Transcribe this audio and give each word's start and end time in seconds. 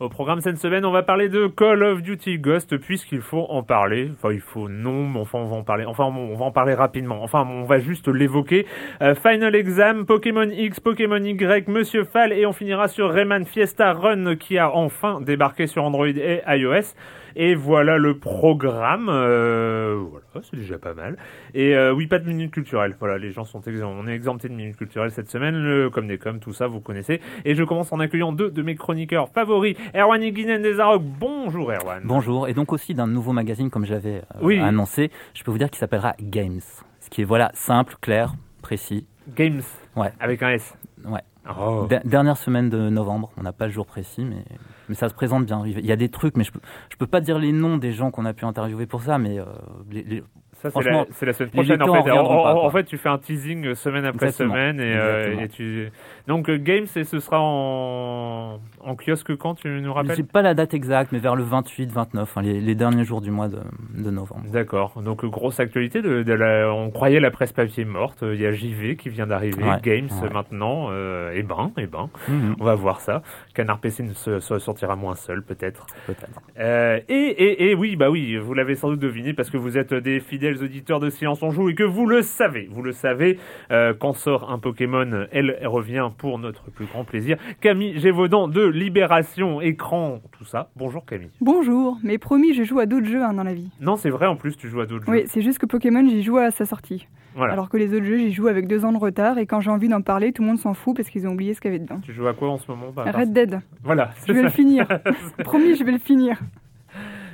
Au 0.00 0.08
programme 0.08 0.40
cette 0.40 0.58
semaine, 0.58 0.84
on 0.84 0.92
va 0.92 1.02
parler 1.02 1.28
de 1.28 1.48
Call 1.48 1.82
of 1.82 2.02
Duty 2.02 2.38
Ghost 2.38 2.76
puisqu'il 2.76 3.20
faut 3.20 3.46
en 3.48 3.64
parler. 3.64 4.12
Enfin, 4.12 4.32
il 4.32 4.40
faut 4.40 4.68
non, 4.68 5.08
mais 5.08 5.18
enfin 5.18 5.40
on 5.40 5.46
va 5.46 5.56
en 5.56 5.64
parler. 5.64 5.86
Enfin, 5.86 6.04
on 6.04 6.36
va 6.36 6.44
en 6.44 6.52
parler 6.52 6.74
rapidement. 6.74 7.20
Enfin, 7.24 7.44
on 7.50 7.64
va 7.64 7.80
juste 7.80 8.06
l'évoquer. 8.06 8.64
Euh, 9.02 9.16
Final 9.16 9.56
Exam, 9.56 10.06
Pokémon 10.06 10.48
X, 10.48 10.78
Pokémon 10.78 11.16
Y, 11.16 11.66
Monsieur 11.66 12.04
Fall 12.04 12.32
et 12.32 12.46
on 12.46 12.52
finira 12.52 12.86
sur 12.86 13.10
Rayman 13.10 13.44
Fiesta 13.44 13.92
Run 13.92 14.36
qui 14.36 14.56
a 14.56 14.72
enfin 14.72 15.20
débarqué 15.20 15.66
sur 15.66 15.82
Android 15.82 16.06
et 16.06 16.42
iOS. 16.46 16.94
Et 17.40 17.54
voilà 17.54 17.98
le 17.98 18.18
programme. 18.18 19.08
Euh, 19.08 19.96
voilà, 20.10 20.26
c'est 20.42 20.56
déjà 20.56 20.76
pas 20.76 20.92
mal. 20.92 21.16
Et 21.54 21.76
euh, 21.76 21.94
oui, 21.94 22.08
pas 22.08 22.18
de 22.18 22.26
minutes 22.26 22.50
culturelles. 22.50 22.96
Voilà, 22.98 23.16
les 23.16 23.30
gens 23.30 23.44
sont 23.44 23.62
on 23.64 24.08
est 24.08 24.14
exempté 24.14 24.48
de 24.48 24.54
minutes 24.54 24.76
culturelles 24.76 25.12
cette 25.12 25.30
semaine, 25.30 25.54
le, 25.54 25.88
comme 25.88 26.08
des 26.08 26.18
coms, 26.18 26.40
tout 26.40 26.52
ça, 26.52 26.66
vous 26.66 26.80
connaissez. 26.80 27.20
Et 27.44 27.54
je 27.54 27.62
commence 27.62 27.92
en 27.92 28.00
accueillant 28.00 28.32
deux 28.32 28.50
de 28.50 28.62
mes 28.62 28.74
chroniqueurs 28.74 29.28
favoris, 29.28 29.76
Erwan 29.94 30.20
Iguinen 30.20 30.62
des 30.62 30.80
Arocs. 30.80 31.04
Bonjour 31.04 31.70
Erwan. 31.70 32.02
Bonjour. 32.04 32.48
Et 32.48 32.54
donc 32.54 32.72
aussi 32.72 32.94
d'un 32.94 33.06
nouveau 33.06 33.32
magazine, 33.32 33.70
comme 33.70 33.86
j'avais 33.86 34.22
euh, 34.42 34.60
annoncé, 34.60 35.12
je 35.32 35.44
peux 35.44 35.52
vous 35.52 35.58
dire 35.58 35.70
qu'il 35.70 35.78
s'appellera 35.78 36.16
Games. 36.20 36.60
Ce 36.98 37.08
qui 37.08 37.22
est 37.22 37.24
voilà 37.24 37.52
simple, 37.54 37.94
clair, 38.00 38.34
précis. 38.62 39.06
Games. 39.36 39.62
Ouais. 39.94 40.10
Avec 40.18 40.42
un 40.42 40.50
S. 40.50 40.74
Ouais. 41.04 41.20
Oh. 41.58 41.88
Dernière 42.04 42.36
semaine 42.36 42.68
de 42.68 42.90
novembre, 42.90 43.30
on 43.36 43.42
n'a 43.42 43.52
pas 43.52 43.66
le 43.66 43.72
jour 43.72 43.86
précis, 43.86 44.24
mais, 44.24 44.44
mais 44.88 44.94
ça 44.94 45.08
se 45.08 45.14
présente 45.14 45.46
bien. 45.46 45.62
Il 45.66 45.86
y 45.86 45.92
a 45.92 45.96
des 45.96 46.08
trucs, 46.08 46.36
mais 46.36 46.44
je 46.44 46.52
peux, 46.52 46.60
je 46.90 46.96
peux 46.96 47.06
pas 47.06 47.20
dire 47.20 47.38
les 47.38 47.52
noms 47.52 47.78
des 47.78 47.92
gens 47.92 48.10
qu'on 48.10 48.24
a 48.24 48.34
pu 48.34 48.44
interviewer 48.44 48.86
pour 48.86 49.02
ça, 49.02 49.18
mais 49.18 49.38
euh, 49.38 49.44
les, 49.90 50.22
ça, 50.60 50.70
c'est 50.70 50.82
la, 50.82 51.06
la, 51.22 51.32
semaine 51.32 51.50
prochaine. 51.50 51.82
En 51.82 52.02
fait. 52.02 52.10
En, 52.10 52.70
fait, 52.70 52.84
tu 52.84 52.98
fais 52.98 53.08
un 53.08 53.18
teasing 53.18 53.74
semaine 53.76 54.04
après 54.04 54.32
semaine. 54.32 54.80
Et, 54.80 54.92
euh, 54.92 55.38
et 55.38 55.48
tu... 55.48 55.92
Donc, 56.28 56.50
euh, 56.50 56.58
Games, 56.58 56.86
et 56.94 57.04
ce 57.04 57.20
sera 57.20 57.40
en, 57.40 58.60
en 58.80 58.96
kiosque 58.96 59.34
quand 59.38 59.54
Tu 59.54 59.68
nous 59.80 59.94
rappelles 59.94 60.10
Je 60.10 60.16
sais 60.16 60.22
pas 60.22 60.42
la 60.42 60.52
date 60.52 60.74
exacte, 60.74 61.10
mais 61.10 61.20
vers 61.20 61.34
le 61.34 61.42
28, 61.42 61.90
29, 61.90 62.36
hein, 62.36 62.42
les, 62.42 62.60
les, 62.60 62.74
derniers 62.74 63.04
jours 63.04 63.22
du 63.22 63.30
mois 63.30 63.48
de, 63.48 63.58
de 63.94 64.10
novembre. 64.10 64.44
D'accord. 64.52 65.00
Donc, 65.02 65.24
grosse 65.24 65.58
actualité. 65.58 66.02
De, 66.02 66.22
de 66.22 66.32
la, 66.34 66.70
on 66.70 66.90
croyait 66.90 67.18
la 67.18 67.30
presse 67.30 67.54
papier 67.54 67.86
morte. 67.86 68.18
Il 68.22 68.38
y 68.38 68.44
a 68.44 68.52
JV 68.52 68.96
qui 68.96 69.08
vient 69.08 69.26
d'arriver. 69.26 69.64
Games 69.82 70.10
maintenant. 70.30 70.88
Euh, 70.90 71.32
et 71.32 71.42
ben, 71.42 71.72
et 71.78 71.86
ben. 71.86 72.10
Mhm. 72.28 72.56
On 72.60 72.64
va 72.64 72.74
voir 72.74 73.00
ça. 73.00 73.22
Canard 73.54 73.80
PC 73.80 74.02
ne 74.02 74.12
se, 74.12 74.38
sortira 74.58 74.96
moins 74.96 75.14
seul, 75.14 75.42
peut-être. 75.42 75.86
Peut-être. 76.06 76.42
Euh, 76.58 77.00
et, 77.08 77.14
et, 77.14 77.70
et 77.70 77.74
oui, 77.74 77.96
bah 77.96 78.10
oui, 78.10 78.36
vous 78.36 78.52
l'avez 78.52 78.74
sans 78.74 78.90
doute 78.90 79.00
deviné 79.00 79.32
parce 79.32 79.48
que 79.48 79.56
vous 79.56 79.78
êtes 79.78 79.94
des 79.94 80.20
fidèles 80.20 80.62
auditeurs 80.62 81.00
de 81.00 81.08
Silence 81.08 81.42
on 81.42 81.52
Joue 81.52 81.70
et 81.70 81.74
que 81.74 81.84
vous 81.84 82.06
le 82.06 82.20
savez, 82.20 82.68
vous 82.70 82.82
le 82.82 82.92
savez, 82.92 83.38
euh, 83.70 83.94
quand 83.98 84.12
sort 84.12 84.50
un 84.50 84.58
Pokémon, 84.58 85.26
elle 85.32 85.58
revient 85.64 86.10
pour 86.18 86.38
notre 86.38 86.70
plus 86.70 86.86
grand 86.86 87.04
plaisir. 87.04 87.38
Camille 87.60 87.98
Gévaudan 87.98 88.48
de 88.48 88.66
Libération, 88.66 89.60
écran, 89.60 90.20
tout 90.36 90.44
ça. 90.44 90.68
Bonjour 90.76 91.06
Camille. 91.06 91.30
Bonjour, 91.40 91.96
mais 92.02 92.18
promis, 92.18 92.52
je 92.52 92.64
joue 92.64 92.80
à 92.80 92.86
d'autres 92.86 93.06
jeux 93.06 93.22
hein, 93.22 93.32
dans 93.32 93.44
la 93.44 93.54
vie. 93.54 93.70
Non, 93.80 93.96
c'est 93.96 94.10
vrai, 94.10 94.26
en 94.26 94.36
plus, 94.36 94.56
tu 94.56 94.68
joues 94.68 94.80
à 94.80 94.86
d'autres 94.86 95.06
jeux. 95.06 95.12
Oui, 95.12 95.22
c'est 95.26 95.40
juste 95.40 95.58
que 95.58 95.66
Pokémon, 95.66 96.06
j'y 96.06 96.22
joue 96.22 96.36
à 96.36 96.50
sa 96.50 96.66
sortie. 96.66 97.06
Voilà. 97.34 97.52
Alors 97.52 97.68
que 97.68 97.76
les 97.76 97.94
autres 97.94 98.04
jeux, 98.04 98.18
j'y 98.18 98.32
joue 98.32 98.48
avec 98.48 98.66
deux 98.66 98.84
ans 98.84 98.92
de 98.92 98.98
retard 98.98 99.38
et 99.38 99.46
quand 99.46 99.60
j'ai 99.60 99.70
envie 99.70 99.88
d'en 99.88 100.02
parler, 100.02 100.32
tout 100.32 100.42
le 100.42 100.48
monde 100.48 100.58
s'en 100.58 100.74
fout 100.74 100.96
parce 100.96 101.08
qu'ils 101.08 101.26
ont 101.28 101.32
oublié 101.32 101.54
ce 101.54 101.60
qu'il 101.60 101.70
y 101.70 101.74
avait 101.74 101.84
dedans. 101.84 102.00
Tu 102.02 102.12
joues 102.12 102.26
à 102.26 102.34
quoi 102.34 102.50
en 102.50 102.58
ce 102.58 102.68
moment? 102.68 102.90
Bah, 102.94 103.04
Red 103.12 103.32
Dead. 103.32 103.60
Voilà. 103.84 104.10
Je 104.26 104.32
vais 104.32 104.42
le 104.42 104.50
finir. 104.50 104.88
Promis, 105.44 105.76
je 105.76 105.84
vais 105.84 105.92
le 105.92 105.98
finir. 105.98 106.40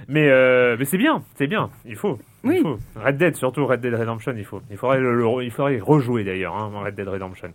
Mais, 0.08 0.28
euh, 0.28 0.76
mais 0.78 0.84
c'est 0.84 0.98
bien, 0.98 1.22
c'est 1.36 1.46
bien, 1.46 1.70
il 1.86 1.96
faut. 1.96 2.18
Oui. 2.42 2.62
Red 2.96 3.16
Dead, 3.16 3.36
surtout 3.36 3.66
Red 3.66 3.80
Dead 3.80 3.94
Redemption, 3.94 4.34
il 4.36 4.44
faut. 4.44 4.60
Il 4.70 4.76
faudrait, 4.76 5.00
le, 5.00 5.42
il 5.42 5.50
faudrait 5.50 5.78
rejouer 5.78 6.24
d'ailleurs, 6.24 6.54
hein, 6.54 6.70
Red 6.84 6.94
Dead 6.94 7.08
Redemption. 7.08 7.48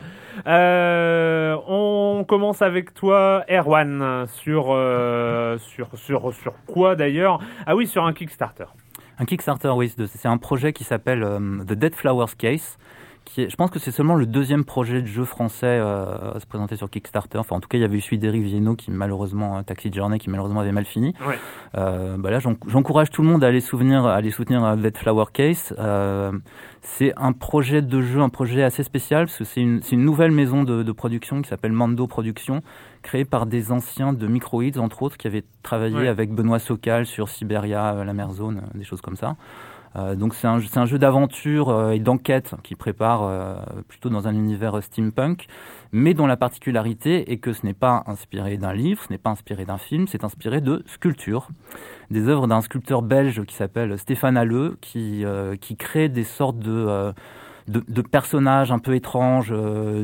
Euh, 0.47 1.55
on 1.67 2.25
commence 2.27 2.61
avec 2.61 2.93
toi, 2.93 3.43
Erwan, 3.49 4.25
sur, 4.27 4.67
euh, 4.69 5.57
sur, 5.59 5.89
sur, 5.95 6.33
sur 6.33 6.53
quoi 6.65 6.95
d'ailleurs? 6.95 7.39
Ah 7.65 7.75
oui, 7.75 7.85
sur 7.85 8.05
un 8.05 8.13
Kickstarter. 8.13 8.65
Un 9.19 9.25
Kickstarter, 9.25 9.69
oui, 9.69 9.93
c'est 10.07 10.27
un 10.27 10.37
projet 10.37 10.73
qui 10.73 10.83
s'appelle 10.83 11.21
The 11.67 11.73
Dead 11.73 11.93
Flowers 11.93 12.35
Case 12.37 12.77
je 13.37 13.55
pense 13.55 13.69
que 13.69 13.79
c'est 13.79 13.91
seulement 13.91 14.15
le 14.15 14.25
deuxième 14.25 14.65
projet 14.65 15.01
de 15.01 15.07
jeu 15.07 15.23
français 15.23 15.65
euh, 15.67 16.33
à 16.33 16.39
se 16.39 16.45
présenter 16.45 16.75
sur 16.75 16.89
Kickstarter. 16.89 17.37
Enfin, 17.37 17.55
en 17.55 17.59
tout 17.59 17.67
cas, 17.67 17.77
il 17.77 17.81
y 17.81 17.83
avait 17.83 17.97
eu 17.97 18.01
celui 18.01 18.17
d'Eric 18.17 18.43
Viennot 18.43 18.75
qui 18.75 18.91
malheureusement, 18.91 19.57
euh, 19.57 19.61
Taxi 19.61 19.91
Journey, 19.93 20.19
qui 20.19 20.29
malheureusement 20.29 20.61
avait 20.61 20.71
mal 20.71 20.85
fini. 20.85 21.13
Euh, 21.77 22.17
bah 22.17 22.31
là, 22.31 22.39
j'encourage 22.39 23.09
tout 23.11 23.21
le 23.21 23.27
monde 23.27 23.43
à 23.43 23.47
aller 23.47 23.61
souvenir, 23.61 24.05
à 24.05 24.15
aller 24.15 24.31
soutenir 24.31 24.75
Dead 24.77 24.97
Flower 24.97 25.25
Case. 25.31 25.73
c'est 26.81 27.13
un 27.17 27.33
projet 27.33 27.81
de 27.81 28.01
jeu, 28.01 28.21
un 28.21 28.29
projet 28.29 28.63
assez 28.63 28.83
spécial 28.83 29.25
parce 29.25 29.37
que 29.37 29.43
c'est 29.43 29.61
une, 29.61 29.81
une, 29.91 30.03
nouvelle 30.03 30.31
maison 30.31 30.63
de, 30.63 30.81
de 30.81 30.91
production 30.91 31.41
qui 31.41 31.49
s'appelle 31.49 31.71
Mando 31.71 32.07
Productions, 32.07 32.63
créée 33.03 33.25
par 33.25 33.45
des 33.45 33.71
anciens 33.71 34.13
de 34.13 34.27
Microids 34.27 34.77
entre 34.77 35.03
autres, 35.03 35.17
qui 35.17 35.27
avaient 35.27 35.43
travaillé 35.61 36.07
avec 36.07 36.31
Benoît 36.31 36.59
Socal 36.59 37.05
sur 37.05 37.29
Siberia, 37.29 38.03
la 38.03 38.13
mer 38.13 38.31
zone, 38.31 38.63
des 38.73 38.83
choses 38.83 39.01
comme 39.01 39.15
ça. 39.15 39.35
Euh, 39.95 40.15
donc 40.15 40.35
c'est 40.35 40.47
un, 40.47 40.85
jeu 40.85 40.99
d'aventure 40.99 41.69
euh, 41.69 41.91
et 41.91 41.99
d'enquête 41.99 42.53
qui 42.63 42.75
prépare 42.75 43.23
euh, 43.23 43.55
plutôt 43.87 44.09
dans 44.09 44.27
un 44.27 44.35
univers 44.35 44.83
steampunk, 44.83 45.47
mais 45.91 46.13
dont 46.13 46.27
la 46.27 46.37
particularité 46.37 47.31
est 47.31 47.37
que 47.37 47.53
ce 47.53 47.65
n'est 47.65 47.73
pas 47.73 48.03
inspiré 48.05 48.57
d'un 48.57 48.73
livre, 48.73 49.01
ce 49.03 49.11
n'est 49.11 49.17
pas 49.17 49.31
inspiré 49.31 49.65
d'un 49.65 49.77
film, 49.77 50.07
c'est 50.07 50.23
inspiré 50.23 50.61
de 50.61 50.83
sculptures, 50.85 51.47
des 52.11 52.27
œuvres 52.27 52.47
d'un 52.47 52.61
sculpteur 52.61 53.01
belge 53.01 53.43
qui 53.45 53.55
s'appelle 53.55 53.97
Stéphane 53.97 54.37
Halleux, 54.37 54.77
qui, 54.81 55.25
qui 55.61 55.75
crée 55.75 56.09
des 56.09 56.23
sortes 56.23 56.59
de, 56.59 57.13
de, 57.67 58.01
personnages 58.01 58.71
un 58.71 58.79
peu 58.79 58.95
étranges, 58.95 59.51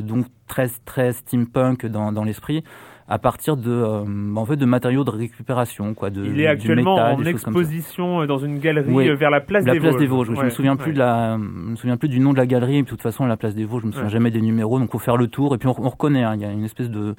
donc 0.02 0.26
très, 0.48 0.68
très 0.84 1.12
steampunk 1.12 1.86
dans 1.86 2.24
l'esprit. 2.24 2.64
À 3.08 3.18
partir 3.18 3.56
de, 3.56 4.04
en 4.36 4.44
fait, 4.44 4.56
de 4.56 4.66
matériaux 4.66 5.04
de 5.04 5.10
récupération, 5.10 5.94
quoi. 5.94 6.10
De, 6.10 6.24
il 6.24 6.40
est 6.40 6.46
actuellement 6.46 6.96
en 6.96 7.22
exposition 7.24 8.26
dans 8.26 8.38
une 8.38 8.58
galerie 8.58 9.14
vers 9.14 9.30
la 9.30 9.40
place, 9.40 9.64
la 9.64 9.74
des, 9.74 9.80
place 9.80 9.92
Vosges. 9.92 10.00
des 10.00 10.06
Vosges. 10.06 10.30
je 10.34 10.44
me 10.44 10.50
souviens 10.50 10.76
plus 10.76 10.92
de 10.92 10.98
la, 10.98 11.36
je 11.36 11.70
me 11.70 11.76
souviens 11.76 11.96
plus 11.96 12.08
du 12.08 12.18
nom 12.18 12.32
de 12.32 12.38
la 12.38 12.46
galerie. 12.46 12.82
de 12.82 12.88
toute 12.88 13.02
façon, 13.02 13.26
la 13.26 13.36
place 13.36 13.54
des 13.54 13.64
Vosges, 13.64 13.82
je 13.82 13.86
me 13.86 13.92
souviens 13.92 14.08
jamais 14.08 14.30
des 14.30 14.40
numéros. 14.40 14.78
Donc, 14.78 14.90
faut 14.90 14.98
faire 14.98 15.16
le 15.16 15.28
tour. 15.28 15.54
Et 15.54 15.58
puis, 15.58 15.68
on, 15.68 15.72
reconnaît. 15.72 16.24
Hein, 16.24 16.34
il 16.34 16.42
y 16.42 16.44
a 16.44 16.50
une 16.50 16.64
espèce 16.64 16.90
de 16.90 17.14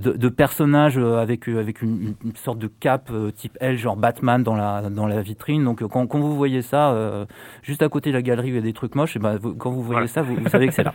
de, 0.00 0.12
de, 0.12 0.28
personnages 0.28 0.98
euh, 0.98 1.18
avec, 1.18 1.48
euh, 1.48 1.60
avec 1.60 1.82
une, 1.82 2.14
une, 2.24 2.36
sorte 2.36 2.58
de 2.58 2.66
cape 2.66 3.10
euh, 3.12 3.30
type 3.30 3.56
L, 3.60 3.76
genre 3.76 3.96
Batman 3.96 4.42
dans 4.42 4.56
la, 4.56 4.88
dans 4.90 5.06
la 5.06 5.20
vitrine. 5.20 5.64
Donc 5.64 5.82
quand, 5.82 6.06
quand 6.06 6.18
vous 6.18 6.34
voyez 6.36 6.62
ça, 6.62 6.92
euh, 6.92 7.26
juste 7.62 7.82
à 7.82 7.88
côté 7.88 8.10
de 8.10 8.14
la 8.14 8.22
galerie, 8.22 8.48
il 8.48 8.54
y 8.54 8.58
a 8.58 8.62
des 8.62 8.72
trucs 8.72 8.94
moches, 8.94 9.16
et 9.16 9.18
ben, 9.18 9.38
quand 9.58 9.70
vous 9.70 9.82
voyez 9.82 10.06
ça, 10.06 10.22
vous, 10.22 10.36
vous, 10.36 10.48
savez 10.48 10.68
que 10.68 10.74
c'est 10.74 10.82
là. 10.82 10.94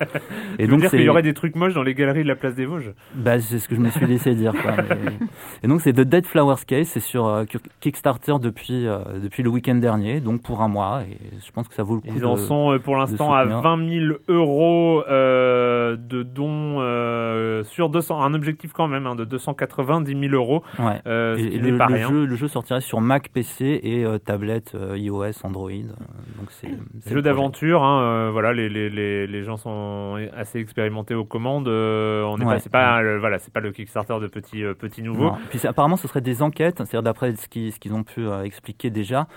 et 0.58 0.66
donc, 0.66 0.80
dire 0.80 0.90
qu'il 0.90 1.00
y 1.00 1.08
aurait 1.08 1.22
des 1.22 1.34
trucs 1.34 1.56
moches 1.56 1.74
dans 1.74 1.82
les 1.82 1.94
galeries 1.94 2.22
de 2.22 2.28
la 2.28 2.36
place 2.36 2.54
des 2.54 2.66
Vosges 2.66 2.92
bah, 3.14 3.40
C'est 3.40 3.58
ce 3.58 3.68
que 3.68 3.74
je 3.74 3.80
me 3.80 3.90
suis 3.90 4.06
laissé 4.06 4.34
dire. 4.34 4.52
Quoi. 4.52 4.72
Et 5.62 5.68
donc 5.68 5.80
c'est 5.80 5.92
The 5.92 6.00
Dead 6.00 6.26
Flowers 6.26 6.64
Case, 6.66 6.88
c'est 6.88 7.00
sur 7.00 7.44
Kickstarter 7.80 8.34
depuis, 8.40 8.86
depuis 9.22 9.42
le 9.42 9.48
week-end 9.48 9.76
dernier, 9.76 10.20
donc 10.20 10.42
pour 10.42 10.60
un 10.60 10.68
mois, 10.68 11.02
et 11.02 11.18
je 11.44 11.50
pense 11.52 11.68
que 11.68 11.74
ça 11.74 11.82
vaut 11.82 11.94
le 11.94 12.00
coup. 12.00 12.08
Ils 12.14 12.26
en 12.26 12.36
sont 12.36 12.78
pour 12.82 12.96
l'instant 12.96 13.32
à 13.32 13.44
20 13.44 13.88
000 13.88 14.14
euros 14.28 15.02
de 15.08 16.22
dons 16.22 17.62
sur 17.64 17.88
200, 17.88 18.22
un 18.22 18.34
objectif 18.42 18.72
quand 18.72 18.88
même 18.88 19.06
hein, 19.06 19.14
de 19.14 19.24
290 19.24 20.18
000 20.18 20.34
euros. 20.34 20.64
Ouais. 20.78 21.00
Euh, 21.06 21.36
et, 21.36 21.58
le, 21.58 21.70
le, 21.70 21.96
jeu, 21.96 22.26
le, 22.26 22.36
jeu, 22.36 22.48
sortirait 22.48 22.80
sur 22.80 23.00
Mac, 23.00 23.28
PC 23.28 23.80
et 23.82 24.04
euh, 24.04 24.18
tablette 24.18 24.74
euh, 24.74 24.98
iOS, 24.98 25.44
Android. 25.44 25.70
donc 25.70 26.50
c'est 26.50 26.68
jeu 27.06 27.22
d'aventure. 27.22 27.84
Hein, 27.84 28.30
voilà, 28.30 28.52
les, 28.52 28.68
les, 28.68 28.90
les, 28.90 29.26
les, 29.26 29.44
gens 29.44 29.56
sont 29.56 30.18
assez 30.36 30.58
expérimentés 30.58 31.14
aux 31.14 31.24
commandes. 31.24 31.68
on 31.68 32.36
n'est 32.36 32.44
pas, 32.44 32.58
pas, 32.70 33.18
voilà, 33.18 33.38
c'est 33.38 33.52
pas 33.52 33.60
le 33.60 33.70
Kickstarter 33.70 34.18
de 34.20 34.26
petits 34.26 34.64
petits 34.78 35.02
nouveaux. 35.02 35.32
Puis 35.50 35.64
apparemment, 35.66 35.96
ce 35.96 36.08
serait 36.08 36.20
des 36.20 36.42
enquêtes. 36.42 36.78
C'est-à-dire 36.78 37.02
d'après 37.02 37.34
ce 37.36 37.48
qu'ils 37.48 37.72
ce 37.72 37.78
qu'ils 37.78 37.94
ont 37.94 38.02
pu 38.02 38.28
expliquer 38.44 38.90
déjà. 38.90 39.28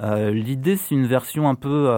L'idée, 0.00 0.76
c'est 0.76 0.94
une 0.94 1.06
version 1.06 1.48
un 1.48 1.54
peu 1.54 1.88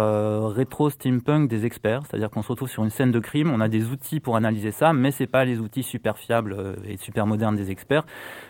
rétro 0.54 0.90
steampunk 0.90 1.48
des 1.48 1.66
experts. 1.66 2.02
C'est-à-dire 2.06 2.30
qu'on 2.30 2.42
se 2.42 2.48
retrouve 2.48 2.68
sur 2.68 2.84
une 2.84 2.90
scène 2.90 3.10
de 3.10 3.18
crime. 3.18 3.50
On 3.50 3.60
a 3.60 3.68
des 3.68 3.90
outils 3.90 4.20
pour 4.20 4.36
analyser 4.36 4.70
ça, 4.70 4.92
mais 4.92 5.10
c'est 5.10 5.26
pas 5.26 5.44
les 5.44 5.58
outils 5.58 5.82
super 5.82 6.18
fiables 6.18 6.41
et 6.86 6.96
super 6.96 7.26
modernes 7.26 7.56
des 7.56 7.70
experts, 7.70 8.04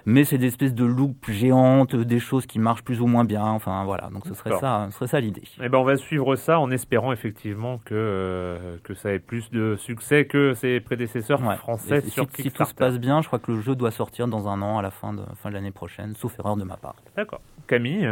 mais 0.07 0.25
c'est 0.25 0.39
des 0.39 0.47
espèces 0.49 0.75
de 0.75 0.85
loupes 0.85 1.31
géantes, 1.31 1.95
des 1.97 2.19
choses 2.19 2.47
qui 2.47 2.59
marchent 2.59 2.85
plus 2.85 3.01
ou 3.01 3.07
moins 3.07 3.25
bien. 3.25 3.45
Enfin 3.45 3.85
voilà, 3.85 4.09
donc 4.13 4.27
ce 4.27 4.35
serait 4.35 4.59
ça, 4.59 4.89
ce 4.91 4.97
serait 4.97 5.07
ça 5.07 5.21
l'idée. 5.21 5.43
Et 5.43 5.65
eh 5.65 5.69
ben 5.69 5.79
on 5.79 5.85
va 5.85 5.97
suivre 5.97 6.37
ça 6.37 6.59
en 6.59 6.71
espérant 6.71 7.13
effectivement 7.13 7.79
que 7.85 7.95
euh, 7.95 8.77
que 8.85 8.95
ça 8.95 9.13
ait 9.13 9.19
plus 9.19 9.51
de 9.51 9.77
succès 9.77 10.25
que 10.25 10.55
ses 10.55 10.81
prédécesseurs 10.81 11.41
français 11.57 12.01
sur 12.03 12.27
si, 12.35 12.43
si 12.43 12.51
tout 12.51 12.65
se 12.65 12.75
passe 12.75 12.99
bien, 12.99 13.23
je 13.23 13.27
crois 13.27 13.39
que 13.39 13.53
le 13.53 13.61
jeu 13.61 13.75
doit 13.75 13.91
sortir 13.91 14.29
dans 14.29 14.49
un 14.49 14.63
an 14.63 14.79
à 14.79 14.83
la 14.83 14.91
fin 14.91 15.13
de 15.13 15.23
fin 15.37 15.51
de 15.51 15.55
l'année 15.55 15.71
prochaine, 15.71 16.15
sauf 16.15 16.39
erreur 16.39 16.57
de 16.57 16.65
ma 16.65 16.77
part. 16.77 16.97
D'accord. 17.17 17.41
Camille 17.67 18.09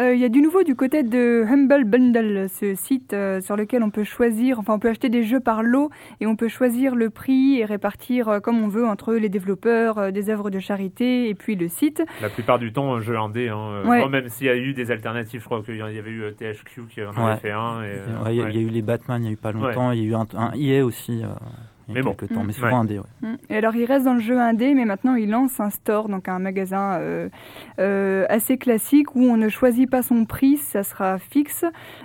euh, 0.00 0.14
il 0.14 0.20
y 0.20 0.24
a 0.24 0.30
du 0.30 0.40
nouveau 0.40 0.62
du 0.62 0.74
côté 0.74 1.02
de 1.02 1.44
Humble 1.46 1.84
Bundle, 1.84 2.48
ce 2.48 2.74
site 2.74 3.12
euh, 3.12 3.42
sur 3.42 3.54
lequel 3.54 3.82
on 3.82 3.90
peut 3.90 4.04
choisir, 4.04 4.58
enfin 4.58 4.72
on 4.72 4.78
peut 4.78 4.88
acheter 4.88 5.10
des 5.10 5.24
jeux 5.24 5.40
par 5.40 5.62
lot 5.62 5.90
et 6.20 6.26
on 6.26 6.36
peut 6.36 6.48
choisir 6.48 6.94
le 6.94 7.10
prix 7.10 7.58
et 7.58 7.66
répartir 7.66 8.28
euh, 8.28 8.40
comme 8.40 8.62
on 8.62 8.68
veut 8.68 8.86
entre 8.86 9.12
les 9.12 9.28
développeurs, 9.28 10.10
des 10.10 10.30
œuvres 10.30 10.48
de 10.48 10.58
charité 10.58 11.28
et 11.28 11.34
puis 11.34 11.54
le 11.54 11.68
site. 11.68 12.02
La 12.22 12.30
plupart 12.30 12.58
du 12.58 12.72
temps, 12.72 12.94
un 12.94 13.00
jeu 13.00 13.18
indé, 13.18 13.48
hein, 13.48 14.08
même 14.08 14.28
s'il 14.28 14.46
y 14.46 14.50
a 14.50 14.56
eu 14.56 14.72
des 14.72 14.90
alternatives, 14.90 15.40
je 15.40 15.44
crois 15.44 15.62
qu'il 15.62 15.76
y 15.76 15.82
avait 15.82 16.10
eu 16.10 16.32
THQ 16.32 16.82
qui 16.88 17.02
en 17.02 17.12
avait 17.12 17.40
fait 17.40 17.50
un. 17.50 17.82
il 18.30 18.36
y, 18.36 18.40
a 18.40 18.48
eu 18.48 18.68
les 18.68 18.82
Batman 18.82 19.22
il 19.22 19.26
y 19.26 19.28
a 19.28 19.32
eu 19.32 19.36
pas 19.36 19.52
longtemps, 19.52 19.90
il 19.90 20.00
y 20.00 20.02
a 20.02 20.08
eu 20.08 20.14
un, 20.14 20.26
un 20.34 20.52
EA 20.54 20.82
aussi 20.82 21.22
mais 21.92 22.02
bon. 22.02 22.14
temps, 22.14 22.44
mais 22.44 22.52
souvent 22.52 22.80
indé. 22.80 23.00
Mm. 23.22 23.34
Et 23.48 23.56
alors 23.56 23.74
il 23.74 23.84
reste 23.84 24.04
dans 24.04 24.14
le 24.14 24.20
jeu 24.20 24.38
indé, 24.38 24.74
mais 24.74 24.84
maintenant 24.84 25.14
il 25.14 25.30
lance 25.30 25.60
un 25.60 25.70
store, 25.70 26.08
donc 26.08 26.28
un 26.28 26.38
magasin 26.38 26.98
euh, 27.00 27.28
euh, 27.78 28.26
assez 28.28 28.58
classique 28.58 29.14
où 29.14 29.24
on 29.24 29.36
ne 29.36 29.48
choisit 29.48 29.88
pas 29.88 30.02
son 30.02 30.24
prix, 30.24 30.56
ça 30.56 30.82
sera 30.82 31.18
fixe, 31.18 31.64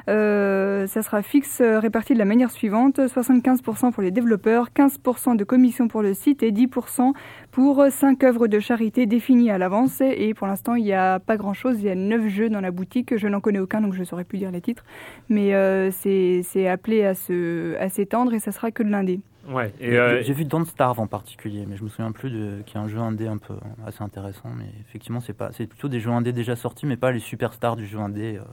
euh, 0.09 0.87
ça 0.87 1.01
sera 1.01 1.21
fixe 1.21 1.61
réparti 1.61 2.13
de 2.13 2.19
la 2.19 2.25
manière 2.25 2.51
suivante 2.51 2.99
75% 2.99 3.91
pour 3.91 4.03
les 4.03 4.11
développeurs, 4.11 4.69
15% 4.75 5.35
de 5.35 5.43
commission 5.43 5.87
pour 5.87 6.01
le 6.01 6.13
site 6.13 6.43
et 6.43 6.51
10% 6.51 7.13
pour 7.51 7.85
5 7.89 8.23
œuvres 8.23 8.47
de 8.47 8.59
charité 8.59 9.05
définies 9.05 9.51
à 9.51 9.57
l'avance. 9.57 10.01
Et 10.01 10.33
pour 10.33 10.47
l'instant 10.47 10.75
il 10.75 10.83
n'y 10.83 10.93
a 10.93 11.19
pas 11.19 11.37
grand 11.37 11.53
chose, 11.53 11.79
il 11.79 11.85
y 11.85 11.89
a 11.89 11.95
9 11.95 12.27
jeux 12.27 12.49
dans 12.49 12.61
la 12.61 12.71
boutique, 12.71 13.17
je 13.17 13.27
n'en 13.27 13.39
connais 13.39 13.59
aucun 13.59 13.81
donc 13.81 13.93
je 13.93 13.99
ne 13.99 14.05
saurais 14.05 14.23
plus 14.23 14.37
dire 14.37 14.51
les 14.51 14.61
titres, 14.61 14.83
mais 15.29 15.51
c'est 15.91 16.67
appelé 16.67 17.03
à 17.05 17.89
s'étendre 17.89 18.33
et 18.33 18.39
ça 18.39 18.51
sera 18.51 18.71
que 18.71 18.83
de 18.83 18.89
l'indé. 18.89 19.19
Ouais. 19.47 19.71
Euh, 19.81 20.21
j'ai 20.23 20.33
vu 20.33 20.45
Don't 20.45 20.65
Starve 20.65 20.99
en 20.99 21.07
particulier, 21.07 21.65
mais 21.67 21.77
je 21.77 21.83
me 21.83 21.89
souviens 21.89 22.11
plus 22.11 22.29
de 22.29 22.61
qui 22.65 22.77
est 22.77 22.79
un 22.79 22.87
jeu 22.87 22.99
indé 22.99 23.27
un 23.27 23.37
peu 23.37 23.53
assez 23.85 24.03
intéressant. 24.03 24.49
Mais 24.57 24.65
effectivement, 24.87 25.19
c'est 25.19 25.33
pas, 25.33 25.51
c'est 25.51 25.67
plutôt 25.67 25.87
des 25.87 25.99
jeux 25.99 26.11
indés 26.11 26.33
déjà 26.33 26.55
sortis, 26.55 26.85
mais 26.85 26.97
pas 26.97 27.11
les 27.11 27.19
superstars 27.19 27.75
du 27.75 27.85
jeu 27.85 27.99
indé. 27.99 28.37
Euh, 28.37 28.43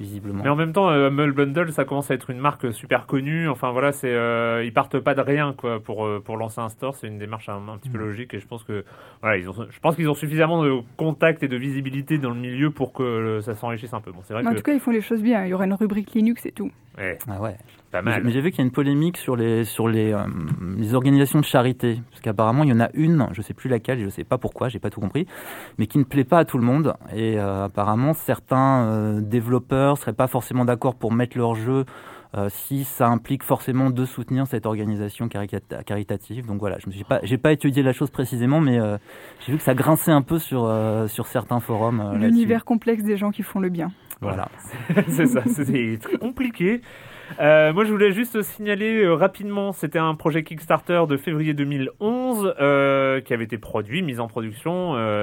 visiblement. 0.00 0.42
Mais 0.42 0.48
en 0.48 0.56
même 0.56 0.72
temps, 0.72 0.90
euh, 0.90 1.10
Humble 1.10 1.32
Bundle, 1.32 1.70
ça 1.70 1.84
commence 1.84 2.10
à 2.10 2.14
être 2.14 2.30
une 2.30 2.38
marque 2.38 2.72
super 2.72 3.06
connue. 3.06 3.48
Enfin 3.48 3.70
voilà, 3.70 3.92
c'est 3.92 4.10
euh, 4.10 4.64
ils 4.64 4.72
partent 4.72 4.98
pas 4.98 5.14
de 5.14 5.20
rien 5.20 5.54
quoi 5.56 5.78
pour 5.78 6.08
pour 6.24 6.36
lancer 6.36 6.60
un 6.60 6.70
store. 6.70 6.96
C'est 6.96 7.06
une 7.06 7.18
démarche 7.18 7.48
un, 7.48 7.60
petit 7.78 7.90
peu 7.90 7.98
mm. 7.98 8.00
logique 8.00 8.34
et 8.34 8.40
je 8.40 8.46
pense 8.46 8.64
que 8.64 8.84
voilà, 9.20 9.36
ils 9.36 9.48
ont, 9.48 9.52
je 9.52 9.78
pense 9.78 9.94
qu'ils 9.94 10.08
ont 10.08 10.14
suffisamment 10.14 10.64
de 10.64 10.80
contact 10.96 11.44
et 11.44 11.48
de 11.48 11.56
visibilité 11.56 12.18
dans 12.18 12.30
le 12.30 12.40
milieu 12.40 12.70
pour 12.70 12.92
que 12.92 13.40
ça 13.42 13.54
s'enrichisse 13.54 13.92
un 13.94 14.00
peu. 14.00 14.10
Bon, 14.10 14.20
c'est 14.24 14.34
vrai. 14.34 14.44
En 14.44 14.54
tout 14.54 14.62
cas, 14.62 14.72
ils 14.72 14.80
font 14.80 14.90
les 14.90 15.02
choses 15.02 15.22
bien. 15.22 15.44
Il 15.44 15.50
y 15.50 15.54
aura 15.54 15.66
une 15.66 15.74
rubrique 15.74 16.14
Linux 16.14 16.46
et 16.46 16.52
tout. 16.52 16.72
Ouais. 16.98 17.18
Ah 17.28 17.40
ouais. 17.40 17.56
Mais 18.00 18.30
j'ai 18.30 18.40
vu 18.40 18.50
qu'il 18.50 18.60
y 18.60 18.62
a 18.62 18.64
une 18.64 18.72
polémique 18.72 19.18
sur 19.18 19.36
les, 19.36 19.64
sur 19.64 19.86
les, 19.86 20.12
euh, 20.12 20.20
les 20.78 20.94
organisations 20.94 21.40
de 21.40 21.44
charité. 21.44 22.00
Parce 22.10 22.22
qu'apparemment, 22.22 22.64
il 22.64 22.70
y 22.70 22.72
en 22.72 22.80
a 22.80 22.88
une, 22.94 23.28
je 23.32 23.40
ne 23.40 23.42
sais 23.44 23.52
plus 23.52 23.68
laquelle, 23.68 24.00
je 24.00 24.06
ne 24.06 24.10
sais 24.10 24.24
pas 24.24 24.38
pourquoi, 24.38 24.68
j'ai 24.68 24.78
pas 24.78 24.88
tout 24.88 25.00
compris, 25.00 25.26
mais 25.78 25.86
qui 25.86 25.98
ne 25.98 26.04
plaît 26.04 26.24
pas 26.24 26.38
à 26.38 26.44
tout 26.44 26.56
le 26.56 26.64
monde. 26.64 26.94
Et 27.14 27.38
euh, 27.38 27.64
apparemment, 27.64 28.14
certains 28.14 28.86
euh, 28.86 29.20
développeurs 29.20 29.98
seraient 29.98 30.14
pas 30.14 30.26
forcément 30.26 30.64
d'accord 30.64 30.94
pour 30.94 31.12
mettre 31.12 31.36
leur 31.36 31.54
jeu 31.54 31.84
si 32.48 32.84
ça 32.84 33.08
implique 33.08 33.42
forcément 33.42 33.90
de 33.90 34.06
soutenir 34.06 34.46
cette 34.46 34.64
organisation 34.64 35.28
caritative. 35.28 36.46
Donc 36.46 36.60
voilà, 36.60 36.78
je 36.78 36.88
suis 36.90 37.04
pas, 37.04 37.20
j'ai 37.22 37.36
pas 37.36 37.52
étudié 37.52 37.82
la 37.82 37.92
chose 37.92 38.08
précisément, 38.08 38.58
mais 38.58 38.78
j'ai 39.40 39.52
vu 39.52 39.58
que 39.58 39.62
ça 39.62 39.74
grinçait 39.74 40.12
un 40.12 40.22
peu 40.22 40.38
sur 40.38 40.66
sur 41.08 41.26
certains 41.26 41.60
forums. 41.60 42.14
L'univers 42.14 42.64
complexe 42.64 43.02
des 43.02 43.18
gens 43.18 43.32
qui 43.32 43.42
font 43.42 43.60
le 43.60 43.68
bien. 43.68 43.92
Voilà, 44.22 44.48
c'est 45.08 45.26
ça, 45.26 45.42
c'est 45.46 45.98
très 46.00 46.16
compliqué. 46.16 46.80
Euh, 47.40 47.72
moi, 47.72 47.84
je 47.84 47.90
voulais 47.90 48.12
juste 48.12 48.40
signaler 48.42 49.02
euh, 49.02 49.14
rapidement, 49.14 49.72
c'était 49.72 49.98
un 49.98 50.14
projet 50.14 50.42
Kickstarter 50.42 51.04
de 51.08 51.16
février 51.16 51.54
2011 51.54 52.54
euh, 52.60 53.20
qui 53.20 53.32
avait 53.32 53.44
été 53.44 53.58
produit, 53.58 54.02
mis 54.02 54.20
en 54.20 54.28
production 54.28 54.72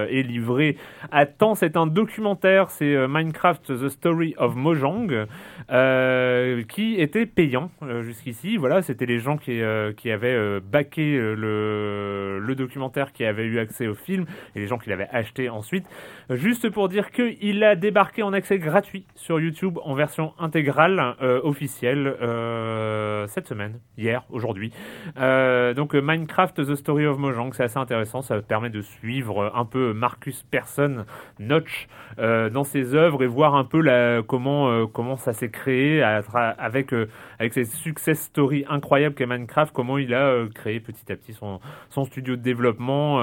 et 0.07 0.23
livré 0.23 0.77
à 1.11 1.25
temps. 1.25 1.56
C'est 1.56 1.77
un 1.77 1.88
documentaire, 1.88 2.69
c'est 2.69 3.07
Minecraft 3.07 3.65
The 3.65 3.89
Story 3.89 4.35
of 4.38 4.56
Mojang, 4.56 5.25
qui 5.69 6.95
était 7.00 7.25
payant 7.25 7.71
jusqu'ici. 8.01 8.57
Voilà, 8.57 8.81
c'était 8.81 9.06
les 9.06 9.19
gens 9.19 9.38
qui, 9.38 9.61
qui 9.97 10.11
avaient 10.11 10.59
backé 10.59 11.18
le, 11.18 12.54
documentaire, 12.56 13.11
qui 13.14 13.23
avaient 13.23 13.45
eu 13.45 13.59
accès 13.59 13.88
au 13.88 13.95
film 13.95 14.26
et 14.56 14.59
les 14.59 14.68
gens 14.68 14.78
qui 14.78 14.90
l'avaient 14.90 15.09
acheté 15.11 15.49
ensuite. 15.49 15.85
Juste 16.30 16.69
pour 16.69 16.90
dire 16.90 17.11
qu'il 17.11 17.64
a 17.64 17.76
débarqué 17.76 18.23
en 18.23 18.33
accès 18.33 18.59
gratuit 18.59 19.06
sur 19.16 19.40
YouTube 19.40 19.78
en 19.83 19.94
version 19.94 20.33
intégrale 20.40 21.16
officielle 21.44 22.16
euh, 22.21 23.28
cette 23.28 23.47
semaine, 23.47 23.80
hier, 23.97 24.23
aujourd'hui. 24.30 24.71
Euh, 25.18 25.73
donc 25.73 25.95
euh, 25.95 26.02
Minecraft 26.02 26.66
The 26.66 26.76
Story 26.76 27.06
of 27.06 27.18
Mojang, 27.18 27.52
c'est 27.54 27.64
assez 27.64 27.78
intéressant, 27.78 28.21
ça 28.21 28.42
permet 28.42 28.69
de 28.69 28.81
suivre 28.81 29.52
un 29.56 29.66
peu 29.66 29.94
Marcus 29.94 30.44
Persson, 30.44 31.06
Notch, 31.40 31.88
dans 32.18 32.64
ses 32.64 32.95
œuvres 32.95 33.23
et 33.23 33.28
voir 33.28 33.56
un 33.56 33.64
peu 33.64 33.81
comment, 34.28 34.88
comment 34.88 35.16
ça 35.16 35.33
s'est 35.33 35.49
créé 35.59 36.01
avec, 36.01 36.94
avec 37.39 37.54
ses 37.54 37.66
success 37.66 38.19
stories 38.21 38.66
incroyables 38.69 39.16
qu'est 39.16 39.25
Minecraft, 39.25 39.73
comment 39.73 39.97
il 39.97 40.13
a 40.13 40.45
créé 40.54 40.80
petit 40.80 41.11
à 41.11 41.16
petit 41.16 41.33
son, 41.33 41.59
son 41.89 42.06
studio 42.06 42.35
de 42.35 42.42
développement, 42.42 43.18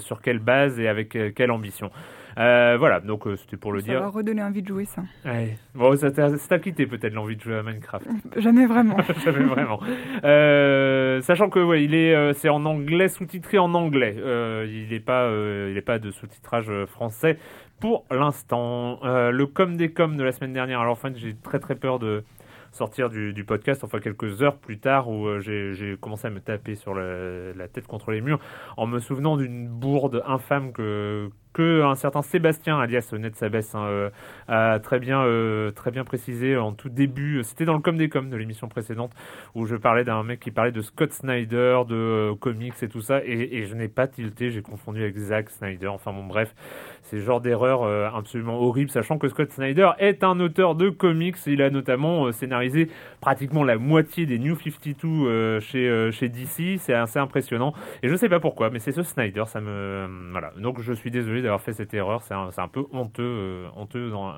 sur 0.00 0.20
quelle 0.22 0.38
base 0.38 0.78
et 0.80 0.88
avec 0.88 1.16
quelle 1.34 1.50
ambition. 1.50 1.90
Euh, 2.38 2.76
voilà, 2.78 3.00
donc 3.00 3.26
euh, 3.26 3.36
c'était 3.36 3.56
pour 3.56 3.72
le 3.72 3.80
dire. 3.80 3.94
Ça 3.94 4.00
va 4.00 4.08
redonner 4.08 4.42
envie 4.42 4.62
de 4.62 4.68
jouer, 4.68 4.84
ça. 4.86 5.02
Ouais. 5.24 5.56
Bon, 5.74 5.96
ça 5.96 6.10
t'a 6.10 6.58
quitté 6.58 6.86
peut-être 6.86 7.14
l'envie 7.14 7.36
de 7.36 7.40
jouer 7.40 7.56
à 7.56 7.62
Minecraft. 7.62 8.06
Jamais 8.36 8.66
vraiment. 8.66 8.96
Jamais 9.24 9.44
vraiment. 9.44 9.80
Euh, 10.24 11.20
sachant 11.20 11.48
que 11.48 11.60
ouais, 11.60 11.84
il 11.84 11.94
est, 11.94 12.32
c'est 12.34 12.48
en 12.48 12.64
anglais, 12.64 13.08
sous-titré 13.08 13.58
en 13.58 13.72
anglais. 13.74 14.16
il 14.16 14.88
n'est 14.90 15.00
pas, 15.00 15.30
il 15.30 15.76
est 15.76 15.84
pas 15.84 15.98
de 15.98 16.10
sous-titrage 16.10 16.70
français 16.86 17.38
pour 17.80 18.04
l'instant. 18.10 19.00
le 19.02 19.44
com 19.46 19.76
des 19.76 19.92
com 19.92 20.16
de 20.16 20.24
la 20.24 20.32
semaine 20.32 20.52
dernière. 20.52 20.80
Alors 20.80 20.92
en 20.92 20.96
fait, 20.96 21.16
j'ai 21.16 21.34
très 21.34 21.58
très 21.58 21.74
peur 21.74 21.98
de 21.98 22.24
sortir 22.72 23.08
du, 23.08 23.32
du, 23.32 23.44
podcast, 23.44 23.84
enfin 23.84 24.00
quelques 24.00 24.42
heures 24.42 24.56
plus 24.56 24.78
tard, 24.78 25.08
où 25.08 25.38
j'ai 25.40 25.96
commencé 26.00 26.26
à 26.26 26.30
me 26.30 26.40
taper 26.40 26.74
sur 26.74 26.94
la 26.94 27.68
tête 27.68 27.86
contre 27.86 28.10
les 28.10 28.20
murs, 28.20 28.40
en 28.76 28.86
me 28.86 28.98
souvenant 28.98 29.36
d'une 29.36 29.68
bourde 29.68 30.22
infâme 30.26 30.72
que 30.72 31.30
que 31.54 31.82
un 31.82 31.94
certain 31.94 32.20
Sébastien, 32.20 32.78
alias 32.78 33.14
Net 33.18 33.36
Sabès, 33.36 33.74
hein, 33.74 34.10
a 34.48 34.78
très 34.80 34.98
bien, 34.98 35.24
très 35.74 35.90
bien 35.90 36.04
précisé 36.04 36.56
en 36.56 36.72
tout 36.72 36.90
début. 36.90 37.42
C'était 37.44 37.64
dans 37.64 37.74
le 37.74 37.80
com 37.80 37.96
des 37.96 38.08
com 38.10 38.28
de 38.28 38.36
l'émission 38.36 38.68
précédente 38.68 39.12
où 39.54 39.64
je 39.64 39.76
parlais 39.76 40.04
d'un 40.04 40.22
mec 40.22 40.40
qui 40.40 40.50
parlait 40.50 40.72
de 40.72 40.82
Scott 40.82 41.12
Snyder, 41.12 41.82
de 41.88 42.32
comics 42.40 42.74
et 42.82 42.88
tout 42.88 43.00
ça, 43.00 43.24
et, 43.24 43.64
je 43.64 43.74
n'ai 43.74 43.88
pas 43.88 44.06
tilté, 44.06 44.50
j'ai 44.50 44.62
confondu 44.62 45.00
avec 45.00 45.16
Zack 45.16 45.48
Snyder. 45.48 45.86
Enfin 45.86 46.12
bon, 46.12 46.24
bref, 46.24 46.54
c'est 47.02 47.20
genre 47.20 47.40
d'erreur 47.40 47.84
absolument 48.14 48.60
horrible, 48.60 48.90
sachant 48.90 49.18
que 49.18 49.28
Scott 49.28 49.52
Snyder 49.52 49.90
est 49.98 50.24
un 50.24 50.38
auteur 50.40 50.74
de 50.74 50.90
comics. 50.90 51.36
Il 51.46 51.62
a 51.62 51.70
notamment 51.70 52.30
scénarisé 52.32 52.90
pratiquement 53.20 53.62
la 53.62 53.78
moitié 53.78 54.26
des 54.26 54.38
New 54.38 54.56
52 54.56 55.60
chez, 55.60 56.10
chez 56.12 56.28
DC. 56.28 56.78
C'est 56.78 56.94
assez 56.94 57.18
impressionnant. 57.18 57.72
Et 58.02 58.08
je 58.08 58.16
sais 58.16 58.28
pas 58.28 58.40
pourquoi, 58.40 58.70
mais 58.70 58.78
c'est 58.78 58.92
ce 58.92 59.02
Snyder, 59.02 59.44
ça 59.46 59.60
me. 59.60 60.08
Voilà. 60.32 60.52
Donc 60.58 60.80
je 60.80 60.92
suis 60.92 61.10
désolé 61.10 61.42
d'avoir 61.44 61.60
fait 61.60 61.72
cette 61.72 61.94
erreur. 61.94 62.22
C'est 62.22 62.34
un, 62.34 62.48
un, 62.56 62.68
peu 62.68 62.84
honteux, 62.92 63.22
euh, 63.22 63.68
honteux 63.76 64.10
dans, 64.10 64.34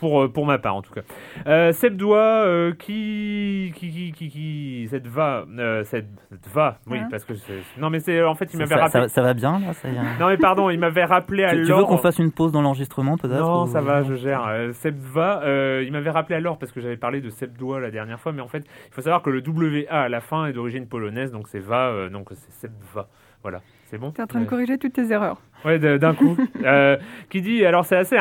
pour, 0.00 0.22
euh, 0.22 0.28
pour 0.28 0.46
ma 0.46 0.58
part 0.58 0.74
en 0.74 0.82
tout 0.82 0.94
cas. 0.94 1.02
Euh, 1.46 1.72
Seb 1.72 1.96
Doigt 1.96 2.18
euh, 2.18 2.72
qui, 2.72 3.70
qui, 3.76 3.90
qui, 3.90 4.12
qui, 4.12 4.28
qui, 4.30 4.88
cette 4.88 5.06
va, 5.06 5.44
euh, 5.58 5.84
cette 5.84 6.06
va, 6.52 6.78
oui, 6.86 6.98
hein 6.98 7.08
parce 7.10 7.24
que 7.26 7.34
non 7.78 7.90
mais 7.90 8.00
c'est 8.00 8.22
en 8.22 8.34
fait 8.34 8.48
il 8.54 8.58
m'avait 8.58 8.76
rappelé. 8.76 9.08
Ça, 9.08 9.08
ça, 9.08 9.22
va 9.22 9.34
bien 9.34 9.60
là, 9.60 9.74
ça 9.74 9.88
y 9.90 9.94
Non 10.18 10.28
mais 10.28 10.38
pardon, 10.38 10.70
il 10.70 10.78
m'avait 10.78 11.04
rappelé 11.04 11.44
à 11.44 11.52
l'heure. 11.52 11.66
Tu 11.66 11.72
veux 11.72 11.84
qu'on 11.84 11.98
fasse 11.98 12.18
une 12.18 12.32
pause 12.32 12.50
dans 12.50 12.62
l'enregistrement 12.62 13.18
peut-être 13.18 13.40
Non, 13.40 13.66
ça 13.66 13.82
va, 13.82 14.02
je 14.02 14.14
gère. 14.14 14.46
Euh, 14.48 14.72
Seb 14.72 14.96
va, 14.98 15.42
il 15.82 15.92
m'avait 15.92 16.10
rappelé 16.10 16.36
à 16.36 16.40
l'heure 16.40 16.58
parce 16.58 16.72
que 16.72 16.80
j'avais 16.80 16.96
parlé 16.96 17.20
de 17.20 17.28
Seb 17.28 17.56
Doigt 17.58 17.78
la 17.80 17.90
dernière 17.90 18.18
fois, 18.18 18.32
mais 18.32 18.42
en 18.42 18.48
fait 18.48 18.64
il 18.88 18.94
faut 18.94 19.02
savoir 19.02 19.20
que 19.20 19.28
le 19.28 19.42
WA 19.46 19.90
à 19.90 20.08
la 20.08 20.20
fin 20.22 20.46
est 20.46 20.54
d'origine 20.54 20.86
polonaise, 20.86 21.30
donc 21.30 21.46
c'est 21.46 21.60
va, 21.60 22.08
donc 22.08 22.30
c'est 22.32 22.52
Seb 22.52 22.72
va, 22.94 23.08
voilà. 23.42 23.60
C'est 23.90 23.98
bon 23.98 24.12
Tu 24.12 24.20
es 24.20 24.24
en 24.24 24.28
train 24.28 24.40
de 24.40 24.46
corriger 24.46 24.78
toutes 24.78 24.92
tes 24.92 25.10
erreurs. 25.10 25.42
Ouais, 25.64 25.78
d'un 25.78 26.14
coup. 26.14 26.36
euh, 26.64 26.96
qui 27.28 27.40
dit, 27.40 27.64
alors 27.64 27.84
c'est 27.84 27.96
assez, 27.96 28.16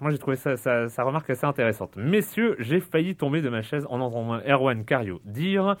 moi 0.00 0.10
j'ai 0.10 0.18
trouvé 0.18 0.36
ça, 0.36 0.56
ça, 0.56 0.88
ça, 0.88 1.02
remarque 1.02 1.30
assez 1.30 1.46
intéressante. 1.46 1.96
Messieurs, 1.96 2.56
j'ai 2.58 2.80
failli 2.80 3.14
tomber 3.14 3.42
de 3.42 3.48
ma 3.48 3.62
chaise 3.62 3.86
en 3.90 4.00
entendant 4.00 4.40
Erwan 4.46 4.84
Cario 4.84 5.20
dire 5.24 5.76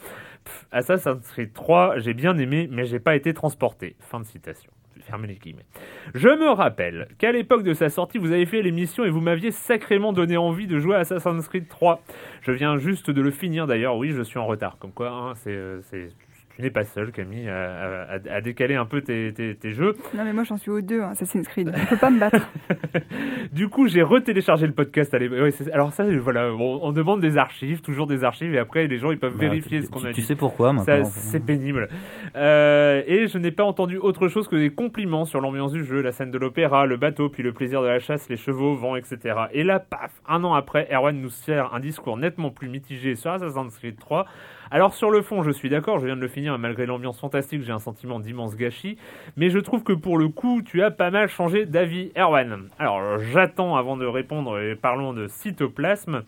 Assassin's 0.72 1.28
Creed 1.30 1.52
3, 1.52 1.98
j'ai 1.98 2.14
bien 2.14 2.36
aimé, 2.38 2.68
mais 2.70 2.86
j'ai 2.86 3.00
pas 3.00 3.16
été 3.16 3.34
transporté. 3.34 3.96
Fin 4.00 4.20
de 4.20 4.24
citation. 4.24 4.70
Fermez 5.00 5.28
les 5.28 5.36
guillemets. 5.36 5.66
Je 6.14 6.28
me 6.28 6.50
rappelle 6.50 7.06
qu'à 7.18 7.30
l'époque 7.30 7.62
de 7.62 7.74
sa 7.74 7.90
sortie, 7.90 8.18
vous 8.18 8.32
avez 8.32 8.44
fait 8.44 8.60
l'émission 8.62 9.04
et 9.04 9.10
vous 9.10 9.20
m'aviez 9.20 9.52
sacrément 9.52 10.12
donné 10.12 10.36
envie 10.36 10.66
de 10.66 10.80
jouer 10.80 10.96
à 10.96 11.00
Assassin's 11.00 11.46
Creed 11.46 11.68
3. 11.68 12.02
Je 12.42 12.50
viens 12.50 12.76
juste 12.78 13.10
de 13.10 13.20
le 13.20 13.30
finir 13.30 13.68
d'ailleurs, 13.68 13.96
oui, 13.96 14.10
je 14.10 14.22
suis 14.22 14.38
en 14.38 14.46
retard. 14.46 14.78
Comme 14.78 14.92
quoi, 14.92 15.10
hein, 15.10 15.34
c'est 15.34 16.08
tu 16.56 16.62
n'es 16.62 16.70
pas 16.70 16.84
seul, 16.84 17.12
Camille, 17.12 17.50
à, 17.50 18.40
décaler 18.40 18.76
un 18.76 18.86
peu 18.86 19.02
tes, 19.02 19.72
jeux. 19.72 19.94
Non, 20.14 20.24
mais 20.24 20.32
moi 20.32 20.42
j'en 20.44 20.56
suis 20.56 20.70
au 20.70 20.80
2, 20.80 21.02
hein, 21.02 21.10
Assassin's 21.10 21.46
Creed. 21.46 21.70
On 21.74 21.86
peut 21.86 21.98
pas 21.98 22.08
me 22.08 22.18
battre. 22.18 22.48
du 23.52 23.68
coup, 23.68 23.88
j'ai 23.88 24.02
retéléchargé 24.02 24.66
le 24.66 24.72
podcast. 24.72 25.12
À 25.12 25.18
alors, 25.74 25.92
ça, 25.92 26.04
voilà, 26.18 26.50
on, 26.54 26.92
demande 26.92 27.20
des 27.20 27.36
archives, 27.36 27.82
toujours 27.82 28.06
des 28.06 28.24
archives, 28.24 28.54
et 28.54 28.58
après, 28.58 28.86
les 28.86 28.96
gens 28.96 29.10
ils 29.10 29.18
peuvent 29.18 29.36
bah, 29.36 29.48
vérifier 29.48 29.82
ce 29.82 29.90
qu'on 29.90 30.02
a 30.02 30.08
dit. 30.08 30.14
Tu 30.14 30.22
sais 30.22 30.34
pourquoi 30.34 30.72
maintenant 30.72 31.04
C'est 31.04 31.44
pénible. 31.44 31.88
Euh, 32.36 33.02
et 33.06 33.26
je 33.26 33.36
n'ai 33.36 33.50
pas 33.50 33.64
entendu 33.64 33.98
autre 33.98 34.28
chose 34.28 34.48
que 34.48 34.56
des 34.56 34.70
compliments 34.70 35.26
sur 35.26 35.42
l'ambiance 35.42 35.72
du 35.72 35.84
jeu, 35.84 36.00
la 36.00 36.12
scène 36.12 36.30
de 36.30 36.38
l'opéra, 36.38 36.86
le 36.86 36.96
bateau, 36.96 37.28
puis 37.28 37.42
le 37.42 37.52
plaisir 37.52 37.82
de 37.82 37.86
la 37.86 37.98
chasse, 37.98 38.30
les 38.30 38.38
chevaux, 38.38 38.76
vent, 38.76 38.96
etc. 38.96 39.18
Et 39.52 39.62
là, 39.62 39.78
paf, 39.78 40.22
un 40.26 40.42
an 40.42 40.54
après, 40.54 40.88
Erwan 40.90 41.20
nous 41.20 41.28
sert 41.28 41.74
un 41.74 41.80
discours 41.80 42.16
nettement 42.16 42.50
plus 42.50 42.70
mitigé 42.70 43.14
sur 43.14 43.32
Assassin's 43.32 43.76
Creed 43.76 43.98
3 43.98 44.24
alors 44.70 44.94
sur 44.94 45.10
le 45.10 45.22
fond, 45.22 45.42
je 45.42 45.50
suis 45.50 45.68
d'accord, 45.68 45.98
je 46.00 46.06
viens 46.06 46.16
de 46.16 46.20
le 46.20 46.28
finir, 46.28 46.58
malgré 46.58 46.86
l'ambiance 46.86 47.20
fantastique, 47.20 47.62
j'ai 47.62 47.72
un 47.72 47.78
sentiment 47.78 48.18
d'immense 48.18 48.56
gâchis, 48.56 48.98
mais 49.36 49.50
je 49.50 49.58
trouve 49.58 49.82
que 49.82 49.92
pour 49.92 50.18
le 50.18 50.28
coup, 50.28 50.62
tu 50.62 50.82
as 50.82 50.90
pas 50.90 51.10
mal 51.10 51.28
changé 51.28 51.66
d'avis, 51.66 52.10
Erwan. 52.16 52.68
Alors 52.78 53.18
j'attends 53.18 53.76
avant 53.76 53.96
de 53.96 54.06
répondre 54.06 54.58
et 54.58 54.74
parlons 54.74 55.12
de 55.12 55.28
cytoplasme 55.28 56.22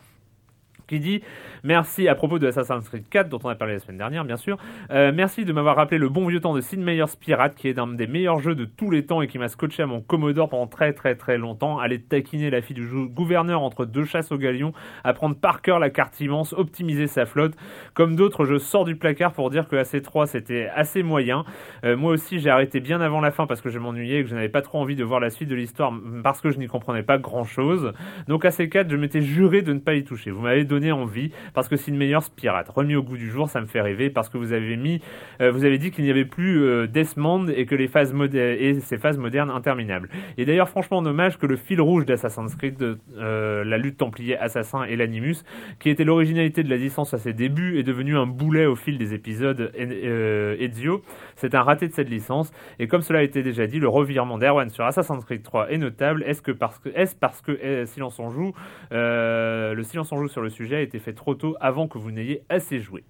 qui 0.88 0.98
dit 0.98 1.22
merci 1.62 2.08
à 2.08 2.14
propos 2.14 2.38
de 2.38 2.48
Assassin's 2.48 2.88
Creed 2.88 3.08
4 3.08 3.28
dont 3.28 3.38
on 3.44 3.48
a 3.48 3.54
parlé 3.54 3.74
la 3.74 3.78
semaine 3.78 3.98
dernière 3.98 4.24
bien 4.24 4.36
sûr. 4.36 4.56
Euh, 4.90 5.12
merci 5.14 5.44
de 5.44 5.52
m'avoir 5.52 5.76
rappelé 5.76 5.98
le 5.98 6.08
bon 6.08 6.26
vieux 6.26 6.40
temps 6.40 6.54
de 6.54 6.60
Sid 6.60 6.80
Meier's 6.80 7.14
Pirate 7.14 7.54
qui 7.54 7.68
est 7.68 7.78
un 7.78 7.86
des 7.86 8.06
meilleurs 8.06 8.40
jeux 8.40 8.54
de 8.54 8.64
tous 8.64 8.90
les 8.90 9.04
temps 9.06 9.22
et 9.22 9.28
qui 9.28 9.38
m'a 9.38 9.48
scotché 9.48 9.82
à 9.82 9.86
mon 9.86 10.00
Commodore 10.00 10.48
pendant 10.48 10.66
très 10.66 10.92
très 10.92 11.14
très 11.14 11.38
longtemps. 11.38 11.78
Aller 11.78 12.00
taquiner 12.00 12.50
la 12.50 12.62
fille 12.62 12.74
du 12.74 12.88
gouverneur 13.08 13.62
entre 13.62 13.84
deux 13.84 14.04
chasses 14.04 14.32
au 14.32 14.38
galion, 14.38 14.72
apprendre 15.04 15.36
par 15.36 15.60
cœur 15.60 15.78
la 15.78 15.90
carte 15.90 16.18
immense, 16.20 16.54
optimiser 16.54 17.06
sa 17.06 17.26
flotte. 17.26 17.54
Comme 17.92 18.16
d'autres, 18.16 18.46
je 18.46 18.56
sors 18.56 18.84
du 18.84 18.96
placard 18.96 19.32
pour 19.32 19.50
dire 19.50 19.68
que 19.68 19.76
AC3 19.76 20.26
c'était 20.26 20.70
assez 20.74 21.02
moyen. 21.02 21.44
Euh, 21.84 21.96
moi 21.96 22.12
aussi 22.12 22.38
j'ai 22.38 22.50
arrêté 22.50 22.80
bien 22.80 23.02
avant 23.02 23.20
la 23.20 23.30
fin 23.30 23.46
parce 23.46 23.60
que 23.60 23.68
je 23.68 23.78
m'ennuyais 23.78 24.20
et 24.20 24.22
que 24.22 24.30
je 24.30 24.34
n'avais 24.34 24.48
pas 24.48 24.62
trop 24.62 24.78
envie 24.78 24.96
de 24.96 25.04
voir 25.04 25.20
la 25.20 25.28
suite 25.28 25.50
de 25.50 25.54
l'histoire 25.54 25.92
parce 26.24 26.40
que 26.40 26.50
je 26.50 26.58
n'y 26.58 26.66
comprenais 26.66 27.02
pas 27.02 27.18
grand 27.18 27.44
chose. 27.44 27.92
Donc 28.26 28.44
AC4 28.44 28.90
je 28.90 28.96
m'étais 28.96 29.20
juré 29.20 29.60
de 29.60 29.74
ne 29.74 29.80
pas 29.80 29.94
y 29.94 30.04
toucher. 30.04 30.30
Vous 30.30 30.40
m'avez 30.40 30.64
donné 30.64 30.77
envie 30.92 31.30
parce 31.54 31.68
que 31.68 31.76
c'est 31.76 31.90
une 31.90 31.96
meilleure 31.96 32.22
pirate. 32.30 32.68
Remis 32.68 32.94
au 32.94 33.02
goût 33.02 33.16
du 33.16 33.30
jour, 33.30 33.48
ça 33.48 33.60
me 33.60 33.66
fait 33.66 33.80
rêver 33.80 34.10
parce 34.10 34.28
que 34.28 34.38
vous 34.38 34.52
avez 34.52 34.76
mis, 34.76 35.00
euh, 35.40 35.50
vous 35.50 35.64
avez 35.64 35.78
dit 35.78 35.90
qu'il 35.90 36.04
n'y 36.04 36.10
avait 36.10 36.24
plus 36.24 36.62
euh, 36.62 36.86
Desmond 36.86 37.48
et 37.48 37.66
que 37.66 37.74
les 37.74 37.88
phases 37.88 38.14
et 38.34 38.80
ces 38.80 38.98
phases 38.98 39.18
modernes 39.18 39.50
interminables. 39.50 40.08
Et 40.36 40.44
d'ailleurs, 40.44 40.68
franchement, 40.68 41.02
dommage 41.02 41.38
que 41.38 41.46
le 41.46 41.56
fil 41.56 41.80
rouge 41.80 42.04
d'Assassin's 42.04 42.54
Creed, 42.56 42.98
euh, 43.16 43.64
la 43.64 43.78
lutte 43.78 43.98
templier 43.98 44.36
assassin 44.38 44.84
et 44.84 44.96
l'animus, 44.96 45.44
qui 45.78 45.90
était 45.90 46.04
l'originalité 46.04 46.62
de 46.62 46.70
la 46.70 46.76
licence 46.76 47.14
à 47.14 47.18
ses 47.18 47.32
débuts, 47.32 47.78
est 47.78 47.82
devenu 47.82 48.16
un 48.16 48.26
boulet 48.26 48.66
au 48.66 48.76
fil 48.76 48.98
des 48.98 49.14
épisodes 49.14 49.72
Ezio. 49.76 51.02
C'est 51.36 51.54
un 51.54 51.62
raté 51.62 51.88
de 51.88 51.92
cette 51.92 52.10
licence. 52.10 52.52
Et 52.78 52.88
comme 52.88 53.02
cela 53.02 53.20
a 53.20 53.22
été 53.22 53.42
déjà 53.42 53.66
dit, 53.66 53.78
le 53.78 53.88
revirement 53.88 54.38
d'Erwan 54.38 54.68
sur 54.70 54.84
Assassin's 54.84 55.24
Creed 55.24 55.42
3 55.42 55.70
est 55.70 55.78
notable. 55.78 56.22
Est-ce 56.26 56.42
que 56.42 56.52
parce 56.52 56.78
que, 56.78 56.88
est-ce 56.94 57.14
parce 57.14 57.42
que 57.42 57.84
silence 57.86 58.18
en 58.20 58.30
joue, 58.30 58.52
le 58.90 59.82
silence 59.82 60.12
en 60.12 60.18
joue 60.18 60.28
sur 60.28 60.42
le 60.42 60.50
sujet 60.50 60.67
a 60.74 60.80
été 60.80 60.98
fait 60.98 61.14
trop 61.14 61.34
tôt 61.34 61.56
avant 61.60 61.88
que 61.88 61.98
vous 61.98 62.10
n'ayez 62.10 62.42
assez 62.48 62.80
joué. 62.80 63.04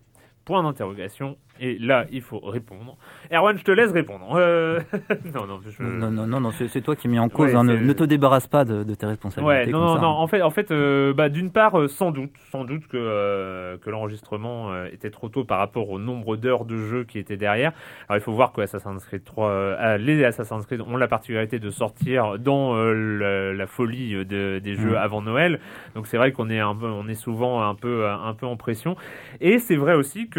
Point 0.49 0.63
d'interrogation. 0.63 1.37
Et 1.61 1.77
là, 1.79 2.05
il 2.11 2.23
faut 2.23 2.39
répondre. 2.39 2.97
Erwan, 3.33 3.59
je 3.59 3.65
te 3.65 3.71
laisse 3.71 3.91
répondre. 3.91 4.37
Euh, 4.37 4.81
non, 5.35 5.47
non, 5.47 6.11
non, 6.11 6.27
non, 6.27 6.41
non, 6.41 6.51
c'est 6.53 6.81
toi 6.81 6.97
qui 6.97 7.09
mets 7.09 7.19
en 7.19 7.29
cause. 7.29 7.55
Hein. 7.55 7.65
ne, 7.65 7.93
te 7.93 8.05
débarrasse 8.05 8.47
pas 8.47 8.65
de, 8.65 8.83
tes 8.95 9.07
responsabilités. 9.07 9.49
Ouais, 9.49 9.67
non, 9.67 9.81
non, 9.81 10.01
non, 10.01 10.09
En 10.09 10.27
fait, 10.27 10.41
en 10.41 10.51
fait, 10.51 10.71
euh, 10.71 11.13
bah, 11.13 11.29
d'une 11.29 11.51
part, 11.51 11.79
euh, 11.79 11.89
sans 11.89 12.13
doute, 12.13 12.31
sans 12.51 12.65
doute 12.65 12.87
que 12.87 13.77
que 13.83 13.91
l'enregistrement 13.91 14.85
était 14.87 15.11
trop 15.11 15.29
tôt 15.29 15.45
par 15.45 15.59
rapport 15.59 15.91
au 15.91 15.99
nombre 15.99 16.37
d'heures 16.37 16.65
de 16.65 16.77
jeu 16.77 17.05
qui 17.05 17.19
étaient 17.19 17.37
derrière. 17.37 17.73
Alors, 18.09 18.21
il 18.21 18.25
faut 18.25 18.33
voir 18.33 18.53
que 18.53 18.61
Assassin's 18.61 19.05
Creed 19.05 19.25
3, 19.25 19.99
les 19.99 20.25
Assassin's 20.25 20.65
Creed 20.65 20.81
ont 20.81 20.97
la 20.97 21.09
particularité 21.09 21.59
de 21.59 21.71
sortir 21.71 22.39
dans 22.39 22.75
la, 22.77 23.67
folie 23.67 24.25
des 24.25 24.75
jeux 24.75 24.93
mm. 24.93 24.97
avant 24.97 25.23
Noël. 25.23 25.61
Donc, 25.95 26.07
c'est 26.07 26.17
vrai 26.17 26.33
qu'on 26.33 26.51
est 26.51 26.61
un 26.61 26.75
peu, 26.75 26.87
on 26.87 27.09
est 27.09 27.15
souvent 27.15 27.63
un 27.69 27.75
peu, 27.75 28.09
un 28.09 28.35
peu 28.35 28.47
en 28.47 28.57
pression. 28.57 28.97
Et 29.41 29.59
c'est 29.59 29.77
vrai 29.77 29.95
aussi 29.95 30.29
que 30.29 30.38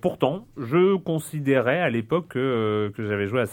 pourtant, 0.00 0.46
je 0.56 0.96
considérais 0.96 1.80
à 1.80 1.90
l'époque 1.90 2.28
que, 2.28 2.38
euh, 2.38 2.90
j'avais 2.98 3.26
joué 3.26 3.40
à 3.40 3.46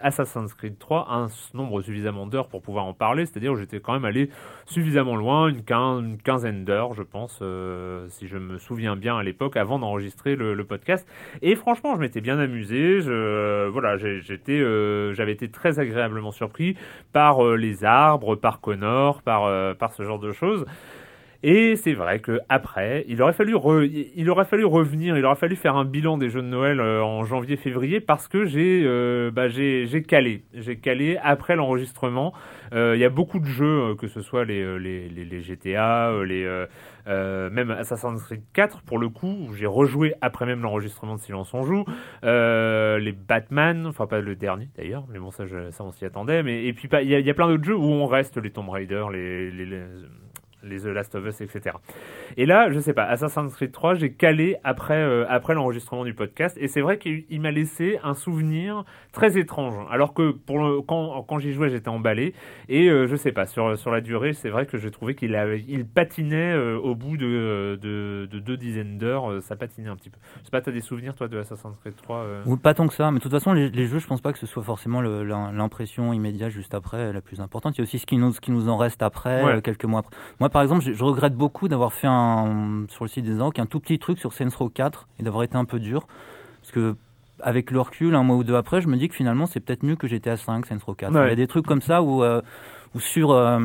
Assassin's 0.00 0.54
Creed 0.54 0.78
3 0.78 1.06
un 1.10 1.28
nombre 1.54 1.82
suffisamment 1.82 2.26
d'heures 2.26 2.48
pour 2.48 2.62
pouvoir 2.62 2.84
en 2.84 2.94
parler, 2.94 3.26
c'est-à-dire 3.26 3.52
que 3.52 3.58
j'étais 3.58 3.80
quand 3.80 3.92
même 3.92 4.04
allé 4.04 4.30
suffisamment 4.66 5.16
loin, 5.16 5.48
une, 5.48 6.18
quinzaine 6.18 6.64
d'heures, 6.64 6.94
je 6.94 7.02
pense, 7.02 7.38
euh, 7.42 8.06
si 8.08 8.26
je 8.26 8.38
me 8.38 8.58
souviens 8.58 8.96
bien 8.96 9.16
à 9.16 9.22
l'époque, 9.22 9.56
avant 9.56 9.78
d'enregistrer 9.78 10.36
le, 10.36 10.62
podcast. 10.62 11.08
Et 11.42 11.56
franchement, 11.56 11.96
je 11.96 12.00
m'étais 12.00 12.20
bien 12.20 12.38
amusé. 12.38 13.00
Je, 13.00 13.68
voilà, 13.68 13.96
j'étais, 13.96 14.60
euh, 14.60 15.12
j'avais 15.12 15.32
été 15.32 15.50
très 15.50 15.80
agréablement 15.80 16.30
surpris 16.30 16.76
par 17.12 17.44
les 17.56 17.84
arbres, 17.84 18.36
par 18.36 18.60
Connor, 18.60 19.22
par 19.22 19.92
ce 19.92 20.04
genre 20.04 20.20
de 20.20 20.30
choses. 20.30 20.64
Et 21.44 21.74
c'est 21.74 21.94
vrai 21.94 22.20
que 22.20 22.38
après, 22.48 23.04
il 23.08 23.20
aurait 23.20 23.32
fallu 23.32 23.56
il 24.14 24.30
aurait 24.30 24.44
fallu 24.44 24.64
revenir, 24.64 25.16
il 25.16 25.24
aurait 25.24 25.34
fallu 25.34 25.56
faire 25.56 25.74
un 25.74 25.84
bilan 25.84 26.16
des 26.16 26.30
jeux 26.30 26.40
de 26.40 26.46
Noël 26.46 26.78
euh, 26.78 27.02
en 27.02 27.24
janvier-février 27.24 27.98
parce 27.98 28.28
que 28.28 28.44
j'ai 28.44 28.82
euh, 28.84 29.32
bah, 29.32 29.48
j'ai 29.48 30.04
calé, 30.06 30.44
j'ai 30.54 30.76
calé 30.76 31.18
après 31.20 31.56
l'enregistrement. 31.56 32.32
Euh, 32.72 32.92
il 32.94 33.00
y 33.00 33.04
a 33.04 33.10
beaucoup 33.10 33.40
de 33.40 33.44
jeux, 33.44 33.96
que 33.96 34.06
ce 34.06 34.20
soit 34.20 34.44
les 34.44 34.78
les, 34.78 35.08
les, 35.08 35.40
GTA, 35.40 36.12
les 36.24 36.66
même 37.06 37.72
Assassin's 37.72 38.22
Creed 38.22 38.42
4 38.52 38.82
pour 38.82 39.00
le 39.00 39.08
coup, 39.08 39.48
où 39.48 39.52
j'ai 39.54 39.66
rejoué 39.66 40.14
après 40.20 40.46
même 40.46 40.62
l'enregistrement 40.62 41.16
de 41.16 41.20
Silence 41.20 41.52
on 41.54 41.64
joue, 41.64 41.84
les 42.22 43.12
Batman, 43.12 43.86
enfin 43.88 44.06
pas 44.06 44.20
le 44.20 44.36
dernier 44.36 44.68
d'ailleurs, 44.76 45.06
mais 45.10 45.18
bon 45.18 45.32
ça, 45.32 45.44
ça 45.72 45.82
on 45.82 45.90
s'y 45.90 46.04
attendait, 46.04 46.44
mais 46.44 46.66
et 46.66 46.72
puis 46.72 46.88
il 47.02 47.08
y, 47.08 47.30
a, 47.30 47.34
plein 47.34 47.48
d'autres 47.48 47.64
jeux 47.64 47.76
où 47.76 47.84
on 47.84 48.06
reste 48.06 48.36
les 48.36 48.50
Tomb 48.50 48.70
Raider, 48.70 49.06
les 49.12 49.50
The 50.62 50.86
Last 50.86 51.14
of 51.14 51.26
Us, 51.26 51.40
etc. 51.40 51.76
Et 52.36 52.46
là, 52.46 52.70
je 52.70 52.78
sais 52.78 52.92
pas, 52.92 53.04
Assassin's 53.04 53.54
Creed 53.54 53.72
3, 53.72 53.94
j'ai 53.94 54.12
calé 54.12 54.56
après, 54.64 54.94
euh, 54.94 55.24
après 55.28 55.54
l'enregistrement 55.54 56.04
du 56.04 56.14
podcast, 56.14 56.56
et 56.60 56.68
c'est 56.68 56.80
vrai 56.80 56.98
qu'il 56.98 57.40
m'a 57.40 57.50
laissé 57.50 57.98
un 58.02 58.14
souvenir 58.14 58.84
très 59.12 59.38
étrange. 59.38 59.74
Alors 59.90 60.14
que 60.14 60.30
pour 60.30 60.58
le, 60.58 60.80
quand, 60.82 61.22
quand 61.22 61.38
j'y 61.38 61.52
jouais, 61.52 61.70
j'étais 61.70 61.88
emballé, 61.88 62.34
et 62.68 62.88
euh, 62.88 63.06
je 63.06 63.16
sais 63.16 63.32
pas, 63.32 63.46
sur, 63.46 63.76
sur 63.78 63.90
la 63.90 64.00
durée, 64.00 64.32
c'est 64.32 64.50
vrai 64.50 64.66
que 64.66 64.78
j'ai 64.78 64.90
trouvé 64.90 65.14
qu'il 65.14 65.32
il 65.68 65.86
patinait 65.86 66.52
euh, 66.52 66.78
au 66.78 66.94
bout 66.94 67.16
de, 67.16 67.78
de, 67.80 68.28
de 68.30 68.38
deux 68.38 68.56
dizaines 68.56 68.98
d'heures, 68.98 69.42
ça 69.42 69.56
patinait 69.56 69.88
un 69.88 69.96
petit 69.96 70.10
peu. 70.10 70.18
Je 70.40 70.44
sais 70.44 70.50
pas, 70.50 70.60
t'as 70.60 70.72
des 70.72 70.80
souvenirs, 70.80 71.14
toi, 71.14 71.28
de 71.28 71.38
Assassin's 71.38 71.76
Creed 71.80 71.94
3 71.96 72.26
Ou 72.46 72.56
pas 72.56 72.74
tant 72.74 72.86
que 72.86 72.94
ça, 72.94 73.10
mais 73.10 73.18
de 73.18 73.22
toute 73.22 73.32
façon, 73.32 73.52
les, 73.52 73.70
les, 73.70 73.86
jeux, 73.86 73.98
je 73.98 74.06
pense 74.06 74.20
pas 74.20 74.32
que 74.32 74.38
ce 74.38 74.46
soit 74.46 74.62
forcément 74.62 75.02
l'impression 75.02 76.12
immédiate 76.12 76.50
juste 76.50 76.74
après 76.74 77.12
la 77.12 77.20
plus 77.20 77.40
importante. 77.40 77.76
Il 77.76 77.80
y 77.80 77.82
a 77.82 77.84
aussi 77.84 77.98
ce 77.98 78.06
qui 78.06 78.16
nous, 78.16 78.32
ce 78.32 78.40
qui 78.40 78.52
nous 78.52 78.68
en 78.68 78.76
reste 78.76 79.02
après, 79.02 79.60
quelques 79.62 79.84
mois 79.84 80.00
après. 80.00 80.16
Moi, 80.40 80.48
par 80.52 80.62
exemple, 80.62 80.82
je, 80.82 80.92
je 80.92 81.04
regrette 81.04 81.34
beaucoup 81.34 81.68
d'avoir 81.68 81.92
fait 81.92 82.06
un, 82.06 82.84
sur 82.88 83.04
le 83.04 83.08
site 83.08 83.24
des 83.24 83.40
Anques 83.40 83.58
un 83.58 83.66
tout 83.66 83.80
petit 83.80 83.98
truc 83.98 84.18
sur 84.18 84.32
Saints 84.32 84.48
Row 84.56 84.68
4 84.68 85.08
et 85.18 85.22
d'avoir 85.22 85.42
été 85.42 85.56
un 85.56 85.64
peu 85.64 85.80
dur. 85.80 86.06
Parce 86.60 86.72
que 86.72 86.96
avec 87.40 87.70
le 87.70 87.80
recul, 87.80 88.14
un 88.14 88.22
mois 88.22 88.36
ou 88.36 88.44
deux 88.44 88.54
après, 88.54 88.80
je 88.80 88.88
me 88.88 88.96
dis 88.96 89.08
que 89.08 89.14
finalement, 89.14 89.46
c'est 89.46 89.60
peut-être 89.60 89.82
mieux 89.82 89.96
que 89.96 90.06
j'étais 90.06 90.30
à 90.30 90.36
5, 90.36 90.66
Saints 90.66 90.78
Row 90.86 90.94
4. 90.94 91.10
Il 91.12 91.16
y 91.16 91.18
a 91.18 91.34
des 91.34 91.46
trucs 91.46 91.66
comme 91.66 91.82
ça 91.82 92.02
où, 92.02 92.22
euh, 92.22 92.40
où 92.94 93.00
sur. 93.00 93.32
Euh, 93.32 93.58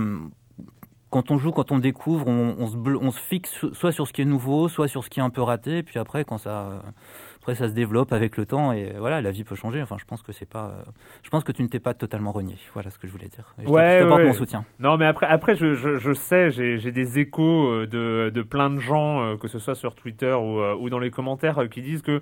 quand 1.10 1.32
on 1.32 1.38
joue, 1.38 1.52
quand 1.52 1.72
on 1.72 1.80
découvre, 1.80 2.28
on, 2.28 2.56
on, 2.60 2.68
se, 2.68 2.76
on, 2.76 3.12
se, 3.12 3.20
fixe 3.20 3.66
soit 3.72 3.94
sur 3.94 4.08
ce 4.08 4.14
qui 4.14 4.22
est 4.22 4.26
nouveau, 4.26 4.68
soit 4.68 4.90
sur 4.90 5.06
ce 5.06 5.10
qui 5.10 5.22
est 5.22 5.24
un 5.24 5.30
peu 5.30 5.42
raté, 5.42 5.78
et 5.78 5.84
puis 5.84 6.00
après, 6.00 6.26
quand 6.26 6.38
ça, 6.38 6.82
après, 7.48 7.56
ça 7.56 7.70
se 7.70 7.74
développe 7.74 8.12
avec 8.12 8.36
le 8.36 8.46
temps 8.46 8.74
et 8.74 8.92
voilà, 9.00 9.22
la 9.22 9.32
vie 9.32 9.46
peut 9.46 9.56
changer. 9.56 9.82
Enfin, 9.82 9.96
je 9.98 10.04
pense 10.04 10.22
que 10.22 10.34
c'est 10.34 10.50
pas. 10.50 10.66
Euh, 10.66 10.92
je 11.24 11.30
pense 11.30 11.46
que 11.46 11.54
tu 11.54 11.64
ne 11.64 11.70
t'es 11.70 11.80
pas 11.80 11.94
totalement 11.94 12.34
renié. 12.34 12.58
Voilà 12.74 12.90
ce 12.90 13.00
que 13.00 13.08
je 13.08 13.14
voulais 13.14 13.30
dire. 13.30 13.56
je 13.58 13.70
ouais, 13.70 14.02
te, 14.02 14.04
je 14.04 14.26
mon 14.26 14.34
soutien. 14.34 14.66
Non, 14.82 14.98
mais 14.98 15.06
après, 15.06 15.28
après, 15.28 15.56
je, 15.56 15.74
je, 15.74 15.96
je 15.96 16.12
sais, 16.12 16.52
j'ai 16.52 16.92
des 16.92 17.20
échos 17.20 17.68
euh, 17.68 17.88
de, 17.88 18.32
de, 18.36 18.42
plein 18.42 18.70
de 18.70 18.80
gens, 18.80 19.22
euh, 19.22 19.38
que 19.38 19.48
ce 19.48 19.60
soit 19.60 19.76
sur 19.76 19.96
Twitter 19.96 20.34
ou, 20.34 20.62
ou 20.62 20.90
dans 20.90 21.00
les 21.00 21.10
commentaires, 21.10 21.70
qui 21.70 21.82
disent 21.82 22.02
que 22.02 22.20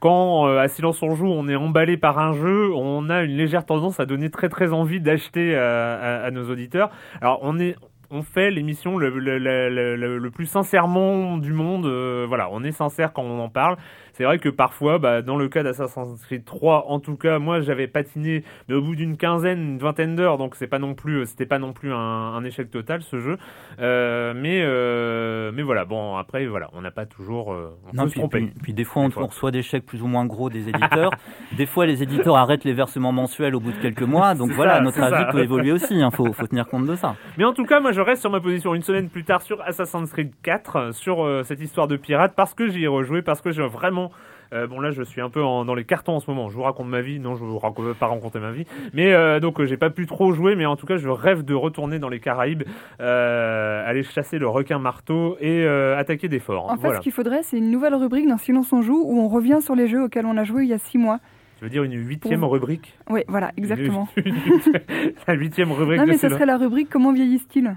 quand 0.00 0.46
à 0.46 0.66
Silence 0.68 1.02
on 1.02 1.14
joue, 1.16 1.28
on 1.28 1.48
est 1.48 1.56
emballé 1.56 1.98
par 1.98 2.18
un 2.18 2.32
jeu, 2.32 2.72
on 2.74 3.10
a 3.10 3.24
une 3.24 3.36
légère 3.36 3.66
tendance 3.66 4.00
à 4.00 4.06
donner 4.06 4.30
très 4.30 4.48
très 4.48 4.72
envie 4.72 5.02
d'acheter 5.02 5.54
à, 5.54 5.96
à, 5.96 6.24
à, 6.24 6.30
nos 6.30 6.50
auditeurs. 6.50 6.88
Alors 7.20 7.40
on 7.42 7.60
est 7.60 7.76
on 8.14 8.22
fait 8.22 8.50
l'émission 8.50 8.98
le, 8.98 9.08
le, 9.08 9.38
le, 9.38 9.96
le, 10.18 10.30
plus 10.30 10.44
sincèrement 10.44 11.38
du 11.38 11.54
monde. 11.54 11.86
voilà, 12.26 12.48
on 12.52 12.62
est 12.62 12.72
sincère 12.72 13.14
quand 13.14 13.22
on 13.22 13.40
en 13.40 13.48
parle. 13.48 13.76
C'est 14.22 14.26
vrai 14.26 14.38
que 14.38 14.50
parfois, 14.50 15.00
bah, 15.00 15.20
dans 15.20 15.36
le 15.36 15.48
cas 15.48 15.64
d'Assassin's 15.64 16.24
Creed 16.24 16.44
3, 16.44 16.86
en 16.86 17.00
tout 17.00 17.16
cas, 17.16 17.40
moi 17.40 17.60
j'avais 17.60 17.88
patiné, 17.88 18.44
mais 18.68 18.76
au 18.76 18.80
bout 18.80 18.94
d'une 18.94 19.16
quinzaine, 19.16 19.58
une 19.60 19.78
vingtaine 19.78 20.14
d'heures, 20.14 20.38
donc 20.38 20.54
c'est 20.54 20.68
pas 20.68 20.78
non 20.78 20.94
plus, 20.94 21.26
c'était 21.26 21.44
pas 21.44 21.58
non 21.58 21.72
plus 21.72 21.92
un, 21.92 22.44
échec 22.44 22.70
total 22.70 23.02
ce 23.02 23.18
jeu. 23.18 23.36
Euh, 23.80 24.32
mais 24.32 24.62
euh, 24.62 25.50
mais 25.52 25.62
voilà, 25.62 25.84
bon 25.84 26.14
après 26.14 26.46
voilà, 26.46 26.70
on 26.72 26.82
n'a 26.82 26.92
pas 26.92 27.04
toujours, 27.04 27.52
euh, 27.52 27.76
on 27.92 27.96
non, 27.96 28.04
peut 28.04 28.10
puis, 28.10 28.14
se 28.14 28.18
tromper. 28.20 28.52
Puis, 28.62 28.72
des 28.72 28.84
fois, 28.84 29.02
on, 29.02 29.26
reçoit 29.26 29.50
des 29.50 29.62
chèques 29.62 29.86
plus 29.86 30.02
ou 30.02 30.06
moins 30.06 30.24
gros 30.24 30.50
des 30.50 30.68
éditeurs. 30.68 31.10
des 31.56 31.66
fois, 31.66 31.84
les 31.86 32.04
éditeurs 32.04 32.36
arrêtent 32.36 32.62
les 32.62 32.74
versements 32.74 33.10
mensuels 33.10 33.56
au 33.56 33.60
bout 33.60 33.72
de 33.72 33.78
quelques 33.78 34.02
mois. 34.02 34.36
Donc 34.36 34.52
voilà, 34.52 34.80
notre 34.80 35.02
avis 35.02 35.32
peut 35.32 35.42
évoluer 35.42 35.72
aussi. 35.72 35.96
Il 35.96 36.02
hein, 36.02 36.12
faut, 36.12 36.32
faut 36.32 36.46
tenir 36.46 36.68
compte 36.68 36.86
de 36.86 36.94
ça. 36.94 37.16
Mais 37.38 37.44
en 37.44 37.54
tout 37.54 37.64
cas, 37.64 37.80
moi 37.80 37.90
je 37.90 38.00
reste 38.00 38.20
sur 38.20 38.30
ma 38.30 38.38
position 38.38 38.72
une 38.76 38.82
semaine 38.82 39.08
plus 39.08 39.24
tard 39.24 39.42
sur 39.42 39.60
Assassin's 39.62 40.12
Creed 40.12 40.30
4, 40.44 40.94
sur 40.94 41.28
cette 41.44 41.60
histoire 41.60 41.88
de 41.88 41.96
pirate, 41.96 42.34
parce 42.36 42.54
que 42.54 42.68
j'y 42.68 42.84
ai 42.84 42.86
rejoué, 42.86 43.22
parce 43.22 43.40
que 43.40 43.50
j'ai 43.50 43.66
vraiment 43.66 44.11
euh, 44.52 44.66
bon 44.66 44.80
là 44.80 44.90
je 44.90 45.02
suis 45.02 45.20
un 45.20 45.30
peu 45.30 45.40
dans 45.40 45.74
les 45.74 45.84
cartons 45.84 46.12
en 46.12 46.20
ce 46.20 46.30
moment. 46.30 46.48
Je 46.48 46.56
vous 46.56 46.62
raconte 46.62 46.88
ma 46.88 47.00
vie, 47.00 47.18
non 47.18 47.36
je 47.36 47.44
vous 47.44 47.58
raconte 47.58 47.94
pas 47.94 48.06
raconter 48.06 48.38
ma 48.38 48.52
vie. 48.52 48.66
Mais 48.92 49.12
euh, 49.12 49.40
donc 49.40 49.60
euh, 49.60 49.66
j'ai 49.66 49.76
pas 49.76 49.90
pu 49.90 50.06
trop 50.06 50.32
jouer, 50.32 50.56
mais 50.56 50.66
en 50.66 50.76
tout 50.76 50.86
cas 50.86 50.96
je 50.96 51.08
rêve 51.08 51.42
de 51.44 51.54
retourner 51.54 51.98
dans 51.98 52.08
les 52.08 52.20
Caraïbes, 52.20 52.64
aller 52.98 54.02
chasser 54.02 54.38
le 54.38 54.48
requin 54.48 54.78
marteau 54.78 55.36
et 55.40 55.66
attaquer 55.66 56.28
des 56.28 56.38
forts. 56.38 56.70
En 56.70 56.76
fait 56.76 56.96
ce 56.96 57.00
qu'il 57.00 57.12
faudrait 57.12 57.42
c'est 57.42 57.58
une 57.58 57.70
nouvelle 57.70 57.94
rubrique 57.94 58.28
dans 58.28 58.38
Silence 58.38 58.72
on 58.72 58.82
joue 58.82 59.02
où 59.04 59.20
on 59.20 59.28
revient 59.28 59.58
sur 59.60 59.74
les 59.74 59.88
jeux 59.88 60.04
auxquels 60.04 60.26
on 60.26 60.36
a 60.36 60.44
joué 60.44 60.64
il 60.64 60.68
y 60.68 60.74
a 60.74 60.78
six 60.78 60.98
mois. 60.98 61.18
Tu 61.58 61.64
veux 61.64 61.70
dire 61.70 61.84
une 61.84 61.94
huitième 61.94 62.42
rubrique? 62.42 62.98
Oui, 63.08 63.20
voilà, 63.28 63.52
exactement. 63.56 64.08
la 65.28 65.34
huitième 65.34 65.70
rubrique. 65.70 66.00
Non, 66.00 66.06
mais 66.06 66.18
ce 66.18 66.28
serait 66.28 66.46
la 66.46 66.56
rubrique 66.56 66.88
Comment 66.90 67.12
vieillissent-ils 67.12 67.76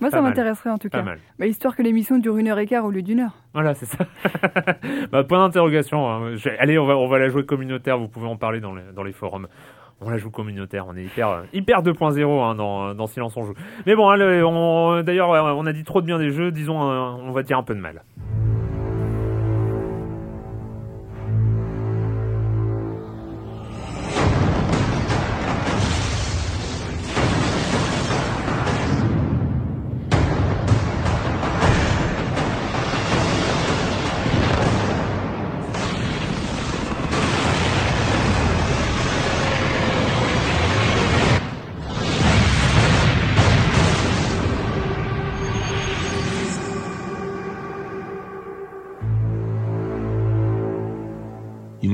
moi, 0.00 0.10
ça 0.10 0.20
m'intéresserait 0.20 0.70
en 0.70 0.78
tout 0.78 0.88
cas. 0.88 1.04
Bah, 1.38 1.46
histoire 1.46 1.76
que 1.76 1.82
l'émission 1.82 2.18
dure 2.18 2.36
une 2.36 2.48
heure 2.48 2.58
et 2.58 2.66
quart 2.66 2.84
au 2.84 2.90
lieu 2.90 3.02
d'une 3.02 3.20
heure. 3.20 3.36
Voilà, 3.52 3.74
c'est 3.74 3.86
ça. 3.86 4.06
bah, 5.12 5.22
point 5.24 5.38
d'interrogation. 5.38 6.10
Hein. 6.10 6.36
Allez, 6.58 6.78
on 6.78 6.86
va, 6.86 6.96
on 6.96 7.06
va 7.06 7.18
la 7.18 7.28
jouer 7.28 7.46
communautaire. 7.46 7.98
Vous 7.98 8.08
pouvez 8.08 8.26
en 8.26 8.36
parler 8.36 8.60
dans 8.60 8.74
les, 8.74 8.82
dans 8.94 9.04
les 9.04 9.12
forums. 9.12 9.46
On 10.00 10.10
la 10.10 10.18
joue 10.18 10.30
communautaire. 10.30 10.86
On 10.88 10.96
est 10.96 11.04
hyper, 11.04 11.44
hyper 11.52 11.82
2.0 11.82 12.42
hein, 12.42 12.54
dans, 12.56 12.94
dans 12.94 13.06
Silence 13.06 13.36
on 13.36 13.44
joue. 13.44 13.54
Mais 13.86 13.94
bon, 13.94 14.08
d'ailleurs, 15.02 15.30
on 15.30 15.66
a 15.66 15.72
dit 15.72 15.84
trop 15.84 16.00
de 16.00 16.06
bien 16.06 16.18
des 16.18 16.30
jeux. 16.30 16.50
Disons, 16.50 16.80
on 16.80 17.30
va 17.30 17.42
dire 17.42 17.58
un 17.58 17.62
peu 17.62 17.74
de 17.74 17.80
mal. 17.80 18.02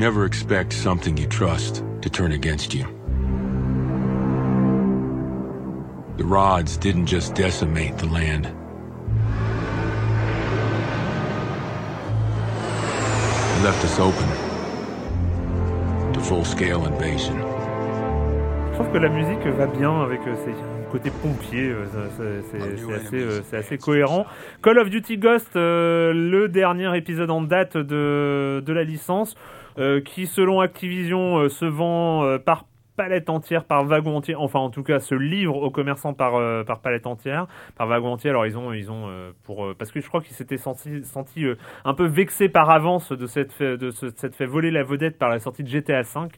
Never 0.00 0.24
expect 0.24 0.72
something 0.72 1.18
you 1.18 1.26
trust 1.26 1.84
to 2.00 2.08
turn 2.08 2.32
against 2.32 2.72
you. 2.72 2.84
The 6.16 6.24
rods 6.24 6.78
didn't 6.78 7.04
just 7.04 7.34
decimate 7.34 7.98
the 7.98 8.06
land. 8.06 8.46
They 13.52 13.62
left 13.62 13.84
us 13.84 13.98
open 13.98 14.28
to 16.14 16.20
full-scale 16.20 16.86
invasion. 16.86 17.36
Je 18.70 18.76
trouve 18.76 18.92
que 18.94 18.98
la 18.98 19.10
musique 19.10 19.46
va 19.46 19.66
bien 19.66 20.00
avec 20.00 20.20
euh, 20.26 20.34
ses 20.46 20.54
côté 20.90 21.10
pompier, 21.10 21.70
euh, 21.70 21.84
c'est 22.50 22.56
assez, 22.96 23.20
euh, 23.22 23.40
assez, 23.52 23.78
cohérent. 23.78 24.26
Call 24.62 24.78
of 24.78 24.90
Duty 24.90 25.18
Ghost, 25.18 25.50
le 25.54 26.48
dernier 26.48 26.96
épisode 26.96 27.30
en 27.30 27.42
date 27.42 27.76
de, 27.76 28.62
de 28.64 28.72
la 28.72 28.82
licence. 28.82 29.36
Euh, 29.80 30.00
qui 30.02 30.26
selon 30.26 30.60
Activision 30.60 31.38
euh, 31.38 31.48
se 31.48 31.64
vend 31.64 32.24
euh, 32.24 32.38
par 32.38 32.66
palette 32.96 33.30
entière, 33.30 33.64
par 33.64 33.82
wagon 33.86 34.16
entier, 34.16 34.34
enfin 34.34 34.58
en 34.58 34.68
tout 34.68 34.82
cas 34.82 34.98
se 34.98 35.14
livre 35.14 35.56
aux 35.56 35.70
commerçants 35.70 36.12
par, 36.12 36.32
palette 36.82 37.06
entière, 37.06 37.46
par 37.74 37.86
wagon 37.86 38.12
entier. 38.12 38.28
Alors 38.28 38.44
ils 38.44 38.58
ont, 38.58 38.74
ils 38.74 38.90
ont 38.90 39.08
pour 39.42 39.74
parce 39.78 39.90
que 39.90 40.00
je 40.00 40.08
crois 40.08 40.20
qu'ils 40.20 40.36
s'étaient 40.36 40.58
sentis 40.58 41.02
senti, 41.04 41.46
un 41.86 41.94
peu 41.94 42.04
vexés 42.04 42.50
par 42.50 42.68
avance 42.68 43.10
de 43.10 43.26
cette 43.26 43.62
de, 43.62 43.90
ce, 43.90 44.10
cette 44.14 44.34
fait 44.34 44.44
voler 44.44 44.70
la 44.70 44.82
vedette 44.82 45.18
par 45.18 45.30
la 45.30 45.38
sortie 45.38 45.62
de 45.62 45.68
GTA 45.68 46.02
V 46.02 46.28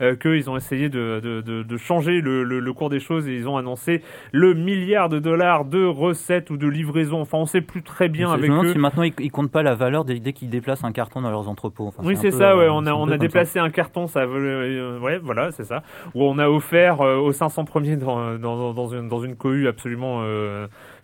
euh, 0.00 0.16
qu'ils 0.16 0.48
ont 0.50 0.56
essayé 0.56 0.88
de, 0.88 1.20
de, 1.22 1.40
de, 1.40 1.62
de 1.62 1.76
changer 1.76 2.20
le, 2.20 2.44
le, 2.44 2.60
le, 2.60 2.72
cours 2.72 2.90
des 2.90 3.00
choses 3.00 3.28
et 3.28 3.34
ils 3.34 3.48
ont 3.48 3.56
annoncé 3.56 4.02
le 4.32 4.54
milliard 4.54 5.08
de 5.08 5.18
dollars 5.18 5.64
de 5.64 5.84
recettes 5.84 6.50
ou 6.50 6.56
de 6.56 6.66
livraisons. 6.66 7.20
Enfin, 7.20 7.38
on 7.38 7.46
sait 7.46 7.60
plus 7.60 7.82
très 7.82 8.08
bien 8.08 8.30
avec 8.30 8.50
eux. 8.50 8.72
Si 8.72 8.78
maintenant 8.78 9.02
ils, 9.02 9.30
comptent 9.30 9.50
pas 9.50 9.62
la 9.62 9.74
valeur 9.74 10.04
dès, 10.04 10.18
dès 10.18 10.32
qu'ils 10.32 10.50
déplacent 10.50 10.84
un 10.84 10.92
carton 10.92 11.20
dans 11.20 11.30
leurs 11.30 11.48
entrepôts. 11.48 11.86
Enfin, 11.88 12.02
oui, 12.04 12.16
c'est 12.16 12.30
ça. 12.30 12.56
Ouais, 12.56 12.64
euh, 12.64 12.72
on 12.72 12.86
a 12.86 12.92
on 12.92 13.08
a 13.10 13.18
déplacé 13.18 13.58
un 13.58 13.70
carton, 13.70 14.06
ça. 14.06 14.20
Euh, 14.20 14.98
ouais, 15.00 15.18
voilà, 15.18 15.52
c'est 15.52 15.64
ça. 15.64 15.82
Ou 16.14 16.24
on 16.24 16.38
a 16.38 16.48
offert 16.48 17.00
euh, 17.00 17.16
aux 17.16 17.32
500 17.32 17.64
premiers 17.64 17.96
dans, 17.96 18.38
dans, 18.38 18.72
dans, 18.72 18.88
une, 18.88 19.08
dans 19.08 19.20
une 19.20 19.36
cohue 19.36 19.68
absolument 19.68 20.22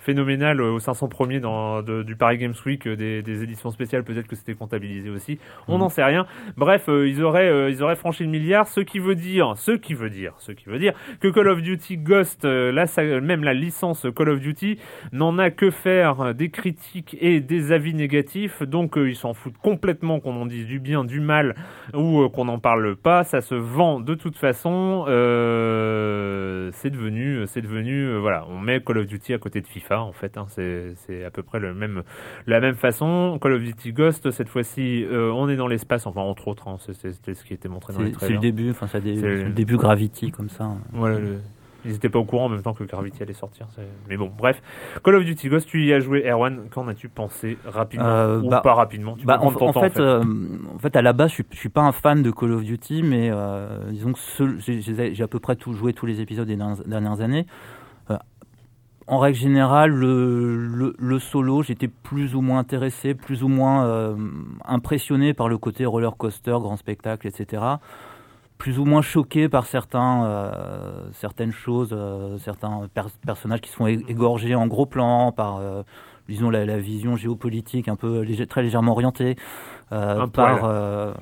phénoménal 0.04 0.60
aux 0.60 0.78
500 0.78 1.08
premiers 1.08 1.40
dans, 1.40 1.82
du 1.82 2.14
Paris 2.14 2.36
Games 2.38 2.54
Week, 2.66 2.86
euh, 2.86 2.94
des, 2.94 3.22
des 3.22 3.42
éditions 3.42 3.70
spéciales, 3.70 4.04
peut-être 4.04 4.28
que 4.28 4.36
c'était 4.36 4.54
comptabilisé 4.54 5.08
aussi. 5.08 5.38
On 5.66 5.74
mhm. 5.74 5.80
n'en 5.80 5.88
sait 5.88 6.04
rien. 6.04 6.26
Bref, 6.56 6.88
euh, 6.88 7.08
ils 7.08 7.22
auraient 7.22 7.48
euh, 7.48 7.70
ils 7.70 7.82
auraient 7.82 7.96
franchi 7.96 8.22
le 8.22 8.28
milliard, 8.28 8.68
ce 8.68 8.80
qui 8.80 8.98
veut 8.98 9.14
dire, 9.14 9.54
ce 9.56 9.72
qui 9.72 9.94
veut 9.94 10.10
dire, 10.10 10.34
ce 10.38 10.52
qui 10.52 10.66
veut 10.66 10.78
dire 10.78 10.92
que 11.20 11.28
Call 11.28 11.48
of 11.48 11.62
Duty 11.62 11.96
Ghost, 11.96 12.44
même 12.44 13.44
la 13.44 13.54
licence 13.54 14.06
Call 14.14 14.28
of 14.28 14.40
Duty, 14.40 14.78
n'en 15.12 15.38
a 15.38 15.50
que 15.50 15.70
faire 15.70 16.34
des 16.34 16.50
critiques 16.50 17.16
et 17.20 17.40
des 17.40 17.72
avis 17.72 17.94
négatifs. 17.94 18.62
Donc 18.62 18.94
ils 18.96 19.16
s'en 19.16 19.32
foutent 19.32 19.58
complètement 19.58 20.20
qu'on 20.20 20.36
en 20.36 20.46
dise 20.46 20.66
du 20.66 20.80
bien, 20.80 21.04
du 21.04 21.20
mal 21.20 21.54
ou 21.94 22.28
qu'on 22.28 22.44
n'en 22.44 22.58
parle 22.58 22.96
pas. 22.96 23.24
Ça 23.24 23.40
se 23.40 23.54
vend 23.54 24.00
de 24.00 24.14
toute 24.14 24.36
façon. 24.36 25.04
c'est 25.06 26.90
devenu, 26.90 27.46
c'est 27.46 27.62
devenu, 27.62 28.18
voilà, 28.18 28.44
on 28.50 28.58
met 28.58 28.80
Call 28.80 28.98
of 28.98 29.06
Duty 29.06 29.32
à 29.32 29.38
côté 29.38 29.62
de 29.62 29.66
FIFA 29.66 29.93
en 30.02 30.12
fait. 30.12 30.36
Hein, 30.38 30.46
c'est 30.48 31.24
à 31.24 31.30
peu 31.30 31.42
près 31.42 31.60
le 31.60 31.74
même, 31.74 32.02
la 32.46 32.60
même 32.60 32.74
façon. 32.74 33.38
Call 33.40 33.52
of 33.54 33.62
Duty 33.62 33.92
Ghost, 33.92 34.30
cette 34.30 34.48
fois-ci, 34.48 35.04
euh, 35.04 35.30
on 35.32 35.48
est 35.48 35.56
dans 35.56 35.68
l'espace, 35.68 36.06
enfin 36.06 36.20
entre 36.22 36.48
autres, 36.48 36.68
hein, 36.68 36.76
c'était 36.78 37.34
ce 37.34 37.44
qui 37.44 37.54
était 37.54 37.68
montré 37.68 37.92
dans 37.92 38.00
les 38.00 38.12
trailers. 38.12 38.28
C'est 38.28 38.34
le 38.34 38.52
début, 38.52 38.70
enfin 38.70 38.86
c'est 38.86 39.00
le 39.00 39.50
début 39.50 39.76
Gravity 39.76 40.30
comme 40.30 40.48
ça. 40.48 40.70
Voilà, 40.92 41.18
le, 41.18 41.38
Ils 41.86 41.92
n'étaient 41.92 42.08
pas 42.08 42.18
au 42.18 42.24
courant 42.24 42.46
en 42.46 42.48
même 42.48 42.62
temps 42.62 42.72
que 42.72 42.82
Gravity 42.84 43.22
allait 43.22 43.34
sortir. 43.34 43.66
Mais 44.08 44.16
bon, 44.16 44.30
bref. 44.34 44.62
Call 45.04 45.16
of 45.16 45.24
Duty 45.26 45.50
Ghost, 45.50 45.68
tu 45.68 45.84
y 45.84 45.92
as 45.92 46.00
joué, 46.00 46.26
Erwan. 46.26 46.68
Qu'en 46.70 46.88
as-tu 46.88 47.10
pensé 47.10 47.58
rapidement 47.66 48.06
Euh, 48.06 48.40
ou 48.40 48.48
bah, 48.48 48.62
pas 48.62 48.72
rapidement? 48.72 49.16
Tu 49.16 49.26
Bah, 49.26 49.38
en, 49.42 49.48
en 49.54 49.72
fait, 49.74 50.00
euh, 50.00 50.24
en 50.74 50.78
fait, 50.78 50.96
à 50.96 51.02
la 51.02 51.12
base, 51.12 51.28
je 51.28 51.34
suis, 51.34 51.44
je 51.52 51.58
suis 51.58 51.68
pas 51.68 51.82
un 51.82 51.92
fan 51.92 52.22
de 52.22 52.30
Call 52.30 52.52
of 52.52 52.64
Duty, 52.64 53.02
mais 53.02 53.28
euh, 53.30 53.90
disons 53.90 54.12
que 54.14 54.18
j'ai- 54.60 55.22
à 55.22 55.28
peu 55.28 55.40
près 55.40 55.56
tout 55.56 55.74
joué 55.74 55.92
tous 55.92 56.06
les 56.06 56.22
épisodes 56.22 56.48
des 56.48 56.56
dernières, 56.56 56.82
dernières 56.86 57.20
années. 57.20 57.44
En 59.06 59.18
règle 59.18 59.38
générale, 59.38 59.90
le, 59.90 61.18
solo, 61.18 61.62
j'étais 61.62 61.88
plus 61.88 62.34
ou 62.34 62.40
moins 62.40 62.58
intéressé, 62.58 63.14
plus 63.14 63.42
ou 63.42 63.48
moins 63.48 63.84
euh, 63.84 64.16
impressionné 64.64 65.34
par 65.34 65.48
le 65.48 65.58
côté 65.58 65.84
roller 65.84 66.16
coaster, 66.16 66.52
grand 66.52 66.76
spectacle, 66.78 67.26
etc. 67.26 67.62
Plus 68.56 68.78
ou 68.78 68.86
moins 68.86 69.02
choqué 69.02 69.50
par 69.50 69.66
certains, 69.66 70.24
euh, 70.24 71.10
certaines 71.12 71.52
choses, 71.52 71.90
euh, 71.92 72.38
certains 72.38 72.88
pers- 72.94 73.10
personnages 73.26 73.60
qui 73.60 73.70
sont 73.70 73.86
égorgés 73.86 74.54
en 74.54 74.66
gros 74.68 74.86
plan, 74.86 75.32
par 75.32 75.60
disons 76.28 76.50
la, 76.50 76.64
la 76.64 76.78
vision 76.78 77.16
géopolitique 77.16 77.88
un 77.88 77.96
peu 77.96 78.22
légè- 78.22 78.46
très 78.46 78.62
légèrement 78.62 78.92
orientée, 78.92 79.36
euh, 79.92 80.22
Un 80.22 80.28
par, 80.28 80.64
euh, 80.64 81.12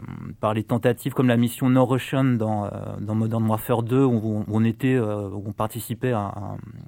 par 0.41 0.55
les 0.55 0.63
tentatives 0.65 1.13
comme 1.13 1.29
la 1.29 1.37
mission 1.37 1.69
No 1.69 1.85
Russian 1.85 2.25
dans, 2.25 2.67
euh, 2.67 2.69
dans 3.01 3.15
Modern 3.15 3.45
Warfare 3.47 3.83
2 3.83 4.05
où 4.05 4.13
on, 4.13 4.41
où 4.41 4.45
on 4.49 4.65
était, 4.65 4.95
euh, 4.95 5.29
où 5.29 5.43
on 5.47 5.53
participait 5.53 6.13
à 6.13 6.33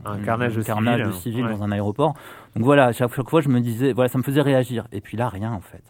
un, 0.04 0.12
Un 0.12 0.18
carnage 0.18 0.54
de 0.56 0.62
carnage 0.62 0.98
civils, 1.00 1.06
de 1.12 1.12
civils 1.16 1.44
ouais. 1.44 1.50
dans 1.50 1.62
un 1.64 1.72
aéroport. 1.72 2.14
Donc 2.54 2.64
voilà, 2.64 2.86
à 2.86 2.92
chaque, 2.92 3.12
chaque 3.14 3.28
fois 3.28 3.40
je 3.40 3.48
me 3.48 3.60
disais, 3.60 3.92
voilà, 3.92 4.08
ça 4.08 4.18
me 4.18 4.22
faisait 4.22 4.42
réagir. 4.42 4.86
Et 4.92 5.00
puis 5.00 5.16
là, 5.16 5.28
rien 5.28 5.52
en 5.52 5.60
fait. 5.60 5.82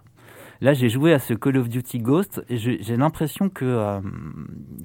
Là, 0.60 0.72
j'ai 0.72 0.88
joué 0.88 1.12
à 1.12 1.18
ce 1.18 1.34
Call 1.34 1.58
of 1.58 1.68
Duty 1.68 1.98
Ghost 1.98 2.42
et 2.48 2.56
j'ai 2.56 2.78
j'ai 2.80 2.96
l'impression 2.96 3.50
que 3.50 3.64
euh, 3.66 4.00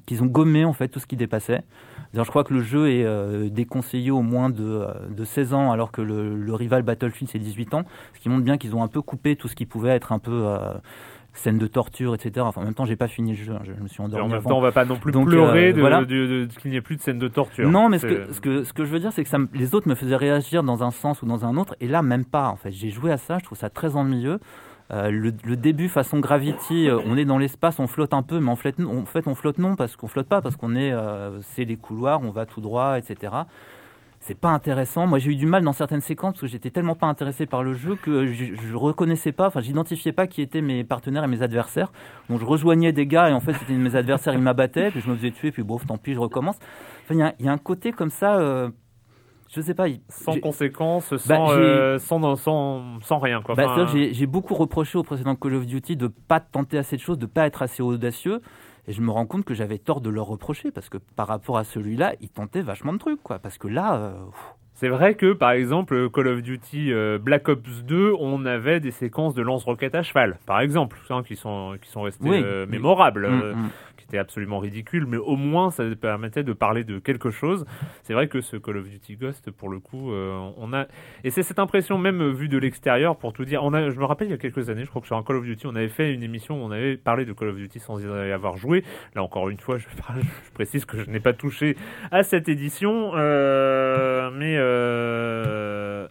qu'ils 0.04 0.22
ont 0.22 0.26
gommé 0.26 0.64
en 0.64 0.72
fait 0.74 0.88
tout 0.88 0.98
ce 1.00 1.06
qui 1.06 1.16
dépassait. 1.16 1.62
C'est-à-dire, 2.12 2.24
je 2.24 2.30
crois 2.30 2.44
que 2.44 2.52
le 2.54 2.62
jeu 2.62 2.90
est 2.90 3.04
euh, 3.04 3.48
déconseillé 3.50 4.10
au 4.10 4.22
moins 4.22 4.50
de, 4.50 4.64
euh, 4.64 4.86
de 5.16 5.24
16 5.24 5.54
ans, 5.54 5.70
alors 5.70 5.92
que 5.92 6.00
le, 6.02 6.34
le 6.36 6.54
rival 6.54 6.82
Battlefield 6.82 7.30
c'est 7.30 7.38
18 7.38 7.74
ans, 7.74 7.82
ce 8.14 8.20
qui 8.20 8.28
montre 8.28 8.44
bien 8.44 8.58
qu'ils 8.58 8.74
ont 8.74 8.82
un 8.82 8.88
peu 8.88 9.00
coupé 9.02 9.36
tout 9.36 9.46
ce 9.48 9.54
qui 9.54 9.64
pouvait 9.66 9.90
être 9.90 10.10
un 10.12 10.18
peu 10.18 10.32
euh, 10.46 10.58
scène 11.34 11.58
de 11.58 11.68
torture, 11.68 12.12
etc. 12.16 12.44
Enfin, 12.48 12.62
en 12.62 12.64
même 12.64 12.74
temps, 12.74 12.84
j'ai 12.84 12.96
pas 12.96 13.06
fini 13.06 13.36
le 13.36 13.36
jeu, 13.44 13.52
hein, 13.54 13.60
je, 13.62 13.70
me 13.80 13.86
suis 13.86 14.02
Et 14.02 14.04
endormi. 14.04 14.24
en 14.24 14.28
même 14.28 14.38
avant. 14.38 14.50
temps, 14.50 14.58
on 14.58 14.62
va 14.62 14.72
pas 14.72 14.84
non 14.84 14.96
plus 14.96 15.12
Donc, 15.12 15.28
pleurer 15.28 15.68
euh, 15.68 15.72
de, 15.72 15.80
voilà. 15.80 16.00
de- 16.00 16.04
de- 16.06 16.44
de- 16.46 16.52
qu'il 16.60 16.72
n'y 16.72 16.76
ait 16.76 16.80
plus 16.80 16.96
de 16.96 17.00
scène 17.00 17.20
de 17.20 17.28
torture. 17.28 17.70
Non, 17.70 17.88
mais 17.88 18.00
ce 18.00 18.06
que, 18.06 18.32
ce, 18.32 18.40
que, 18.40 18.64
ce 18.64 18.72
que 18.72 18.84
je 18.84 18.90
veux 18.90 18.98
dire, 18.98 19.12
c'est 19.12 19.22
que 19.22 19.30
ça 19.30 19.38
me- 19.38 19.48
les 19.54 19.76
autres 19.76 19.88
me 19.88 19.94
faisaient 19.94 20.16
réagir 20.16 20.64
dans 20.64 20.82
un 20.82 20.90
sens 20.90 21.22
ou 21.22 21.26
dans 21.26 21.44
un 21.44 21.56
autre, 21.56 21.76
et 21.80 21.86
là, 21.86 22.02
même 22.02 22.24
pas, 22.24 22.48
en 22.48 22.56
fait. 22.56 22.72
J'ai 22.72 22.90
joué 22.90 23.12
à 23.12 23.16
ça, 23.18 23.38
je 23.38 23.44
trouve 23.44 23.56
ça 23.56 23.70
très 23.70 23.94
ennuyeux. 23.94 24.40
Euh, 24.92 25.10
le, 25.10 25.56
début 25.56 25.88
façon 25.88 26.18
Gravity, 26.18 26.88
euh, 26.88 26.98
on 27.06 27.16
est 27.16 27.24
dans 27.24 27.38
l'espace, 27.38 27.78
on 27.78 27.86
flotte 27.86 28.12
un 28.12 28.22
peu, 28.22 28.40
mais 28.40 28.50
en 28.50 28.56
fait, 28.56 28.74
on 28.80 29.34
flotte 29.36 29.58
non, 29.58 29.76
parce 29.76 29.94
qu'on 29.94 30.08
flotte 30.08 30.26
pas, 30.26 30.40
parce 30.42 30.56
qu'on 30.56 30.74
est, 30.74 30.92
euh, 30.92 31.40
c'est 31.42 31.64
les 31.64 31.76
couloirs, 31.76 32.20
on 32.22 32.30
va 32.30 32.44
tout 32.44 32.60
droit, 32.60 32.98
etc. 32.98 33.32
C'est 34.18 34.38
pas 34.38 34.48
intéressant. 34.50 35.06
Moi, 35.06 35.18
j'ai 35.18 35.30
eu 35.30 35.36
du 35.36 35.46
mal 35.46 35.62
dans 35.62 35.72
certaines 35.72 36.00
séquences 36.00 36.32
parce 36.32 36.40
que 36.42 36.46
j'étais 36.48 36.70
tellement 36.70 36.96
pas 36.96 37.06
intéressé 37.06 37.46
par 37.46 37.62
le 37.62 37.72
jeu 37.72 37.96
que 37.96 38.26
je, 38.26 38.54
je 38.54 38.76
reconnaissais 38.76 39.32
pas, 39.32 39.46
enfin, 39.46 39.60
j'identifiais 39.60 40.12
pas 40.12 40.26
qui 40.26 40.42
étaient 40.42 40.60
mes 40.60 40.82
partenaires 40.82 41.24
et 41.24 41.28
mes 41.28 41.42
adversaires. 41.42 41.92
Donc, 42.28 42.40
je 42.40 42.44
rejoignais 42.44 42.92
des 42.92 43.06
gars 43.06 43.30
et 43.30 43.32
en 43.32 43.40
fait, 43.40 43.54
c'était 43.54 43.72
mes 43.74 43.94
adversaires, 43.94 44.34
ils 44.34 44.40
m'abattaient, 44.42 44.90
puis 44.90 45.00
je 45.00 45.08
me 45.08 45.16
faisais 45.16 45.30
tuer, 45.30 45.52
puis 45.52 45.62
bon, 45.62 45.78
tant 45.78 45.98
pis, 45.98 46.14
je 46.14 46.18
recommence. 46.18 46.58
Enfin, 47.04 47.32
il 47.38 47.44
y 47.44 47.48
a- 47.48 47.52
un 47.52 47.58
côté 47.58 47.92
comme 47.92 48.10
ça, 48.10 48.70
je 49.54 49.60
sais 49.60 49.74
pas. 49.74 49.86
Sans 50.08 50.32
j'ai- 50.32 50.40
conséquences, 50.40 51.16
sans, 51.16 51.28
Bah, 51.28 51.44
j'ai- 51.54 51.60
euh, 51.60 51.98
sans, 51.98 52.36
sans, 52.36 53.00
sans 53.02 53.18
rien. 53.18 53.42
Quoi. 53.42 53.54
bah, 53.54 53.66
Enfin, 53.68 53.86
j'ai 53.92 54.26
beaucoup 54.26 54.54
reproché 54.54 54.98
au 54.98 55.02
précédent 55.02 55.34
Call 55.36 55.54
of 55.54 55.66
Duty 55.66 55.96
de 55.96 56.06
pas 56.08 56.40
tenter 56.40 56.78
assez 56.78 56.96
de 56.96 57.00
choses, 57.02 57.18
de 57.18 57.26
pas 57.26 57.46
être 57.46 57.62
assez 57.62 57.82
audacieux. 57.82 58.40
Et 58.88 58.92
je 58.92 59.02
me 59.02 59.10
rends 59.10 59.26
compte 59.26 59.44
que 59.44 59.54
j'avais 59.54 59.78
tort 59.78 60.00
de 60.00 60.08
leur 60.10 60.26
reprocher 60.26 60.70
parce 60.70 60.88
que 60.88 60.98
par 61.16 61.28
rapport 61.28 61.58
à 61.58 61.64
celui-là, 61.64 62.14
ils 62.20 62.30
tentaient 62.30 62.62
vachement 62.62 62.92
de 62.92 62.98
trucs, 62.98 63.22
quoi. 63.22 63.38
Parce 63.38 63.58
que 63.58 63.68
là, 63.68 63.94
euh, 63.96 64.12
C'est 64.72 64.88
vrai 64.88 65.14
que, 65.14 65.34
par 65.34 65.50
exemple, 65.50 66.08
Call 66.10 66.26
of 66.28 66.40
Duty 66.42 66.90
euh, 66.90 67.18
Black 67.18 67.48
Ops 67.50 67.84
2, 67.84 68.14
on 68.18 68.46
avait 68.46 68.80
des 68.80 68.90
séquences 68.92 69.34
de 69.34 69.42
lance-roquettes 69.42 69.94
à 69.94 70.02
cheval, 70.02 70.38
par 70.46 70.60
exemple, 70.60 70.96
hein, 71.10 71.22
qui, 71.22 71.36
sont, 71.36 71.76
qui 71.82 71.90
sont 71.90 72.00
restées 72.02 72.30
Oui, 72.30 72.40
euh, 72.42 72.64
oui. 72.64 72.70
mémorables, 72.72 73.26
euh, 73.26 73.54
mm, 73.54 73.58
mm. 73.66 73.70
Qui 74.10 74.16
étaient 74.16 74.18
absolument 74.18 74.58
ridicules, 74.58 75.06
mais 75.06 75.16
au 75.16 75.36
moins 75.36 75.70
ça 75.70 75.84
permettait 76.00 76.42
de 76.42 76.52
parler 76.52 76.84
de 76.84 76.98
quelque 76.98 77.30
chose. 77.30 77.64
C'est 78.02 78.12
vrai 78.12 78.28
que 78.28 78.40
ce 78.40 78.56
Call 78.56 78.78
of 78.78 78.88
Duty 78.88 79.16
Ghost, 79.16 79.50
pour 79.50 79.68
le 79.68 79.78
coup, 79.78 80.12
euh, 80.12 80.50
on 80.56 80.72
a. 80.72 80.86
Et 81.24 81.30
c'est 81.30 81.42
cette 81.42 81.58
impression, 81.58 81.96
même 81.98 82.30
vue 82.32 82.48
de 82.48 82.58
l'extérieur, 82.58 83.16
pour 83.16 83.32
tout 83.32 83.44
dire. 83.44 83.62
On 83.64 83.72
a, 83.72 83.90
je 83.90 83.98
me 83.98 84.04
rappelle 84.04 84.28
il 84.28 84.32
y 84.32 84.34
a 84.34 84.38
quelques 84.38 84.68
années, 84.68 84.84
je 84.84 84.90
crois 84.90 85.00
que 85.00 85.06
sur 85.06 85.16
un 85.16 85.22
Call 85.22 85.36
of 85.36 85.44
Duty, 85.44 85.66
on 85.66 85.76
avait 85.76 85.88
fait 85.88 86.12
une 86.12 86.22
émission 86.22 86.60
où 86.60 86.66
on 86.66 86.70
avait 86.70 86.96
parlé 86.96 87.24
de 87.24 87.32
Call 87.32 87.48
of 87.48 87.56
Duty 87.56 87.78
sans 87.78 88.00
y 88.00 88.32
avoir 88.32 88.56
joué. 88.56 88.84
Là, 89.14 89.22
encore 89.22 89.48
une 89.48 89.58
fois, 89.58 89.78
je, 89.78 89.86
je 90.44 90.50
précise 90.52 90.84
que 90.84 90.98
je 90.98 91.08
n'ai 91.10 91.20
pas 91.20 91.32
touché 91.32 91.76
à 92.10 92.22
cette 92.22 92.48
édition, 92.48 93.12
euh, 93.14 94.30
mais. 94.32 94.56
euh, 94.58 96.08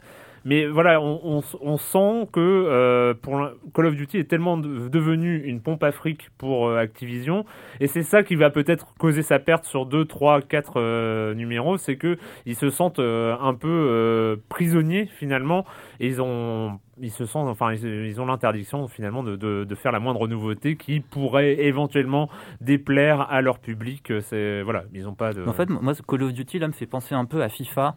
mais 0.49 0.65
voilà, 0.65 0.99
on, 0.99 1.41
sent 1.77 2.27
que 2.33 2.39
euh, 2.39 3.13
pour 3.13 3.39
Call 3.75 3.85
of 3.85 3.95
Duty 3.95 4.17
est 4.17 4.23
tellement 4.23 4.57
de- 4.57 4.87
devenu 4.87 5.43
une 5.43 5.61
pompe 5.61 5.83
à 5.83 5.91
fric 5.91 6.31
pour 6.39 6.67
euh, 6.67 6.79
Activision, 6.79 7.45
et 7.79 7.85
c'est 7.85 8.01
ça 8.01 8.23
qui 8.23 8.33
va 8.33 8.49
peut-être 8.49 8.95
causer 8.97 9.21
sa 9.21 9.37
perte 9.37 9.65
sur 9.65 9.85
2, 9.85 10.05
3, 10.05 10.41
4 10.41 11.33
numéros, 11.33 11.77
c'est 11.77 11.97
que 11.97 12.17
ils 12.47 12.55
se 12.55 12.71
sentent 12.71 12.97
euh, 12.97 13.37
un 13.39 13.53
peu 13.53 14.41
prisonniers 14.49 15.05
finalement, 15.05 15.65
ils 15.99 16.19
ont 16.19 16.79
ils 16.99 17.11
se 17.11 17.25
sentent, 17.25 17.47
enfin, 17.47 17.71
ils, 17.73 18.19
ont 18.19 18.25
l'interdiction 18.25 18.87
finalement 18.87 19.23
de, 19.23 19.75
faire 19.75 19.91
la 19.91 19.99
moindre 19.99 20.27
nouveauté 20.27 20.75
qui 20.77 20.99
pourrait 20.99 21.61
éventuellement 21.61 22.27
déplaire 22.59 23.21
à 23.31 23.41
leur 23.41 23.59
public. 23.59 24.11
C'est 24.21 24.63
voilà, 24.63 24.83
ils 24.93 25.07
ont 25.07 25.13
pas. 25.13 25.31
En 25.47 25.53
fait, 25.53 25.69
moi, 25.69 25.93
Call 26.07 26.23
of 26.23 26.33
Duty 26.33 26.59
là 26.59 26.67
me 26.67 26.73
fait 26.73 26.87
penser 26.87 27.13
un 27.13 27.25
peu 27.25 27.41
à 27.41 27.49
FIFA. 27.49 27.95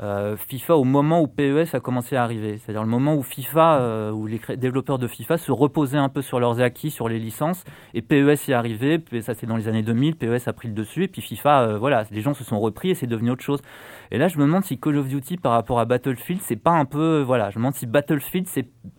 Euh, 0.00 0.36
FIFA 0.36 0.76
au 0.76 0.84
moment 0.84 1.20
où 1.20 1.26
PES 1.26 1.74
a 1.74 1.80
commencé 1.80 2.14
à 2.14 2.22
arriver, 2.22 2.58
c'est-à-dire 2.58 2.82
le 2.82 2.88
moment 2.88 3.16
où 3.16 3.22
FIFA, 3.24 3.80
euh, 3.80 4.10
où 4.12 4.28
les 4.28 4.40
développeurs 4.56 4.98
de 4.98 5.08
FIFA 5.08 5.38
se 5.38 5.50
reposaient 5.50 5.98
un 5.98 6.08
peu 6.08 6.22
sur 6.22 6.38
leurs 6.38 6.60
acquis, 6.60 6.92
sur 6.92 7.08
les 7.08 7.18
licences, 7.18 7.64
et 7.94 8.02
PES 8.02 8.48
est 8.48 8.52
arrivé, 8.52 9.00
puis 9.00 9.22
ça 9.22 9.34
c'est 9.34 9.46
dans 9.46 9.56
les 9.56 9.66
années 9.66 9.82
2000, 9.82 10.14
PES 10.14 10.46
a 10.46 10.52
pris 10.52 10.68
le 10.68 10.74
dessus, 10.74 11.04
et 11.04 11.08
puis 11.08 11.20
FIFA, 11.20 11.62
euh, 11.62 11.78
voilà, 11.78 12.04
les 12.12 12.20
gens 12.20 12.32
se 12.32 12.44
sont 12.44 12.60
repris 12.60 12.90
et 12.90 12.94
c'est 12.94 13.08
devenu 13.08 13.30
autre 13.30 13.42
chose. 13.42 13.60
Et 14.12 14.18
là, 14.18 14.28
je 14.28 14.38
me 14.38 14.44
demande 14.44 14.64
si 14.64 14.78
Call 14.78 14.98
of 14.98 15.08
Duty 15.08 15.36
par 15.36 15.50
rapport 15.50 15.80
à 15.80 15.84
Battlefield, 15.84 16.42
c'est 16.42 16.56
pas 16.56 16.70
un 16.70 16.84
peu, 16.84 17.22
voilà, 17.22 17.50
je 17.50 17.58
me 17.58 17.62
demande 17.62 17.74
si 17.74 17.86
Battlefield, 17.86 18.46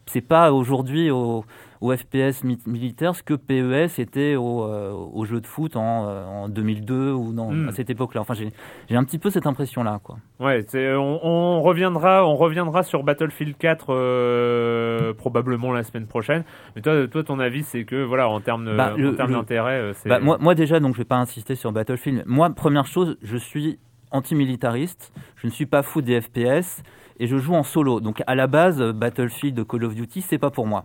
c'est 0.06 0.22
pas 0.22 0.52
aujourd'hui 0.52 1.12
au, 1.12 1.46
au 1.82 1.96
FPS 1.96 2.44
mi- 2.44 2.60
militaire 2.66 3.16
ce 3.16 3.24
que 3.24 3.34
PES 3.34 4.00
était 4.00 4.36
au, 4.36 4.64
euh, 4.66 4.92
au 4.92 5.24
jeu 5.26 5.40
de 5.40 5.48
foot 5.48 5.76
en, 5.78 6.08
euh, 6.08 6.26
en 6.26 6.50
2002 6.50 7.12
ou 7.14 7.32
non, 7.32 7.52
Hmm. 7.52 7.70
à 7.70 7.72
cette 7.72 7.90
époque-là. 7.90 8.20
Enfin, 8.22 8.34
j'ai 8.34 8.96
un 8.96 9.04
petit 9.06 9.18
peu 9.18 9.30
cette 9.30 9.48
impression-là. 9.48 10.00
Ouais, 10.40 10.66
on, 10.76 11.20
on 11.24 11.62
reviendra, 11.62 12.26
on 12.28 12.36
reviendra 12.36 12.84
sur 12.84 13.04
Battlefield 13.04 13.56
4 13.58 13.94
euh, 13.94 15.14
probablement 15.14 15.72
la 15.72 15.84
semaine 15.84 16.06
prochaine. 16.08 16.44
Mais 16.76 16.82
toi, 16.82 17.08
toi, 17.08 17.24
ton 17.24 17.40
avis, 17.40 17.64
c'est 17.64 17.86
que 17.86 18.04
voilà, 18.04 18.28
en 18.28 18.42
termes, 18.42 18.76
Bah, 18.76 18.94
d'intérêt, 19.28 19.80
euh, 19.80 19.94
c'est. 19.94 20.10
Bah, 20.10 20.20
moi, 20.20 20.38
moi 20.40 20.56
déjà, 20.56 20.80
donc 20.80 20.94
je 20.94 21.00
vais 21.00 21.06
pas 21.06 21.18
insister 21.18 21.56
sur 21.56 21.72
Battlefield. 21.72 22.24
Moi, 22.26 22.50
première 22.50 22.86
chose, 22.88 23.18
je 23.22 23.38
suis 23.38 23.80
antimilitariste. 24.12 25.12
Je 25.38 25.48
ne 25.48 25.52
suis 25.52 25.66
pas 25.66 25.82
fou 25.84 26.02
des 26.02 26.20
FPS 26.22 26.84
et 27.20 27.28
je 27.28 27.38
joue 27.38 27.54
en 27.54 27.64
solo. 27.64 28.00
Donc 28.00 28.22
à 28.28 28.36
la 28.36 28.48
base, 28.48 28.82
euh, 28.82 28.92
Battlefield, 28.94 29.66
Call 29.68 29.84
of 29.86 29.96
Duty, 29.96 30.22
c'est 30.22 30.38
pas 30.38 30.50
pour 30.50 30.68
moi. 30.68 30.84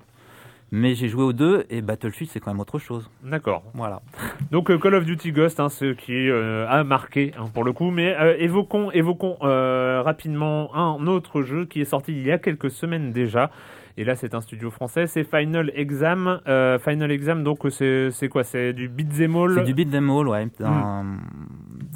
Mais 0.73 0.95
j'ai 0.95 1.09
joué 1.09 1.23
aux 1.23 1.33
deux 1.33 1.67
et 1.71 1.83
Battlefield, 1.83 2.31
c'est 2.33 2.41
quand 2.41 2.51
même 2.53 2.61
autre 2.61 2.79
chose. 2.81 3.09
D'accord. 3.23 3.63
Voilà. 3.75 4.03
Donc 4.51 4.71
euh, 4.71 4.79
Call 4.79 4.95
of 4.95 5.05
Duty 5.05 5.31
Ghost, 5.31 5.61
hein, 5.61 5.69
ce 5.69 5.93
qui 5.93 6.29
euh, 6.29 6.67
a 6.69 6.83
marqué 6.83 7.33
hein, 7.39 7.45
pour 7.55 7.63
le 7.63 7.73
coup. 7.73 7.91
Mais 7.93 8.17
euh, 8.19 8.35
évoquons, 8.39 8.91
évoquons 8.91 9.37
euh, 9.43 10.03
rapidement 10.05 10.75
un 10.75 11.07
autre 11.07 11.43
jeu 11.43 11.65
qui 11.67 11.81
est 11.81 11.85
sorti 11.85 12.13
il 12.13 12.27
y 12.27 12.33
a 12.33 12.39
quelques 12.39 12.71
semaines 12.71 13.13
déjà. 13.13 13.51
Et 13.97 14.03
là, 14.03 14.17
c'est 14.17 14.35
un 14.35 14.41
studio 14.41 14.73
français, 14.73 15.07
c'est 15.07 15.23
Final 15.23 15.71
Exam. 15.77 16.41
Final 16.81 17.13
Exam, 17.13 17.45
donc 17.45 17.61
c'est 17.71 18.29
quoi? 18.29 18.43
C'est 18.43 18.73
du 18.73 18.89
beat'em 18.89 19.37
all? 19.37 19.55
C'est 19.55 19.63
du 19.63 19.75
beat 19.75 19.93
them 19.93 20.11
all, 20.11 20.27
ouais. 20.27 20.47
Hmm. 20.59 20.65
Un- 20.65 21.05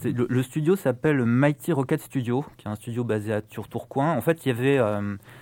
Le, 0.05 0.27
le 0.31 0.43
studio 0.45 0.77
s'appelle 0.77 1.25
Mighty 1.25 1.73
Rocket 1.73 2.01
Studio, 2.01 2.45
qui 2.57 2.69
est 2.69 2.71
un 2.71 2.77
studio 2.77 3.03
basé 3.03 3.33
à 3.33 3.43
Tourcoing. 3.43 4.13
En 4.17 4.21
fait, 4.21 4.47
il 4.47 4.51
y 4.51 4.53
avait, 4.53 4.79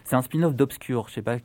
c'est 0.05 0.17
un 0.17 0.23
spin-off 0.23 0.55
d'Obscure. 0.55 1.09
Je 1.09 1.13
sais 1.15 1.23
pas 1.23 1.37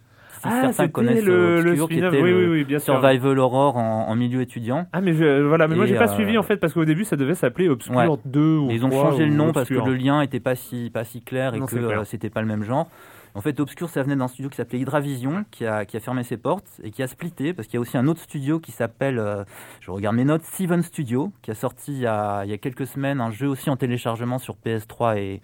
Ah, 0.44 0.62
certains 0.64 0.88
connaissent 0.88 1.24
le, 1.24 1.62
le 1.62 1.74
qui 1.88 1.98
était 1.98 2.22
Oui, 2.22 2.32
le 2.32 2.38
oui, 2.38 2.52
oui, 2.60 2.64
bien 2.64 2.80
sûr. 2.80 2.94
Survival 3.00 3.40
Horror 3.40 3.78
en, 3.78 4.08
en 4.10 4.16
milieu 4.16 4.42
étudiant. 4.42 4.88
Ah 4.94 5.02
mais 5.02 5.14
je, 5.14 5.42
voilà, 5.44 5.68
mais 5.68 5.76
moi 5.76 5.86
j'ai 5.86 5.96
pas 5.98 6.12
euh, 6.12 6.16
suivi 6.16 6.38
en 6.38 6.44
fait 6.44 6.58
parce 6.58 6.74
qu'au 6.74 6.86
début 6.86 7.04
ça 7.06 7.16
devait 7.16 7.36
s'appeler 7.36 7.70
Obscure 7.70 7.96
Ouais. 7.96 8.08
2 8.26 8.58
ou 8.58 8.72
Et 8.72 8.76
ils 8.76 8.86
ont 8.86 8.90
3 8.90 9.12
changé 9.12 9.26
le 9.26 9.34
nom 9.34 9.52
parce 9.52 9.70
que 9.70 9.74
le 9.76 9.94
lien 9.96 10.22
était 10.22 10.40
pas 10.40 10.56
si 10.56 10.90
pas 10.94 11.04
si 11.04 11.22
clair 11.22 11.54
et 11.56 11.60
Non, 11.60 11.66
que 11.66 11.76
euh, 11.76 12.04
c'était 12.06 12.30
pas 12.30 12.42
le 12.42 12.48
même 12.48 12.64
genre. 12.64 12.88
En 13.34 13.40
fait, 13.40 13.62
Obscure, 13.62 13.88
ça 13.88 14.04
venait 14.04 14.18
d'un 14.18 14.28
studio 14.28 14.50
qui 14.50 14.58
s'appelait 14.58 14.80
Hydravision, 14.80 15.46
qui 15.52 15.66
a, 15.66 15.86
qui 15.86 15.96
a 15.96 16.02
fermé 16.02 16.22
ses 16.24 16.36
portes 16.36 16.68
et 16.84 16.92
qui 16.92 17.02
a 17.02 17.08
splitté, 17.08 17.54
parce 17.54 17.66
qu'il 17.70 17.76
y 17.76 17.78
a 17.78 17.80
aussi 17.80 17.98
un 17.98 18.06
autre 18.08 18.20
studio 18.20 18.60
qui 18.60 18.74
s'appelle, 18.74 19.20
euh, 19.20 19.46
je 19.80 19.90
regarde 19.90 20.18
mes 20.18 20.26
notes, 20.26 20.42
Seven 20.44 20.82
Studio, 20.84 21.32
qui 21.42 21.50
a 21.50 21.54
sorti 21.54 21.94
il 21.94 22.00
y 22.00 22.06
a, 22.08 22.44
il 22.44 22.52
y 22.52 22.54
a 22.54 22.58
quelques 22.58 22.86
semaines 22.86 23.22
un 23.22 23.32
jeu 23.32 23.48
aussi 23.48 23.70
en 23.70 23.78
téléchargement 23.78 24.38
sur 24.38 24.58
PS3 24.66 25.18
et 25.18 25.42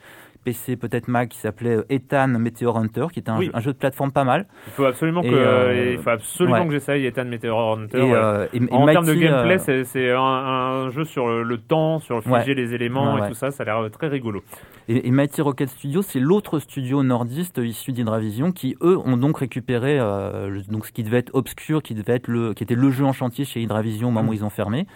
PC, 0.47 0.77
peut-être 0.77 1.09
Mac, 1.09 1.27
qui 1.27 1.37
s'appelait 1.39 1.79
Ethan 1.89 2.29
Meteor 2.29 2.77
Hunter, 2.77 3.07
qui 3.11 3.19
était 3.19 3.31
un, 3.31 3.37
Oui. 3.37 3.47
jeu, 3.47 3.51
un 3.53 3.59
jeu 3.59 3.73
de 3.73 3.77
plateforme 3.77 4.13
pas 4.13 4.23
mal. 4.23 4.45
Il 4.67 4.71
faut 4.71 4.85
absolument 4.85 5.21
Et, 5.21 5.29
que, 5.29 5.35
euh, 5.35 5.91
il 5.93 5.97
faut 5.97 6.09
absolument 6.09 6.59
ouais. 6.59 6.65
que 6.67 6.71
j'essaye 6.71 7.05
Ethan 7.05 7.25
Meteor 7.25 7.77
Hunter. 7.77 7.97
Et, 7.97 8.01
ouais. 8.01 8.11
euh, 8.13 8.47
et- 8.53 8.61
en 8.73 8.85
termes 8.85 9.05
de 9.05 9.13
gameplay, 9.13 9.57
euh, 9.69 9.83
c'est- 9.83 10.11
un, 10.11 10.21
un 10.21 10.89
jeu 10.89 11.03
sur 11.03 11.27
le, 11.27 11.43
le 11.43 11.57
temps, 11.57 11.99
sur 11.99 12.23
figer 12.23 12.53
les 12.55 12.73
éléments 12.73 13.17
et 13.17 13.27
tout 13.27 13.33
ça. 13.33 13.51
Ça 13.51 13.63
a 13.63 13.65
l'air 13.65 13.91
très 13.91 14.07
rigolo. 14.07 14.41
Et, 14.87 15.11
Mighty 15.11 15.41
Rocket 15.41 15.67
Studio, 15.67 16.01
c'est 16.01 16.21
l'autre 16.21 16.59
studio 16.59 17.03
nordiste 17.03 17.57
issu 17.57 17.91
d'Hydravision 17.91 18.53
qui, 18.53 18.77
eux, 18.81 18.97
ont 19.03 19.17
donc 19.17 19.39
récupéré 19.39 19.97
euh, 19.99 20.61
donc 20.69 20.85
ce 20.85 20.93
qui 20.93 21.03
devait 21.03 21.17
être 21.17 21.31
obscur, 21.35 21.83
qui 21.83 21.93
devait 21.93 22.13
être 22.13 22.29
le, 22.29 22.53
qui 22.53 22.63
était 22.63 22.75
le 22.75 22.89
jeu 22.89 23.03
en 23.03 23.11
chantier 23.11 23.43
chez 23.43 23.59
Hydravision 23.61 24.07
au 24.07 24.11
moment 24.11 24.29
où 24.29 24.33
ils 24.33 24.45
ont 24.45 24.49
fermé. 24.49 24.87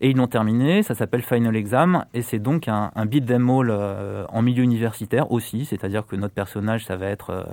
Et 0.00 0.10
ils 0.10 0.16
l'ont 0.16 0.26
terminé. 0.26 0.82
Ça 0.82 0.94
s'appelle 0.94 1.22
Final 1.22 1.56
Exam 1.56 2.04
et 2.14 2.22
c'est 2.22 2.38
donc 2.38 2.68
un, 2.68 2.90
un 2.94 3.06
beat 3.06 3.26
them 3.26 3.48
all 3.50 3.68
euh, 3.70 4.24
en 4.28 4.42
milieu 4.42 4.62
universitaire 4.62 5.30
aussi, 5.32 5.64
c'est-à-dire 5.64 6.06
que 6.06 6.16
notre 6.16 6.34
personnage, 6.34 6.84
ça 6.84 6.96
va 6.96 7.06
être 7.06 7.30
euh, 7.30 7.44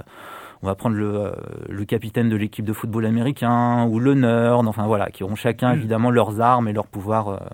on 0.62 0.68
va 0.68 0.76
prendre 0.76 0.96
le, 0.96 1.14
euh, 1.16 1.32
le 1.70 1.86
capitaine 1.86 2.30
de 2.30 2.36
l'équipe 2.36 2.64
de 2.66 2.74
football 2.74 3.06
américain 3.06 3.86
ou 3.86 4.00
le 4.00 4.14
nerd, 4.14 4.68
enfin 4.68 4.86
voilà, 4.88 5.12
qui 5.12 5.24
auront 5.24 5.36
chacun 5.36 5.74
Mm. 5.74 5.78
évidemment 5.78 6.12
leurs 6.12 6.40
armes 6.42 6.68
et 6.68 6.74
leurs 6.74 6.88
pouvoirs 6.88 7.50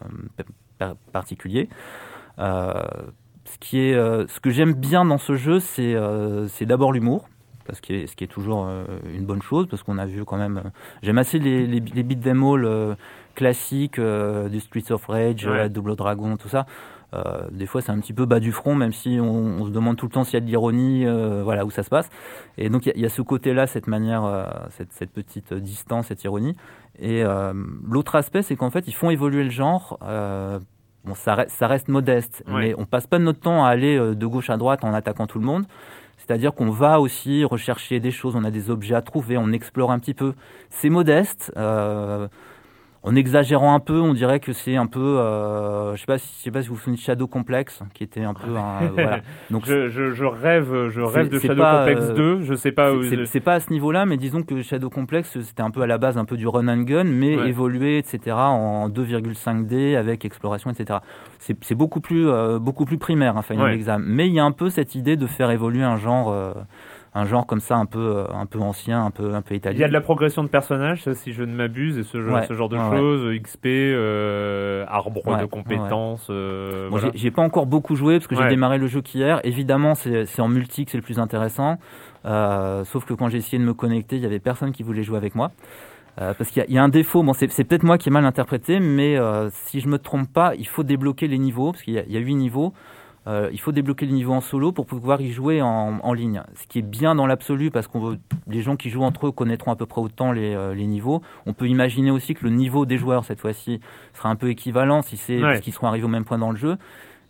par- 0.78 0.95
particuliers. 1.12 1.69
Ce, 2.38 3.58
qui 3.60 3.80
est, 3.80 3.93
ce 3.93 4.39
que 4.39 4.49
j'aime 4.52 4.73
bien 4.73 5.06
dans 5.06 5.17
ce 5.17 5.36
jeu, 5.36 5.60
c'est 5.60 5.95
c'est 6.49 6.65
d'abord 6.65 6.91
l'humour. 6.93 7.28
Parce 7.65 7.82
que, 7.82 8.08
ce 8.08 8.15
qui 8.15 8.23
est 8.23 8.28
toujours 8.28 8.67
une 9.13 9.25
bonne 9.25 9.43
chose, 9.43 9.67
parce 9.69 9.84
qu'on 9.84 9.99
a 9.99 10.06
vu 10.08 10.25
quand 10.25 10.38
même. 10.38 10.71
J'aime 11.04 11.19
assez 11.19 11.38
les, 11.38 11.67
les, 11.67 11.80
les 11.80 12.04
beat 12.04 12.19
them 12.21 12.43
all 12.43 12.95
classiques 13.39 13.99
euh, 13.99 14.49
du 14.49 14.60
Streets 14.60 14.91
of 14.91 15.06
Rage, 15.08 15.45
Ouais. 15.45 15.60
euh, 15.62 15.69
Double 15.69 15.95
Dragon, 15.95 16.36
tout 16.38 16.49
ça. 16.49 16.65
Euh, 17.15 17.23
des 17.52 17.65
fois, 17.65 17.82
c'est 17.82 17.91
un 17.91 17.99
petit 17.99 18.13
peu 18.13 18.25
bas 18.25 18.39
du 18.39 18.52
front, 18.52 18.75
même 18.75 18.93
si 18.93 19.17
on, 19.19 19.62
on 19.62 19.65
se 19.65 19.71
demande 19.71 19.95
tout 19.97 20.06
le 20.06 20.12
temps 20.12 20.23
s'il 20.23 20.36
y 20.36 20.38
a 20.38 20.41
de 20.41 20.45
l'ironie, 20.45 21.06
euh, 21.08 21.41
voilà, 21.43 21.65
où 21.65 21.71
ça 21.71 21.82
se 21.84 21.89
passe. 21.89 22.08
Et 22.58 22.69
donc, 22.69 22.86
il 22.86 22.89
y 22.89 22.91
a- 22.91 22.95
il 22.97 23.02
y, 23.02 23.06
a 23.06 23.10
ce 23.10 23.21
côté-là, 23.23 23.65
cette 23.65 23.88
manière, 23.88 24.23
euh, 24.25 24.43
cette, 24.71 24.91
cette 24.91 25.12
petite 25.12 25.54
distance, 25.54 26.08
cette 26.08 26.23
ironie. 26.23 26.56
Et 26.99 27.23
l'autre 27.89 28.15
aspect, 28.15 28.41
c'est 28.43 28.56
qu'en 28.58 28.69
fait, 28.71 28.86
ils 28.88 28.93
font 28.93 29.10
évoluer 29.10 29.43
le 29.45 29.49
genre. 29.49 29.97
bon, 31.06 31.15
ça, 31.15 31.34
reste, 31.34 31.52
ça 31.52 31.65
reste 31.67 31.88
modeste, 31.88 32.43
mais 32.60 32.75
on 32.78 32.86
passe 32.86 33.08
pas 33.08 33.19
notre 33.19 33.39
temps 33.39 33.63
à 33.65 33.69
aller 33.69 33.97
de 33.97 34.25
gauche 34.28 34.49
à 34.49 34.58
droite 34.58 34.84
en 34.84 34.93
attaquant 34.93 35.25
tout 35.28 35.39
le 35.39 35.45
monde. 35.45 35.63
C'est-à-dire 36.17 36.54
qu'on 36.54 36.69
va 36.69 36.99
aussi 36.99 37.45
rechercher 37.45 37.99
des 38.02 38.12
choses, 38.12 38.36
on 38.36 38.43
a 38.43 38.52
des 38.52 38.69
objets 38.69 38.93
à 38.95 39.02
trouver, 39.02 39.38
on 39.38 39.52
explore 39.54 39.91
un 39.91 39.97
petit 39.99 40.13
peu. 40.13 40.34
C'est 40.69 40.89
modeste. 40.89 41.52
Euh, 43.06 43.10
en 43.10 43.16
exagérant 43.16 43.74
un 43.74 43.80
peu, 43.80 44.00
on 44.00 44.14
dirait 44.14 44.40
que 44.40 44.54
c'est 44.54 44.76
un 44.76 44.86
peu, 44.88 45.00
euh, 45.00 45.96
je 45.96 46.00
sais 46.02 46.06
pas, 46.06 46.18
si, 46.18 46.34
je 46.40 46.44
sais 46.44 46.52
pas 46.52 46.62
si 46.62 46.70
vous 46.70 46.76
vous 46.76 46.82
souvenez 46.82 46.98
de 46.98 47.02
Shadow 47.02 47.28
Complex, 47.28 47.82
qui 47.94 48.04
était 48.04 48.24
un 48.24 48.34
peu, 48.34 48.56
un, 48.58 48.88
voilà. 48.94 49.20
Donc 49.52 49.66
Je, 49.66 49.88
je, 49.90 50.12
je 50.12 50.26
rêve, 50.26 50.88
je 50.90 51.02
rêve 51.02 51.30
de 51.30 51.40
Shadow 51.40 51.62
pas, 51.62 51.78
Complex 51.86 52.02
euh, 52.02 52.14
2. 52.14 52.42
Je 52.44 52.54
sais 52.56 52.72
pas. 52.72 52.94
où- 52.94 53.04
c'est- 53.26 53.40
pas 53.40 53.54
à 53.54 53.60
ce 53.62 53.72
niveau-là, 53.72 54.06
mais 54.06 54.18
disons 54.18 54.44
que 54.44 54.62
Shadow 54.62 54.90
Complex, 54.90 55.40
c'était 55.42 55.62
un 55.64 55.72
peu 55.72 55.82
à 55.82 55.88
la 55.88 55.98
base 55.98 56.18
un 56.18 56.26
peu 56.26 56.36
du 56.38 56.48
run 56.48 56.68
and 56.68 56.82
gun, 56.84 57.06
mais 57.06 57.38
Ouais. 57.38 57.48
évolué, 57.50 57.98
etc., 57.98 58.36
en 58.36 58.90
2,5D 58.90 59.96
avec 59.96 60.26
exploration, 60.26 60.70
etc. 60.70 61.00
C'est 61.40 61.76
beaucoup 61.76 62.02
plus, 62.02 62.28
euh, 62.28 62.60
beaucoup 62.60 62.86
plus 62.86 62.98
primaire, 62.98 63.38
un 63.38 63.42
Final 63.42 63.66
Ouais. 63.68 63.76
Exam. 63.76 64.04
Mais 64.06 64.28
il 64.28 64.34
y 64.34 64.40
a 64.40 64.44
un 64.46 64.52
peu 64.52 64.70
cette 64.70 64.94
idée 64.96 65.16
de 65.16 65.26
faire 65.26 65.52
évoluer 65.52 65.84
un 65.84 65.96
genre, 65.96 66.32
euh, 66.32 66.54
un 67.15 67.26
genre 67.26 67.45
comme 67.48 67.60
ça, 67.60 67.76
un 67.76 67.86
peu, 67.86 68.00
euh, 68.00 68.26
un 68.34 68.45
peu 68.45 68.60
ancien, 68.60 69.04
un 69.04 69.12
peu, 69.12 69.34
un 69.34 69.41
peu 69.41 69.56
Il 69.56 69.58
italien. 69.58 69.80
y 69.80 69.84
a 69.84 69.88
de 69.88 69.93
la 69.93 70.02
progression 70.02 70.43
de 70.43 70.48
personnages, 70.50 71.04
ça, 71.04 71.13
si 71.15 71.34
je 71.34 71.43
ne 71.43 71.54
m'abuse, 71.54 71.98
et 71.98 72.04
ce 72.04 72.22
genre, 72.22 72.36
Ouais, 72.36 72.45
ce 72.45 72.54
genre 72.54 72.69
de 72.69 72.78
ouais, 72.78 72.89
ouais. 72.89 72.98
choses, 72.98 73.39
XP, 73.41 73.65
euh, 73.67 74.86
arbre 74.88 75.22
de 75.39 75.45
compétences. 75.45 76.28
euh, 76.30 76.89
Bon, 76.89 76.98
voilà. 76.98 77.12
j'ai- 77.15 77.32
pas 77.32 77.41
encore 77.41 77.65
beaucoup 77.65 77.95
joué 77.95 78.17
parce 78.17 78.28
que 78.28 78.36
j'ai 78.36 78.48
démarré 78.48 78.78
le 78.78 78.88
jeu 78.88 79.02
qu'hier. 79.02 79.39
Évidemment, 79.43 79.95
c'est 79.95 80.39
en 80.39 80.48
multi 80.48 80.86
que 80.86 80.91
c'est 80.91 80.98
le 80.98 81.04
plus 81.04 81.19
intéressant. 81.19 81.78
Euh, 82.26 82.84
sauf 82.86 83.06
que 83.06 83.13
quand 83.13 83.30
j'ai 83.30 83.38
essayé 83.38 83.58
de 83.60 83.63
me 83.67 83.74
connecter, 83.74 84.15
il 84.17 84.22
y 84.22 84.26
avait 84.26 84.39
personne 84.39 84.72
qui 84.72 84.84
voulait 84.84 85.04
jouer 85.04 85.17
avec 85.17 85.36
moi. 85.36 85.52
Euh, 86.22 86.34
parce 86.38 86.50
qu'il 86.50 86.60
y, 86.62 86.65
a- 86.65 86.67
il 86.67 86.74
y 86.74 86.78
a 86.78 86.84
un 86.84 86.89
défaut, 86.89 87.24
bon, 87.24 87.32
c'est 87.34 87.48
peut-être 87.63 87.84
moi 87.84 87.98
qui 87.98 88.10
ai 88.10 88.12
mal 88.12 88.26
interprété, 88.26 88.80
mais 88.82 89.15
euh, 89.17 89.50
si 89.52 89.80
je 89.80 89.88
me 89.88 89.98
trompe 90.00 90.28
pas, 90.34 90.54
il 90.56 90.67
faut 90.67 90.84
débloquer 90.84 91.28
les 91.28 91.38
niveaux, 91.38 91.72
parce 91.72 91.82
qu'il 91.84 91.93
y, 91.93 92.00
a- 92.00 92.04
il 92.06 92.12
y 92.12 92.17
a 92.17 92.19
huit 92.19 92.36
niveaux. 92.36 92.74
Euh, 93.28 93.50
il 93.52 93.60
faut 93.60 93.72
débloquer 93.72 94.06
les 94.06 94.14
niveaux 94.14 94.34
en 94.34 94.42
solo 94.42 94.72
pour 94.72 94.86
pouvoir 94.86 95.22
y 95.22 95.32
jouer 95.32 95.62
en, 95.62 96.00
en 96.02 96.14
ligne. 96.14 96.42
Ce 96.56 96.66
qui 96.68 96.80
est 96.80 96.84
bien 96.84 97.16
dans 97.16 97.28
l'absolu, 97.28 97.70
parce 97.70 97.88
que 97.88 97.98
les 98.48 98.62
gens 98.62 98.76
qui 98.76 98.90
jouent 98.90 99.04
entre 99.04 99.28
eux 99.28 99.32
connaîtront 99.32 99.72
à 99.72 99.76
peu 99.76 99.86
près 99.86 100.02
autant 100.02 100.32
les, 100.32 100.56
euh, 100.56 100.74
les 100.74 100.88
niveaux. 100.88 101.22
On 101.46 101.54
peut 101.54 101.68
imaginer 101.68 102.12
aussi 102.12 102.34
que 102.34 102.44
le 102.46 102.50
niveau 102.52 102.86
des 102.86 102.98
joueurs, 102.98 103.26
cette 103.26 103.40
fois-ci, 103.42 103.82
sera 104.14 104.30
un 104.30 104.36
peu 104.36 104.50
équivalent 104.50 105.02
si 105.02 105.18
c'est 105.18 105.36
Ouais. 105.36 105.42
parce 105.42 105.60
qu'ils 105.60 105.74
seront 105.74 105.88
arrivés 105.88 106.06
au 106.06 106.10
même 106.10 106.26
point 106.26 106.38
dans 106.38 106.52
le 106.52 106.58
jeu. 106.58 106.78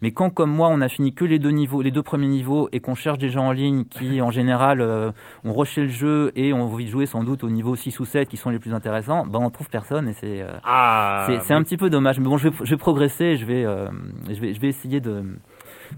Mais 0.01 0.11
quand, 0.11 0.29
comme 0.29 0.49
moi, 0.51 0.69
on 0.71 0.79
a 0.79 0.87
fini 0.87 1.13
que 1.13 1.25
les 1.25 1.39
deux 1.39 1.49
niveaux, 1.49 1.81
les 1.81 1.91
deux 1.91 2.01
premiers 2.03 2.27
niveaux, 2.29 2.69
et 2.71 2.79
qu'on 2.79 2.95
cherche 2.95 3.17
des 3.17 3.27
gens 3.27 3.47
en 3.47 3.51
ligne 3.51 3.83
qui, 3.83 4.21
en 4.21 4.31
général, 4.31 4.79
euh, 4.79 5.11
ont 5.43 5.53
rushé 5.53 5.81
le 5.81 5.89
jeu 5.89 6.31
et 6.35 6.53
ont 6.53 6.61
envie 6.63 6.85
de 6.85 6.89
jouer 6.89 7.05
sans 7.05 7.23
doute 7.25 7.43
au 7.43 7.49
niveau 7.49 7.75
6 7.75 7.99
ou 7.99 8.05
7 8.05 8.29
qui 8.29 8.37
sont 8.37 8.49
les 8.49 8.59
plus 8.59 8.73
intéressants, 8.73 9.25
ben 9.25 9.39
on 9.39 9.49
trouve 9.49 9.67
personne 9.69 10.07
et 10.07 10.13
c'est 10.13 10.41
euh, 10.41 10.53
Ah, 10.63 11.25
c'est 11.27 11.41
c'est 11.41 11.53
un 11.53 11.61
petit 11.63 11.75
peu 11.75 11.89
dommage. 11.89 12.17
Mais 12.19 12.25
bon, 12.29 12.37
je 12.37 12.47
vais, 12.47 12.55
je 12.63 12.69
vais 12.69 12.77
progresser 12.77 13.25
et 13.25 13.35
je 13.37 13.45
vais, 13.45 13.65
euh, 13.65 13.89
je 14.29 14.39
vais, 14.39 14.53
je 14.53 14.61
vais 14.61 14.69
essayer 14.69 15.01
de, 15.01 15.21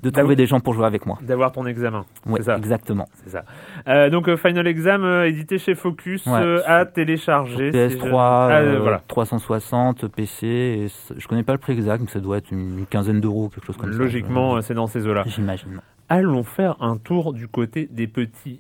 de 0.04 0.10
Bah 0.10 0.20
trouver 0.20 0.30
oui. 0.34 0.36
des 0.36 0.46
gens 0.48 0.60
pour 0.60 0.74
jouer 0.74 0.86
avec 0.86 1.06
moi. 1.06 1.18
D'avoir 1.22 1.52
ton 1.52 1.66
examen. 1.66 2.06
Ça. 2.42 2.58
exactement. 2.58 3.08
C'est 3.24 3.30
ça. 3.32 3.44
Euh, 3.88 4.10
donc 4.10 4.28
euh, 4.30 4.38
Final 4.38 4.68
Exam 4.68 5.04
euh, 5.04 5.28
édité 5.28 5.58
chez 5.58 5.76
Focus 5.76 6.26
Ouais. 6.26 6.40
euh, 6.42 6.62
à 6.66 6.86
télécharger. 6.86 7.72
si 7.72 7.78
PS3, 7.98 8.00
je- 8.10 8.16
Ah, 8.16 8.50
euh, 8.60 8.80
voilà. 8.80 9.02
360, 9.08 10.08
PC, 10.08 10.48
et 10.48 10.88
je 11.18 11.28
connais 11.28 11.44
pas 11.44 11.54
le 11.54 11.58
prix 11.60 11.74
exact, 11.74 12.02
mais 12.02 12.08
ça 12.10 12.20
doit 12.20 12.38
être 12.38 12.52
une 12.52 12.86
quinzaine 12.90 13.22
d'euros, 13.22 13.50
quelque 13.50 13.66
chose 13.66 13.78
comme 13.78 13.90
Logiquement, 13.92 14.56
ça. 14.58 14.62
c'est 14.68 14.74
dans 14.74 14.88
ces 14.88 15.08
eaux-là. 15.08 15.24
J'imagine. 15.28 15.80
Allons 16.10 16.44
faire 16.44 16.76
un 16.82 16.98
tour 16.98 17.34
du 17.34 17.48
côté 17.48 17.88
des 17.92 18.08
petits 18.08 18.60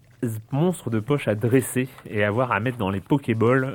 monstres 0.51 0.89
de 0.89 0.99
poche 0.99 1.27
à 1.27 1.35
dresser 1.35 1.89
et 2.09 2.23
avoir 2.23 2.51
à 2.51 2.59
mettre 2.59 2.77
dans 2.77 2.89
les 2.91 3.01
Pokéballs. 3.01 3.65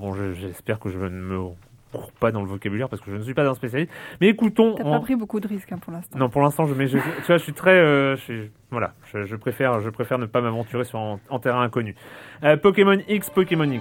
Bon, 0.00 0.14
je- 0.14 0.32
j'espère 0.32 0.78
que 0.78 0.88
je 0.88 0.98
ne 0.98 1.08
me 1.08 1.38
pas 2.20 2.32
dans 2.32 2.40
le 2.42 2.46
vocabulaire 2.48 2.88
parce 2.88 3.02
que 3.02 3.10
je 3.10 3.16
ne 3.16 3.22
suis 3.22 3.34
pas 3.34 3.46
un 3.48 3.54
spécialiste. 3.54 3.90
Mais 4.20 4.28
écoutons. 4.28 4.74
T'as 4.76 4.84
en- 4.84 4.92
pas 4.92 5.00
pris 5.00 5.16
beaucoup 5.16 5.40
de 5.40 5.48
risques 5.48 5.72
hein, 5.72 5.78
pour 5.78 5.92
l'instant. 5.92 6.18
Non, 6.18 6.28
pour 6.28 6.42
l'instant, 6.42 6.66
je, 6.66 6.74
mais 6.74 6.86
je, 6.86 6.98
tu 6.98 7.04
vois, 7.26 7.38
je 7.38 7.42
suis 7.42 7.52
très, 7.52 7.72
euh, 7.72 8.16
je 8.16 8.20
suis- 8.22 8.50
voilà, 8.70 8.92
je, 9.12 9.24
je 9.24 9.36
préfère, 9.36 9.80
je 9.80 9.90
préfère 9.90 10.18
ne 10.18 10.26
pas 10.26 10.40
m'aventurer 10.40 10.84
sur 10.84 10.98
en, 10.98 11.20
en 11.30 11.38
terrain 11.38 11.62
inconnu. 11.62 11.94
Euh, 12.42 12.56
Pokémon 12.56 12.98
X, 13.08 13.30
Pokémon 13.30 13.64
Y. 13.70 13.80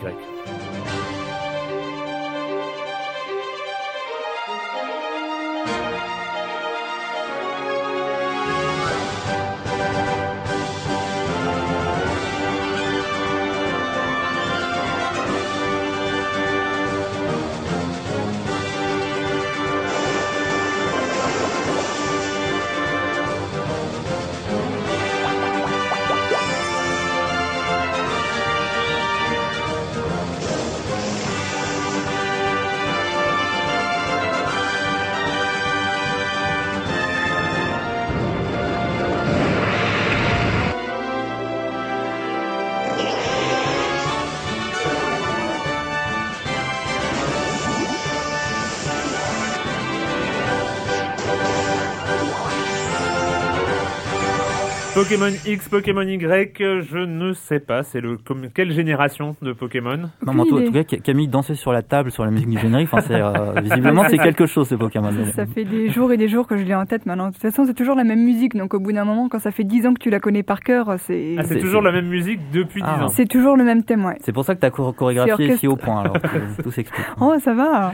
Pokémon 55.17 55.35
X, 55.45 55.69
Pokémon 55.69 56.01
Y, 56.01 56.57
je 56.81 56.97
ne 56.97 57.33
sais 57.33 57.59
pas, 57.59 57.83
c'est 57.83 58.01
le 58.01 58.17
quelle 58.53 58.71
génération 58.71 59.35
de 59.41 59.53
Pokémon 59.53 59.97
Non, 60.25 60.33
mais 60.33 60.41
en 60.41 60.45
tout- 60.45 60.55
en 60.55 60.59
idée. 60.59 60.65
tout 60.67 60.73
cas, 60.73 60.83
Ca- 60.89 60.97
Camille 61.01 61.27
dansait 61.27 61.55
sur 61.55 61.71
la 61.71 61.81
table 61.83 62.09
sur 62.11 62.25
la 62.25 62.31
musique 62.31 62.49
du 62.49 62.57
générique. 62.57 62.89
Enfin, 62.91 63.01
c'est, 63.07 63.21
euh, 63.21 63.53
visiblement, 63.61 64.05
c'est 64.09 64.17
quelque 64.17 64.45
chose, 64.47 64.67
ce 64.67 64.75
Pokémon. 64.75 65.11
Ça, 65.11 65.31
ça 65.31 65.45
fait 65.45 65.65
des 65.65 65.89
jours 65.89 66.11
et 66.11 66.17
des 66.17 66.27
jours 66.27 66.47
que 66.47 66.57
je 66.57 66.63
l'ai 66.63 66.73
en 66.75 66.85
tête 66.85 67.05
maintenant. 67.05 67.27
De 67.27 67.33
toute 67.33 67.41
façon, 67.41 67.65
c'est 67.65 67.73
toujours 67.75 67.95
la 67.95 68.03
même 68.03 68.23
musique, 68.23 68.55
donc 68.55 68.73
au 68.73 68.79
bout 68.79 68.91
d'un 68.91 69.05
moment, 69.05 69.29
quand 69.29 69.39
ça 69.39 69.51
fait 69.51 69.63
10 69.63 69.85
ans 69.85 69.93
que 69.93 69.99
tu 69.99 70.09
la 70.09 70.19
connais 70.19 70.43
par 70.43 70.61
cœur, 70.61 70.95
c'est 70.97 71.35
Ah, 71.37 71.43
c'est 71.43 71.59
toujours 71.59 71.81
la 71.81 71.91
même 71.91 72.07
musique 72.07 72.39
depuis 72.51 72.81
10 72.81 72.87
Ah. 72.89 73.05
ans. 73.05 73.07
c'est 73.09 73.27
toujours 73.27 73.55
le 73.55 73.63
même 73.63 73.83
thème, 73.83 74.05
ouais. 74.05 74.17
C'est 74.21 74.33
pour 74.33 74.45
ça 74.45 74.55
que 74.55 74.61
ta 74.61 74.71
chorégraphie 74.71 75.31
C'est 75.37 75.43
est 75.53 75.57
si 75.57 75.67
au 75.67 75.75
point. 75.75 76.01
Alors, 76.01 76.17
tout 76.63 76.71
s'explique. 76.71 77.05
Oh, 77.21 77.33
ça 77.39 77.53
va 77.53 77.93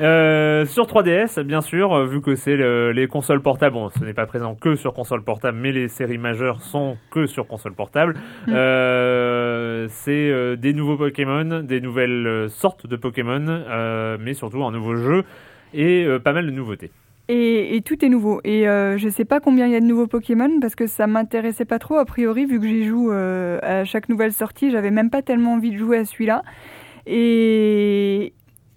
Euh, 0.00 0.66
sur 0.66 0.86
3DS, 0.86 1.42
bien 1.44 1.60
sûr, 1.60 1.92
euh, 1.92 2.06
vu 2.06 2.20
que 2.20 2.34
c'est 2.34 2.56
le- 2.56 2.92
les 2.92 3.06
consoles 3.06 3.40
portables, 3.40 3.74
bon, 3.74 3.90
ce 3.90 4.04
n'est 4.04 4.14
pas 4.14 4.26
présent 4.26 4.54
que 4.54 4.76
sur 4.76 4.94
console 4.94 5.22
portable, 5.22 5.58
mais 5.60 5.72
les 5.72 5.88
séries 5.88 6.18
majeures 6.18 6.60
sont 6.62 6.96
que 7.10 7.26
sur 7.26 7.46
console 7.46 7.74
portable. 7.74 8.14
Mm. 8.46 8.52
Euh, 8.54 9.86
c'est 9.90 10.30
euh, 10.30 10.56
des 10.56 10.72
nouveaux 10.72 10.96
Pokémon, 10.96 11.60
des 11.62 11.80
nouvelles 11.80 12.48
sortes 12.50 12.86
de 12.86 12.96
Pokémon, 12.96 13.62
mais 14.20 14.34
surtout 14.34 14.64
un 14.64 14.72
nouveau 14.72 14.96
jeu 14.96 15.24
et 15.72 16.06
pas 16.22 16.32
mal 16.32 16.46
de 16.46 16.50
nouveautés. 16.50 16.90
Et, 17.28 17.76
et, 17.76 17.80
tout 17.80 18.04
est 18.04 18.10
nouveau. 18.10 18.40
Et 18.44 18.68
euh, 18.68 18.98
je 18.98 19.08
sais 19.08 19.24
pas 19.24 19.40
combien 19.40 19.66
il 19.66 19.72
y 19.72 19.76
a 19.76 19.80
de 19.80 19.86
nouveaux 19.86 20.06
Pokémon 20.06 20.60
parce 20.60 20.74
que 20.74 20.86
ça 20.86 21.06
m'intéressait 21.06 21.64
pas 21.64 21.78
trop 21.78 21.96
a 21.96 22.04
priori 22.04 22.44
vu 22.44 22.60
que 22.60 22.66
j'y 22.66 22.84
joue 22.84 23.10
euh, 23.12 23.58
à 23.62 23.84
chaque 23.84 24.10
nouvelle 24.10 24.32
sortie. 24.32 24.70
J'avais 24.70 24.90
même 24.90 25.08
pas 25.08 25.22
tellement 25.22 25.54
envie 25.54 25.70
de 25.70 25.78
jouer 25.78 25.98
à 25.98 26.04
celui-là. 26.04 26.42
Et, 27.06 28.34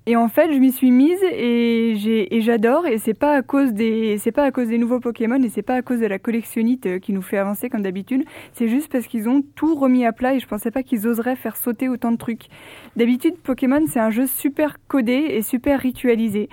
et 0.08 0.15
en 0.15 0.30
fait, 0.30 0.54
je 0.54 0.58
m'y 0.58 0.72
suis 0.72 0.89
mise 0.89 1.22
et 1.22 2.39
j'adore. 2.39 2.88
Et 2.88 2.98
c'est 2.98 3.13
pas 3.13 3.34
à 3.36 3.41
cause 3.41 3.74
des 3.74 4.17
c'est 4.17 4.32
pas 4.32 4.46
à 4.46 4.52
cause 4.52 4.70
des 4.70 4.78
nouveaux 4.78 5.02
Pokémon 5.02 5.41
et 5.43 5.50
c'est 5.50 5.62
pas 5.62 5.76
à 5.76 5.82
cause 5.82 6.00
de 6.00 6.06
la 6.06 6.17
collectionnite 6.17 6.86
euh, 6.86 6.98
qui 6.98 7.12
nous 7.12 7.22
fait 7.22 7.38
avancer 7.38 7.70
comme 7.70 7.82
d'habitude, 7.82 8.24
c'est 8.54 8.70
juste 8.70 8.89
parce 8.89 9.06
qu'ils 9.06 9.28
ont 9.28 9.43
tout 9.56 9.76
remis 9.76 10.06
à 10.06 10.13
plat 10.13 10.34
et 10.34 10.39
je 10.39 10.48
pensais 10.48 10.72
pas 10.72 10.82
qu'ils 10.82 11.08
oseraient 11.08 11.36
faire 11.36 11.58
sauter 11.58 11.89
autant 11.89 12.13
de 12.13 12.17
trucs. 12.17 12.48
D'habitude, 12.96 13.36
Pokémon, 13.43 13.84
c'est 13.88 14.00
un 14.00 14.10
jeu 14.10 14.28
super 14.28 14.78
codé 14.88 15.13
et 15.13 15.41
super 15.41 15.80
ritualisé 15.80 16.48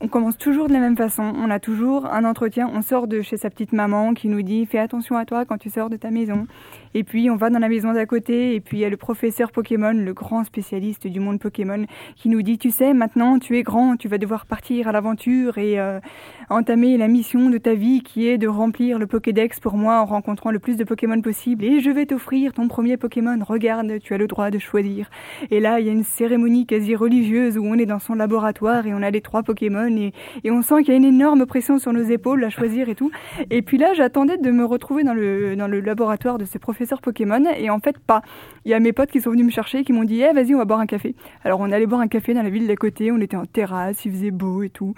on 0.00 0.08
commence 0.08 0.38
toujours 0.38 0.68
de 0.68 0.72
la 0.72 0.80
même 0.80 0.96
façon. 0.96 1.22
On 1.22 1.50
a 1.50 1.60
toujours 1.60 2.06
un 2.06 2.24
entretien. 2.24 2.70
On 2.72 2.82
sort 2.82 3.06
de 3.06 3.20
chez 3.20 3.36
sa 3.36 3.50
petite 3.50 3.72
maman 3.72 4.14
qui 4.14 4.28
nous 4.28 4.42
dit 4.42 4.64
fais 4.66 4.78
attention 4.78 5.16
à 5.16 5.24
toi 5.24 5.44
quand 5.44 5.58
tu 5.58 5.70
sors 5.70 5.90
de 5.90 5.96
ta 5.96 6.10
maison. 6.10 6.46
Et 6.94 7.04
puis 7.04 7.30
on 7.30 7.36
va 7.36 7.50
dans 7.50 7.58
la 7.58 7.68
maison 7.68 7.92
d'à 7.92 8.06
côté. 8.06 8.54
Et 8.54 8.60
puis 8.60 8.78
il 8.78 8.80
y 8.80 8.84
a 8.84 8.90
le 8.90 8.96
professeur 8.96 9.52
Pokémon, 9.52 9.92
le 9.92 10.12
grand 10.14 10.44
spécialiste 10.44 11.06
du 11.06 11.20
monde 11.20 11.38
Pokémon, 11.38 11.84
qui 12.16 12.28
nous 12.28 12.42
dit 12.42 12.58
tu 12.58 12.70
sais 12.70 12.94
maintenant 12.94 13.38
tu 13.38 13.58
es 13.58 13.62
grand, 13.62 13.96
tu 13.96 14.08
vas 14.08 14.18
devoir 14.18 14.46
partir 14.46 14.88
à 14.88 14.92
l'aventure 14.92 15.58
et 15.58 15.78
euh, 15.78 16.00
entamer 16.48 16.96
la 16.96 17.08
mission 17.08 17.50
de 17.50 17.58
ta 17.58 17.74
vie 17.74 18.02
qui 18.02 18.26
est 18.26 18.38
de 18.38 18.48
remplir 18.48 18.98
le 18.98 19.06
Pokédex 19.06 19.60
pour 19.60 19.74
moi 19.74 20.00
en 20.00 20.06
rencontrant 20.06 20.50
le 20.50 20.58
plus 20.58 20.76
de 20.76 20.84
Pokémon 20.84 21.20
possible. 21.20 21.64
Et 21.64 21.80
je 21.80 21.90
vais 21.90 22.06
t'offrir 22.06 22.52
ton 22.52 22.68
premier 22.68 22.96
Pokémon. 22.96 23.38
Regarde, 23.46 23.98
tu 24.02 24.14
as 24.14 24.18
le 24.18 24.26
droit 24.26 24.50
de 24.50 24.58
choisir. 24.58 25.10
Et 25.50 25.60
là 25.60 25.80
il 25.80 25.86
y 25.86 25.90
a 25.90 25.92
une 25.92 26.04
cérémonie 26.04 26.66
quasi 26.66 26.94
religieuse 26.94 27.58
où 27.58 27.64
on 27.64 27.74
est 27.74 27.86
dans 27.86 27.98
son 27.98 28.14
laboratoire 28.14 28.86
et 28.86 28.94
on 28.94 29.02
a 29.02 29.10
les 29.10 29.20
trois 29.20 29.42
Pokémon 29.42 29.81
et, 29.86 30.12
on 30.50 30.62
sent 30.62 30.82
qu'il 30.82 30.88
y 30.88 30.92
a 30.92 30.96
une 30.96 31.04
énorme 31.04 31.46
pression 31.46 31.78
sur 31.78 31.92
nos 31.92 32.02
épaules 32.02 32.44
à 32.44 32.50
choisir 32.50 32.88
et 32.88 32.94
tout. 32.94 33.10
Et 33.50 33.62
puis 33.62 33.78
là, 33.78 33.94
j'attendais 33.94 34.36
de 34.36 34.50
me 34.50 34.64
retrouver 34.64 35.02
dans 35.02 35.14
le, 35.14 35.56
dans 35.56 35.66
le 35.66 35.80
laboratoire 35.80 36.38
de 36.38 36.44
ce 36.44 36.58
professeur 36.58 37.00
Pokémon 37.00 37.44
et 37.56 37.70
en 37.70 37.80
fait 37.80 37.98
pas. 37.98 38.22
Il 38.64 38.70
y 38.70 38.74
a 38.74 38.80
mes 38.80 38.92
potes 38.92 39.10
qui 39.10 39.20
sont 39.20 39.30
venus 39.30 39.46
me 39.46 39.50
chercher 39.50 39.82
qui 39.84 39.92
m'ont 39.92 40.04
dit 40.04 40.22
eh, 40.22 40.32
vas-y, 40.32 40.54
on 40.54 40.58
va 40.58 40.64
boire 40.64 40.80
un 40.80 40.86
café. 40.86 41.14
Alors 41.44 41.60
on 41.60 41.70
allait 41.72 41.86
boire 41.86 42.00
un 42.00 42.08
café 42.08 42.34
dans 42.34 42.42
la 42.42 42.50
ville 42.50 42.66
d'à 42.66 42.76
côté, 42.76 43.10
on 43.10 43.20
était 43.20 43.36
en 43.36 43.46
terrasse, 43.46 44.04
il 44.04 44.12
faisait 44.12 44.30
beau 44.30 44.62
et 44.62 44.70
tout. 44.70 44.94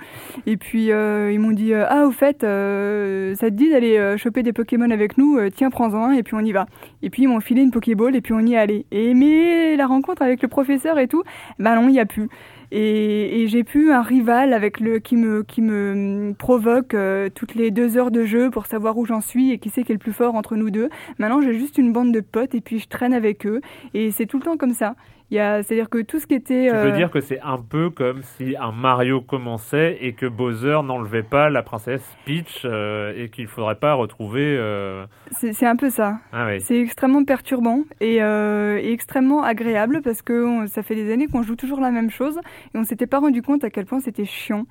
Et 0.46 0.56
puis 0.56 0.90
euh, 0.90 1.32
ils 1.32 1.40
m'ont 1.40 1.52
dit 1.52 1.72
euh, 1.72 1.86
ah 1.88 2.06
au 2.06 2.10
fait, 2.10 2.44
euh, 2.44 3.34
ça 3.34 3.50
te 3.50 3.54
dit 3.54 3.70
d'aller 3.70 4.16
choper 4.18 4.42
des 4.42 4.52
Pokémon 4.52 4.90
avec 4.90 5.18
nous, 5.18 5.38
tiens 5.50 5.70
prends-en 5.70 6.04
un 6.04 6.12
et 6.12 6.22
puis 6.22 6.34
on 6.34 6.40
y 6.40 6.52
va. 6.52 6.66
Et 7.02 7.10
puis 7.10 7.22
ils 7.22 7.28
m'ont 7.28 7.40
filé 7.40 7.62
une 7.62 7.70
Pokéball 7.70 8.14
et 8.16 8.20
puis 8.20 8.32
on 8.32 8.40
y 8.40 8.54
est 8.54 8.58
allé. 8.58 8.86
Et 8.90 9.14
mais 9.14 9.76
la 9.76 9.86
rencontre 9.86 10.22
avec 10.22 10.42
le 10.42 10.48
professeur 10.48 10.98
et 10.98 11.08
tout, 11.08 11.22
bah 11.58 11.74
non, 11.74 11.88
il 11.88 11.94
y 11.94 12.00
a 12.00 12.06
plus. 12.06 12.28
Et, 12.76 13.46
j'ai 13.46 13.62
pu 13.62 13.92
un 13.92 14.02
rival 14.02 14.52
avec 14.52 14.80
le 14.80 14.98
qui 14.98 15.16
me 15.16 15.44
qui 15.44 15.62
me 15.62 16.34
provoque 16.36 16.94
euh, 16.94 17.28
toutes 17.32 17.54
les 17.54 17.70
deux 17.70 17.96
heures 17.96 18.10
de 18.10 18.24
jeu 18.24 18.50
pour 18.50 18.66
savoir 18.66 18.98
où 18.98 19.06
j'en 19.06 19.20
suis 19.20 19.52
et 19.52 19.58
qui 19.58 19.70
c'est 19.70 19.84
qui 19.84 19.92
est 19.92 19.94
le 19.94 20.00
plus 20.00 20.12
fort 20.12 20.34
entre 20.34 20.56
nous 20.56 20.70
deux. 20.70 20.88
Maintenant, 21.18 21.40
j'ai 21.40 21.54
juste 21.54 21.78
une 21.78 21.92
bande 21.92 22.10
de 22.12 22.20
potes 22.20 22.52
et 22.56 22.60
puis 22.60 22.80
je 22.80 22.88
traîne 22.88 23.14
avec 23.14 23.46
eux 23.46 23.60
et 23.92 24.10
c'est 24.10 24.26
tout 24.26 24.38
le 24.38 24.44
temps 24.44 24.56
comme 24.56 24.72
ça. 24.72 24.96
C'est-à-dire 25.30 25.88
que 25.88 26.02
tout 26.02 26.18
ce 26.20 26.26
qui 26.26 26.34
était. 26.34 26.68
Tu 26.68 26.74
veux 26.74 26.92
euh, 26.92 26.96
dire 26.96 27.10
que 27.10 27.20
c'est 27.20 27.40
un 27.40 27.58
peu 27.58 27.90
comme 27.90 28.22
si 28.22 28.56
un 28.56 28.72
Mario 28.72 29.20
commençait 29.20 29.98
et 30.00 30.12
que 30.12 30.26
Bowser 30.26 30.80
n'enlevait 30.84 31.22
pas 31.22 31.50
la 31.50 31.62
princesse 31.62 32.04
Peach 32.24 32.62
euh, 32.64 33.12
et 33.16 33.28
qu'il 33.30 33.44
ne 33.44 33.48
faudrait 33.48 33.74
pas 33.76 33.94
retrouver. 33.94 34.56
Euh, 34.58 35.06
c'est 35.32 35.66
un 35.66 35.76
peu 35.76 35.90
ça. 35.90 36.18
Ah 36.32 36.48
c'est 36.60 36.78
extrêmement 36.78 37.24
perturbant 37.24 37.82
et, 38.00 38.16
et, 38.16 38.92
extrêmement 38.92 39.42
agréable 39.42 40.00
parce 40.02 40.22
que 40.22 40.66
ça 40.66 40.82
fait 40.82 40.94
des 40.94 41.12
années 41.12 41.26
qu'on 41.26 41.42
joue 41.42 41.56
toujours 41.56 41.80
la 41.80 41.90
même 41.90 42.10
chose 42.10 42.38
et 42.74 42.78
on 42.78 42.84
s'était 42.84 43.06
pas 43.06 43.18
rendu 43.18 43.42
compte 43.42 43.64
à 43.64 43.70
quel 43.70 43.86
point 43.86 44.00
c'était 44.00 44.24
chiant. 44.24 44.66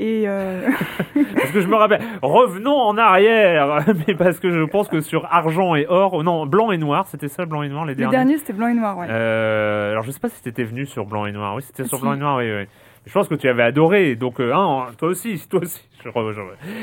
Et 0.00 0.28
euh, 0.28 0.68
parce 1.34 1.50
que 1.50 1.60
je 1.60 1.66
me 1.66 1.74
rappelle, 1.74 2.00
revenons 2.22 2.76
en 2.76 2.96
arrière, 2.96 3.84
mais 4.06 4.14
parce 4.14 4.38
que 4.38 4.50
je 4.52 4.62
pense 4.62 4.86
que 4.86 5.00
sur 5.00 5.26
argent 5.26 5.74
et 5.74 5.86
or, 5.88 6.22
non, 6.22 6.46
blanc 6.46 6.70
et 6.70 6.78
noir, 6.78 7.08
c'était 7.08 7.26
ça, 7.26 7.46
blanc 7.46 7.62
et 7.62 7.68
noir 7.68 7.84
les 7.84 7.96
derniers. 7.96 8.12
Les 8.12 8.16
derniers, 8.16 8.38
c'était 8.38 8.52
blanc 8.52 8.68
et 8.68 8.74
noir, 8.74 8.96
ouais. 8.96 9.08
Euh, 9.10 9.90
alors 9.90 10.04
je 10.04 10.12
sais 10.12 10.20
pas 10.20 10.28
si 10.28 10.40
t'étais 10.40 10.62
venu 10.62 10.86
sur 10.86 11.04
blanc 11.04 11.26
et 11.26 11.32
noir. 11.32 11.56
Oui, 11.56 11.62
c'était 11.62 11.82
sur 11.82 12.00
blanc 12.00 12.14
et 12.14 12.16
noir, 12.16 12.36
oui, 12.36 12.48
oui. 12.48 12.66
Je 13.06 13.12
pense 13.12 13.26
que 13.26 13.34
tu 13.34 13.48
avais 13.48 13.64
adoré, 13.64 14.14
donc 14.14 14.38
euh, 14.38 14.54
hein, 14.54 14.86
toi 14.98 15.08
aussi, 15.08 15.44
toi 15.50 15.60
aussi. 15.62 15.88
Je, 16.04 16.10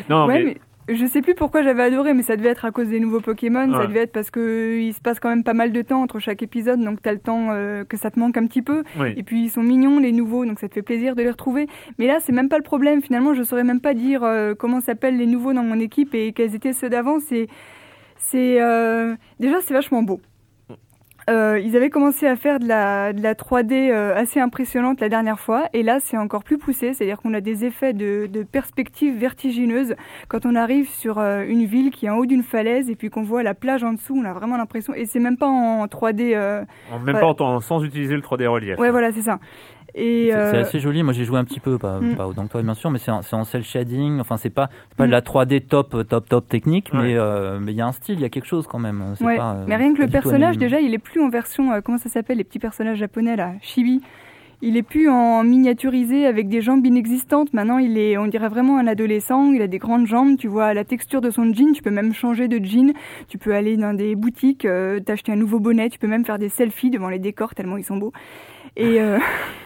Non, 0.10 0.28
mais 0.28 0.58
je 0.88 1.06
sais 1.06 1.22
plus 1.22 1.34
pourquoi 1.34 1.64
j'avais 1.64 1.84
adoré, 1.84 2.14
mais 2.14 2.22
ça 2.22 2.38
devait 2.38 2.50
être 2.50 2.66
à 2.66 2.72
cause 2.72 2.90
des 2.90 3.00
nouveaux 3.00 3.22
Pokémon. 3.22 3.72
Ça 3.72 3.88
devait 3.88 4.02
être 4.02 4.12
parce 4.12 4.30
que 4.30 4.80
il 4.80 4.94
se 4.94 5.02
passe 5.02 5.20
quand 5.20 5.30
même 5.30 5.44
pas 5.44 5.54
mal 5.54 5.72
de 5.72 5.82
temps 5.82 6.02
entre 6.02 6.20
chaque 6.20 6.44
épisode, 6.44 6.80
donc 6.80 7.02
t'as 7.02 7.14
le 7.14 7.20
temps 7.20 7.48
euh, 7.52 7.84
que 7.84 7.98
ça 7.98 8.12
te 8.12 8.20
manque 8.20 8.38
un 8.38 8.46
petit 8.46 8.62
peu. 8.62 8.84
Et 9.16 9.24
puis 9.24 9.46
ils 9.46 9.50
sont 9.50 9.64
mignons 9.64 10.00
les 10.00 10.12
nouveaux, 10.12 10.46
donc 10.46 10.60
ça 10.60 10.68
te 10.68 10.74
fait 10.74 10.84
plaisir 10.84 11.16
de 11.16 11.24
les 11.24 11.32
retrouver. 11.32 11.68
Mais 11.98 12.08
là, 12.08 12.20
c'est 12.20 12.34
même 12.34 12.50
pas 12.50 12.58
le 12.58 12.64
problème. 12.64 13.02
Finalement, 13.02 13.34
je 13.34 13.44
saurais 13.44 13.64
même 13.64 13.82
pas 13.82 13.94
dire 13.94 14.24
euh, 14.24 14.54
comment 14.54 14.80
s'appellent 14.80 15.18
les 15.18 15.28
nouveaux 15.28 15.54
dans 15.54 15.64
mon 15.64 15.80
équipe 15.80 16.14
et 16.14 16.34
quels 16.34 16.54
étaient 16.56 16.74
ceux 16.74 16.90
d'avant. 16.90 17.20
C'est, 17.20 17.48
c'est 18.18 18.62
euh, 18.62 19.16
déjà 19.40 19.62
c'est 19.62 19.74
vachement 19.74 20.04
beau. 20.04 20.20
Euh, 21.28 21.60
ils 21.60 21.76
avaient 21.76 21.90
commencé 21.90 22.28
à 22.28 22.36
faire 22.36 22.60
de 22.60 22.68
la, 22.68 23.12
de 23.12 23.22
la 23.22 23.34
3D 23.34 23.90
euh, 23.90 24.16
assez 24.16 24.40
impressionnante 24.40 25.02
la 25.02 25.10
dernière 25.10 25.40
fois, 25.40 25.66
et 25.74 25.82
là 25.82 26.00
c'est 26.00 26.18
encore 26.18 26.44
plus 26.44 26.60
poussé, 26.60 26.94
c'est-à-dire 26.94 27.20
qu'on 27.20 27.34
a 27.34 27.42
des 27.42 27.66
effets 27.66 27.94
de, 27.94 28.28
de 28.28 28.44
perspective 28.44 29.18
vertigineuse 29.18 29.96
quand 30.28 30.46
on 30.46 30.54
arrive 30.56 30.88
sur 30.88 31.18
euh, 31.18 31.44
une 31.48 31.66
ville 31.66 31.90
qui 31.90 32.06
est 32.06 32.10
en 32.10 32.18
haut 32.18 32.28
d'une 32.28 32.44
falaise 32.44 32.92
et 32.92 32.96
puis 32.96 33.10
qu'on 33.10 33.24
voit 33.24 33.42
la 33.42 33.56
plage 33.56 33.84
en 33.84 33.94
dessous, 33.94 34.16
on 34.16 34.24
a 34.24 34.34
vraiment 34.34 34.58
l'impression, 34.58 34.94
et 34.94 35.06
c'est 35.06 35.20
même 35.20 35.38
pas 35.38 35.48
en 35.48 35.88
3D. 35.88 36.64
en 36.92 37.00
même 37.00 37.20
pas 37.20 37.44
en, 37.44 37.60
sans 37.60 37.84
utiliser 37.84 38.16
le 38.16 38.22
3D 38.22 38.46
relief. 38.46 38.78
Ouais, 38.78 38.92
voilà, 38.92 39.12
c'est 39.12 39.22
ça. 39.22 39.40
C'est 39.96 40.34
euh, 40.34 40.62
assez 40.62 40.80
joli. 40.80 41.04
Moi, 41.04 41.14
j'ai 41.14 41.24
joué 41.24 41.40
un 41.40 41.46
petit 41.46 41.62
peu, 41.62 41.78
pas, 41.78 42.00
mm. 42.00 42.16
pas 42.16 42.28
autant 42.28 42.46
que 42.46 42.52
toi, 42.52 42.62
bien 42.62 42.74
sûr, 42.74 42.92
mais 42.92 43.00
c'est 43.00 43.12
en, 43.12 43.22
en 43.32 43.44
cel 43.46 43.64
shading. 43.64 44.20
Enfin, 44.20 44.36
c'est 44.36 44.50
pas, 44.50 44.70
pas 44.98 45.06
de 45.06 45.12
la 45.12 45.22
3D 45.22 45.64
mm. 45.64 45.68
top, 45.68 46.08
top, 46.08 46.28
top 46.28 46.50
technique, 46.50 46.92
mais 46.94 47.16
euh, 47.16 47.60
mais 47.62 47.72
il 47.72 47.78
y 47.78 47.82
a 47.82 47.88
un 47.88 47.94
style, 47.94 48.16
il 48.16 48.22
y 48.22 48.26
a 48.26 48.30
quelque 48.30 48.48
chose 48.48 48.68
quand 48.68 48.80
même. 48.80 49.16
Ouais. 49.22 49.38
Pas, 49.38 49.58
mais 49.68 49.76
rien 49.76 49.94
que 49.94 50.02
le 50.02 50.10
personnage, 50.10 50.58
déjà, 50.58 50.82
il 50.82 50.94
est 50.94 51.00
plus 51.00 51.22
en 51.22 51.30
version, 51.30 51.72
euh, 51.72 51.80
comment 51.82 51.98
ça 51.98 52.10
s'appelle, 52.10 52.38
les 52.38 52.44
petits 52.44 52.60
personnages 52.60 52.98
japonais 52.98 53.36
là, 53.36 53.54
chibi. 53.62 54.02
Il 54.62 54.78
est 54.78 54.84
plus 54.84 55.10
en 55.10 55.44
miniaturisé 55.44 56.26
avec 56.26 56.48
des 56.48 56.62
jambes 56.62 56.86
inexistantes. 56.86 57.54
Maintenant, 57.54 57.78
il 57.78 57.98
est, 57.98 58.18
on 58.18 58.26
dirait 58.26 58.48
vraiment 58.48 58.80
un 58.80 58.88
adolescent. 58.88 59.52
Il 59.52 59.62
a 59.62 59.68
des 59.68 59.78
grandes 59.78 60.08
jambes. 60.08 60.38
Tu 60.38 60.48
vois 60.48 60.74
la 60.74 60.86
texture 60.86 61.20
de 61.20 61.30
son 61.30 61.54
jean. 61.54 61.74
Tu 61.74 61.84
peux 61.84 61.92
même 61.92 62.14
changer 62.14 62.48
de 62.48 62.64
jean. 62.66 62.94
Tu 63.28 63.38
peux 63.38 63.54
aller 63.54 63.76
dans 63.76 63.94
des 63.94 64.16
boutiques, 64.16 64.66
t'acheter 65.06 65.34
un 65.34 65.36
nouveau 65.36 65.60
bonnet. 65.60 65.90
Tu 65.90 66.00
peux 66.00 66.08
même 66.08 66.26
faire 66.26 66.40
des 66.40 66.50
selfies 66.50 66.90
devant 66.90 67.10
les 67.10 67.20
décors 67.20 67.54
tellement 67.54 67.76
ils 67.78 67.84
sont 67.84 67.98
beaux. 67.98 68.14
Et 68.78 68.98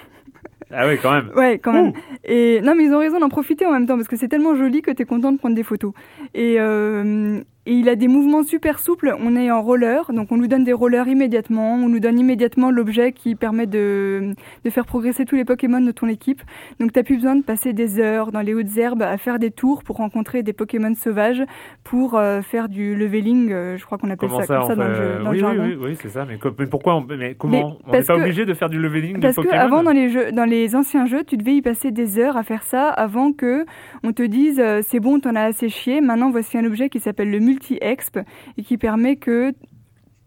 Ah 0.71 0.87
oui, 0.87 0.97
quand 1.01 1.11
même. 1.11 1.31
Ouais, 1.35 1.57
quand 1.57 1.73
même. 1.73 1.93
Et 2.23 2.61
non, 2.61 2.75
mais 2.75 2.85
ils 2.85 2.93
ont 2.93 2.99
raison 2.99 3.19
d'en 3.19 3.29
profiter 3.29 3.65
en 3.65 3.71
même 3.71 3.87
temps 3.87 3.95
parce 3.95 4.07
que 4.07 4.15
c'est 4.15 4.27
tellement 4.27 4.55
joli 4.55 4.81
que 4.81 4.91
tu 4.91 5.01
es 5.01 5.05
content 5.05 5.31
de 5.31 5.37
prendre 5.37 5.55
des 5.55 5.63
photos. 5.63 5.93
Et, 6.33 6.59
euh, 6.59 7.41
et 7.69 7.73
il 7.73 7.87
a 7.87 7.95
des 7.95 8.07
mouvements 8.07 8.41
super 8.41 8.79
souples. 8.79 9.15
On 9.19 9.35
est 9.35 9.51
en 9.51 9.61
roller, 9.61 10.11
donc 10.11 10.31
on 10.31 10.37
nous 10.37 10.47
donne 10.47 10.63
des 10.63 10.73
rollers 10.73 11.07
immédiatement. 11.07 11.75
On 11.75 11.87
nous 11.87 11.99
donne 11.99 12.17
immédiatement 12.17 12.71
l'objet 12.71 13.11
qui 13.11 13.35
permet 13.35 13.67
de, 13.67 14.33
de 14.65 14.69
faire 14.71 14.87
progresser 14.87 15.23
tous 15.23 15.35
les 15.35 15.45
Pokémon 15.45 15.79
de 15.79 15.91
ton 15.91 16.07
équipe. 16.07 16.41
Donc 16.79 16.93
t'as 16.93 17.03
plus 17.03 17.17
besoin 17.17 17.35
de 17.35 17.43
passer 17.43 17.73
des 17.73 17.99
heures 17.99 18.31
dans 18.31 18.41
les 18.41 18.55
hautes 18.55 18.75
herbes 18.75 19.03
à 19.03 19.15
faire 19.17 19.37
des 19.37 19.51
tours 19.51 19.83
pour 19.83 19.97
rencontrer 19.97 20.41
des 20.41 20.51
Pokémon 20.51 20.95
sauvages, 20.95 21.43
pour 21.83 22.15
euh, 22.15 22.41
faire 22.41 22.69
du 22.69 22.95
leveling. 22.95 23.51
Euh, 23.51 23.77
je 23.77 23.85
crois 23.85 23.99
qu'on 23.99 24.09
appelle 24.09 24.31
ça, 24.31 24.47
comme 24.47 24.67
ça 24.67 24.75
dans 24.75 24.87
le 24.87 24.95
jeu. 24.95 25.19
oui, 25.29 25.43
oui, 25.43 25.57
oui, 25.59 25.77
oui, 25.79 25.97
c'est 26.01 26.09
ça. 26.09 26.25
Mais, 26.25 26.39
mais, 26.57 26.65
pourquoi 26.65 26.95
on, 26.95 27.05
mais 27.07 27.35
comment 27.35 27.77
On 27.85 27.91
n'est 27.91 28.01
pas 28.01 28.15
obligé 28.15 28.45
de 28.45 28.55
faire 28.55 28.69
du 28.69 28.79
leveling 28.79 29.19
Parce 29.19 29.35
qu'avant, 29.35 29.83
dans 29.83 29.91
les 29.91 30.09
jeux, 30.09 30.31
dans 30.31 30.45
les 30.45 30.75
anciens 30.75 31.05
jeux, 31.05 31.23
tu 31.23 31.37
devais 31.37 31.57
y 31.57 31.61
passer 31.61 31.91
des 31.91 32.17
heures 32.17 32.35
à 32.35 32.41
faire 32.41 32.63
ça 32.63 32.89
avant 32.89 33.31
que 33.31 33.63
on 34.03 34.11
te 34.11 34.23
dise 34.23 34.59
euh, 34.59 34.81
c'est 34.81 34.99
bon, 34.99 35.19
t'en 35.19 35.35
as 35.35 35.43
assez 35.43 35.69
chié. 35.69 36.01
Maintenant, 36.01 36.31
voici 36.31 36.57
un 36.57 36.65
objet 36.65 36.89
qui 36.89 36.99
s'appelle 36.99 37.29
le 37.29 37.39
multi-exp 37.59 38.19
et 38.57 38.63
qui 38.63 38.77
permet 38.77 39.17
que 39.17 39.53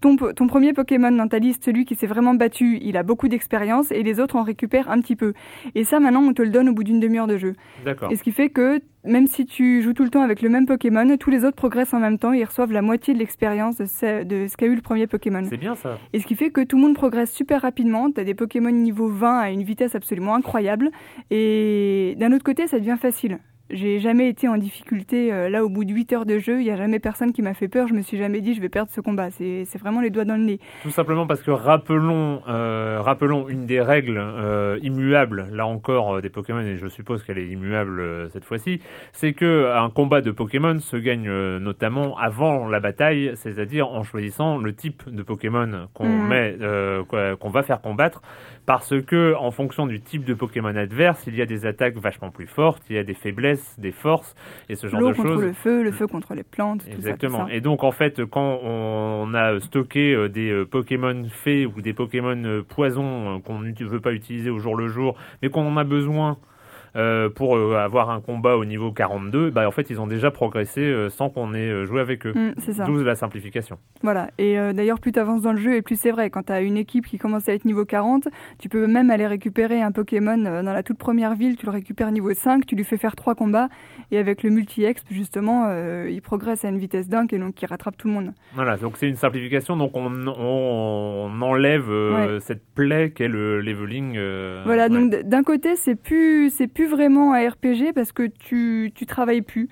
ton, 0.00 0.16
ton, 0.16 0.48
premier 0.48 0.72
Pokémon 0.72 1.12
dans 1.12 1.28
ta 1.28 1.38
liste, 1.38 1.64
celui 1.64 1.84
qui 1.84 1.94
s'est 1.94 2.08
vraiment 2.08 2.34
battu, 2.34 2.78
il 2.82 2.96
a 2.96 3.04
beaucoup 3.04 3.28
d'expérience 3.28 3.92
et 3.92 4.02
les 4.02 4.18
autres 4.18 4.34
en 4.34 4.42
récupèrent 4.42 4.90
un 4.90 5.00
petit 5.00 5.14
peu. 5.14 5.32
Et 5.76 5.84
ça, 5.84 6.00
maintenant, 6.00 6.22
on 6.22 6.32
te 6.32 6.42
le 6.42 6.50
donne 6.50 6.68
au 6.68 6.72
bout 6.72 6.82
d'une 6.82 6.98
demi-heure 6.98 7.28
de 7.28 7.36
jeu. 7.36 7.54
D'accord. 7.84 8.10
Et 8.10 8.16
ce 8.16 8.24
qui 8.24 8.32
fait 8.32 8.48
que 8.48 8.80
même 9.04 9.28
si 9.28 9.46
tu 9.46 9.80
joues 9.80 9.92
tout 9.92 10.02
le 10.02 10.10
temps 10.10 10.22
avec 10.22 10.42
le 10.42 10.48
même 10.48 10.66
Pokémon, 10.66 11.16
tous 11.18 11.30
les 11.30 11.44
autres 11.44 11.54
progressent 11.54 11.94
en 11.94 12.00
même 12.00 12.18
temps 12.18 12.32
et 12.32 12.40
ils 12.40 12.44
reçoivent 12.44 12.72
la 12.72 12.82
moitié 12.82 13.14
de 13.14 13.20
l'expérience 13.20 13.76
de 13.78 13.86
ce, 13.86 14.56
qu'a 14.56 14.66
eu 14.66 14.74
le 14.74 14.82
premier 14.82 15.06
Pokémon. 15.06 15.44
C'est 15.48 15.56
bien 15.56 15.76
ça. 15.76 15.98
Et 16.12 16.18
ce 16.18 16.26
qui 16.26 16.34
fait 16.34 16.50
que 16.50 16.62
tout 16.62 16.76
le 16.76 16.82
monde 16.82 16.94
progresse 16.94 17.32
super 17.32 17.62
rapidement. 17.62 18.10
Tu 18.10 18.20
as 18.20 18.24
des 18.24 18.34
Pokémon 18.34 18.70
niveau 18.70 19.08
20 19.08 19.38
à 19.38 19.50
une 19.50 19.62
vitesse 19.62 19.94
absolument 19.94 20.34
incroyable. 20.34 20.90
Et 21.30 22.16
d'un 22.18 22.32
autre 22.32 22.44
côté, 22.44 22.66
ça 22.66 22.80
devient 22.80 22.96
facile. 23.00 23.38
J'ai 23.72 24.00
jamais 24.00 24.28
été 24.28 24.48
en 24.48 24.58
difficulté. 24.58 25.32
Euh, 25.32 25.48
là, 25.48 25.64
au 25.64 25.70
bout 25.70 25.84
de 25.84 25.92
8 25.92 26.12
heures 26.12 26.26
de 26.26 26.38
jeu, 26.38 26.60
il 26.60 26.64
n'y 26.64 26.70
a 26.70 26.76
jamais 26.76 26.98
personne 26.98 27.32
qui 27.32 27.40
m'a 27.40 27.54
fait 27.54 27.68
peur. 27.68 27.88
Je 27.88 27.94
me 27.94 28.02
suis 28.02 28.18
jamais 28.18 28.42
dit 28.42 28.54
je 28.54 28.60
vais 28.60 28.68
perdre 28.68 28.90
ce 28.92 29.00
combat. 29.00 29.30
C'est 29.30 29.78
vraiment 29.78 30.02
les 30.02 30.10
doigts 30.10 30.26
dans 30.26 30.36
le 30.36 30.42
nez. 30.42 30.60
Tout 30.82 30.90
simplement 30.90 31.26
parce 31.26 31.42
que 31.42 31.50
rappelons, 31.50 32.42
euh, 32.48 33.00
rappelons 33.00 33.48
une 33.48 33.64
des 33.64 33.80
règles 33.80 34.18
euh, 34.18 34.78
immuables, 34.82 35.48
là 35.52 35.66
encore, 35.66 36.20
des 36.20 36.28
Pokémon, 36.28 36.60
et 36.60 36.76
je 36.76 36.86
suppose 36.86 37.22
qu'elle 37.24 37.38
est 37.38 37.48
immuable 37.48 38.30
cette 38.30 38.44
fois-ci, 38.44 38.80
c'est 39.12 39.32
que 39.32 39.72
un 39.74 39.88
combat 39.88 40.20
de 40.20 40.30
Pokémon 40.30 40.78
se 40.78 40.96
gagne 40.98 41.30
notamment 41.58 42.18
avant 42.18 42.68
la 42.68 42.80
bataille, 42.80 43.32
c'est-à-dire 43.36 43.88
en 43.88 44.02
choisissant 44.02 44.58
le 44.58 44.74
type 44.74 45.02
de 45.06 45.22
Pokémon 45.22 45.88
qu'on 45.94 46.08
mhm. 46.08 46.28
met, 46.28 46.56
qu'on 47.40 47.50
va 47.50 47.62
faire 47.62 47.80
combattre, 47.80 48.20
parce 48.66 48.94
que 49.02 49.34
en 49.34 49.50
fonction 49.50 49.86
du 49.86 50.00
type 50.00 50.24
de 50.24 50.34
Pokémon 50.34 50.74
adverse, 50.76 51.24
il 51.26 51.34
y 51.36 51.42
a 51.42 51.46
des 51.46 51.66
attaques 51.66 51.96
vachement 51.96 52.30
plus 52.30 52.46
fortes, 52.46 52.82
il 52.90 52.96
y 52.96 52.98
a 52.98 53.04
des 53.04 53.14
faiblesses 53.14 53.78
des 53.78 53.90
forces 53.92 54.34
et 54.68 54.76
ce 54.76 54.86
genre 54.86 55.00
L'eau 55.00 55.08
de 55.08 55.14
choses. 55.14 55.24
contre 55.24 55.40
le 55.40 55.52
feu, 55.52 55.82
le 55.82 55.92
feu 55.92 56.06
contre 56.06 56.34
les 56.34 56.44
plantes, 56.44 56.80
tout 56.80 56.86
ça, 56.86 56.92
tout 56.92 56.98
Exactement. 56.98 57.46
ça. 57.46 57.52
Et 57.52 57.60
donc 57.60 57.82
en 57.84 57.90
fait, 57.90 58.24
quand 58.24 58.60
on 58.62 59.34
a 59.34 59.58
stocké 59.60 60.14
euh, 60.14 60.28
des 60.28 60.50
euh, 60.50 60.64
Pokémon 60.64 61.24
fées 61.28 61.66
ou 61.66 61.80
des 61.80 61.92
Pokémon 61.92 62.40
euh, 62.44 62.62
poison 62.62 63.40
qu'on 63.40 63.60
ne 63.60 63.72
veut 63.84 64.00
pas 64.00 64.12
utiliser 64.12 64.50
au 64.50 64.58
jour 64.58 64.76
le 64.76 64.88
jour, 64.88 65.16
mais 65.42 65.48
qu'on 65.48 65.66
en 65.66 65.76
a 65.76 65.84
besoin 65.84 66.38
euh, 66.94 67.30
pour 67.30 67.56
euh, 67.56 67.76
avoir 67.76 68.10
un 68.10 68.20
combat 68.20 68.56
au 68.58 68.66
niveau 68.66 68.92
42, 68.92 69.50
bah 69.50 69.66
en 69.66 69.70
fait 69.70 69.88
ils 69.88 69.98
ont 69.98 70.06
déjà 70.06 70.30
progressé 70.30 70.82
euh, 70.82 71.08
sans 71.08 71.30
qu'on 71.30 71.54
ait 71.54 71.86
joué 71.86 72.00
avec 72.02 72.26
eux. 72.26 72.34
Mm, 72.34 72.54
c'est 72.58 72.74
ça. 72.74 72.84
D'où 72.84 73.02
la 73.02 73.14
simplification. 73.14 73.78
Voilà. 74.02 74.28
Et 74.36 74.56
d'ailleurs, 74.74 75.00
plus 75.00 75.12
tu 75.12 75.18
avances 75.18 75.42
dans 75.42 75.52
le 75.52 75.58
jeu, 75.58 75.74
et 75.74 75.82
plus 75.82 75.98
c'est 75.98 76.10
vrai. 76.10 76.28
Quand 76.28 76.44
tu 76.44 76.52
as 76.52 76.60
une 76.60 76.76
équipe 76.76 77.06
qui 77.06 77.18
commence 77.18 77.48
à 77.48 77.54
être 77.54 77.64
niveau 77.64 77.84
40, 77.84 78.28
tu 78.58 78.68
peux 78.68 78.86
même 78.86 79.10
aller 79.10 79.26
récupérer 79.26 79.80
un 79.80 79.92
Pokémon 79.92 80.36
dans 80.36 80.72
la 80.72 80.82
toute 80.82 80.98
première 80.98 81.34
ville, 81.34 81.56
tu 81.56 81.66
le 81.66 81.72
récupères 81.72 82.10
niveau 82.10 82.34
5, 82.34 82.66
tu 82.66 82.76
lui 82.76 82.84
fais 82.84 82.96
faire 82.96 83.16
trois 83.16 83.34
combats, 83.34 83.68
et 84.10 84.18
avec 84.18 84.42
le 84.42 84.50
multi-exp, 84.50 85.06
justement, 85.10 85.72
il 86.06 86.20
progresse 86.20 86.64
à 86.64 86.68
une 86.68 86.78
vitesse 86.78 87.08
dingue 87.08 87.32
et 87.32 87.38
donc 87.38 87.60
il 87.62 87.66
rattrape 87.66 87.96
tout 87.96 88.08
le 88.08 88.14
monde. 88.14 88.32
Voilà, 88.54 88.76
donc 88.76 88.96
c'est 88.96 89.08
une 89.08 89.16
simplification, 89.16 89.76
donc 89.76 89.96
on, 89.96 90.10
on, 90.26 91.30
on 91.30 91.42
enlève 91.42 91.90
cette 92.40 92.64
plaie 92.74 93.10
qu'est 93.10 93.28
le 93.28 93.60
leveling. 93.60 94.18
Voilà, 94.64 94.84
ouais. 94.84 94.88
donc 94.88 95.22
d'un 95.22 95.42
côté, 95.42 95.76
c'est 95.76 95.94
plus, 95.94 96.50
c'est 96.50 96.66
plus 96.66 96.81
vraiment 96.86 97.32
un 97.34 97.48
RPG 97.48 97.92
parce 97.94 98.12
que 98.12 98.24
tu, 98.24 98.92
tu 98.94 99.06
travailles 99.06 99.42
plus. 99.42 99.68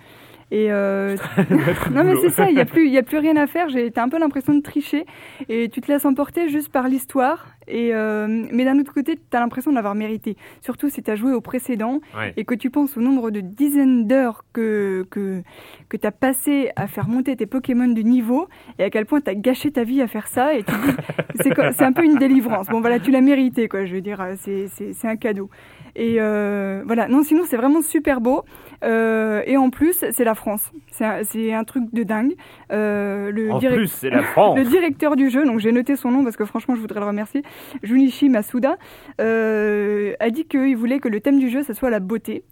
Et 0.52 0.72
euh, 0.72 1.16
non 1.92 2.02
mais 2.02 2.16
c'est 2.20 2.30
ça, 2.30 2.50
il 2.50 2.56
y 2.56 2.60
a 2.60 2.64
plus, 2.64 2.86
il 2.86 2.92
y 2.92 2.98
a 2.98 3.04
plus 3.04 3.18
rien 3.18 3.36
à 3.36 3.46
faire. 3.46 3.68
J'ai, 3.68 3.92
un 3.96 4.08
peu 4.08 4.18
l'impression 4.18 4.52
de 4.52 4.60
tricher 4.60 5.06
et 5.48 5.68
tu 5.68 5.80
te 5.80 5.90
laisses 5.92 6.04
emporter 6.04 6.48
juste 6.48 6.70
par 6.70 6.88
l'histoire. 6.88 7.50
Et 7.68 7.94
euh, 7.94 8.26
mais 8.50 8.64
d'un 8.64 8.78
autre 8.80 8.92
côté, 8.92 9.16
t'as 9.30 9.38
l'impression 9.38 9.72
d'avoir 9.72 9.94
mérité. 9.94 10.36
Surtout 10.60 10.88
si 10.88 11.02
t'as 11.04 11.14
joué 11.14 11.32
au 11.32 11.40
précédent 11.40 12.00
Ouais. 12.16 12.32
et 12.36 12.44
que 12.44 12.54
tu 12.54 12.68
penses 12.70 12.96
au 12.96 13.00
nombre 13.00 13.30
de 13.30 13.40
dizaines 13.40 14.08
d'heures 14.08 14.44
que 14.52 15.06
que 15.10 15.42
que 15.88 15.96
t'as 15.96 16.10
passé 16.10 16.70
à 16.74 16.88
faire 16.88 17.06
monter 17.06 17.36
tes 17.36 17.46
Pokémon 17.46 17.86
de 17.86 18.02
niveau 18.02 18.48
et 18.80 18.84
à 18.84 18.90
quel 18.90 19.06
point 19.06 19.20
t'as 19.20 19.34
gâché 19.34 19.70
ta 19.70 19.84
vie 19.84 20.02
à 20.02 20.08
faire 20.08 20.26
ça. 20.26 20.54
Et 20.54 20.64
tu 20.64 20.72
dis, 20.72 21.50
c'est 21.76 21.82
un 21.82 21.92
peu 21.92 22.04
une 22.04 22.16
délivrance. 22.16 22.66
Bon 22.66 22.80
voilà, 22.80 22.98
tu 22.98 23.12
l'as 23.12 23.20
mérité 23.20 23.68
quoi. 23.68 23.84
Je 23.84 23.94
veux 23.94 24.00
dire, 24.00 24.20
c'est 24.40 24.66
c'est 24.74 24.94
c'est 24.94 25.06
un 25.06 25.16
cadeau. 25.16 25.48
Et 25.96 26.16
euh, 26.18 26.82
voilà, 26.86 27.08
non, 27.08 27.22
sinon 27.22 27.42
c'est 27.46 27.56
vraiment 27.56 27.82
super 27.82 28.20
beau. 28.20 28.44
Euh, 28.82 29.42
et 29.46 29.56
en 29.56 29.70
plus, 29.70 30.04
c'est 30.10 30.24
la 30.24 30.34
France. 30.34 30.72
C'est 30.90 31.52
un, 31.52 31.64
truc 31.64 31.92
de 31.92 32.02
dingue. 32.02 32.34
Euh, 32.72 33.30
le, 33.30 33.52
En 33.52 33.58
plus, 33.58 33.88
c'est 33.88 34.10
la 34.10 34.22
France. 34.22 34.56
le 34.58 34.64
directeur 34.64 35.16
du 35.16 35.30
jeu, 35.30 35.44
donc 35.44 35.60
j'ai 35.60 35.72
noté 35.72 35.96
son 35.96 36.10
nom 36.10 36.24
parce 36.24 36.36
que 36.36 36.44
franchement, 36.44 36.74
je 36.74 36.80
voudrais 36.80 37.00
le 37.00 37.06
remercier, 37.06 37.42
Junichi 37.82 38.28
Masuda, 38.28 38.76
a 39.18 40.30
dit 40.30 40.44
qu'il 40.44 40.76
voulait 40.76 40.98
que 40.98 41.08
le 41.08 41.20
thème 41.20 41.38
du 41.38 41.48
jeu, 41.48 41.62
ça 41.62 41.74
soit 41.74 41.90
la 41.90 42.00
beauté. 42.00 42.44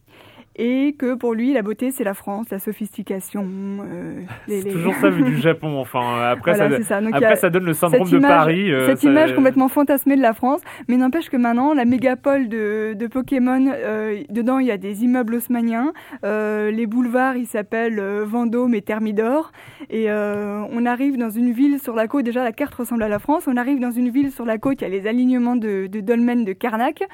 Et 0.60 0.96
que 0.98 1.14
pour 1.14 1.34
lui, 1.34 1.52
la 1.52 1.62
beauté, 1.62 1.92
c'est 1.92 2.02
la 2.02 2.14
France, 2.14 2.48
la 2.50 2.58
sophistication. 2.58 3.46
euh, 3.46 4.20
les- 4.48 4.60
C'est 4.60 4.68
les- 4.68 4.74
toujours 4.74 4.94
ça 5.00 5.08
vu 5.08 5.22
du 5.22 5.36
Japon. 5.36 5.78
Enfin, 5.78 6.20
après, 6.30 6.54
Voilà, 6.54 6.70
ça, 6.70 6.76
c'est 6.78 6.82
ça. 6.82 7.00
Donc, 7.00 7.10
il 7.14 7.20
y 7.20 7.24
après 7.24 7.36
ça 7.36 7.48
donne 7.48 7.64
le 7.64 7.74
syndrome 7.74 8.08
de 8.10 8.18
Paris. 8.18 8.72
euh, 8.72 8.86
cette 8.88 8.98
ça- 8.98 9.08
image 9.08 9.34
complètement 9.36 9.68
fantasmée 9.68 10.16
de 10.16 10.20
la 10.22 10.32
France, 10.32 10.60
mais 10.88 10.96
n'empêche 10.96 11.30
que 11.30 11.36
maintenant, 11.36 11.74
la 11.74 11.84
mégapole 11.84 12.48
de, 12.48 12.94
de 12.94 13.06
Pokémon, 13.06 13.66
euh, 13.72 14.20
dedans, 14.30 14.58
il 14.58 14.66
y 14.66 14.72
a 14.72 14.76
des 14.78 15.04
immeubles 15.04 15.36
haussmanniens, 15.36 15.92
euh, 16.24 16.70
les 16.72 16.86
boulevards, 16.86 17.36
ils 17.36 17.46
s'appellent 17.46 18.00
euh, 18.00 18.24
Vendôme 18.26 18.74
et 18.74 18.82
Thermidor, 18.82 19.52
et 19.90 20.10
euh, 20.10 20.62
on 20.72 20.84
arrive 20.86 21.16
dans 21.18 21.30
une 21.30 21.52
ville 21.52 21.78
sur 21.78 21.94
la 21.94 22.08
côte, 22.08 22.24
déjà 22.24 22.42
la 22.42 22.52
carte 22.52 22.74
ressemble 22.74 23.04
à 23.04 23.08
la 23.08 23.20
France, 23.20 23.44
on 23.46 23.56
arrive 23.56 23.78
dans 23.78 23.92
une 23.92 24.08
ville 24.08 24.32
sur 24.32 24.44
la 24.44 24.58
côte, 24.58 24.80
il 24.80 24.84
y 24.84 24.86
a 24.86 24.90
les 24.90 25.06
alignements 25.06 25.54
de, 25.56 25.86
de 25.86 26.00
dolmens 26.00 26.44
de 26.44 26.52
Karnak, 26.52 27.04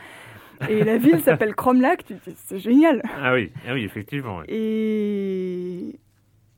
et 0.68 0.84
la 0.84 0.96
ville 0.96 1.20
s'appelle 1.20 1.55
Cromlac, 1.55 2.05
tu 2.05 2.14
te 2.14 2.30
dis, 2.30 2.36
c'est 2.36 2.59
génial. 2.59 3.02
Ah 3.22 3.34
oui, 3.34 3.50
ah 3.68 3.74
oui, 3.74 3.84
effectivement. 3.84 4.40
Et, 4.48 5.96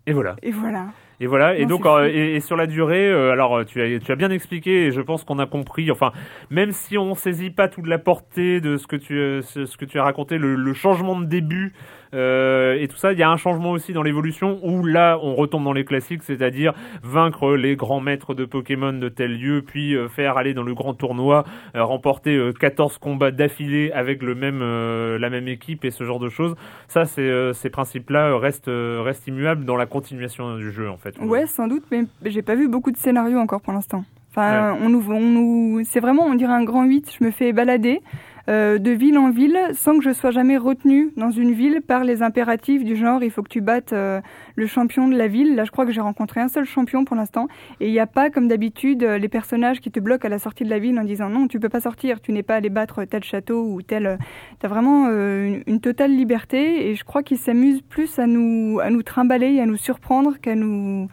Et 0.07 0.13
voilà. 0.13 0.37
et 0.43 0.51
voilà. 0.51 0.87
Et 1.19 1.27
voilà. 1.27 1.57
Et 1.57 1.65
donc, 1.65 1.87
euh, 1.87 2.11
et, 2.13 2.35
et 2.37 2.41
sur 2.41 2.57
la 2.57 2.67
durée, 2.67 3.09
euh, 3.09 3.33
alors 3.33 3.65
tu 3.65 3.81
as, 3.81 3.99
tu 3.99 4.13
as 4.13 4.17
bien 4.17 4.31
expliqué, 4.31 4.87
et 4.87 4.91
je 4.91 5.01
pense 5.01 5.25
qu'on 5.25 5.39
a 5.39 5.47
compris. 5.47 5.91
Enfin, 5.91 6.13
même 6.51 6.73
si 6.73 6.99
on 6.99 7.15
saisit 7.15 7.51
pas 7.51 7.69
toute 7.69 7.87
la 7.87 7.99
portée 7.99 8.61
de 8.61 8.77
ce 8.77 8.87
que 8.87 8.97
tu, 8.97 9.15
euh, 9.19 9.41
ce, 9.41 9.65
ce 9.65 9.79
que 9.79 9.87
tu 9.87 9.99
as 9.99 10.03
raconté, 10.05 10.37
le, 10.37 10.55
le 10.57 10.75
changement 10.75 11.19
de 11.19 11.25
début 11.25 11.73
euh, 12.17 12.77
et 12.81 12.89
tout 12.89 12.97
ça, 12.97 13.13
il 13.13 13.19
y 13.19 13.23
a 13.23 13.31
un 13.31 13.37
changement 13.37 13.73
aussi 13.73 13.93
dans 13.93 14.03
l'évolution 14.03 14.59
où 14.63 14.85
là, 14.85 15.19
on 15.23 15.35
retombe 15.35 15.65
dans 15.65 15.73
les 15.73 15.85
classiques, 15.85 16.23
c'est-à-dire 16.23 16.73
vaincre 17.03 17.55
les 17.55 17.77
grands 17.77 18.01
maîtres 18.01 18.35
de 18.35 18.45
Pokémon 18.45 18.93
de 18.93 19.09
tel 19.09 19.39
lieu, 19.39 19.63
puis 19.63 19.95
euh, 19.95 20.09
faire 20.09 20.37
aller 20.37 20.55
dans 20.55 20.63
le 20.63 20.75
grand 20.75 20.95
tournoi, 20.95 21.45
euh, 21.75 21.85
remporter 21.85 22.37
euh, 22.37 22.53
14 22.53 22.99
combats 22.99 23.31
d'affilée 23.31 23.93
avec 23.93 24.23
le 24.23 24.35
même, 24.35 24.61
la 24.61 25.31
même 25.31 25.49
équipe 25.49 25.85
et 25.85 25.91
ce 25.91 26.05
genre 26.05 26.19
de 26.19 26.29
choses. 26.29 26.57
Ça, 26.89 27.05
ces 27.05 27.71
principes-là 27.71 28.39
restent, 28.39 28.71
restent 28.71 29.27
immuables 29.27 29.65
dans 29.65 29.77
la 29.77 29.87
continuation 29.87 30.57
du 30.57 30.73
jeu, 30.73 30.89
en 30.89 30.97
fait. 30.97 31.19
Ouais, 31.21 31.47
sans 31.47 31.69
doute, 31.69 31.85
mais 31.91 32.05
j'ai 32.25 32.43
pas 32.43 32.55
vu 32.55 32.69
beaucoup 32.69 32.91
de 32.91 32.97
scénarios 32.97 33.39
encore 33.39 33.61
pour 33.61 33.73
l'instant. 33.73 34.05
Enfin, 34.31 34.77
on 34.83 34.91
nous, 34.91 35.05
on 35.11 35.21
nous, 35.21 35.83
c'est 35.85 36.01
vraiment, 36.01 36.25
on 36.25 36.35
dirait 36.35 36.53
un 36.53 36.65
grand 36.65 36.85
8. 36.85 37.17
Je 37.19 37.25
me 37.25 37.31
fais 37.31 37.53
balader 37.53 38.01
euh, 38.49 38.79
de 38.79 38.91
ville 38.91 39.19
en 39.19 39.31
ville 39.31 39.59
sans 39.75 39.99
que 39.99 40.05
je 40.05 40.13
sois 40.13 40.31
jamais 40.31 40.57
retenue 40.57 41.13
dans 41.17 41.31
une 41.31 41.53
ville 41.53 41.81
par 41.83 42.05
les 42.05 42.23
impératifs 42.23 42.85
du 42.85 42.97
genre 42.97 43.23
il 43.23 43.31
faut 43.31 43.43
que 43.43 43.49
tu 43.49 43.61
battes 43.61 43.93
euh, 43.93 44.21
le 44.55 44.67
champion 44.67 45.09
de 45.09 45.17
la 45.17 45.29
ville. 45.29 45.55
Là, 45.55 45.65
je 45.65 45.71
crois 45.71 45.85
que 45.87 45.93
j'ai 45.93 46.01
rencontré 46.01 46.41
un 46.41 46.49
seul 46.49 46.65
champion 46.65 47.05
pour 47.05 47.17
l'instant. 47.17 47.49
Et 47.81 47.89
il 47.89 47.93
n'y 47.93 48.01
a 48.01 48.07
pas, 48.07 48.31
comme 48.31 48.49
d'habitude, 48.49 49.03
euh, 49.03 49.19
les 49.19 49.29
personnages 49.29 49.81
qui 49.81 49.91
te 49.91 50.01
bloquent 50.01 50.27
à 50.27 50.31
la 50.31 50.39
sortie 50.39 50.65
de 50.65 50.71
la 50.71 50.79
ville 50.79 50.99
en 50.99 51.05
disant 51.05 51.29
non, 51.29 51.49
tu 51.49 51.61
peux 51.61 51.69
pas 51.69 51.81
sortir, 51.81 52.21
tu 52.21 52.33
n'es 52.33 52.43
pas 52.43 52.57
allé 52.57 52.71
battre 52.71 53.05
tel 53.05 53.25
château 53.25 53.65
ou 53.65 53.83
tel. 53.83 54.19
T'as 54.59 54.69
vraiment 54.69 55.07
euh, 55.09 55.47
une, 55.47 55.63
une 55.67 55.81
totale 55.81 56.13
liberté 56.13 56.89
et 56.89 56.95
je 56.95 57.05
crois 57.05 57.23
qu'ils 57.23 57.39
s'amusent 57.39 57.83
plus 57.83 58.19
à 58.19 58.27
nous, 58.27 58.81
à 58.81 58.91
nous 58.91 59.03
trimballer 59.03 59.61
à 59.61 59.67
nous 59.67 59.77
surprendre 59.77 60.39
qu'à 60.39 60.55
nous 60.55 61.09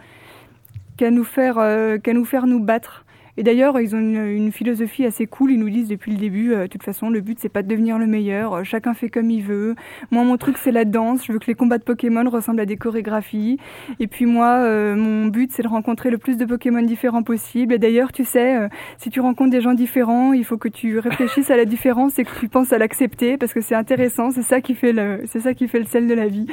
qu'à 0.97 1.11
nous 1.11 1.23
faire 1.23 1.57
euh, 1.57 1.97
qu'à 1.97 2.13
nous 2.13 2.25
faire 2.25 2.47
nous 2.47 2.59
battre. 2.59 3.02
Et 3.37 3.43
d'ailleurs, 3.43 3.79
ils 3.79 3.95
ont 3.95 3.99
une, 3.99 4.51
philosophie 4.51 5.05
assez 5.05 5.25
cool. 5.25 5.51
Ils 5.51 5.59
nous 5.59 5.69
disent 5.69 5.87
depuis 5.87 6.11
le 6.11 6.17
début, 6.17 6.53
euh, 6.53 6.63
de 6.63 6.67
toute 6.67 6.83
façon, 6.83 7.09
le 7.09 7.21
but 7.21 7.39
c'est 7.39 7.49
pas 7.49 7.63
de 7.63 7.67
devenir 7.67 7.97
le 7.97 8.05
meilleur. 8.05 8.53
Euh, 8.53 8.63
chacun 8.63 8.93
fait 8.93 9.09
comme 9.09 9.31
il 9.31 9.41
veut. 9.41 9.75
Moi, 10.11 10.23
mon 10.23 10.37
truc 10.37 10.57
c'est 10.57 10.71
la 10.71 10.85
danse. 10.85 11.25
Je 11.25 11.31
veux 11.31 11.39
que 11.39 11.47
les 11.47 11.55
combats 11.55 11.79
de 11.79 11.83
Pokémon 11.83 12.29
ressemblent 12.29 12.59
à 12.59 12.65
des 12.65 12.77
chorégraphies. 12.77 13.57
Et 13.99 14.07
puis 14.07 14.25
moi, 14.27 14.59
euh, 14.59 14.95
mon 14.95 15.27
but 15.27 15.51
c'est 15.51 15.63
de 15.63 15.67
rencontrer 15.67 16.11
le 16.11 16.19
plus 16.19 16.37
de 16.37 16.45
Pokémon 16.45 16.83
différents 16.83 17.23
possible. 17.23 17.73
Et 17.73 17.79
d'ailleurs, 17.79 18.11
tu 18.11 18.23
sais, 18.23 18.69
si 18.97 19.09
tu 19.09 19.19
rencontres 19.19 19.51
des 19.51 19.61
gens 19.61 19.73
différents, 19.73 20.33
il 20.33 20.45
faut 20.45 20.57
que 20.57 20.69
tu 20.69 20.99
réfléchisses 20.99 21.49
à 21.49 21.57
la 21.57 21.65
différence 21.65 22.19
et 22.19 22.25
que 22.25 22.39
tu 22.39 22.47
penses 22.49 22.71
à 22.71 22.77
l'accepter 22.77 23.37
parce 23.37 23.53
que 23.53 23.61
c'est 23.61 23.75
intéressant. 23.75 24.29
C'est 24.31 24.43
ça 24.43 24.61
qui 24.61 24.75
fait 24.75 24.93
le, 24.93 25.21
c'est 25.25 25.39
ça 25.39 25.53
qui 25.53 25.67
fait 25.67 25.79
le 25.79 25.85
sel 25.85 26.07
de 26.07 26.13
la 26.13 26.27
vie. 26.27 26.45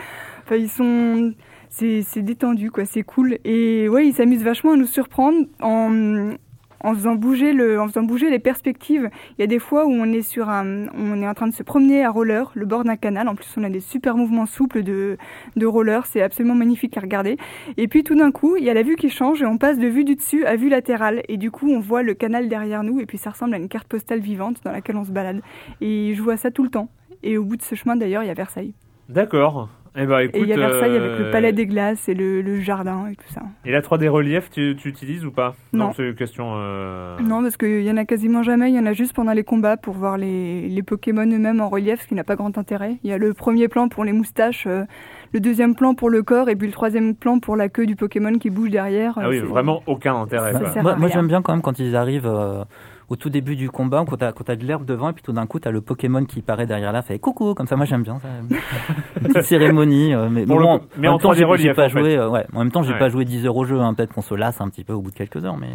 Enfin, 0.45 0.57
ils 0.57 0.70
sont 0.70 1.35
c'est 1.68 2.22
détendu 2.22 2.70
quoi, 2.70 2.85
c'est 2.85 3.05
cool 3.05 3.39
et 3.45 3.89
ouais, 3.89 4.07
ils 4.07 4.12
s'amusent 4.12 4.43
vachement 4.43 4.72
à 4.72 4.76
nous 4.76 4.87
surprendre 4.87 5.47
en 5.61 6.33
en 6.81 6.95
faisant 6.95 7.14
bouger 7.14 7.51
en 7.78 7.87
faisant 7.89 8.03
bouger 8.03 8.31
les 8.31 8.39
perspectives. 8.39 9.11
Il 9.39 9.41
y 9.41 9.45
a 9.45 9.47
des 9.47 9.59
fois 9.59 9.87
où 9.87 9.91
on 9.91 10.12
est 10.12 10.22
sur 10.22 10.49
un 10.49 10.87
on 10.95 11.22
est 11.22 11.28
en 11.28 11.35
train 11.35 11.49
de 11.49 11.55
se 11.55 11.62
promener 11.62 12.05
à 12.05 12.11
roller, 12.11 12.51
le 12.55 12.66
bord 12.66 12.85
d'un 12.85 12.97
canal. 12.97 13.28
En 13.28 13.35
plus, 13.35 13.49
on 13.57 13.64
a 13.64 13.70
des 13.70 13.81
super 13.81 14.16
mouvements 14.16 14.47
souples 14.47 14.83
de 14.83 15.16
de 15.57 15.66
roller, 15.66 16.07
c'est 16.07 16.22
absolument 16.22 16.55
magnifique 16.55 16.97
à 16.97 17.01
regarder. 17.01 17.37
Et 17.76 17.89
puis 17.89 18.05
tout 18.05 18.14
d'un 18.14 18.31
coup, 18.31 18.57
il 18.57 18.64
y 18.64 18.70
a 18.70 18.74
la 18.74 18.83
vue 18.83 18.97
qui 18.97 19.11
change 19.11 19.43
et 19.43 19.47
on 19.47 19.59
passe 19.59 19.78
de 19.78 19.87
vue 19.87 20.05
du 20.05 20.16
dessus 20.16 20.45
à 20.45 20.57
vue 20.57 20.68
latérale 20.68 21.22
et 21.28 21.37
du 21.37 21.51
coup, 21.51 21.70
on 21.70 21.81
voit 21.81 22.03
le 22.03 22.14
canal 22.14 22.49
derrière 22.49 22.83
nous 22.83 23.01
et 23.01 23.07
puis 23.07 23.18
ça 23.18 23.31
ressemble 23.31 23.55
à 23.55 23.59
une 23.59 23.68
carte 23.68 23.89
postale 23.89 24.20
vivante 24.20 24.59
dans 24.64 24.72
laquelle 24.72 24.97
on 24.97 25.05
se 25.05 25.12
balade. 25.12 25.41
Et 25.81 26.14
je 26.14 26.22
vois 26.22 26.37
ça 26.37 26.51
tout 26.51 26.62
le 26.62 26.70
temps. 26.70 26.89
Et 27.22 27.37
au 27.37 27.45
bout 27.45 27.57
de 27.57 27.62
ce 27.62 27.74
chemin 27.74 27.97
d'ailleurs, 27.97 28.22
il 28.22 28.26
y 28.26 28.31
a 28.31 28.35
Versailles. 28.35 28.74
D'accord. 29.09 29.68
Eh 29.97 30.07
ben, 30.07 30.20
écoute, 30.20 30.36
Et 30.36 30.41
il 30.43 30.49
y 30.49 30.53
a 30.53 30.57
Versailles 30.57 30.97
euh, 30.97 31.05
avec 31.14 31.18
le 31.26 31.30
palais 31.32 31.53
des 31.53 31.66
glaces 31.66 32.09
et 32.09 32.14
le, 32.14 32.43
le 32.43 32.61
jardin 32.61 33.09
et 33.11 33.16
tout 33.16 33.28
ça. 33.32 33.43
Et 33.64 33.72
la 33.72 33.80
3D 33.80 34.09
relief, 34.09 34.49
tu, 34.51 34.76
tu 34.76 34.88
utilises 34.88 35.24
ou 35.26 35.32
pas? 35.32 35.55
Non. 35.72 35.93
c'est 35.97 36.09
une 36.09 36.14
question. 36.14 36.53
euh, 36.55 37.18
Non, 37.20 37.43
parce 37.43 37.57
qu'il 37.57 37.82
y 37.82 37.91
en 37.91 37.97
a 37.97 38.05
quasiment 38.05 38.43
jamais. 38.45 38.70
Il 38.70 38.76
y 38.76 38.78
en 38.78 38.86
a 38.86 38.93
juste 38.93 39.14
pendant 39.14 39.32
les 39.32 39.43
combats 39.43 39.76
pour 39.76 39.95
voir 39.95 40.16
les, 40.16 40.68
les 40.68 40.82
Pokémon 40.84 41.26
eux-mêmes 41.26 41.61
en 41.61 41.68
relief, 41.68 42.03
ce 42.03 42.07
qui 42.07 42.14
n'a 42.14 42.22
pas 42.24 42.36
grand 42.36 42.57
intérêt. 42.57 42.99
Il 43.03 43.11
y 43.11 43.12
a 43.12 43.18
le 43.18 43.34
premier 43.34 43.66
plan 43.66 43.88
pour 43.88 44.05
les 44.05 44.12
moustaches, 44.12 44.66
euh, 44.68 44.84
le 45.32 45.41
deuxième 45.41 45.74
plan 45.74 45.95
pour 45.95 46.09
le 46.09 46.22
corps, 46.22 46.49
et 46.49 46.55
puis 46.57 46.68
le 46.68 46.72
troisième 46.72 47.16
plan 47.16 47.41
pour 47.41 47.57
la 47.57 47.68
queue 47.68 47.86
du 47.86 47.97
Pokémon 47.97 48.38
qui 48.38 48.51
bouge 48.51 48.70
derrière. 48.70 49.18
Ah 49.20 49.28
oui, 49.28 49.41
vraiment 49.41 49.82
aucun 49.86 50.14
intérêt. 50.14 50.53
Moi, 50.82 50.95
moi, 50.97 51.09
j'aime 51.09 51.26
bien 51.26 51.43
quand 51.43 51.53
même 51.53 51.62
quand 51.62 51.78
ils 51.80 51.97
arrivent 51.97 52.26
euh, 52.26 52.62
au 53.11 53.17
tout 53.17 53.29
début 53.29 53.57
du 53.57 53.69
combat, 53.69 54.05
quand 54.09 54.17
t'as, 54.17 54.33
quand 54.33 54.45
t'as 54.45 54.57
de 54.57 54.65
l'herbe 54.65 54.85
devant, 54.87 55.11
et 55.11 55.13
puis 55.13 55.23
tout 55.23 55.33
d'un 55.33 55.47
coup 55.47 55.59
t'as 55.61 55.71
le 55.71 55.81
Pokémon 55.83 56.25
qui 56.25 56.41
paraît 56.43 56.67
derrière 56.67 56.93
là, 56.93 57.03
fait 57.03 57.19
coucou, 57.19 57.55
comme 57.55 57.67
ça 57.67 57.77
moi 57.77 57.85
j'aime 57.85 58.03
bien 58.05 58.19
ça. 58.21 58.29
Une 59.21 59.27
petite 59.29 59.43
cérémonie. 59.43 60.15
euh, 60.15 60.29
mais 60.31 60.47
bon, 60.47 60.59
le 60.59 60.65
en- 60.65 60.79
coup- 60.79 60.85
mais 60.97 61.09
en 61.09 61.11
en 61.11 61.15
même 61.17 61.21
temps, 61.23 61.33
3D 61.33 61.59
j'ai, 61.59 61.75
pas 61.75 61.87
en 61.87 61.89
fait. 61.89 62.01
joué, 62.01 62.17
euh, 62.17 62.29
ouais, 62.31 62.47
en 62.55 62.61
même 62.61 62.71
temps 62.73 62.83
j'ai 62.83 62.93
Ouais. 62.93 62.99
pas 62.99 63.09
joué 63.11 63.25
10 63.25 63.45
heures 63.47 63.57
au 63.57 63.65
jeu, 63.65 63.81
hein, 63.81 63.93
peut-être 63.95 64.15
qu'on 64.15 64.23
se 64.23 64.35
lasse 64.35 64.61
un 64.61 64.69
petit 64.71 64.85
peu 64.85 64.93
au 64.95 65.03
bout 65.03 65.11
de 65.11 65.17
quelques 65.17 65.45
heures, 65.45 65.57
mais. 65.59 65.69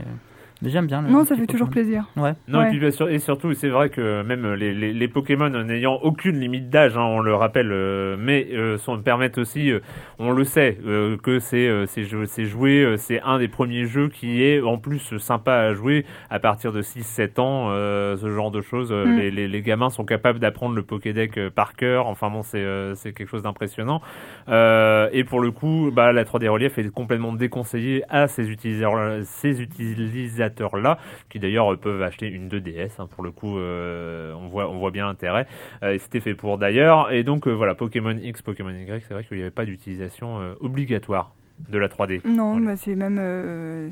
Mais 0.62 0.70
j'aime 0.70 0.88
bien. 0.88 1.02
le 1.02 1.10
Non, 1.10 1.26
ça 1.26 1.36
fait 1.36 1.46
toujours 1.48 1.68
Pokémon. 1.68 1.84
plaisir. 1.84 2.06
Ouais. 2.16 2.34
Non, 2.48 2.60
Ouais. 2.60 2.74
et, 2.76 2.80
puis, 2.80 2.88
et 3.14 3.20
surtout, 3.20 3.54
c'est 3.54 3.68
vrai 3.70 3.90
que 3.90 4.24
même 4.24 4.54
les, 4.54 4.74
les, 4.74 4.94
les 4.94 5.08
Pokémon 5.10 5.50
n'ayant 5.50 5.96
aucune 6.02 6.40
limite 6.40 6.70
d'âge, 6.70 6.98
hein, 6.98 7.02
on 7.04 7.20
le 7.20 7.36
rappelle, 7.36 7.72
euh, 7.72 8.16
mais 8.18 8.48
euh, 8.54 8.78
sont, 8.78 8.98
permettent 9.02 9.38
aussi, 9.38 9.70
euh, 9.72 9.80
on 10.18 10.32
le 10.32 10.44
sait, 10.46 10.78
euh, 10.88 11.18
que 11.18 11.40
c'est 11.40 11.68
euh, 11.68 11.86
c'est 11.88 12.04
jou- 12.04 12.26
c'est 12.26 12.46
joué, 12.46 12.84
euh, 12.84 12.96
c'est 12.98 13.20
un 13.22 13.38
des 13.38 13.50
premiers 13.50 13.86
jeux 13.86 14.08
qui 14.08 14.44
est 14.44 14.62
en 14.62 14.78
plus 14.78 15.18
sympa 15.18 15.54
à 15.56 15.74
jouer 15.74 16.06
à 16.30 16.40
partir 16.40 16.72
de 16.72 16.82
6-7 16.82 17.38
ans, 17.40 17.68
euh, 17.72 18.16
ce 18.16 18.30
genre 18.30 18.50
de 18.50 18.62
choses. 18.62 18.92
Mm. 18.94 19.18
les, 19.18 19.32
les, 19.32 19.48
les 19.50 19.62
gamins 19.62 19.90
sont 19.90 20.06
capables 20.06 20.40
d'apprendre 20.40 20.74
le 20.76 20.84
Pokédex 20.84 21.38
par 21.54 21.76
cœur, 21.76 22.08
enfin 22.08 22.30
bon, 22.30 22.44
c'est 22.44 22.60
euh, 22.64 22.96
c'est 22.96 23.12
quelque 23.14 23.30
chose 23.30 23.44
d'impressionnant. 23.44 24.02
Euh, 24.48 25.10
et 25.12 25.24
pour 25.26 25.42
le 25.42 25.52
coup, 25.52 25.92
bah, 25.94 26.12
la 26.14 26.24
3D 26.24 26.48
Relief 26.48 26.78
est 26.78 26.90
complètement 26.90 27.34
déconseillée 27.34 28.04
à 28.10 28.28
ces 28.28 28.50
utilisateurs, 28.52 29.20
ces 29.24 29.62
utilisateurs-là, 30.46 30.98
qui 31.30 31.40
d'ailleurs 31.40 31.74
euh, 31.74 31.78
peuvent 31.78 32.02
acheter 32.02 32.28
une 32.28 32.48
2DS. 32.50 32.92
hein, 33.00 33.08
pour 33.08 33.24
le 33.24 33.32
coup, 33.32 33.58
euh, 33.58 34.34
on 34.34 34.48
voit, 34.48 34.70
on 34.70 34.78
voit 34.78 34.92
bien 34.92 35.06
l'intérêt. 35.06 35.48
Euh, 35.84 35.98
c'était 36.00 36.20
fait 36.20 36.36
pour 36.36 36.58
d'ailleurs. 36.58 37.12
Et 37.12 37.24
donc 37.24 37.48
voilà, 37.48 37.76
Pokémon 37.76 38.16
X, 38.22 38.42
Pokémon 38.42 38.70
Y, 38.72 39.04
c'est 39.08 39.14
vrai 39.14 39.24
qu'il 39.24 39.38
n'y 39.38 39.44
avait 39.44 39.52
pas 39.52 39.66
d'utilisation 39.66 40.56
obligatoire 40.60 41.34
de 41.70 41.78
la 41.78 41.88
3D. 41.88 42.22
Non, 42.28 42.52
Voilà. 42.54 42.66
bah, 42.68 42.76
c'est 42.76 42.96
même. 42.96 43.18
euh, 43.20 43.90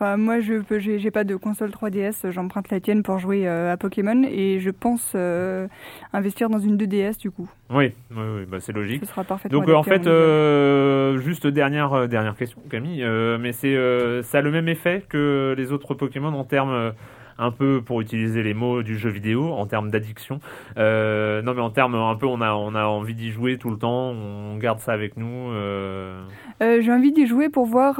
Enfin, 0.00 0.16
moi, 0.16 0.38
je 0.38 0.62
j'ai, 0.78 1.10
pas 1.10 1.24
de 1.24 1.34
console 1.34 1.70
3DS. 1.70 2.30
J'emprunte 2.30 2.70
la 2.70 2.78
tienne 2.78 3.02
pour 3.02 3.18
jouer 3.18 3.48
euh, 3.48 3.72
à 3.72 3.76
Pokémon 3.76 4.22
et 4.22 4.60
je 4.60 4.70
pense 4.70 5.10
euh, 5.16 5.66
investir 6.12 6.48
dans 6.48 6.60
une 6.60 6.76
2DS 6.76 7.18
du 7.18 7.32
coup. 7.32 7.50
Oui, 7.68 7.92
oui, 8.12 8.22
oui, 8.36 8.44
bah, 8.48 8.58
c'est 8.60 8.70
logique. 8.70 9.00
Ce 9.00 9.10
sera 9.10 9.24
parfaitement. 9.24 9.58
Donc 9.58 9.68
en 9.68 9.82
fait, 9.82 10.06
euh, 10.06 11.18
juste 11.18 11.48
dernière 11.48 11.94
euh, 11.94 12.06
dernière 12.06 12.36
question, 12.36 12.60
Camille, 12.70 13.04
mais 13.40 13.50
c'est 13.50 13.74
euh, 13.74 14.22
ça 14.22 14.38
a 14.38 14.40
le 14.40 14.52
même 14.52 14.68
effet 14.68 15.02
que 15.08 15.56
les 15.58 15.72
autres 15.72 15.94
Pokémon 15.94 16.32
en 16.32 16.44
termes 16.44 16.92
un 17.38 17.50
peu 17.50 17.80
pour 17.80 18.00
utiliser 18.00 18.42
les 18.42 18.54
mots 18.54 18.82
du 18.82 18.98
jeu 18.98 19.10
vidéo 19.10 19.52
en 19.52 19.66
termes 19.66 19.90
d'addiction. 19.90 20.40
Euh, 20.76 21.40
non 21.42 21.54
mais 21.54 21.60
en 21.60 21.70
termes 21.70 21.94
un 21.94 22.16
peu 22.16 22.26
on 22.26 22.40
a 22.40 22.52
on 22.52 22.74
a 22.74 22.84
envie 22.84 23.14
d'y 23.14 23.30
jouer 23.30 23.58
tout 23.58 23.70
le 23.70 23.78
temps, 23.78 24.10
on 24.10 24.56
garde 24.56 24.80
ça 24.80 24.92
avec 24.92 25.16
nous. 25.16 25.50
euh. 25.52 26.20
Euh, 26.62 26.80
j'ai 26.82 26.92
envie 26.92 27.12
d'y 27.12 27.26
jouer 27.26 27.48
pour 27.48 27.66
voir 27.66 27.96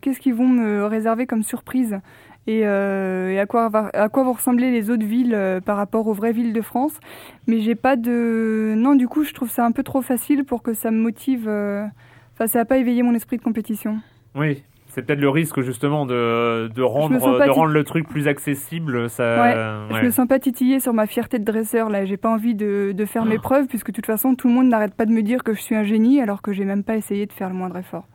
qu'est-ce 0.00 0.20
qu'ils 0.20 0.34
vont 0.34 0.48
me 0.48 0.84
réserver 0.86 1.26
comme 1.26 1.42
surprise 1.42 1.98
et, 2.46 2.66
euh, 2.66 3.28
et 3.30 3.38
à, 3.38 3.44
quoi, 3.44 3.70
à 3.92 4.08
quoi 4.08 4.24
vont 4.24 4.32
ressembler 4.32 4.70
les 4.70 4.88
autres 4.88 5.04
villes 5.04 5.34
euh, 5.34 5.60
par 5.60 5.76
rapport 5.76 6.06
aux 6.06 6.14
vraies 6.14 6.32
villes 6.32 6.54
de 6.54 6.62
France. 6.62 6.98
Mais 7.46 7.60
j'ai 7.60 7.74
pas 7.74 7.96
de. 7.96 8.72
Non, 8.74 8.94
du 8.94 9.06
coup, 9.06 9.22
je 9.22 9.34
trouve 9.34 9.50
ça 9.50 9.66
un 9.66 9.70
peu 9.70 9.82
trop 9.82 10.00
facile 10.00 10.44
pour 10.46 10.62
que 10.62 10.72
ça 10.72 10.90
me 10.90 10.96
motive. 10.98 11.44
euh, 11.46 11.84
Enfin, 12.32 12.46
ça 12.46 12.60
va 12.60 12.64
pas 12.64 12.78
éveiller 12.78 13.02
mon 13.02 13.14
esprit 13.14 13.36
de 13.36 13.42
compétition. 13.42 13.98
Oui. 14.34 14.62
C'est 14.98 15.06
peut-être 15.06 15.20
le 15.20 15.28
risque 15.30 15.60
justement 15.60 16.06
de, 16.06 16.68
de 16.74 16.82
rendre, 16.82 17.14
de 17.14 17.72
le 17.72 17.84
truc 17.84 18.08
plus 18.08 18.26
accessible. 18.26 19.08
Ça, 19.08 19.86
Je 20.00 20.04
me 20.04 20.10
sens 20.10 20.26
pas 20.26 20.40
titillée 20.40 20.80
sur 20.80 20.92
ma 20.92 21.06
fierté 21.06 21.38
de 21.38 21.44
dresseur 21.44 21.88
là. 21.88 22.04
J'ai 22.04 22.16
pas 22.16 22.28
envie 22.30 22.54
de, 22.56 22.92
de 22.92 23.04
faire 23.04 23.24
mes 23.24 23.38
preuves 23.38 23.66
puisque 23.68 23.88
de 23.88 23.92
toute 23.92 24.06
façon 24.06 24.34
tout 24.34 24.48
le 24.48 24.54
monde 24.54 24.68
n'arrête 24.68 24.94
pas 24.94 25.06
de 25.06 25.12
me 25.12 25.22
dire 25.22 25.44
que 25.44 25.54
je 25.54 25.60
suis 25.60 25.76
un 25.76 25.84
génie 25.84 26.20
alors 26.20 26.42
que 26.42 26.52
j'ai 26.52 26.64
même 26.64 26.82
pas 26.82 26.96
essayé 26.96 27.26
de 27.26 27.32
faire 27.32 27.48
le 27.48 27.54
moindre 27.54 27.76
effort. 27.76 28.06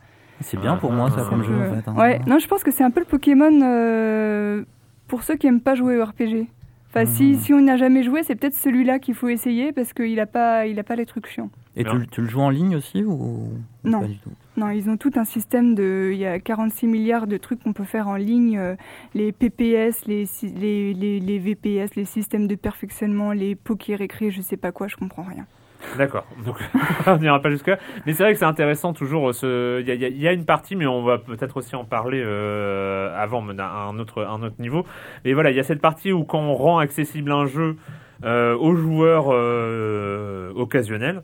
C'est 0.42 0.60
bien 0.60 0.76
pour 0.76 0.92
moi, 0.92 1.10
ça, 1.10 1.22
Ah, 1.26 1.30
comme 1.30 1.44
jeu, 1.44 1.56
en 1.56 1.74
fait. 1.74 1.88
hein. 1.90 1.96
Ouais, 1.98 2.20
non, 2.28 2.38
je 2.40 2.48
pense 2.48 2.64
que 2.66 2.72
c'est 2.72 2.84
un 2.84 2.92
peu 2.92 3.00
le 3.00 3.06
Pokémon 3.06 3.62
euh, 3.64 4.64
pour 5.08 5.24
ceux 5.24 5.36
qui 5.36 5.48
aiment 5.48 5.62
pas 5.62 5.76
jouer 5.76 5.98
au 5.98 6.04
RPG. 6.04 6.48
Enfin, 6.90 7.06
si, 7.06 7.32
Mhm. 7.32 7.36
si 7.36 7.54
on 7.54 7.62
n'a 7.62 7.78
jamais 7.78 8.04
joué, 8.04 8.24
c'est 8.24 8.36
peut-être 8.36 8.56
celui-là 8.56 9.00
qu'il 9.00 9.16
faut 9.16 9.30
essayer 9.30 9.72
parce 9.72 9.94
qu'il 9.94 10.20
a 10.20 10.26
pas, 10.26 10.66
il 10.68 10.78
a 10.80 10.84
pas 10.84 10.96
les 10.96 11.06
trucs 11.06 11.28
chiants. 11.28 11.50
Et 11.76 11.84
tu, 11.84 12.08
tu 12.12 12.22
le 12.22 12.28
joues 12.30 12.42
en 12.42 12.50
ligne 12.52 12.76
aussi 12.76 13.04
ou 13.04 13.14
ou 13.14 13.50
Non. 13.84 14.02
Pas 14.02 14.08
du 14.08 14.18
tout? 14.18 14.32
Non, 14.58 14.70
ils 14.70 14.90
ont 14.90 14.98
tout 14.98 15.12
un 15.16 15.24
système 15.26 15.74
de. 15.74 16.12
Il 16.14 16.20
y 16.20 16.26
a 16.28 16.40
46 16.40 16.86
milliards 16.88 17.26
de 17.26 17.38
trucs 17.38 17.64
qu'on 17.64 17.74
peut 17.74 17.84
faire 17.84 18.08
en 18.08 18.16
ligne. 18.16 18.58
euh, 18.58 18.76
les 19.16 19.32
PPS, 19.32 20.06
les, 20.06 20.26
les, 20.56 20.94
les, 20.94 21.20
les 21.20 21.40
VPS, 21.40 21.96
les 21.96 22.06
systèmes 22.06 22.48
de 22.48 22.56
perfectionnement, 22.56 23.32
les 23.32 23.56
Poké-récré, 23.56 24.30
je 24.30 24.42
sais 24.42 24.58
pas 24.58 24.72
quoi, 24.72 24.88
je 24.88 24.96
comprends 24.96 25.24
rien. 25.24 25.46
D'accord. 25.98 26.26
Donc 26.46 26.58
on 27.08 27.18
n'ira 27.18 27.42
pas 27.42 27.50
jusque 27.50 27.68
là. 27.68 27.78
Mais 28.06 28.14
c'est 28.14 28.24
vrai 28.24 28.34
que 28.34 28.40
c'est 28.40 28.46
intéressant 28.46 28.94
toujours. 28.94 29.30
euh, 29.30 29.34
Ce... 29.34 29.82
Il, 29.82 29.88
y 29.88 29.92
a, 29.92 29.96
y 30.10 30.14
y 30.14 30.28
une 30.34 30.46
partie, 30.46 30.76
mais 30.76 30.86
on 30.86 31.04
va 31.04 31.18
peut-être 31.18 31.58
aussi 31.58 31.76
en 31.76 31.84
parler 31.86 32.22
euh, 32.24 33.14
avant, 33.18 33.42
mais 33.42 33.60
à 33.60 33.88
un 33.88 33.98
autre, 34.00 34.24
un 34.24 34.44
autre 34.44 34.56
niveau. 34.60 34.86
Mais 35.26 35.34
voilà, 35.34 35.50
il 35.50 35.58
y 35.58 35.60
a 35.60 35.64
cette 35.64 35.82
partie 35.82 36.12
où 36.14 36.24
quand 36.24 36.40
on 36.40 36.54
rend 36.54 36.78
accessible 36.78 37.32
un 37.32 37.48
jeu 37.48 37.76
euh, 38.24 38.56
aux 38.56 38.76
joueurs 38.76 39.26
euh, 39.32 40.54
occasionnels. 40.56 41.24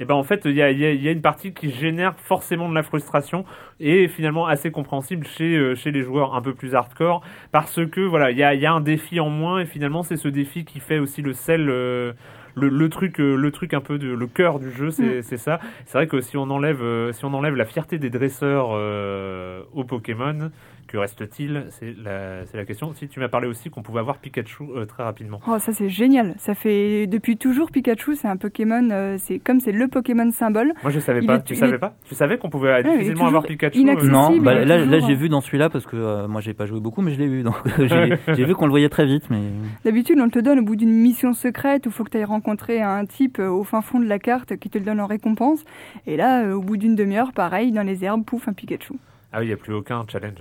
Et 0.00 0.04
ben 0.06 0.14
en 0.14 0.22
fait, 0.24 0.42
il 0.46 0.52
y 0.56 0.62
a, 0.62 0.70
il 0.70 0.78
y 0.78 0.84
a- 0.86 0.92
il 0.92 1.02
y 1.02 1.08
a 1.08 1.12
une 1.12 1.20
partie 1.22 1.52
qui 1.52 1.70
génère 1.70 2.14
forcément 2.18 2.68
de 2.68 2.74
la 2.74 2.82
frustration 2.82 3.44
et 3.78 4.08
finalement 4.08 4.46
assez 4.46 4.70
compréhensible 4.72 5.26
chez, 5.26 5.56
euh, 5.56 5.74
chez 5.76 5.90
les 5.92 6.02
joueurs 6.02 6.34
un 6.34 6.42
peu 6.42 6.54
plus 6.54 6.74
hardcore 6.74 7.22
parce 7.52 7.80
que 7.86 8.00
voilà, 8.00 8.30
il 8.30 8.38
y 8.38 8.42
a, 8.42 8.54
il 8.54 8.60
y 8.60 8.66
a 8.66 8.72
un 8.72 8.80
défi 8.80 9.20
en 9.20 9.28
moins 9.30 9.60
et 9.60 9.66
finalement 9.66 10.02
c'est 10.02 10.16
ce 10.16 10.28
défi 10.28 10.64
qui 10.64 10.80
fait 10.80 10.98
aussi 10.98 11.22
le 11.22 11.34
sel, 11.34 11.68
euh, 11.70 12.12
le, 12.56 12.68
le 12.68 12.88
truc, 12.88 13.20
euh, 13.20 13.36
le 13.36 13.50
truc 13.52 13.74
un 13.74 13.80
peu 13.80 13.98
de, 13.98 14.08
le 14.12 14.26
cœur 14.26 14.58
du 14.58 14.70
jeu, 14.72 14.90
c'est 14.90 15.22
c'est 15.22 15.36
ça. 15.36 15.60
C'est 15.84 15.98
vrai 15.98 16.06
que 16.08 16.20
si 16.20 16.36
on 16.36 16.50
enlève, 16.50 16.82
si 17.12 17.24
on 17.24 17.32
enlève 17.34 17.54
la 17.54 17.64
fierté 17.66 17.98
des 17.98 18.10
dresseurs 18.10 18.70
euh, 18.72 19.62
au 19.74 19.84
Pokémon, 19.84 20.50
que 20.90 20.98
reste-t-il? 20.98 21.66
C'est 21.70 21.94
la, 22.02 22.44
c'est 22.46 22.56
la 22.56 22.64
question. 22.64 22.92
Si 22.94 23.06
tu 23.08 23.20
m'as 23.20 23.28
parlé 23.28 23.46
aussi 23.46 23.70
qu'on 23.70 23.82
pouvait 23.82 24.00
avoir 24.00 24.18
Pikachu 24.18 24.64
euh, 24.74 24.86
très 24.86 25.02
rapidement. 25.04 25.40
Oh, 25.46 25.58
ça 25.58 25.72
c'est 25.72 25.88
génial. 25.88 26.34
Ça 26.38 26.54
fait 26.54 27.06
depuis 27.06 27.36
toujours 27.36 27.70
Pikachu, 27.70 28.16
c'est 28.16 28.26
un 28.28 28.36
Pokémon. 28.36 28.88
euh, 28.90 29.16
c'est 29.18 29.38
comme 29.38 29.60
c'est 29.60 29.72
le 29.72 29.86
Pokémon 29.88 30.30
symbole. 30.32 30.72
Moi 30.82 30.90
je 30.90 30.98
savais 30.98 31.20
Il 31.20 31.26
pas. 31.28 31.36
est- 31.36 31.44
tu 31.44 31.54
savais 31.54 31.76
est- 31.76 31.78
pas? 31.78 31.94
Tu 32.04 32.14
savais 32.14 32.38
qu'on 32.38 32.50
pouvait 32.50 32.80
il 32.80 32.86
est 32.86 32.90
difficilement 32.92 33.26
avoir 33.26 33.44
Pikachu 33.44 33.78
euh. 33.88 34.08
Non, 34.08 34.36
bah, 34.38 34.64
là, 34.64 34.98
j'ai 35.00 35.14
vu 35.14 35.28
dans 35.28 35.40
celui-là 35.40 35.70
parce 35.70 35.86
que 35.86 35.96
euh, 35.96 36.26
moi 36.28 36.40
j'ai 36.40 36.54
pas 36.54 36.66
joué 36.66 36.80
beaucoup, 36.80 37.02
mais 37.02 37.12
je 37.12 37.18
l'ai 37.20 37.28
vu. 37.28 37.42
Donc 37.44 37.54
j'ai 37.78 38.16
j'ai 38.34 38.44
vu 38.44 38.54
qu'on 38.54 38.66
le 38.66 38.70
voyait 38.72 38.88
très 38.88 39.06
vite, 39.06 39.30
mais 39.30 39.40
D'habitude, 39.84 40.18
on 40.20 40.28
te 40.28 40.38
le 40.38 40.42
donne 40.42 40.58
au 40.58 40.64
bout 40.64 40.76
d'une 40.76 40.90
mission 40.92 41.32
secrète 41.32 41.86
où 41.86 41.90
il 41.90 41.92
faut 41.92 42.02
que 42.04 42.10
tu 42.10 42.16
ailles 42.16 42.24
rencontrer 42.24 42.82
un 42.82 43.04
type 43.06 43.38
au 43.38 43.62
fin 43.64 43.80
fond 43.80 44.00
de 44.00 44.06
la 44.06 44.18
carte 44.18 44.56
qui 44.56 44.68
te 44.70 44.78
le 44.78 44.84
donne 44.84 45.00
en 45.00 45.06
récompense. 45.06 45.64
Et 46.06 46.16
là, 46.16 46.54
au 46.56 46.60
bout 46.62 46.76
d'une 46.76 46.96
demi-heure, 46.96 47.32
pareil, 47.32 47.70
dans 47.72 47.82
les 47.84 48.04
herbes, 48.04 48.24
pouf, 48.24 48.48
un 48.48 48.52
Pikachu. 48.52 48.94
Ah 49.32 49.38
oui, 49.38 49.44
il 49.46 49.48
n'y 49.48 49.54
a 49.54 49.56
plus 49.56 49.72
aucun 49.74 50.04
challenge. 50.08 50.38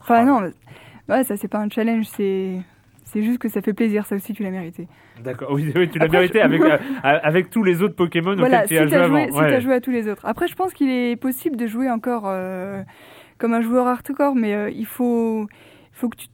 Enfin, 0.00 0.16
Ah. 0.20 0.24
non, 0.24 0.40
mais- 0.40 1.14
ouais, 1.14 1.24
ça 1.24 1.36
c'est 1.36 1.48
pas 1.48 1.58
un 1.58 1.68
challenge, 1.70 2.06
c'est. 2.06 2.58
C'est 3.04 3.22
juste 3.22 3.38
que 3.40 3.48
ça 3.48 3.60
fait 3.60 3.74
plaisir, 3.74 4.06
ça 4.06 4.14
aussi 4.16 4.32
tu 4.32 4.42
l'as 4.42 4.50
mérité. 4.50 4.88
D'accord. 5.22 5.50
Oui, 5.52 5.70
oui, 5.76 5.88
tu 5.90 5.98
l'as 5.98 6.08
mérité 6.08 6.38
je- 6.38 6.44
avec, 6.44 6.60
euh, 6.62 6.78
avec 7.02 7.50
tous 7.50 7.62
les 7.62 7.82
autres 7.82 7.94
Pokémon 7.94 8.34
Voilà, 8.36 8.62
auxquels 8.64 8.68
si 8.68 8.74
tu 8.74 8.78
as 8.80 8.86
joué 8.86 8.96
avant. 9.04 9.18
joué, 9.18 9.30
si 9.32 9.38
Ouais. 9.38 9.50
t'as 9.50 9.60
joué 9.60 9.74
à 9.74 9.80
tous 9.82 9.90
les 9.90 10.08
autres. 10.08 10.24
Après, 10.24 10.48
je 10.48 10.54
pense 10.54 10.72
qu'il 10.72 10.88
est 10.88 11.16
possible 11.16 11.56
de 11.56 11.66
jouer 11.66 11.90
encore 11.90 12.22
euh, 12.26 12.82
comme 13.38 13.52
un 13.52 13.60
joueur 13.60 13.86
hardcore, 13.86 14.34
mais 14.34 14.54
euh, 14.54 14.70
il 14.70 14.86
faut, 14.86 15.46
faut, 15.92 16.08
que 16.08 16.16
tu, 16.16 16.28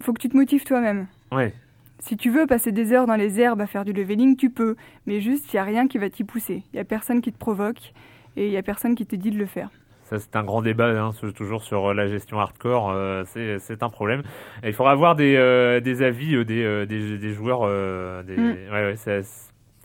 faut 0.00 0.12
que 0.12 0.20
tu 0.20 0.28
te 0.28 0.36
motives 0.36 0.64
toi-même. 0.64 1.06
Ouais. 1.30 1.52
Si 2.00 2.16
tu 2.16 2.30
veux 2.30 2.46
passer 2.46 2.72
des 2.72 2.92
heures 2.92 3.06
dans 3.06 3.16
les 3.16 3.38
herbes 3.40 3.60
à 3.60 3.66
faire 3.66 3.84
du 3.84 3.92
leveling, 3.92 4.36
tu 4.36 4.50
peux, 4.50 4.74
mais 5.06 5.20
juste, 5.20 5.52
il 5.52 5.56
n'y 5.56 5.60
a 5.60 5.64
rien 5.64 5.86
qui 5.86 5.98
va 5.98 6.10
t'y 6.10 6.24
pousser. 6.24 6.64
Il 6.72 6.76
n'y 6.76 6.80
a 6.80 6.84
personne 6.84 7.20
qui 7.20 7.32
te 7.32 7.38
provoque 7.38 7.92
et 8.36 8.46
il 8.46 8.50
n'y 8.50 8.56
a 8.56 8.62
personne 8.62 8.96
qui 8.96 9.06
te 9.06 9.14
dit 9.14 9.30
de 9.30 9.38
le 9.38 9.46
faire. 9.46 9.70
Ça, 10.04 10.18
c'est 10.18 10.36
un 10.36 10.44
grand 10.44 10.60
débat, 10.62 10.88
hein, 11.00 11.12
toujours 11.34 11.62
sur 11.62 11.90
euh, 11.90 11.94
la 11.94 12.06
gestion 12.08 12.38
hardcore. 12.38 12.90
euh, 12.90 13.24
c'est, 13.26 13.58
c'est 13.58 13.82
un 13.82 13.88
problème. 13.90 14.22
Et 14.62 14.68
il 14.68 14.74
faudra 14.74 14.92
avoir 14.92 15.16
des, 15.16 15.36
euh, 15.36 15.80
des 15.80 16.02
avis 16.02 16.34
euh, 16.36 16.44
des, 16.44 16.62
euh, 16.62 16.86
des, 16.86 17.18
des 17.18 17.32
joueurs. 17.32 17.60
euh, 17.64 18.22
des... 18.22 18.36
Mm. 18.36 18.56
Ouais, 18.72 18.84
ouais, 18.84 18.96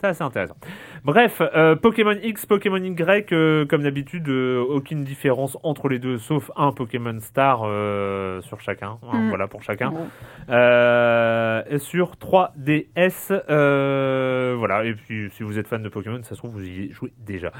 c'est, 0.00 0.06
c'est 0.06 0.06
assez 0.08 0.22
intéressant. 0.22 0.56
Bref, 1.04 1.40
euh, 1.54 1.76
Pokémon 1.76 2.14
X, 2.22 2.46
Pokémon 2.46 2.76
Y, 2.76 3.32
euh, 3.32 3.64
comme 3.66 3.82
d'habitude, 3.82 4.28
euh, 4.28 4.60
aucune 4.60 5.04
différence 5.04 5.56
entre 5.62 5.88
les 5.88 5.98
deux, 5.98 6.18
sauf 6.18 6.50
un 6.56 6.72
Pokémon 6.72 7.18
Star 7.20 7.62
euh, 7.64 8.40
sur 8.42 8.60
chacun. 8.60 8.98
hein, 9.02 9.18
Mm. 9.20 9.28
Voilà, 9.28 9.48
pour 9.48 9.62
chacun. 9.62 9.92
Sur 11.78 12.16
3DS, 12.16 13.32
euh, 13.50 14.54
voilà. 14.58 14.84
Et 14.84 14.94
puis, 14.94 15.30
si 15.30 15.42
vous 15.42 15.58
êtes 15.58 15.68
fan 15.68 15.82
de 15.82 15.88
Pokémon, 15.88 16.20
ça 16.22 16.30
se 16.30 16.36
trouve, 16.36 16.52
vous 16.52 16.64
y 16.66 16.90
jouez 16.92 17.12
déjà. 17.18 17.52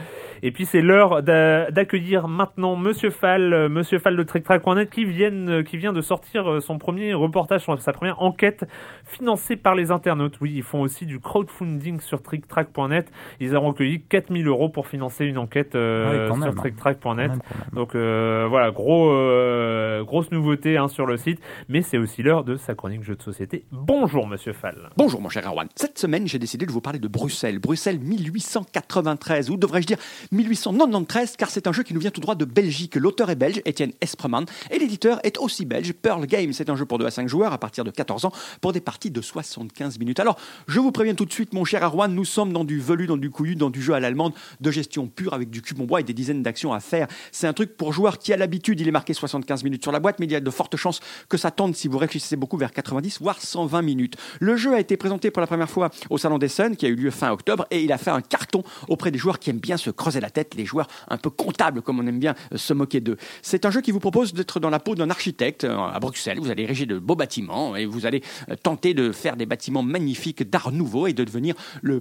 Et 0.42 0.50
puis, 0.52 0.64
c'est 0.64 0.80
l'heure 0.82 1.22
d'a- 1.22 1.70
d'accueillir 1.70 2.28
maintenant 2.28 2.76
Monsieur 2.76 3.10
Fall, 3.10 3.68
Monsieur 3.68 3.98
Fall 3.98 4.16
de 4.16 4.22
TrickTrack.net, 4.22 4.90
qui, 4.90 5.04
qui 5.06 5.76
vient 5.76 5.92
de 5.92 6.00
sortir 6.00 6.60
son 6.62 6.78
premier 6.78 7.14
reportage, 7.14 7.66
sa 7.78 7.92
première 7.92 8.20
enquête 8.22 8.64
financée 9.04 9.56
par 9.56 9.74
les 9.74 9.90
internautes. 9.90 10.38
Oui, 10.40 10.52
ils 10.56 10.62
font 10.62 10.80
aussi 10.82 11.06
du 11.06 11.20
crowdfunding 11.20 12.00
sur 12.00 12.22
TrickTrack.net. 12.30 13.10
Ils 13.40 13.56
ont 13.56 13.60
recueilli 13.60 14.02
4000 14.02 14.46
euros 14.46 14.68
pour 14.68 14.86
financer 14.86 15.24
une 15.24 15.38
enquête 15.38 15.74
euh, 15.74 16.26
Ah 16.26 16.28
quand 16.28 16.36
sur 16.36 16.46
même. 16.46 16.54
TrickTrack.net. 16.54 17.32
Donc 17.72 17.94
euh, 17.94 18.46
voilà, 18.48 18.70
gros, 18.70 19.10
euh, 19.10 20.04
grosse 20.04 20.30
nouveauté 20.30 20.76
hein, 20.76 20.86
sur 20.86 21.06
le 21.06 21.16
site, 21.16 21.40
mais 21.68 21.82
c'est 21.82 21.98
aussi 21.98 22.22
l'heure 22.22 22.44
de 22.44 22.56
sa 22.56 22.74
chronique 22.74 23.02
jeux 23.02 23.16
de 23.16 23.22
société. 23.22 23.64
Bonjour 23.72 24.28
Monsieur 24.28 24.52
Fall. 24.52 24.90
Bonjour 24.96 25.20
mon 25.20 25.28
cher 25.28 25.44
Erwan. 25.44 25.66
Cette 25.74 25.98
semaine, 25.98 26.28
j'ai 26.28 26.38
décidé 26.38 26.66
de 26.66 26.70
vous 26.70 26.80
parler 26.80 27.00
de 27.00 27.08
Bruxelles. 27.08 27.58
Bruxelles 27.58 27.98
1893, 27.98 29.50
ou 29.50 29.56
devrais-je 29.56 29.88
dire 29.88 29.98
1893, 30.30 31.36
car 31.36 31.50
c'est 31.50 31.66
un 31.66 31.72
jeu 31.72 31.82
qui 31.82 31.94
nous 31.94 32.00
vient 32.00 32.12
tout 32.12 32.20
droit 32.20 32.36
de 32.36 32.44
Belgique. 32.44 32.94
L'auteur 32.94 33.30
est 33.30 33.36
belge, 33.36 33.60
Étienne 33.64 33.92
Espreman, 34.00 34.44
et 34.70 34.78
l'éditeur 34.78 35.18
est 35.24 35.36
aussi 35.38 35.64
belge, 35.64 35.92
Pearl 35.94 36.24
Games. 36.26 36.52
C'est 36.52 36.70
un 36.70 36.76
jeu 36.76 36.84
pour 36.84 36.98
2 36.98 37.06
à 37.06 37.10
5 37.10 37.28
joueurs 37.28 37.52
à 37.52 37.58
partir 37.58 37.82
de 37.82 37.90
14 37.90 38.24
ans 38.26 38.32
pour 38.60 38.72
des 38.72 38.80
parties 38.80 39.10
de 39.10 39.20
75 39.20 39.98
minutes. 39.98 40.20
Alors, 40.20 40.36
je 40.68 40.78
vous 40.78 40.92
préviens 40.92 41.14
tout 41.14 41.24
de 41.24 41.32
suite, 41.32 41.52
mon 41.52 41.64
cher 41.64 41.82
Erwan, 41.82 42.14
nous 42.20 42.26
sommes 42.26 42.52
dans 42.52 42.64
du 42.64 42.78
velu, 42.78 43.06
dans 43.06 43.16
du 43.16 43.30
couillu, 43.30 43.56
dans 43.56 43.70
du 43.70 43.80
jeu 43.80 43.94
à 43.94 44.00
l'allemande, 44.00 44.34
de 44.60 44.70
gestion 44.70 45.06
pure 45.06 45.32
avec 45.32 45.48
du 45.48 45.62
cube 45.62 45.80
en 45.80 45.84
bois 45.84 46.00
et 46.00 46.02
des 46.02 46.12
dizaines 46.12 46.42
d'actions 46.42 46.74
à 46.74 46.80
faire. 46.80 47.06
C'est 47.32 47.46
un 47.46 47.54
truc 47.54 47.78
pour 47.78 47.94
joueur 47.94 48.18
qui 48.18 48.30
a 48.34 48.36
l'habitude, 48.36 48.78
il 48.78 48.86
est 48.86 48.90
marqué 48.90 49.14
75 49.14 49.64
minutes 49.64 49.82
sur 49.82 49.90
la 49.90 50.00
boîte, 50.00 50.18
mais 50.20 50.26
il 50.26 50.32
y 50.32 50.34
a 50.34 50.40
de 50.40 50.50
fortes 50.50 50.76
chances 50.76 51.00
que 51.30 51.38
ça 51.38 51.50
tente 51.50 51.74
si 51.74 51.88
vous 51.88 51.96
réfléchissez 51.96 52.36
beaucoup 52.36 52.58
vers 52.58 52.72
90 52.72 53.22
voire 53.22 53.40
120 53.40 53.80
minutes. 53.80 54.16
Le 54.38 54.54
jeu 54.56 54.74
a 54.74 54.80
été 54.80 54.98
présenté 54.98 55.30
pour 55.30 55.40
la 55.40 55.46
première 55.46 55.70
fois 55.70 55.88
au 56.10 56.18
Salon 56.18 56.36
des 56.36 56.48
Suns 56.48 56.74
qui 56.74 56.84
a 56.84 56.90
eu 56.90 56.94
lieu 56.94 57.10
fin 57.10 57.32
octobre 57.32 57.66
et 57.70 57.82
il 57.82 57.90
a 57.90 57.96
fait 57.96 58.10
un 58.10 58.20
carton 58.20 58.64
auprès 58.88 59.10
des 59.10 59.18
joueurs 59.18 59.38
qui 59.38 59.48
aiment 59.48 59.58
bien 59.58 59.78
se 59.78 59.88
creuser 59.88 60.20
la 60.20 60.28
tête, 60.28 60.54
les 60.56 60.66
joueurs 60.66 60.88
un 61.08 61.16
peu 61.16 61.30
comptables 61.30 61.80
comme 61.80 62.00
on 62.00 62.06
aime 62.06 62.18
bien 62.18 62.34
euh, 62.52 62.58
se 62.58 62.74
moquer 62.74 63.00
d'eux. 63.00 63.16
C'est 63.40 63.64
un 63.64 63.70
jeu 63.70 63.80
qui 63.80 63.92
vous 63.92 64.00
propose 64.00 64.34
d'être 64.34 64.60
dans 64.60 64.68
la 64.68 64.78
peau 64.78 64.94
d'un 64.94 65.08
architecte 65.08 65.64
euh, 65.64 65.78
à 65.78 65.98
Bruxelles. 66.00 66.38
Vous 66.38 66.50
allez 66.50 66.64
ériger 66.64 66.84
de 66.84 66.98
beaux 66.98 67.16
bâtiments 67.16 67.76
et 67.76 67.86
vous 67.86 68.04
allez 68.04 68.22
euh, 68.50 68.56
tenter 68.62 68.92
de 68.92 69.10
faire 69.10 69.36
des 69.36 69.46
bâtiments 69.46 69.82
magnifiques 69.82 70.50
d'art 70.50 70.70
nouveau 70.70 71.06
et 71.06 71.14
de 71.14 71.24
devenir 71.24 71.54
le 71.80 72.00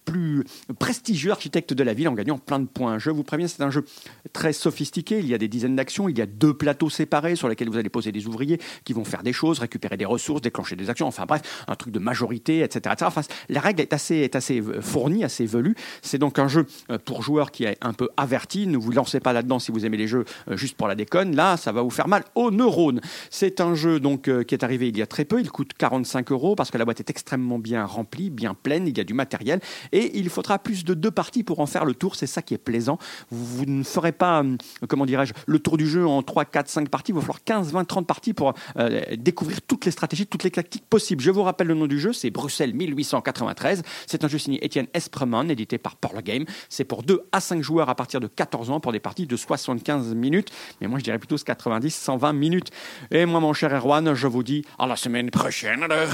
plus 0.05 0.43
prestigieux 0.79 1.31
architecte 1.31 1.73
de 1.73 1.83
la 1.83 1.93
ville 1.93 2.07
en 2.07 2.13
gagnant 2.13 2.37
plein 2.37 2.59
de 2.59 2.65
points. 2.65 2.99
Je 2.99 3.09
vous 3.09 3.23
préviens, 3.23 3.47
c'est 3.47 3.63
un 3.63 3.69
jeu 3.69 3.85
très 4.33 4.53
sophistiqué. 4.53 5.19
Il 5.19 5.27
y 5.27 5.33
a 5.33 5.37
des 5.37 5.47
dizaines 5.47 5.75
d'actions. 5.75 6.09
Il 6.09 6.17
y 6.17 6.21
a 6.21 6.25
deux 6.25 6.53
plateaux 6.53 6.89
séparés 6.89 7.35
sur 7.35 7.47
lesquels 7.47 7.69
vous 7.69 7.77
allez 7.77 7.89
poser 7.89 8.11
des 8.11 8.27
ouvriers 8.27 8.59
qui 8.83 8.93
vont 8.93 9.05
faire 9.05 9.23
des 9.23 9.33
choses, 9.33 9.59
récupérer 9.59 9.97
des 9.97 10.05
ressources, 10.05 10.41
déclencher 10.41 10.75
des 10.75 10.89
actions. 10.89 11.07
Enfin 11.07 11.25
bref, 11.25 11.41
un 11.67 11.75
truc 11.75 11.93
de 11.93 11.99
majorité, 11.99 12.61
etc. 12.61 12.95
Enfin, 13.01 13.21
la 13.49 13.59
règle 13.59 13.81
est 13.81 13.93
assez, 13.93 14.15
est 14.17 14.35
assez 14.35 14.61
fournie, 14.81 15.23
assez 15.23 15.45
velue. 15.45 15.75
C'est 16.01 16.17
donc 16.17 16.39
un 16.39 16.47
jeu 16.47 16.65
euh, 16.89 16.97
pour 16.97 17.23
joueurs 17.23 17.51
qui 17.51 17.65
est 17.65 17.77
un 17.81 17.93
peu 17.93 18.09
averti. 18.17 18.67
Ne 18.67 18.77
vous 18.77 18.91
lancez 18.91 19.19
pas 19.19 19.33
là-dedans 19.33 19.59
si 19.59 19.71
vous 19.71 19.85
aimez 19.85 19.97
les 19.97 20.07
jeux 20.07 20.25
euh, 20.49 20.57
juste 20.57 20.75
pour 20.75 20.87
la 20.87 20.95
déconne. 20.95 21.35
Là, 21.35 21.57
ça 21.57 21.71
va 21.71 21.81
vous 21.81 21.89
faire 21.89 22.07
mal 22.07 22.23
aux 22.35 22.51
neurones. 22.51 23.01
C'est 23.29 23.61
un 23.61 23.75
jeu 23.75 23.99
donc 23.99 24.27
euh, 24.27 24.43
qui 24.43 24.55
est 24.55 24.63
arrivé 24.63 24.89
il 24.89 24.97
y 24.97 25.01
a 25.01 25.07
très 25.07 25.25
peu. 25.25 25.39
Il 25.39 25.51
coûte 25.51 25.73
45 25.77 26.31
euros 26.31 26.55
parce 26.55 26.71
que 26.71 26.77
la 26.77 26.85
boîte 26.85 26.99
est 26.99 27.09
extrêmement 27.09 27.59
bien 27.59 27.85
remplie, 27.85 28.29
bien 28.29 28.53
pleine. 28.53 28.87
Il 28.87 28.97
y 28.97 29.01
a 29.01 29.03
du 29.03 29.13
matériel 29.13 29.59
et 29.91 30.17
il 30.17 30.29
faudra 30.29 30.59
plus 30.59 30.83
de 30.83 30.93
deux 30.93 31.11
parties 31.11 31.43
pour 31.43 31.59
en 31.59 31.65
faire 31.65 31.85
le 31.85 31.93
tour. 31.93 32.15
C'est 32.15 32.27
ça 32.27 32.41
qui 32.41 32.53
est 32.53 32.59
plaisant. 32.59 32.97
Vous, 33.29 33.65
ne 33.65 33.83
ferez 33.83 34.11
pas, 34.11 34.39
hum, 34.39 34.57
comment 34.87 35.05
dirais-je, 35.05 35.33
le 35.45 35.59
tour 35.59 35.77
du 35.77 35.87
jeu 35.87 36.05
en 36.05 36.23
3, 36.23 36.45
4, 36.45 36.67
5 36.67 36.89
parties. 36.89 37.11
Il 37.11 37.15
va 37.15 37.21
falloir 37.21 37.43
15, 37.43 37.71
20, 37.71 37.85
30 37.85 38.07
parties 38.07 38.33
pour 38.33 38.53
euh, 38.77 39.01
découvrir 39.17 39.61
toutes 39.61 39.85
les 39.85 39.91
stratégies, 39.91 40.27
toutes 40.27 40.43
les 40.43 40.51
tactiques 40.51 40.85
possibles. 40.89 41.21
Je 41.21 41.31
vous 41.31 41.43
rappelle 41.43 41.67
le 41.67 41.73
nom 41.73 41.87
du 41.87 41.99
jeu, 41.99 42.13
c'est 42.13 42.29
Bruxelles 42.29 42.73
1893. 42.73 43.83
C'est 44.07 44.23
un 44.23 44.27
jeu 44.27 44.37
signé 44.37 44.63
Étienne 44.63 44.87
Espreman, 44.93 45.49
édité 45.49 45.77
par 45.77 45.95
Pearl 45.95 46.21
Game. 46.21 46.45
C'est 46.69 46.85
pour 46.85 47.03
2 47.03 47.21
à 47.31 47.39
5 47.39 47.61
joueurs 47.61 47.89
à 47.89 47.95
partir 47.95 48.19
de 48.19 48.27
14 48.27 48.71
ans 48.71 48.79
pour 48.79 48.91
des 48.91 48.99
parties 48.99 49.27
de 49.27 49.35
75 49.35 50.15
minutes. 50.15 50.51
Mais 50.79 50.87
moi, 50.87 50.99
je 50.99 51.03
dirais 51.03 51.19
plutôt 51.19 51.35
90, 51.35 51.93
120 51.93 52.33
minutes. 52.33 52.69
Et 53.11 53.25
moi, 53.25 53.39
mon 53.39 53.53
cher 53.53 53.73
Erwan, 53.73 54.13
je 54.13 54.27
vous 54.27 54.43
dis 54.43 54.65
à 54.79 54.87
la 54.87 54.95
semaine 54.95 55.31
prochaine 55.31 55.83
alors. 55.83 56.09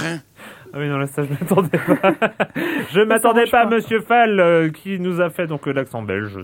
Ah 0.72 0.78
oui, 0.78 0.88
non, 0.88 0.98
là, 0.98 1.06
ça, 1.06 1.22
je 1.22 1.30
m'attendais 1.30 1.78
pas. 1.78 2.12
je 2.92 3.00
m'attendais 3.00 3.46
pas 3.46 3.64
Monsieur 3.68 4.00
Fall, 4.00 4.40
euh, 4.40 4.70
qui 4.70 4.98
nous 4.98 5.20
a 5.20 5.30
fait 5.30 5.46
donc 5.46 5.66
euh, 5.68 5.72
l'accent 5.72 6.02
belge. 6.02 6.38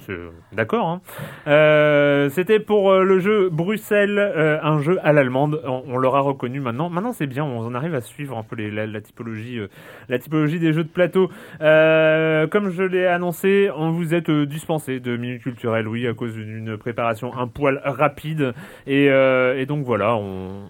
D'accord. 0.52 0.88
Hein. 0.88 1.00
Euh, 1.46 2.28
C'était 2.30 2.60
pour 2.60 2.90
euh, 2.90 3.04
le 3.04 3.18
jeu 3.18 3.48
Bruxelles, 3.50 4.18
un 4.62 4.80
jeu 4.80 4.98
à 5.02 5.12
l'allemande. 5.12 5.60
On, 5.64 5.96
l'aura 5.96 6.20
reconnu 6.20 6.60
maintenant. 6.60 6.90
Maintenant, 6.90 7.12
c'est 7.12 7.26
bien. 7.26 7.44
On 7.44 7.64
en 7.66 7.74
arrive 7.74 7.94
à 7.94 8.00
suivre 8.00 8.36
un 8.36 8.42
peu 8.42 8.56
la, 8.56 9.00
typologie, 9.00 9.60
la 10.08 10.18
typologie 10.18 10.58
des 10.58 10.72
jeux 10.72 10.84
de 10.84 10.88
plateau. 10.88 11.28
comme 11.58 12.70
je 12.70 12.82
l'ai 12.82 13.06
annoncé, 13.06 13.70
on 13.76 13.90
vous 13.90 14.14
êtes 14.14 14.30
dispensé 14.30 15.00
de 15.00 15.16
minutes 15.16 15.42
culturelles, 15.42 15.88
oui, 15.88 16.06
à 16.06 16.14
cause 16.14 16.34
d'une 16.34 16.76
préparation 16.76 17.36
un 17.36 17.46
poil 17.46 17.80
rapide. 17.84 18.52
Et, 18.86 19.06
et 19.06 19.66
donc 19.66 19.84
voilà, 19.84 20.16
on 20.16 20.68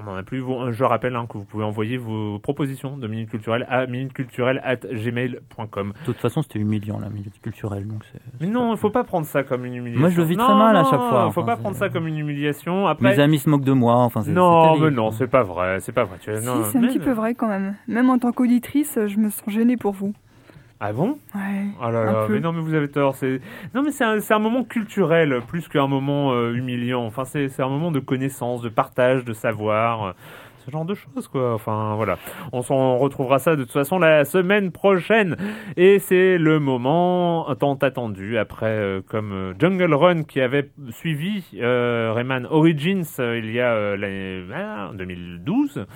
on 0.00 0.10
n'en 0.10 0.16
a 0.16 0.22
plus. 0.22 0.42
Je 0.70 0.84
rappelle 0.84 1.16
hein, 1.16 1.26
que 1.28 1.38
vous 1.38 1.44
pouvez 1.44 1.64
envoyer 1.64 1.96
vos 1.96 2.38
propositions 2.38 2.96
de 2.96 3.06
minutes 3.06 3.30
culturelles 3.30 3.66
à 3.68 3.86
minutesculturelles@gmail.com. 3.86 5.88
De 5.88 6.04
toute 6.04 6.18
façon, 6.18 6.42
c'était 6.42 6.58
humiliant 6.58 6.98
la 6.98 7.08
minute 7.08 7.40
culturelle, 7.40 7.86
donc 7.86 8.02
Mais 8.40 8.46
non, 8.46 8.68
il 8.68 8.72
ne 8.72 8.76
faut 8.76 8.90
pas 8.90 9.04
prendre 9.04 9.26
ça 9.26 9.42
comme 9.42 9.64
une 9.64 9.74
humiliation. 9.74 10.00
Moi, 10.00 10.10
je 10.10 10.16
le 10.16 10.24
vis 10.24 10.36
très 10.36 10.54
mal 10.54 10.76
à 10.76 10.84
chaque 10.84 11.00
fois. 11.00 11.24
Il 11.28 11.32
faut 11.32 11.44
pas 11.44 11.56
prendre 11.56 11.76
ça 11.76 11.88
comme 11.88 12.06
une 12.06 12.18
humiliation. 12.18 12.86
Après... 12.86 13.10
Mes 13.10 13.20
amis 13.20 13.38
se 13.38 13.48
moquent 13.48 13.64
de 13.64 13.72
moi. 13.72 13.96
Enfin, 13.96 14.22
non, 14.26 14.78
mais 14.78 14.90
non, 14.90 15.10
c'est 15.10 15.28
pas 15.28 15.42
vrai, 15.42 15.80
c'est 15.80 15.92
pas 15.92 16.04
vrai. 16.04 16.18
c'est 16.20 16.46
un 16.46 16.80
petit 16.80 16.98
peu 16.98 17.12
vrai 17.12 17.34
quand 17.34 17.48
même. 17.48 17.76
Même 17.88 18.10
en 18.10 18.18
tant 18.18 18.32
qu'auditrice, 18.32 18.98
je 19.06 19.16
me 19.18 19.30
sens 19.30 19.48
gênée 19.48 19.76
pour 19.76 19.92
vous. 19.92 20.12
Ah 20.82 20.94
bon? 20.94 21.18
Ouais. 21.34 21.66
Oh 21.78 21.90
là 21.90 22.04
là, 22.06 22.26
mais 22.30 22.40
non, 22.40 22.52
mais 22.52 22.62
vous 22.62 22.72
avez 22.72 22.88
tort. 22.88 23.14
C'est 23.14 23.42
non, 23.74 23.82
mais 23.82 23.90
c'est 23.90 24.04
un, 24.04 24.18
un, 24.18 24.38
moment 24.38 24.64
culturel 24.64 25.42
plus 25.46 25.68
qu'un 25.68 25.86
moment 25.86 26.32
euh, 26.32 26.54
humiliant. 26.54 27.04
Enfin, 27.04 27.26
c'est 27.26 27.60
un 27.60 27.68
moment 27.68 27.90
de 27.90 28.00
connaissance, 28.00 28.62
de 28.62 28.70
partage, 28.70 29.26
de 29.26 29.34
savoir 29.34 30.14
genre 30.70 30.84
de 30.84 30.94
choses 30.94 31.28
quoi. 31.28 31.54
Enfin 31.54 31.94
voilà, 31.96 32.18
on 32.52 32.62
s'en 32.62 32.96
retrouvera 32.96 33.38
ça 33.38 33.56
de 33.56 33.62
toute 33.62 33.72
façon 33.72 33.98
la 33.98 34.24
semaine 34.24 34.70
prochaine 34.70 35.36
et 35.76 35.98
c'est 35.98 36.38
le 36.38 36.58
moment 36.60 37.54
tant 37.56 37.74
attendu 37.74 38.38
après 38.38 38.66
euh, 38.66 39.00
comme 39.06 39.32
euh, 39.32 39.54
Jungle 39.58 39.94
Run 39.94 40.22
qui 40.24 40.40
avait 40.40 40.70
suivi 40.90 41.44
euh, 41.60 42.12
Rayman 42.14 42.46
Origins 42.50 43.04
il 43.18 43.50
y 43.52 43.60
a 43.60 43.96
l'année 43.96 44.42
en 44.50 44.94
2012, 44.94 45.86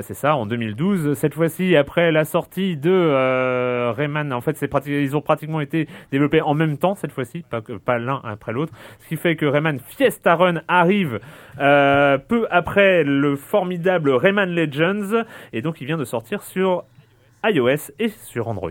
c'est 0.00 0.14
ça 0.14 0.36
en 0.36 0.46
2012. 0.46 1.14
Cette 1.14 1.34
fois-ci 1.34 1.76
après 1.76 2.12
la 2.12 2.24
sortie 2.24 2.76
de 2.76 3.90
Rayman, 3.92 4.32
en 4.32 4.40
fait 4.40 4.56
c'est 4.56 4.70
ils 4.86 5.16
ont 5.16 5.20
pratiquement 5.20 5.60
été 5.60 5.88
développés 6.10 6.40
en 6.40 6.54
même 6.54 6.78
temps 6.78 6.94
cette 6.94 7.12
fois-ci, 7.12 7.44
pas 7.48 7.60
pas 7.84 7.98
l'un 7.98 8.20
après 8.24 8.52
l'autre, 8.52 8.72
ce 9.00 9.08
qui 9.08 9.16
fait 9.16 9.36
que 9.36 9.46
Rayman 9.46 9.78
Fiesta 9.80 10.34
Run 10.34 10.60
arrive 10.68 11.20
peu 11.56 12.46
après 12.50 13.04
le 13.04 13.36
formidable 13.36 14.10
Rayman 14.16 14.54
Legends, 14.54 15.24
et 15.52 15.62
donc 15.62 15.80
il 15.80 15.86
vient 15.86 15.98
de 15.98 16.04
sortir 16.04 16.42
sur 16.42 16.84
iOS 17.44 17.92
et 17.98 18.08
sur 18.08 18.48
Android. 18.48 18.70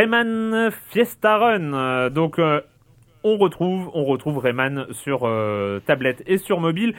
Rayman 0.00 0.70
Fiesta 0.88 1.36
Run. 1.36 2.08
Donc 2.08 2.38
euh, 2.38 2.62
on 3.22 3.36
retrouve, 3.36 3.90
on 3.92 4.06
retrouve 4.06 4.38
Rayman 4.38 4.86
sur 4.92 5.24
euh, 5.24 5.78
tablette 5.84 6.22
et 6.26 6.38
sur 6.38 6.58
mobile. 6.58 6.94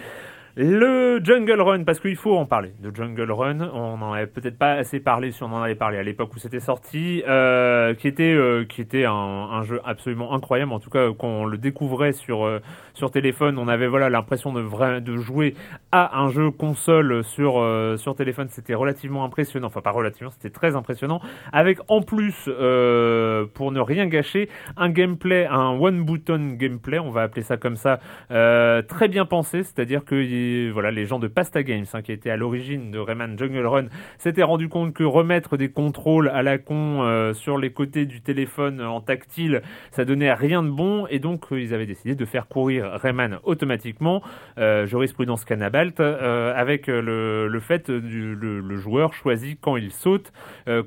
Le 0.57 1.21
Jungle 1.23 1.61
Run, 1.61 1.85
parce 1.85 2.01
qu'il 2.01 2.17
faut 2.17 2.35
en 2.35 2.45
parler. 2.45 2.73
De 2.81 2.93
Jungle 2.93 3.31
Run, 3.31 3.61
on 3.73 3.95
n'en 3.97 4.11
avait 4.11 4.27
peut-être 4.27 4.57
pas 4.57 4.73
assez 4.73 4.99
parlé 4.99 5.31
si 5.31 5.43
on 5.43 5.53
en 5.53 5.61
avait 5.61 5.75
parlé 5.75 5.97
à 5.97 6.03
l'époque 6.03 6.35
où 6.35 6.39
c'était 6.39 6.59
sorti, 6.59 7.23
euh, 7.25 7.93
qui 7.93 8.09
était, 8.09 8.33
euh, 8.33 8.65
qui 8.65 8.81
était 8.81 9.05
un, 9.05 9.63
jeu 9.63 9.79
absolument 9.85 10.33
incroyable, 10.33 10.73
en 10.73 10.79
tout 10.79 10.89
cas 10.89 11.07
quand 11.17 11.27
on 11.27 11.45
le 11.45 11.57
découvrait 11.57 12.11
sur, 12.11 12.45
euh, 12.45 12.59
sur 12.93 13.11
téléphone, 13.11 13.57
on 13.59 13.67
avait 13.69 13.87
voilà 13.87 14.09
l'impression 14.09 14.51
de, 14.51 14.99
de 14.99 15.17
jouer 15.17 15.53
à 15.93 16.19
un 16.19 16.29
jeu 16.29 16.51
console 16.51 17.23
sur, 17.23 17.63
sur 17.97 18.15
téléphone, 18.15 18.47
c'était 18.49 18.73
relativement 18.73 19.23
impressionnant, 19.23 19.67
enfin 19.67 19.81
pas 19.81 19.91
relativement, 19.91 20.31
c'était 20.31 20.49
très 20.49 20.75
impressionnant, 20.75 21.21
avec 21.53 21.79
en 21.87 22.01
plus, 22.01 22.45
pour 22.45 23.71
ne 23.71 23.79
rien 23.79 24.07
gâcher, 24.07 24.49
un 24.75 24.89
gameplay, 24.89 25.45
un 25.45 25.79
one-button 25.79 26.55
gameplay, 26.57 26.99
on 26.99 27.11
va 27.11 27.21
appeler 27.21 27.43
ça 27.43 27.57
comme 27.57 27.75
ça, 27.75 27.99
très 28.29 29.07
bien 29.07 29.25
pensé, 29.25 29.63
c'est-à-dire 29.63 30.03
que 30.03 30.15
voilà, 30.71 30.91
les 30.91 31.05
gens 31.05 31.19
de 31.19 31.27
Pasta 31.27 31.63
Games, 31.63 31.85
hein, 31.93 32.01
qui 32.01 32.11
étaient 32.11 32.29
à 32.29 32.37
l'origine 32.37 32.91
de 32.91 32.99
Rayman 32.99 33.37
Jungle 33.37 33.65
Run, 33.65 33.85
s'étaient 34.17 34.43
rendu 34.43 34.69
compte 34.69 34.93
que 34.93 35.03
remettre 35.03 35.57
des 35.57 35.69
contrôles 35.69 36.29
à 36.29 36.43
la 36.43 36.57
con 36.57 37.03
euh, 37.03 37.33
sur 37.33 37.57
les 37.57 37.71
côtés 37.71 38.05
du 38.05 38.21
téléphone 38.21 38.81
en 38.81 39.01
tactile, 39.01 39.61
ça 39.91 40.05
donnait 40.05 40.33
rien 40.33 40.63
de 40.63 40.69
bon, 40.69 41.07
et 41.07 41.19
donc 41.19 41.51
euh, 41.51 41.61
ils 41.61 41.73
avaient 41.73 41.85
décidé 41.85 42.15
de 42.15 42.25
faire 42.25 42.47
courir 42.47 42.85
Rayman 43.01 43.39
automatiquement, 43.43 44.21
euh, 44.57 44.85
jurisprudence 44.85 45.45
Canabalt, 45.45 45.99
avec 45.99 46.87
le, 46.87 47.59
fait 47.59 47.91
du 47.91 48.35
le, 48.35 48.59
le, 48.59 48.77
joueur 48.77 49.13
choisit 49.13 49.59
quand 49.61 49.77
il 49.77 49.91
saute, 49.91 50.31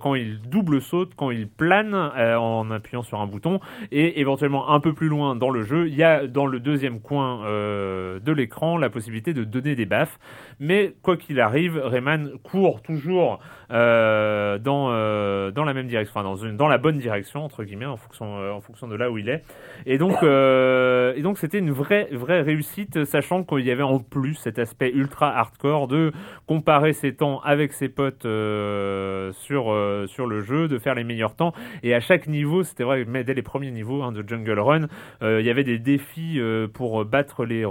quand 0.00 0.14
il 0.14 0.40
double 0.40 0.80
saute, 0.80 1.14
quand 1.14 1.30
il 1.30 1.48
plane 1.48 1.94
en 1.94 2.70
appuyant 2.70 3.02
sur 3.02 3.20
un 3.20 3.26
bouton, 3.26 3.60
et 3.92 4.20
éventuellement 4.20 4.70
un 4.70 4.80
peu 4.80 4.92
plus 4.92 5.08
loin 5.08 5.36
dans 5.36 5.50
le 5.50 5.62
jeu, 5.62 5.88
il 5.88 5.94
y 5.94 6.02
a 6.02 6.26
dans 6.26 6.46
le 6.46 6.60
deuxième 6.60 7.00
coin 7.00 7.42
de 7.44 8.32
l'écran 8.32 8.76
la 8.78 8.90
possibilité 8.90 9.34
de 9.34 9.43
donner 9.44 9.76
des 9.76 9.86
baffes. 9.86 10.18
Mais 10.60 10.94
quoi 11.02 11.16
qu'il 11.16 11.40
arrive, 11.40 11.78
Rayman 11.78 12.32
court 12.42 12.82
toujours 12.82 13.40
euh, 13.70 14.58
dans, 14.58 14.88
euh, 14.90 15.50
dans 15.50 15.64
la 15.64 15.74
même 15.74 15.86
direction, 15.86 16.22
dans, 16.22 16.36
dans 16.36 16.68
la 16.68 16.78
bonne 16.78 16.98
direction, 16.98 17.44
entre 17.44 17.64
guillemets, 17.64 17.86
en 17.86 17.96
fonction, 17.96 18.38
euh, 18.38 18.52
en 18.52 18.60
fonction 18.60 18.86
de 18.88 18.94
là 18.94 19.10
où 19.10 19.18
il 19.18 19.28
est. 19.28 19.42
Et 19.86 19.98
donc, 19.98 20.22
et 20.22 21.22
donc 21.22 21.38
c'était 21.38 21.58
une 21.58 21.70
vraie, 21.70 22.08
vraie 22.12 22.42
réussite, 22.42 23.04
sachant 23.04 23.42
qu'il 23.42 23.64
y 23.64 23.70
avait 23.70 23.82
en 23.82 23.98
plus 23.98 24.34
cet 24.34 24.58
aspect 24.58 24.90
ultra 24.90 25.36
hardcore 25.36 25.88
de 25.88 26.12
comparer 26.46 26.92
ses 26.92 27.14
temps 27.14 27.40
avec 27.40 27.72
ses 27.72 27.88
potes 27.88 28.22
sur, 28.22 29.74
sur 30.06 30.26
le 30.26 30.40
jeu, 30.40 30.68
de 30.68 30.78
faire 30.78 30.94
les 30.94 31.04
meilleurs 31.04 31.34
temps. 31.34 31.52
Et 31.82 31.94
à 31.94 32.00
chaque 32.00 32.26
niveau, 32.26 32.62
c'était 32.62 32.84
vrai, 32.84 33.04
mais 33.06 33.24
dès 33.24 33.34
les 33.34 33.42
premiers 33.42 33.70
niveaux 33.70 34.02
hein, 34.02 34.12
de 34.12 34.26
Jungle 34.26 34.58
Run, 34.58 34.86
il 35.22 35.44
y 35.44 35.50
avait 35.50 35.64
des 35.64 35.78
défis 35.78 36.40
pour, 36.72 37.04
battre 37.04 37.44
les 37.44 37.64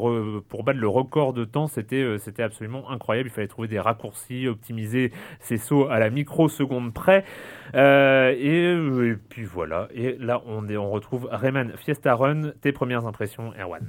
pour 0.49 0.63
battre 0.63 0.79
le 0.79 0.87
record 0.87 1.33
de 1.33 1.45
temps. 1.45 1.67
C'était 1.67 2.17
c'était 2.19 2.43
absolument 2.43 2.72
incroyable. 2.89 3.29
Il 3.29 3.31
fallait 3.31 3.47
trouver 3.47 3.67
des 3.67 3.79
raccourcis, 3.79 4.47
optimiser 4.47 5.11
ses 5.39 5.57
sauts 5.57 5.87
à 5.87 5.99
la 5.99 6.09
microseconde 6.09 6.93
près. 6.93 7.23
Euh, 7.75 8.33
et, 8.37 9.15
puis 9.29 9.43
voilà. 9.43 9.87
Et 9.93 10.15
là, 10.19 10.41
on, 10.45 10.67
on 10.69 10.91
retrouve 10.91 11.27
Rayman 11.31 11.73
Fiesta 11.77 12.15
Run. 12.15 12.51
Tes 12.61 12.71
premières 12.71 13.05
impressions, 13.05 13.53
Erwan 13.59 13.85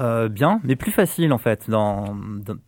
euh, 0.00 0.28
bien, 0.28 0.60
mais 0.62 0.76
plus 0.76 0.92
facile 0.92 1.32
en 1.32 1.38
fait. 1.38 1.68
Dans, 1.68 2.16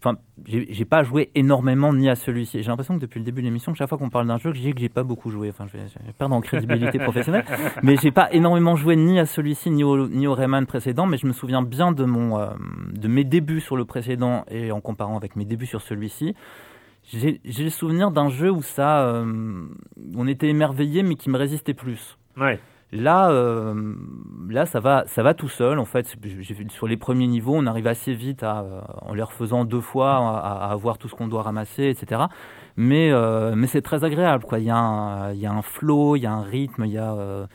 enfin, 0.03 0.19
j'ai 0.47 0.85
pas 0.85 1.03
joué 1.05 1.31
énormément 1.35 1.93
ni 1.93 2.09
à 2.09 2.17
celui-ci. 2.17 2.63
J'ai 2.63 2.69
l'impression 2.69 2.97
que 2.97 3.01
depuis 3.01 3.19
le 3.21 3.25
début 3.25 3.41
de 3.41 3.47
l'émission, 3.47 3.73
chaque 3.75 3.89
fois 3.89 3.99
qu'on 3.99 4.11
parle 4.11 4.27
d'un 4.27 4.39
jeu, 4.39 4.53
je 4.53 4.61
dis 4.61 4.75
que 4.75 4.81
j'ai 4.81 4.89
pas 4.89 5.05
beaucoup 5.05 5.31
joué. 5.31 5.51
Enfin, 5.51 5.67
je 5.67 5.79
vais, 5.79 6.13
perdre 6.19 6.35
en 6.35 6.41
crédibilité 6.41 6.99
professionnelle. 7.01 7.45
Mais 7.83 7.97
j'ai 7.97 8.11
pas 8.11 8.33
énormément 8.33 8.75
joué 8.75 8.97
ni 8.97 9.21
à 9.21 9.27
celui-ci 9.27 9.71
ni 9.71 9.85
au, 9.85 10.09
ni 10.09 10.27
au 10.27 10.35
Rayman 10.35 10.67
précédent. 10.67 11.07
Mais 11.07 11.19
je 11.19 11.27
me 11.27 11.33
souviens 11.33 11.63
bien 11.63 11.93
de 11.93 12.05
mon, 12.05 12.39
euh, 12.39 12.49
de 12.93 13.07
mes 13.07 13.25
débuts 13.25 13.61
sur 13.61 13.77
le 13.77 13.85
précédent 13.85 14.45
et 14.51 14.73
en 14.73 14.81
comparant 14.81 15.17
avec 15.17 15.37
mes 15.37 15.45
débuts 15.45 15.67
sur 15.67 15.83
celui-ci. 15.83 16.35
J'ai 17.05 17.41
le 17.45 17.71
souvenir 17.71 18.11
d'un 18.11 18.29
jeu 18.29 18.51
où 18.51 18.63
ça, 18.63 19.05
euh, 19.07 19.67
on 20.15 20.29
était 20.29 20.49
émerveillé, 20.49 21.03
mais 21.03 21.17
qui 21.17 21.31
me 21.31 21.39
résistait 21.39 21.75
plus. 21.75 22.19
Ouais. 22.37 22.61
Là, 22.93 23.31
euh, 23.31 23.95
là, 24.49 24.67
ça 24.67 24.81
va, 24.81 25.05
ça 25.07 25.23
va 25.23 25.33
tout 25.35 25.49
seul. 25.49 25.79
En 25.79 25.85
fait, 25.85 26.17
sur 26.71 26.89
les 26.89 26.97
premiers 26.97 27.29
niveaux, 27.29 27.55
on 27.57 27.67
arrive 27.67 27.87
assez 27.87 28.15
vite 28.15 28.43
à, 28.43 28.61
euh, 28.61 28.81
en 29.03 29.15
les 29.15 29.23
refaisant 29.23 29.65
deux 29.65 29.81
fois, 29.81 30.17
à, 30.41 30.71
avoir 30.71 30.99
tout 30.99 31.09
ce 31.09 31.15
qu'on 31.15 31.29
doit 31.29 31.43
ramasser, 31.43 31.85
etc. 31.85 32.23
Mais, 32.77 33.13
euh, 33.13 33.55
mais 33.55 33.69
c'est 33.69 33.83
très 33.83 34.03
agréable. 34.03 34.45
Quoi. 34.45 34.59
Il 34.59 34.65
y 34.65 34.71
a 34.71 34.77
un, 34.77 35.33
il 35.33 35.39
y 35.39 35.47
a 35.47 35.53
un 35.53 35.63
flow, 35.63 36.17
il 36.17 36.23
y 36.23 36.27
a 36.27 36.33
un 36.33 36.43
rythme, 36.43 36.85
il 36.85 36.93
y 36.93 36.99
a 36.99 37.47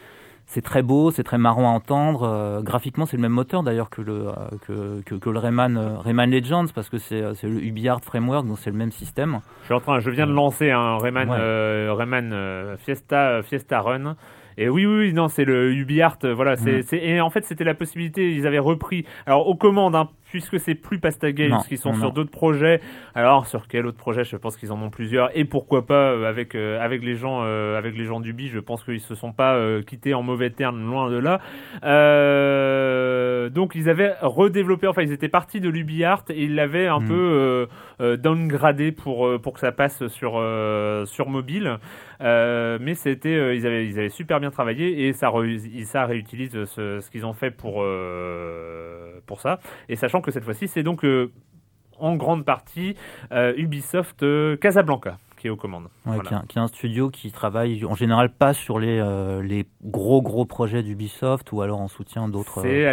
c'est 0.47 0.61
très 0.61 0.83
beau, 0.83 1.09
c'est 1.09 1.23
très 1.23 1.39
marrant 1.39 1.71
à 1.71 1.73
entendre. 1.73 2.61
graphiquement, 2.61 3.07
c'est 3.07 3.17
le 3.17 3.21
même 3.21 3.31
moteur 3.31 3.63
d'ailleurs 3.63 3.89
que 3.89 4.03
le, 4.03 4.27
que, 4.67 5.01
que, 5.01 5.29
le 5.31 5.39
Rayman, 5.39 5.75
Rayman 5.97 6.29
Legends 6.29 6.67
parce 6.73 6.87
que 6.87 6.99
c'est 6.99 7.19
le 7.41 7.63
UbiArt 7.63 8.01
Framework, 8.01 8.45
donc 8.45 8.59
c'est 8.59 8.69
le 8.69 8.77
même 8.77 8.91
système. 8.91 9.39
Je 9.61 9.65
suis 9.65 9.73
en 9.73 9.79
train, 9.79 9.99
je 9.99 10.09
viens 10.11 10.27
de 10.27 10.33
lancer 10.33 10.69
un 10.69 10.97
Rayman, 10.99 11.31
Rayman 11.31 12.77
Fiesta, 12.77 13.41
Fiesta 13.41 13.81
Run. 13.81 14.15
Et 14.57 14.69
oui, 14.69 14.85
oui, 14.85 15.13
non, 15.13 15.27
c'est 15.27 15.45
le 15.45 15.73
UbiArt. 15.73 16.19
Voilà, 16.23 16.55
c'est, 16.55 16.91
mm. 16.91 16.95
et 16.95 17.21
en 17.21 17.29
fait, 17.29 17.45
c'était 17.45 17.63
la 17.63 17.73
possibilité. 17.73 18.31
Ils 18.33 18.47
avaient 18.47 18.59
repris. 18.59 19.05
Alors, 19.25 19.47
aux 19.47 19.55
commandes, 19.55 19.95
hein, 19.95 20.09
puisque 20.29 20.59
c'est 20.59 20.75
plus 20.75 20.99
Pasta 20.99 21.31
Games 21.31 21.59
qui 21.67 21.77
sont 21.77 21.93
sur 21.93 22.11
d'autres 22.11 22.31
projets. 22.31 22.81
Alors 23.13 23.47
sur 23.47 23.67
quel 23.67 23.85
autre 23.85 23.97
projet? 23.97 24.23
Je 24.23 24.35
pense 24.37 24.57
qu'ils 24.57 24.71
en 24.71 24.81
ont 24.81 24.89
plusieurs 24.89 25.35
et 25.37 25.45
pourquoi 25.45 25.85
pas 25.85 26.11
euh, 26.11 26.29
avec 26.29 26.55
euh, 26.55 26.79
avec 26.79 27.03
les 27.03 27.15
gens 27.15 27.41
euh, 27.43 27.77
avec 27.77 27.95
les 27.97 28.05
gens 28.05 28.19
d'Ubi. 28.19 28.49
Je 28.49 28.59
pense 28.59 28.83
qu'ils 28.83 28.99
se 28.99 29.15
sont 29.15 29.31
pas 29.31 29.57
quittés 29.85 30.13
en 30.13 30.23
mauvais 30.23 30.49
termes 30.49 30.85
loin 30.85 31.09
de 31.09 31.17
là. 31.17 31.39
donc 33.49 33.75
ils 33.75 33.89
avaient 33.89 34.13
redéveloppé. 34.21 34.87
Enfin 34.87 35.03
ils 35.03 35.11
étaient 35.11 35.29
partis 35.29 35.61
de 35.61 35.69
l'UbiArt 35.69 36.25
et 36.29 36.43
ils 36.43 36.55
l'avaient 36.55 36.87
un 36.87 36.99
mm. 36.99 37.07
peu 37.07 37.67
downgradé 38.17 38.91
pour 38.91 39.39
pour 39.41 39.53
que 39.53 39.59
ça 39.59 39.71
passe 39.71 40.07
sur 40.07 40.31
sur 41.05 41.29
mobile. 41.29 41.77
mais 42.19 42.93
c'était 42.95 43.55
ils 43.55 43.65
avaient 43.65 43.87
ils 43.87 43.99
avaient 43.99 44.09
super 44.09 44.39
bien 44.39 44.51
travaillé 44.51 45.07
et 45.07 45.13
ça 45.13 45.31
ça 45.85 46.05
réutilise 46.05 46.63
ce, 46.65 46.99
ce 46.99 47.11
qu'ils 47.11 47.25
ont 47.25 47.33
fait 47.33 47.51
pour 47.51 47.85
pour 49.25 49.41
ça 49.41 49.59
et 49.89 49.95
sachant 49.95 50.14
que 50.21 50.31
cette 50.31 50.43
fois-ci, 50.43 50.67
c'est 50.67 50.83
donc 50.83 51.03
euh, 51.03 51.31
en 51.99 52.15
grande 52.15 52.45
partie 52.45 52.95
euh, 53.31 53.53
Ubisoft 53.57 54.23
euh, 54.23 54.57
Casablanca 54.57 55.17
qui 55.37 55.47
est 55.47 55.49
aux 55.49 55.57
commandes. 55.57 55.89
qui, 56.47 56.57
est 56.57 56.61
un 56.61 56.67
studio 56.67 57.09
qui 57.09 57.29
travaille 57.29 57.83
en 57.83 57.93
général 57.93 58.29
pas 58.29 58.53
sur 58.53 58.79
les, 58.79 59.03
les 59.43 59.65
gros 59.83 60.21
gros 60.21 60.45
projets 60.45 60.81
d'Ubisoft 60.81 61.51
ou 61.51 61.61
alors 61.61 61.81
en 61.81 61.89
soutien 61.89 62.29
d'autres 62.29 62.49
projets. 62.49 62.89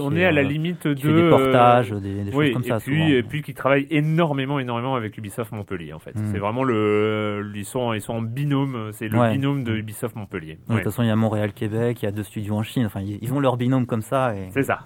on 0.00 0.14
est 0.16 0.24
à 0.24 0.32
la 0.32 0.42
limite 0.42 0.86
de 0.86 0.94
des 0.94 1.30
portages, 1.30 1.92
des, 1.92 2.30
choses 2.30 2.52
comme 2.52 2.62
et 2.64 2.68
ça. 2.68 2.80
Puis, 2.80 3.12
et 3.12 3.22
puis 3.22 3.40
qui 3.40 3.54
travaille 3.54 3.86
énormément 3.90 4.58
énormément 4.58 4.96
avec 4.96 5.16
Ubisoft 5.16 5.52
Montpellier 5.52 5.92
en 5.92 6.00
fait. 6.00 6.14
Hmm. 6.16 6.32
C'est 6.32 6.38
vraiment 6.38 6.64
le 6.64 7.50
ils 7.54 7.64
sont 7.64 7.94
ils 7.94 8.02
sont 8.02 8.14
en 8.14 8.22
binôme, 8.22 8.90
c'est 8.92 9.08
le 9.08 9.32
binôme 9.32 9.62
de 9.62 9.76
Ubisoft 9.76 10.16
Montpellier. 10.16 10.58
De 10.68 10.74
toute 10.74 10.84
façon, 10.84 11.04
il 11.04 11.06
y 11.08 11.10
a 11.10 11.16
Montréal 11.16 11.52
Québec, 11.52 12.02
il 12.02 12.06
y 12.06 12.08
a 12.08 12.12
deux 12.12 12.24
studios 12.24 12.56
en 12.56 12.62
Chine. 12.64 12.84
Enfin, 12.84 13.00
ils 13.00 13.32
ont 13.32 13.40
leur 13.40 13.56
binôme 13.56 13.86
comme 13.86 14.02
ça. 14.02 14.34
Et... 14.34 14.48
C'est 14.50 14.64
ça. 14.64 14.80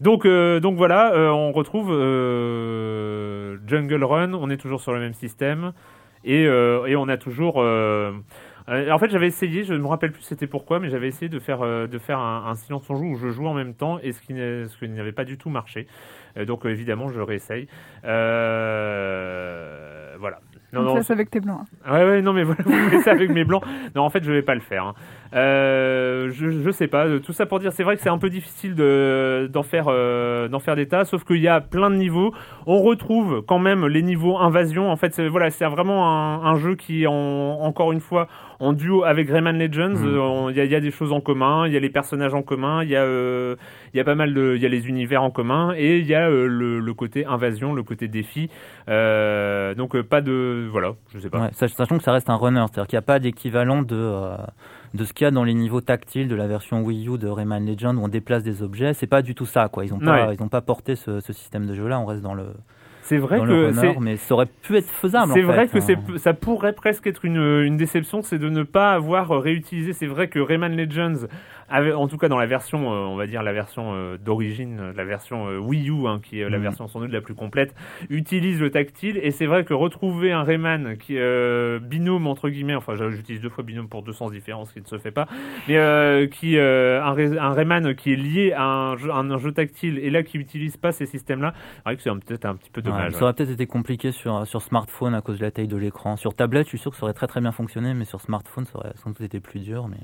Donc, 0.00 0.24
euh, 0.26 0.60
donc 0.60 0.76
voilà, 0.76 1.12
euh, 1.14 1.30
on 1.30 1.52
retrouve 1.52 1.90
euh, 1.90 3.58
Jungle 3.66 4.04
Run, 4.04 4.34
on 4.34 4.50
est 4.50 4.56
toujours 4.56 4.80
sur 4.80 4.92
le 4.92 5.00
même 5.00 5.14
système, 5.14 5.72
et, 6.24 6.42
et 6.42 6.96
on 6.96 7.08
a 7.08 7.16
toujours... 7.16 7.58
en 7.58 8.98
fait, 8.98 9.10
j'avais 9.10 9.28
essayé, 9.28 9.64
je 9.64 9.72
ne 9.74 9.78
me 9.78 9.86
rappelle 9.86 10.12
plus 10.12 10.22
c'était 10.22 10.48
pourquoi, 10.48 10.80
mais 10.80 10.90
j'avais 10.90 11.08
essayé 11.08 11.28
de 11.28 11.38
faire, 11.38 11.60
de 11.60 11.98
faire 11.98 12.18
un, 12.18 12.54
silence 12.56 12.90
en 12.90 12.96
joue 12.96 13.12
où 13.12 13.16
je 13.16 13.28
joue 13.28 13.46
en 13.46 13.54
même 13.54 13.74
temps, 13.74 13.98
et 14.02 14.12
ce 14.12 14.20
qui, 14.20 14.34
ce 14.34 14.76
qui 14.78 14.88
n'avait 14.88 15.12
pas 15.12 15.24
du 15.24 15.38
tout 15.38 15.50
marché. 15.50 15.86
donc 16.46 16.66
évidemment, 16.66 17.08
je 17.08 17.20
réessaye. 17.20 17.68
voilà. 18.02 18.10
Non, 20.76 20.94
non, 20.94 21.02
ça 21.02 21.12
avec 21.12 21.30
tes 21.30 21.40
blancs. 21.40 21.60
Hein. 21.84 21.92
Ouais, 21.92 22.04
ouais, 22.04 22.22
non, 22.22 22.32
mais 22.32 22.42
voilà, 22.42 22.62
ça 23.02 23.12
avec 23.12 23.30
mes 23.30 23.44
blancs. 23.44 23.62
Non, 23.94 24.02
en 24.02 24.10
fait, 24.10 24.22
je 24.24 24.32
vais 24.32 24.42
pas 24.42 24.54
le 24.54 24.60
faire. 24.60 24.84
Hein. 24.84 24.94
Euh, 25.34 26.30
je, 26.32 26.50
je 26.50 26.70
sais 26.70 26.86
pas. 26.86 27.06
Tout 27.18 27.32
ça 27.32 27.46
pour 27.46 27.58
dire, 27.58 27.72
c'est 27.72 27.82
vrai 27.82 27.96
que 27.96 28.02
c'est 28.02 28.08
un 28.08 28.18
peu 28.18 28.30
difficile 28.30 28.74
de, 28.74 29.50
d'en 29.52 29.62
faire, 29.62 29.86
euh, 29.88 30.48
d'en 30.48 30.60
faire 30.60 30.76
des 30.76 30.86
tas, 30.86 31.04
sauf 31.04 31.24
qu'il 31.24 31.40
y 31.40 31.48
a 31.48 31.60
plein 31.60 31.90
de 31.90 31.96
niveaux. 31.96 32.32
On 32.66 32.82
retrouve 32.82 33.42
quand 33.46 33.58
même 33.58 33.86
les 33.86 34.02
niveaux 34.02 34.38
invasion. 34.38 34.90
En 34.90 34.96
fait, 34.96 35.14
c'est, 35.14 35.28
voilà, 35.28 35.50
c'est 35.50 35.66
vraiment 35.66 36.08
un, 36.08 36.44
un 36.44 36.56
jeu 36.56 36.74
qui, 36.74 37.06
en, 37.06 37.12
encore 37.12 37.92
une 37.92 38.00
fois, 38.00 38.28
en 38.60 38.72
duo 38.72 39.04
avec 39.04 39.28
Rayman 39.28 39.58
Legends, 39.58 40.00
mm. 40.00 40.06
euh, 40.06 40.52
il 40.52 40.64
y, 40.64 40.66
y, 40.66 40.74
a 40.74 40.80
des 40.80 40.90
choses 40.90 41.12
en 41.12 41.20
commun, 41.20 41.66
il 41.66 41.72
y 41.72 41.76
a 41.76 41.80
les 41.80 41.90
personnages 41.90 42.34
en 42.34 42.42
commun, 42.42 42.82
il 42.82 42.90
y 42.90 42.96
a, 42.96 43.02
euh, 43.02 43.56
il 43.92 43.96
y 43.96 44.00
a 44.00 44.04
pas 44.04 44.14
mal 44.14 44.34
de, 44.34 44.54
il 44.56 44.62
y 44.62 44.66
a 44.66 44.68
les 44.68 44.88
univers 44.88 45.22
en 45.22 45.30
commun 45.30 45.74
et 45.76 45.98
il 45.98 46.06
y 46.06 46.14
a 46.14 46.28
euh, 46.28 46.46
le, 46.46 46.80
le, 46.80 46.94
côté 46.94 47.26
invasion, 47.26 47.72
le 47.72 47.82
côté 47.82 48.08
défi. 48.08 48.48
donc 48.86 50.00
pas 50.02 50.20
de, 50.20 50.68
voilà, 50.70 50.94
je 51.14 51.18
sais 51.18 51.30
pas. 51.30 51.40
Ouais, 51.40 51.50
sachant 51.52 51.98
que 51.98 52.04
ça 52.04 52.12
reste 52.12 52.30
un 52.30 52.36
runner, 52.36 52.64
c'est-à-dire 52.70 52.86
qu'il 52.86 52.96
n'y 52.96 53.00
a 53.00 53.02
pas 53.02 53.18
d'équivalent 53.18 53.82
de 53.82 54.36
de 54.94 55.04
ce 55.04 55.12
qu'il 55.12 55.24
y 55.24 55.28
a 55.28 55.30
dans 55.30 55.44
les 55.44 55.54
niveaux 55.54 55.80
tactiles 55.80 56.28
de 56.28 56.34
la 56.34 56.46
version 56.46 56.82
Wii 56.82 57.08
U 57.08 57.18
de 57.18 57.28
Rayman 57.28 57.64
Legend 57.64 57.96
où 57.98 58.02
on 58.02 58.08
déplace 58.08 58.42
des 58.42 58.62
objets. 58.62 58.94
C'est 58.94 59.06
pas 59.06 59.22
du 59.22 59.34
tout 59.34 59.46
ça, 59.46 59.68
quoi. 59.68 59.84
Ils 59.84 59.92
n'ont 59.92 59.98
pas, 59.98 60.32
ils 60.32 60.42
ont 60.42 60.48
pas 60.48 60.62
porté 60.62 60.96
ce, 60.96 61.20
ce 61.20 61.32
système 61.32 61.66
de 61.66 61.74
jeu-là. 61.74 62.00
On 62.00 62.06
reste 62.06 62.22
dans 62.22 62.34
le 62.34 62.46
c'est 63.06 63.18
vrai 63.18 63.38
que 63.38 63.72
c'est 63.72 64.00
mais 64.00 64.16
ça 64.16 64.34
aurait 64.34 64.46
pu 64.46 64.76
être 64.76 64.90
faisable. 64.90 65.30
C'est 65.32 65.42
vrai 65.42 65.68
que 65.68 65.78
hein. 65.78 66.18
ça 66.18 66.34
pourrait 66.34 66.72
presque 66.72 67.06
être 67.06 67.24
une, 67.24 67.36
une 67.36 67.76
déception, 67.76 68.20
c'est 68.20 68.38
de 68.38 68.48
ne 68.48 68.64
pas 68.64 68.94
avoir 68.94 69.28
réutilisé. 69.40 69.92
C'est 69.92 70.08
vrai 70.08 70.26
que 70.26 70.40
Rayman 70.40 70.76
Legends 70.76 71.28
en 71.70 72.08
tout 72.08 72.18
cas 72.18 72.28
dans 72.28 72.38
la 72.38 72.46
version, 72.46 72.92
euh, 72.92 73.06
on 73.06 73.16
va 73.16 73.26
dire 73.26 73.42
la 73.42 73.52
version 73.52 73.92
euh, 73.94 74.16
d'origine, 74.18 74.92
la 74.94 75.04
version 75.04 75.48
euh, 75.48 75.58
Wii 75.58 75.90
U, 75.90 76.06
hein, 76.06 76.20
qui 76.22 76.40
est 76.40 76.48
la 76.48 76.58
mhm. 76.58 76.62
version 76.62 76.88
sans 76.88 77.00
doute 77.00 77.12
la 77.12 77.20
plus 77.20 77.34
complète, 77.34 77.74
utilise 78.10 78.60
le 78.60 78.70
tactile. 78.70 79.18
Et 79.22 79.30
c'est 79.30 79.46
vrai 79.46 79.64
que 79.64 79.74
retrouver 79.74 80.32
un 80.32 80.42
Rayman 80.42 80.96
qui 80.96 81.16
binôme 81.80 82.26
entre 82.26 82.48
guillemets, 82.48 82.74
enfin 82.74 82.94
j'utilise 83.10 83.40
deux 83.40 83.48
fois 83.48 83.64
binôme 83.64 83.88
pour 83.88 84.02
deux 84.02 84.12
sens 84.12 84.30
différents, 84.30 84.64
ce 84.64 84.72
qui 84.72 84.80
ne 84.80 84.86
se 84.86 84.98
fait 84.98 85.10
pas, 85.10 85.26
mais 85.68 86.28
qui 86.30 86.58
un, 86.58 87.02
un, 87.02 87.52
Rayman 87.52 87.94
qui 87.94 88.12
est 88.12 88.16
lié 88.16 88.52
à 88.52 88.64
un 88.64 88.96
jeu, 88.96 89.10
un, 89.10 89.38
jeu 89.38 89.52
tactile 89.52 89.98
et 89.98 90.10
là 90.10 90.22
qui 90.22 90.38
utilise 90.38 90.76
pas 90.76 90.92
ces 90.92 91.06
systèmes-là, 91.06 91.54
c'est 91.84 92.06
c'est 92.06 92.10
peut-être 92.24 92.44
un 92.44 92.54
petit 92.54 92.70
peu 92.70 92.82
dommage. 92.82 93.12
ça 93.12 93.22
aurait 93.24 93.34
peut-être 93.34 93.50
été 93.50 93.66
compliqué 93.66 94.12
sur 94.12 94.46
sur 94.46 94.62
smartphone 94.62 95.14
à 95.14 95.20
cause 95.20 95.38
de 95.38 95.44
la 95.44 95.50
taille 95.50 95.68
de 95.68 95.76
l'écran. 95.76 96.16
Sur 96.16 96.34
tablette, 96.34 96.66
je 96.66 96.70
suis 96.70 96.78
sûr 96.78 96.90
que 96.90 96.96
ça 96.96 97.04
aurait 97.04 97.14
très 97.14 97.26
très 97.26 97.40
bien 97.40 97.52
fonctionné, 97.52 97.94
mais 97.94 98.04
sur 98.04 98.20
smartphone, 98.20 98.64
ça 98.66 98.78
aurait 98.78 98.92
sans 98.96 99.10
doute 99.10 99.20
été 99.22 99.40
plus 99.40 99.60
dur, 99.60 99.88
mais 99.88 99.96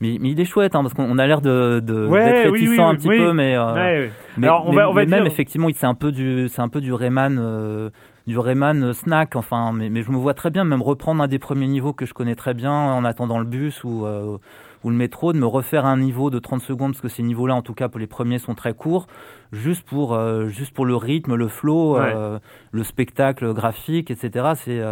mais, 0.00 0.14
il 0.14 0.38
est 0.38 0.44
chouette 0.44 0.74
hein, 0.74 0.82
parce 0.82 0.94
qu'on 0.94 1.18
a 1.18 1.26
l'air 1.26 1.40
de, 1.40 1.80
de 1.80 2.08
d'être 2.08 2.52
réticent 2.52 2.78
un 2.78 2.94
petit 2.94 3.08
peu 3.08 3.32
mais, 3.32 3.56
euh, 3.56 4.08
mais, 4.36 4.46
Alors, 4.46 4.66
on 4.68 4.72
va, 4.72 4.90
on 4.90 4.92
va 4.92 5.06
même 5.06 5.26
effectivement 5.26 5.68
c'est 5.74 5.86
un 5.86 5.94
peu 5.94 6.12
du 6.12 6.48
c'est 6.48 6.60
un 6.60 6.68
peu 6.68 6.80
du 6.80 6.92
Rayman 6.92 7.38
euh, 7.40 7.90
du 8.26 8.38
Rayman 8.38 8.92
snack 8.92 9.36
enfin 9.36 9.72
mais, 9.72 10.02
je 10.02 10.10
me 10.10 10.16
vois 10.16 10.34
très 10.34 10.50
bien 10.50 10.64
même 10.64 10.82
reprendre 10.82 11.22
un 11.22 11.28
des 11.28 11.38
premiers 11.38 11.68
niveaux 11.68 11.92
que 11.92 12.04
je 12.04 12.14
connais 12.14 12.34
très 12.34 12.54
bien 12.54 12.72
en 12.72 13.04
attendant 13.04 13.38
le 13.38 13.46
bus 13.46 13.84
ou 13.84 14.04
euh, 14.04 14.36
ou 14.84 14.90
le 14.90 14.96
métro 14.96 15.32
de 15.32 15.38
me 15.38 15.46
refaire 15.46 15.86
un 15.86 15.96
niveau 15.96 16.30
de 16.30 16.38
30 16.38 16.60
secondes 16.60 16.92
parce 16.92 17.00
que 17.00 17.08
ces 17.08 17.22
niveaux 17.22 17.46
là 17.46 17.54
en 17.54 17.62
tout 17.62 17.74
cas 17.74 17.88
pour 17.88 17.98
les 17.98 18.06
premiers 18.06 18.38
sont 18.38 18.54
très 18.54 18.74
courts 18.74 19.06
juste 19.52 19.82
pour 19.82 20.18
juste 20.48 20.74
pour 20.74 20.84
le 20.84 20.96
rythme 20.96 21.34
le 21.34 21.48
flow 21.48 21.98
le 22.70 22.84
spectacle 22.84 23.54
graphique 23.54 24.10
etc 24.10 24.52
c'est 24.56 24.82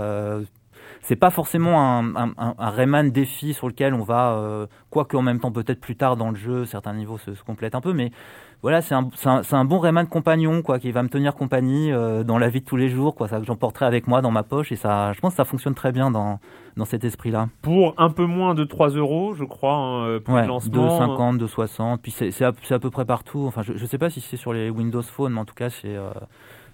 c'est 1.06 1.16
pas 1.16 1.28
forcément 1.30 1.80
un, 1.80 2.16
un, 2.16 2.32
un, 2.38 2.54
un 2.58 2.70
Rayman 2.70 3.10
défi 3.10 3.52
sur 3.52 3.68
lequel 3.68 3.92
on 3.92 4.02
va, 4.02 4.36
euh, 4.38 4.66
quoique 4.88 5.16
en 5.18 5.22
même 5.22 5.38
temps 5.38 5.52
peut-être 5.52 5.80
plus 5.80 5.96
tard 5.96 6.16
dans 6.16 6.30
le 6.30 6.36
jeu, 6.36 6.64
certains 6.64 6.94
niveaux 6.94 7.18
se, 7.18 7.34
se 7.34 7.42
complètent 7.44 7.74
un 7.74 7.82
peu, 7.82 7.92
mais 7.92 8.10
voilà, 8.62 8.80
c'est 8.80 8.94
un, 8.94 9.10
c'est 9.14 9.54
un, 9.54 9.64
bon 9.66 9.78
Rayman 9.78 10.06
compagnon, 10.06 10.62
quoi, 10.62 10.78
qui 10.78 10.90
va 10.92 11.02
me 11.02 11.10
tenir 11.10 11.34
compagnie 11.34 11.92
euh, 11.92 12.24
dans 12.24 12.38
la 12.38 12.48
vie 12.48 12.60
de 12.60 12.64
tous 12.64 12.78
les 12.78 12.88
jours, 12.88 13.14
quoi, 13.14 13.28
ça 13.28 13.38
que 13.38 13.44
j'emporterai 13.44 13.84
avec 13.84 14.06
moi 14.06 14.22
dans 14.22 14.30
ma 14.30 14.44
poche, 14.44 14.72
et 14.72 14.76
ça, 14.76 15.12
je 15.12 15.20
pense 15.20 15.34
que 15.34 15.36
ça 15.36 15.44
fonctionne 15.44 15.74
très 15.74 15.92
bien 15.92 16.10
dans, 16.10 16.40
dans 16.78 16.86
cet 16.86 17.04
esprit-là. 17.04 17.48
Pour 17.60 17.92
un 17.98 18.08
peu 18.08 18.24
moins 18.24 18.54
de 18.54 18.64
3 18.64 18.88
euros, 18.90 19.34
je 19.34 19.44
crois, 19.44 19.74
hein, 19.74 20.06
euh, 20.06 20.20
pour 20.20 20.34
Ouais, 20.34 20.42
le 20.42 20.48
lancement. 20.48 21.36
2,50, 21.36 21.38
2,60, 21.38 21.98
puis 21.98 22.12
c'est, 22.12 22.42
à, 22.42 22.52
à 22.70 22.78
peu 22.78 22.88
près 22.90 23.04
partout. 23.04 23.44
Enfin, 23.46 23.60
je, 23.60 23.74
je 23.76 23.84
sais 23.84 23.98
pas 23.98 24.08
si 24.08 24.22
c'est 24.22 24.38
sur 24.38 24.54
les 24.54 24.70
Windows 24.70 25.02
Phone, 25.02 25.34
mais 25.34 25.40
en 25.40 25.44
tout 25.44 25.54
cas, 25.54 25.68
c'est, 25.68 25.94
euh, 25.94 26.08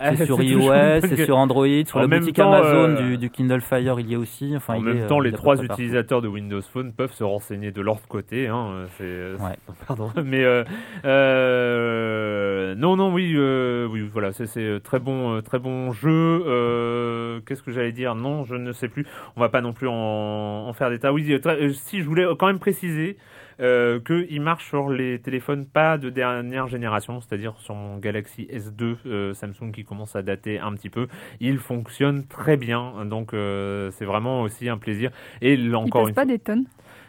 c'est 0.16 0.24
sur 0.26 0.38
c'est 0.38 0.44
toujours 0.46 0.74
iOS, 0.74 1.00
c'est 1.02 1.24
sur 1.24 1.36
Android, 1.36 1.66
sur 1.86 1.98
En 1.98 2.00
la 2.00 2.06
même 2.08 2.20
boutique 2.20 2.36
temps, 2.36 2.52
Amazon 2.52 2.96
euh, 2.96 3.02
du, 3.10 3.18
du 3.18 3.30
Kindle 3.30 3.60
Fire, 3.60 4.00
il 4.00 4.10
y 4.10 4.14
a 4.14 4.18
aussi. 4.18 4.54
Enfin, 4.56 4.74
En 4.74 4.78
il 4.78 4.84
même 4.84 4.96
est, 4.98 5.06
temps, 5.06 5.20
euh, 5.20 5.24
les 5.24 5.32
trois 5.32 5.62
utilisateurs 5.62 6.22
de 6.22 6.28
Windows 6.28 6.62
Phone 6.62 6.92
peuvent 6.92 7.12
se 7.12 7.24
renseigner 7.24 7.70
de 7.70 7.80
leur 7.82 8.00
côté. 8.08 8.48
Hein, 8.48 8.86
Ouais. 9.00 9.56
Pardon. 9.86 10.10
Mais 10.24 10.44
euh, 10.44 10.64
euh, 11.04 12.74
non, 12.74 12.96
non, 12.96 13.12
oui, 13.12 13.34
euh, 13.36 13.86
oui, 13.86 14.08
voilà, 14.12 14.32
c'est, 14.32 14.80
très 14.82 14.98
bon, 14.98 15.36
euh, 15.36 15.40
très 15.42 15.58
bon 15.58 15.92
jeu. 15.92 16.42
Euh, 16.46 17.40
qu'est-ce 17.46 17.62
que 17.62 17.70
j'allais 17.72 17.92
dire? 17.92 18.14
Non, 18.14 18.44
je 18.44 18.54
ne 18.54 18.72
sais 18.72 18.88
plus. 18.88 19.06
On 19.36 19.40
va 19.40 19.48
pas 19.48 19.60
non 19.60 19.72
plus 19.72 19.88
en, 19.88 19.94
en 19.94 20.72
faire 20.72 20.90
des 20.90 20.98
tas. 20.98 21.12
Oui, 21.12 21.26
euh, 21.32 21.40
euh, 21.46 21.72
si 21.72 22.00
je 22.00 22.06
voulais 22.06 22.24
quand 22.38 22.46
même 22.46 22.58
préciser. 22.58 23.16
Euh, 23.60 24.00
qu'il 24.00 24.40
marche 24.40 24.66
sur 24.68 24.88
les 24.88 25.18
téléphones 25.20 25.66
pas 25.66 25.98
de 25.98 26.08
dernière 26.08 26.66
génération, 26.66 27.20
c'est-à-dire 27.20 27.54
sur 27.58 27.74
mon 27.74 27.98
Galaxy 27.98 28.48
S2 28.50 28.96
euh, 29.04 29.34
Samsung 29.34 29.70
qui 29.72 29.84
commence 29.84 30.16
à 30.16 30.22
dater 30.22 30.58
un 30.58 30.72
petit 30.72 30.88
peu. 30.88 31.08
Il 31.40 31.58
fonctionne 31.58 32.26
très 32.26 32.56
bien, 32.56 33.04
donc 33.04 33.34
euh, 33.34 33.90
c'est 33.90 34.06
vraiment 34.06 34.40
aussi 34.42 34.68
un 34.70 34.78
plaisir. 34.78 35.10
Et 35.42 35.56
là, 35.56 35.62
Il 35.64 35.76
encore 35.76 36.02
pèse 36.02 36.08
une 36.08 36.14
pas 36.14 36.22
fois, 36.22 36.32
des 36.32 36.38
tonnes? 36.38 36.64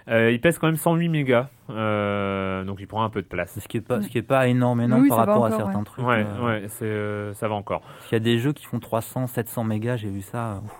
euh, 0.09 0.29
il 0.31 0.41
pèse 0.41 0.59
quand 0.59 0.67
même 0.67 0.75
108 0.75 1.07
mégas, 1.07 1.47
euh, 1.69 2.63
donc 2.65 2.79
il 2.81 2.87
prend 2.87 3.03
un 3.03 3.09
peu 3.09 3.21
de 3.21 3.27
place. 3.27 3.57
Ce 3.59 3.67
qui 3.67 3.77
est 3.77 3.81
pas, 3.81 4.01
ce 4.01 4.09
qui 4.09 4.17
est 4.17 4.21
pas 4.21 4.47
énorme, 4.47 4.81
énorme 4.81 5.03
Oui, 5.03 5.09
par 5.09 5.19
rapport 5.19 5.45
à 5.45 5.47
encore, 5.47 5.57
certains 5.57 5.79
ouais. 5.79 5.85
trucs. 5.85 6.05
Ouais, 6.05 6.25
euh, 6.27 6.45
ouais, 6.61 6.67
euh, 6.81 7.33
ça 7.33 7.47
va 7.47 7.55
encore. 7.55 7.81
Il 8.11 8.15
y 8.15 8.17
a 8.17 8.19
des 8.19 8.39
jeux 8.39 8.51
qui 8.53 8.65
font 8.65 8.79
300, 8.79 9.27
700 9.27 9.63
mégas, 9.63 9.95
j'ai 9.97 10.09
vu 10.09 10.21
ça. 10.21 10.61
ouf. 10.65 10.71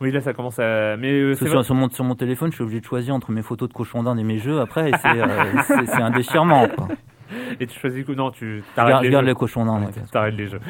Oui, 0.00 0.10
là 0.12 0.20
ça 0.20 0.32
commence 0.32 0.58
à. 0.58 0.96
Mais 0.96 1.12
euh, 1.12 1.34
sur, 1.34 1.46
vrai- 1.46 1.62
sur 1.62 1.74
mon, 1.74 1.88
sur 1.90 2.04
mon 2.04 2.14
téléphone, 2.14 2.50
je 2.50 2.54
suis 2.56 2.64
obligé 2.64 2.80
de 2.80 2.84
choisir 2.86 3.14
entre 3.14 3.32
mes 3.32 3.42
photos 3.42 3.68
de 3.68 3.74
cochon 3.74 4.02
d'Inde 4.02 4.18
et 4.18 4.24
mes 4.24 4.38
jeux 4.38 4.60
après, 4.60 4.90
c'est 5.02 5.08
euh, 5.20 5.84
un 6.02 6.10
déchirement. 6.10 6.66
Quoi. 6.68 6.88
Et 7.60 7.66
tu 7.66 7.78
choisis 7.78 8.06
non, 8.08 8.30
tu 8.30 8.64
t'arrêtes 8.74 9.02
les 9.02 9.12
jeux. 9.12 9.20
les 9.20 9.34
cochons 9.34 9.64
d'Inde. 9.64 9.84
Ouais. 9.84 10.02
T'arrêtes 10.10 10.34
les 10.36 10.48
jeux. 10.48 10.60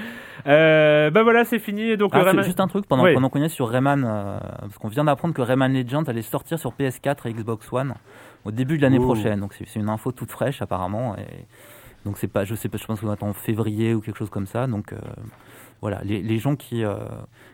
Euh, 0.47 1.11
bah 1.11 1.23
voilà, 1.23 1.45
c'est 1.45 1.59
fini. 1.59 1.97
Donc 1.97 2.11
Ah, 2.15 2.23
Rayman- 2.23 2.43
juste 2.45 2.61
un 2.61 2.67
truc 2.69 2.87
pendant, 2.87 3.05
qu'on 3.31 3.43
est 3.43 3.49
sur 3.49 3.69
Rayman, 3.69 4.05
euh, 4.07 4.39
parce 4.61 4.79
qu'on 4.79 4.89
vient 4.89 5.05
d'apprendre 5.05 5.33
que 5.33 5.43
Rayman 5.43 5.73
Legends 5.73 6.03
allait 6.05 6.23
sortir 6.23 6.59
sur 6.59 6.73
PS4 6.73 7.27
et 7.29 7.33
Xbox 7.33 7.73
One 7.73 7.95
au 8.45 8.51
début 8.51 8.77
de 8.79 8.83
l'année 8.83 8.99
Oh. 9.01 9.05
prochaine. 9.05 9.41
Donc 9.41 9.55
c'est 9.55 9.75
une 9.79 9.89
info 9.89 10.13
toute 10.13 10.31
fraîche 10.33 10.61
apparemment. 10.61 11.17
Et 11.17 11.47
donc 12.05 12.19
c'est 12.19 12.29
pas, 12.29 12.45
je 12.45 12.55
sais 12.55 12.69
pas, 12.69 12.79
je 12.79 12.85
pense 12.85 13.01
qu'on 13.01 13.11
attend 13.11 13.29
en 13.29 13.33
février 13.33 13.95
ou 13.95 14.01
quelque 14.01 14.19
chose 14.19 14.31
comme 14.31 14.47
ça. 14.47 14.67
Donc 14.67 14.93
euh, 14.93 14.99
voilà, 15.81 16.01
les, 16.05 16.21
les 16.23 16.39
gens 16.39 16.57
qui, 16.57 16.85
euh, 16.85 16.95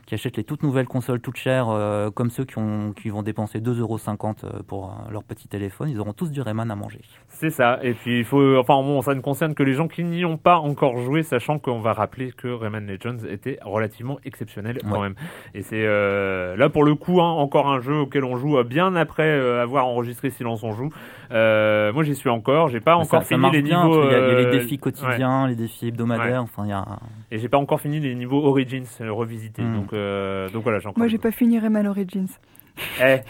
qui 0.07 0.15
achètent 0.15 0.37
les 0.37 0.45
toutes 0.45 0.63
nouvelles 0.63 0.87
consoles 0.89 1.21
toutes 1.21 1.37
chères, 1.37 1.69
euh, 1.69 2.11
comme 2.11 2.31
ceux 2.31 2.45
qui, 2.45 2.59
ont, 2.59 2.93
qui 2.93 3.09
vont 3.09 3.23
dépenser 3.23 3.61
2,50€ 3.61 4.45
euh, 4.45 4.63
pour 4.67 4.93
leur 5.11 5.23
petit 5.23 5.47
téléphone, 5.49 5.89
ils 5.89 6.01
auront 6.01 6.13
tous 6.13 6.31
du 6.31 6.41
Rayman 6.41 6.71
à 6.71 6.75
manger. 6.77 7.01
C'est 7.29 7.51
ça. 7.51 7.79
Et 7.83 7.93
puis 7.95 8.19
il 8.21 8.25
faut, 8.25 8.57
enfin 8.57 8.75
bon, 8.83 9.01
ça 9.03 9.15
ne 9.15 9.21
concerne 9.21 9.55
que 9.55 9.63
les 9.63 9.75
gens 9.75 9.87
qui 9.89 10.03
n'y 10.05 10.25
ont 10.25 10.39
pas 10.39 10.57
encore 10.57 10.97
joué, 10.99 11.23
sachant 11.23 11.59
qu'on 11.59 11.81
va 11.81 11.93
rappeler 11.93 12.33
que 12.33 12.49
Rayman 12.49 12.87
Legends 12.87 13.25
était 13.29 13.59
relativement 13.65 14.19
exceptionnel 14.25 14.79
quand 14.83 14.93
Ouais. 14.97 15.01
même. 15.03 15.15
Et 15.55 15.63
c'est 15.63 15.85
euh, 15.87 16.57
là 16.57 16.69
pour 16.69 16.83
le 16.85 16.95
coup 16.95 17.21
hein, 17.21 17.31
encore 17.31 17.69
un 17.69 17.81
jeu 17.81 17.95
auquel 18.01 18.25
on 18.25 18.37
joue 18.37 18.63
bien 18.65 18.97
après 18.97 19.31
avoir 19.61 19.87
enregistré 19.87 20.31
Silence 20.31 20.63
on 20.65 20.73
joue. 20.73 20.91
Moi 21.31 22.03
j'y 22.03 22.15
suis 22.15 22.31
encore. 22.31 22.69
J'ai 22.69 22.81
pas 22.81 22.97
Mais 22.97 23.03
encore 23.05 23.23
ça, 23.23 23.37
fini 23.37 23.51
les 23.53 23.63
bien, 23.63 23.85
niveaux. 23.85 24.09
y 24.09 24.13
y 24.13 24.15
a 24.15 24.35
les 24.35 24.47
défis 24.47 24.75
ouais. 24.75 24.79
quotidiens, 24.79 25.47
les 25.47 25.55
défis 25.57 25.89
hebdomadaires. 25.89 26.43
Enfin, 26.43 26.65
il 26.65 26.71
y 26.71 26.73
a. 26.73 26.85
Et 27.31 27.39
j'ai 27.39 27.49
pas 27.49 27.59
encore 27.59 27.81
fini 27.81 28.01
les 28.01 28.15
niveaux 28.17 28.45
Origins 28.45 28.87
euh, 29.01 29.13
revisités. 29.13 29.63
Mm. 29.63 29.75
Donc 29.75 29.93
euh, 29.93 30.49
donc 30.51 30.63
voilà, 30.65 30.79
encore. 30.79 30.95
Moi, 30.97 31.07
des 31.07 31.13
j'ai 31.13 31.19
pas 31.19 31.31
fini 31.31 31.59
Rayman 31.59 31.87
Origins. 31.87 32.29
Eh, 33.03 33.21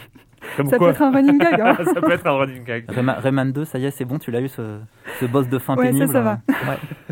comme 0.55 0.67
Ça 0.67 0.77
quoi 0.77 0.87
peut 0.87 0.93
être 0.93 1.01
un 1.01 1.11
running 1.11 1.37
gag. 1.39 1.59
Hein. 1.61 1.77
ça 1.93 2.01
peut 2.01 2.11
être 2.11 2.27
un 2.27 2.37
running 2.37 2.63
gag. 2.63 2.85
Rayman, 2.89 3.15
Rayman 3.17 3.51
2, 3.51 3.65
ça 3.65 3.79
y 3.79 3.85
est, 3.85 3.91
c'est 3.91 4.05
bon, 4.05 4.19
tu 4.19 4.29
l'as 4.29 4.41
eu 4.41 4.49
ce, 4.49 4.79
ce 5.19 5.25
boss 5.25 5.47
de 5.47 5.57
fin 5.57 5.75
Ouais, 5.75 5.85
ça, 5.85 5.91
pénible. 5.91 6.11
ça 6.11 6.21
va. 6.21 6.39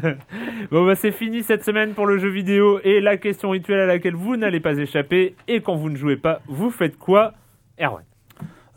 Ouais. 0.04 0.18
Bon 0.72 0.86
bah 0.86 0.96
c'est 0.96 1.12
fini 1.12 1.42
cette 1.44 1.64
semaine 1.64 1.94
pour 1.94 2.06
le 2.08 2.18
jeu 2.18 2.30
vidéo 2.30 2.80
et 2.84 3.00
la 3.02 3.18
question 3.18 3.52
rituelle 3.52 3.80
à 3.80 3.86
laquelle 3.86 4.16
vous 4.16 4.36
n'allez 4.36 4.60
pas 4.60 4.78
échapper. 4.78 5.36
Et 5.48 5.62
quand 5.62 5.76
vous 5.76 5.90
ne 5.90 5.96
jouez 5.96 6.18
pas, 6.18 6.42
vous 6.48 6.70
faites 6.70 6.98
quoi 6.98 7.34
Erwan? 7.80 8.04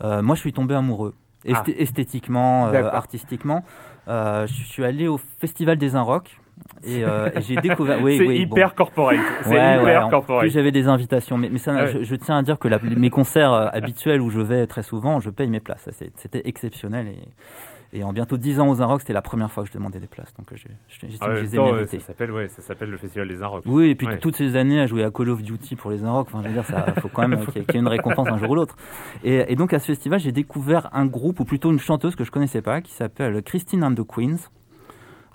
Euh, 0.03 0.21
moi, 0.21 0.35
je 0.35 0.39
suis 0.41 0.53
tombé 0.53 0.75
amoureux. 0.75 1.13
Esthétiquement, 1.45 2.65
euh, 2.65 2.69
Ah. 2.69 2.71
D'accord. 2.73 2.95
artistiquement. 2.95 3.63
Euh, 4.07 4.47
je 4.47 4.63
suis 4.63 4.83
allé 4.83 5.07
au 5.07 5.17
Festival 5.39 5.77
des 5.77 5.95
Inrocks 5.95 6.38
et, 6.83 7.03
euh, 7.03 7.29
et 7.35 7.41
j'ai 7.41 7.55
découvert. 7.57 8.01
Oui, 8.01 8.17
c'est 8.17 8.25
oui, 8.27 8.39
hyper 8.41 8.73
corporate. 8.75 9.17
C'est 9.43 9.49
Ouais, 9.49 9.55
ouais, 9.77 9.81
hyper 9.81 10.09
corporate. 10.09 10.41
plus, 10.41 10.49
j'avais 10.51 10.71
des 10.71 10.87
invitations, 10.87 11.37
mais, 11.37 11.49
mais 11.49 11.57
ça, 11.59 11.73
Ah 11.77 11.83
ouais. 11.83 11.91
je, 11.91 12.03
je 12.03 12.15
tiens 12.15 12.37
à 12.37 12.41
dire 12.43 12.57
que 12.59 12.67
la- 12.67 12.79
mes 12.79 13.09
concerts 13.09 13.53
euh, 13.53 13.67
habituels 13.73 14.21
où 14.21 14.29
je 14.29 14.41
vais 14.41 14.65
très 14.67 14.83
souvent, 14.83 15.19
je 15.19 15.29
paye 15.29 15.49
mes 15.49 15.59
places. 15.59 15.89
C'était 16.15 16.41
exceptionnel 16.45 17.07
et, 17.07 17.97
et 17.97 18.03
en 18.03 18.13
bientôt 18.13 18.37
10 18.37 18.59
ans 18.59 18.69
aux 18.69 18.81
Inrocks, 18.83 19.01
c'était 19.01 19.13
la 19.13 19.21
première 19.23 19.51
fois 19.51 19.63
que 19.63 19.69
je 19.69 19.73
demandais 19.73 19.99
des 19.99 20.05
places, 20.07 20.31
donc 20.37 20.51
euh, 20.51 20.55
je 20.55 20.67
même 20.67 21.41
les 21.41 21.55
ai 21.55 21.57
ça 21.99 22.07
s'appelle 22.07 22.31
ouais, 22.31 22.47
ça 22.47 22.61
s'appelle 22.61 22.91
le 22.91 22.97
festival 22.97 23.27
des 23.27 23.41
Inrocks. 23.41 23.63
Oui, 23.65 23.89
et 23.89 23.95
puis 23.95 24.05
Ouais. 24.05 24.19
toutes 24.19 24.35
ces 24.35 24.55
années 24.55 24.79
à 24.79 24.85
jouer 24.85 25.03
à 25.03 25.09
Call 25.09 25.29
of 25.29 25.41
Duty 25.41 25.75
pour 25.75 25.89
les 25.89 26.03
Inrocks, 26.03 26.27
enfin, 26.31 26.41
je 26.43 26.49
veux 26.49 26.53
dire, 26.53 26.65
ça 26.65 26.85
faut 27.01 27.09
quand 27.09 27.27
même 27.27 27.45
qu'il 27.47 27.55
y 27.57 27.59
ait- 27.61 27.65
qu'il 27.65 27.73
y 27.75 27.77
ait 27.77 27.81
une 27.81 27.87
récompense 27.87 28.27
un 28.29 28.37
jour 28.37 28.51
ou 28.51 28.55
l'autre. 28.55 28.75
Et, 29.23 29.51
et 29.51 29.55
donc 29.55 29.73
à 29.73 29.79
ce 29.79 29.87
festival, 29.87 30.19
j'ai 30.19 30.31
découvert 30.31 30.89
un 30.93 31.07
groupe, 31.07 31.39
ou 31.39 31.45
plutôt 31.45 31.71
une 31.71 31.79
chanteuse 31.79 32.15
que 32.15 32.23
je 32.23 32.29
connaissais 32.31 32.61
pas, 32.61 32.79
qui 32.81 32.91
s'appelle 32.93 33.41
Christine 33.41 33.83
and 33.83 33.95
the 33.95 34.05
Queens. 34.07 34.51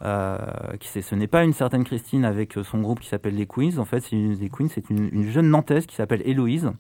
Euh, 0.03 0.37
qui 0.81 1.03
ce 1.03 1.15
n'est 1.15 1.29
pas 1.29 1.45
une 1.45 1.53
certaine 1.53 1.85
Christine 1.85 2.25
avec 2.25 2.59
son 2.63 2.81
groupe 2.81 3.01
qui 3.01 3.09
s'appelle 3.09 3.37
les 3.37 3.47
Queens. 3.47 3.79
En 3.79 3.85
fait, 3.85 4.01
c'est 4.01 4.17
une, 4.17 4.35
les 4.35 4.51
Queens, 4.51 4.69
c'est 4.69 4.91
une, 4.91 5.09
une 5.13 5.31
jeune 5.31 5.49
nantaise 5.49 5.87
qui 5.87 5.95
s'appelle 5.95 6.23
Héloïse 6.25 6.71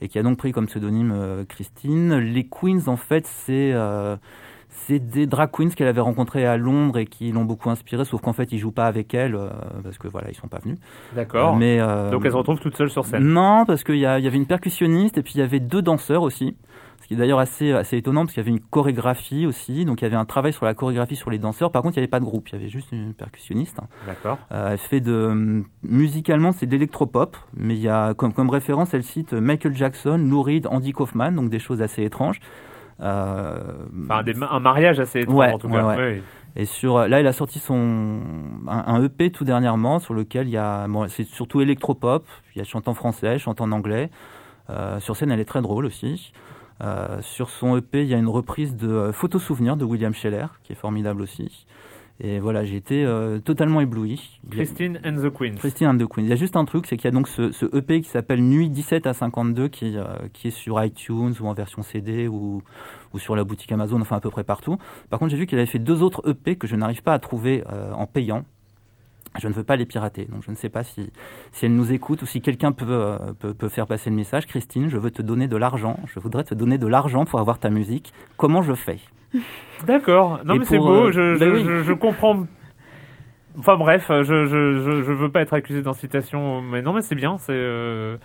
et 0.00 0.08
qui 0.08 0.18
a 0.18 0.22
donc 0.22 0.38
pris 0.38 0.52
comme 0.52 0.66
pseudonyme 0.66 1.12
euh, 1.14 1.44
Christine. 1.48 2.16
Les 2.18 2.44
Queens, 2.44 2.88
en 2.88 2.96
fait, 2.96 3.26
c'est 3.26 3.72
euh, 3.72 4.16
c'est 4.68 4.98
des 4.98 5.26
drag 5.26 5.50
queens 5.50 5.70
qu'elle 5.70 5.88
avait 5.88 6.00
rencontrées 6.00 6.46
à 6.46 6.56
Londres 6.56 6.98
et 6.98 7.06
qui 7.06 7.32
l'ont 7.32 7.44
beaucoup 7.44 7.68
inspirée, 7.70 8.04
sauf 8.04 8.20
qu'en 8.20 8.32
fait, 8.32 8.52
ils 8.52 8.58
jouent 8.58 8.70
pas 8.70 8.86
avec 8.86 9.12
elle 9.14 9.34
euh, 9.34 9.48
parce 9.82 9.98
que 9.98 10.08
voilà, 10.08 10.28
ils 10.30 10.36
sont 10.36 10.48
pas 10.48 10.58
venus. 10.58 10.78
D'accord. 11.14 11.56
Mais 11.56 11.78
Donc 12.10 12.24
elles 12.24 12.32
se 12.32 12.36
retrouvent 12.36 12.60
toutes 12.60 12.76
seules 12.76 12.90
sur 12.90 13.04
scène. 13.04 13.24
non, 13.24 13.64
parce 13.66 13.82
qu'il 13.82 13.96
y 13.96 14.06
avait 14.06 14.36
une 14.36 14.46
percussionniste 14.46 15.18
et 15.18 15.22
puis 15.22 15.34
il 15.36 15.38
y 15.38 15.42
avait 15.42 15.60
deux 15.60 15.82
danseurs 15.82 16.22
aussi. 16.22 16.56
Qui 17.08 17.14
est 17.14 17.16
d'ailleurs 17.16 17.38
assez, 17.38 17.72
assez 17.72 17.96
étonnant 17.96 18.20
parce 18.26 18.34
qu'il 18.34 18.42
y 18.42 18.46
avait 18.46 18.54
une 18.54 18.60
chorégraphie 18.60 19.46
aussi. 19.46 19.86
Donc 19.86 20.02
il 20.02 20.04
y 20.04 20.06
avait 20.06 20.14
un 20.16 20.26
travail 20.26 20.52
sur 20.52 20.66
la 20.66 20.74
chorégraphie 20.74 21.16
sur 21.16 21.30
les 21.30 21.38
danseurs. 21.38 21.72
Par 21.72 21.80
contre, 21.82 21.96
il 21.96 22.00
n'y 22.00 22.02
avait 22.04 22.10
pas 22.10 22.20
de 22.20 22.24
groupe. 22.26 22.48
Il 22.50 22.52
y 22.52 22.56
avait 22.56 22.68
juste 22.68 22.92
une 22.92 23.14
percussionniste. 23.14 23.78
D'accord. 24.06 24.36
Euh, 24.52 24.72
elle 24.72 24.78
fait 24.78 25.00
de. 25.00 25.64
Musicalement, 25.82 26.52
c'est 26.52 26.66
de 26.66 26.70
l'électropop. 26.72 27.36
Mais 27.56 27.74
il 27.74 27.80
y 27.80 27.88
a 27.88 28.12
comme, 28.12 28.34
comme 28.34 28.50
référence, 28.50 28.92
elle 28.92 29.04
cite 29.04 29.32
Michael 29.32 29.74
Jackson, 29.74 30.18
Lou 30.18 30.42
Reed, 30.42 30.66
Andy 30.66 30.92
Kaufman. 30.92 31.32
Donc 31.32 31.48
des 31.48 31.58
choses 31.58 31.80
assez 31.80 32.04
étranges. 32.04 32.40
Euh, 33.00 33.58
Enfin, 34.04 34.22
des 34.22 34.34
un 34.42 34.60
mariage 34.60 35.00
assez 35.00 35.20
étrange 35.20 35.36
Ouais, 35.36 35.52
en 35.52 35.58
tout 35.58 35.68
cas. 35.68 35.86
ouais. 35.86 35.96
Ouais. 35.96 36.22
et 36.56 36.64
sur 36.66 36.98
là, 37.08 37.20
elle 37.20 37.26
a 37.26 37.32
sorti 37.32 37.58
son 37.58 38.20
un, 38.66 38.84
un 38.86 39.02
EP 39.04 39.30
tout 39.30 39.44
dernièrement 39.44 39.98
sur 39.98 40.14
lequel 40.14 40.48
il 40.48 40.52
y 40.52 40.56
a 40.56 40.86
bon, 40.88 41.08
c'est 41.08 41.24
surtout 41.24 41.60
électropop. 41.60 42.26
Il 42.54 42.58
y 42.58 42.60
a 42.60 42.64
chante 42.64 42.88
en 42.88 42.94
français, 42.94 43.38
chante 43.38 43.60
en 43.60 43.70
anglais. 43.72 44.10
Euh, 44.70 45.00
sur 45.00 45.16
scène, 45.16 45.30
elle 45.30 45.40
est 45.40 45.46
très 45.46 45.62
drôle 45.62 45.86
aussi. 45.86 46.32
Euh, 46.80 47.20
sur 47.22 47.50
son 47.50 47.76
EP, 47.76 48.02
il 48.02 48.08
y 48.08 48.14
a 48.14 48.18
une 48.18 48.28
reprise 48.28 48.76
de 48.76 48.88
euh, 48.88 49.12
Photos 49.12 49.42
souvenirs 49.42 49.76
de 49.76 49.84
William 49.84 50.14
Scheller 50.14 50.46
qui 50.62 50.72
est 50.72 50.76
formidable 50.76 51.22
aussi. 51.22 51.66
Et 52.20 52.40
voilà, 52.40 52.64
j'ai 52.64 52.76
été 52.76 53.04
euh, 53.04 53.38
totalement 53.38 53.80
ébloui. 53.80 54.40
Christine 54.50 55.00
and 55.04 55.22
the 55.22 55.32
Queens. 55.32 55.54
Christine 55.56 55.86
and 55.86 55.98
the 55.98 56.06
Queen. 56.06 56.26
Il 56.26 56.28
y 56.28 56.32
a 56.32 56.36
juste 56.36 56.56
un 56.56 56.64
truc, 56.64 56.86
c'est 56.86 56.96
qu'il 56.96 57.04
y 57.04 57.08
a 57.08 57.12
donc 57.12 57.28
ce, 57.28 57.52
ce 57.52 57.66
EP 57.76 58.00
qui 58.00 58.08
s'appelle 58.08 58.42
Nuit 58.42 58.70
17 58.70 59.06
à 59.06 59.14
52 59.14 59.68
qui, 59.68 59.96
euh, 59.96 60.04
qui 60.32 60.48
est 60.48 60.52
sur 60.52 60.82
iTunes 60.82 61.32
ou 61.40 61.46
en 61.46 61.52
version 61.52 61.82
CD 61.82 62.26
ou, 62.26 62.62
ou 63.14 63.18
sur 63.20 63.36
la 63.36 63.44
boutique 63.44 63.70
Amazon, 63.70 64.00
enfin 64.00 64.16
à 64.16 64.20
peu 64.20 64.30
près 64.30 64.42
partout. 64.42 64.78
Par 65.10 65.20
contre, 65.20 65.30
j'ai 65.30 65.36
vu 65.36 65.46
qu'elle 65.46 65.60
avait 65.60 65.66
fait 65.66 65.78
deux 65.78 66.02
autres 66.02 66.28
EP 66.28 66.56
que 66.56 66.66
je 66.66 66.74
n'arrive 66.74 67.02
pas 67.02 67.14
à 67.14 67.20
trouver 67.20 67.62
euh, 67.70 67.92
en 67.92 68.06
payant. 68.06 68.44
Je 69.38 69.46
ne 69.48 69.52
veux 69.52 69.62
pas 69.64 69.76
les 69.76 69.86
pirater, 69.86 70.24
donc 70.24 70.42
je 70.44 70.50
ne 70.50 70.56
sais 70.56 70.68
pas 70.68 70.82
si, 70.84 71.10
si 71.52 71.66
elle 71.66 71.74
nous 71.74 71.92
écoute 71.92 72.22
ou 72.22 72.26
si 72.26 72.40
quelqu'un 72.40 72.72
peut, 72.72 72.86
euh, 72.88 73.16
peut, 73.38 73.54
peut 73.54 73.68
faire 73.68 73.86
passer 73.86 74.10
le 74.10 74.16
message. 74.16 74.46
Christine, 74.46 74.88
je 74.88 74.96
veux 74.96 75.10
te 75.10 75.22
donner 75.22 75.46
de 75.48 75.56
l'argent. 75.56 75.98
Je 76.06 76.18
voudrais 76.20 76.44
te 76.44 76.54
donner 76.54 76.78
de 76.78 76.86
l'argent 76.86 77.24
pour 77.24 77.38
avoir 77.40 77.58
ta 77.58 77.70
musique. 77.70 78.12
Comment 78.36 78.62
je 78.62 78.74
fais? 78.74 78.98
D'accord. 79.86 80.40
Non 80.44 80.54
Et 80.54 80.58
mais 80.60 80.64
c'est 80.64 80.78
beau. 80.78 81.06
euh, 81.06 81.12
je, 81.12 81.34
je, 81.36 81.44
oui. 81.44 81.64
je, 81.64 81.82
je 81.84 81.92
comprends. 81.92 82.46
Enfin 83.58 83.76
bref, 83.76 84.06
je, 84.08 84.22
je, 84.22 84.46
je, 84.46 85.02
je 85.02 85.12
veux 85.12 85.30
pas 85.30 85.40
être 85.42 85.52
accusé 85.52 85.82
d'incitation, 85.82 86.62
mais 86.62 86.80
non 86.80 86.92
mais 86.92 87.02
c'est 87.02 87.14
bien. 87.16 87.38
C'est 87.38 87.52
euh, 87.52 88.16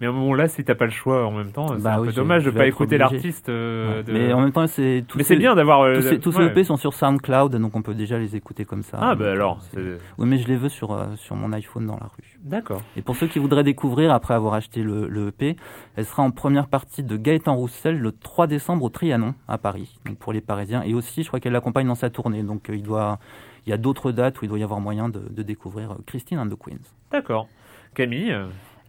Mais 0.00 0.06
à 0.06 0.10
un 0.10 0.12
moment 0.12 0.32
là, 0.34 0.48
si 0.48 0.64
t'as 0.64 0.74
pas 0.74 0.86
le 0.86 0.90
choix 0.90 1.26
en 1.26 1.30
même 1.30 1.52
temps, 1.52 1.68
c'est 1.76 1.82
Bah 1.82 1.96
un 1.96 2.00
oui, 2.00 2.08
peu 2.08 2.14
dommage 2.14 2.44
de 2.44 2.50
pas 2.50 2.66
écouter 2.66 2.96
l'artiste. 2.96 3.50
euh, 3.50 3.98
Ouais. 3.98 4.02
de- 4.02 4.12
Mais 4.12 4.32
en 4.32 4.40
même 4.40 4.50
temps, 4.52 4.66
c'est 4.66 5.04
tous 5.06 5.18
Mais 5.18 5.24
ces- 5.24 5.34
c'est 5.34 5.38
bien 5.38 5.54
d'avoir. 5.54 5.82
euh, 5.82 5.96
Tous 5.96 6.02
ces, 6.02 6.18
tous 6.18 6.32
ces. 6.32 6.42
EP 6.46 6.64
sont 6.64 6.76
sur 6.78 6.94
SoundCloud, 6.94 7.54
donc 7.56 7.76
on 7.76 7.82
peut 7.82 7.92
déjà 7.94 8.18
les 8.18 8.34
écouter 8.34 8.64
comme 8.64 8.82
ça. 8.82 8.98
Ah 9.00 9.14
bah 9.14 9.30
alors, 9.30 9.60
c'est- 9.60 9.78
Oui, 10.16 10.26
mais 10.26 10.38
je 10.38 10.48
les 10.48 10.56
veux 10.56 10.70
sur, 10.70 10.92
euh, 10.92 11.04
sur 11.16 11.36
mon 11.36 11.52
iPhone 11.52 11.86
dans 11.86 11.96
la 11.98 12.06
rue. 12.06 12.38
d'accord. 12.42 12.80
Et 12.96 13.02
pour 13.02 13.14
ceux 13.16 13.26
qui 13.26 13.38
voudraient 13.38 13.62
découvrir 13.64 14.10
après 14.12 14.32
avoir 14.32 14.54
acheté 14.54 14.82
le, 14.82 15.06
le 15.06 15.28
EP, 15.28 15.56
elle 15.96 16.06
sera 16.06 16.22
en 16.22 16.30
première 16.30 16.68
partie 16.68 17.02
de 17.02 17.16
Gaëtan 17.18 17.54
Roussel 17.54 17.98
le 17.98 18.12
3 18.12 18.46
décembre 18.46 18.84
au 18.84 18.88
Trianon 18.88 19.34
à 19.48 19.58
Paris, 19.58 19.98
donc 20.06 20.16
pour 20.16 20.32
les 20.32 20.40
Parisiens. 20.40 20.82
Et 20.82 20.94
aussi, 20.94 21.22
je 21.22 21.28
crois 21.28 21.40
qu'elle 21.40 21.52
l'accompagne 21.52 21.86
dans 21.86 21.94
sa 21.94 22.08
tournée, 22.08 22.42
donc 22.42 22.70
euh, 22.70 22.74
il 22.76 22.82
doit, 22.82 23.18
il 23.66 23.70
y 23.70 23.72
a 23.74 23.76
d'autres 23.76 24.12
dates 24.12 24.40
où 24.40 24.46
il 24.46 24.48
doit 24.48 24.58
y 24.58 24.62
avoir 24.62 24.80
moyen 24.80 25.10
de, 25.10 25.20
de 25.30 25.42
découvrir 25.42 25.92
euh, 25.92 25.94
Christine 26.06 26.38
and 26.38 26.48
the 26.48 26.56
Queens. 26.58 26.78
D'accord. 27.12 27.46
Camille, 27.94 28.34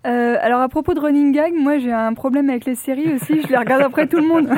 euh, 0.06 0.36
alors 0.42 0.62
à 0.62 0.70
propos 0.70 0.94
de 0.94 1.00
Running 1.00 1.32
Gag, 1.32 1.54
moi 1.54 1.78
j'ai 1.78 1.92
un 1.92 2.14
problème 2.14 2.50
avec 2.50 2.66
les 2.66 2.76
séries 2.76 3.14
aussi, 3.14 3.42
je 3.42 3.48
les 3.48 3.58
regarde 3.58 3.84
après 3.84 4.08
tout 4.08 4.18
le 4.18 4.28
monde. 4.28 4.50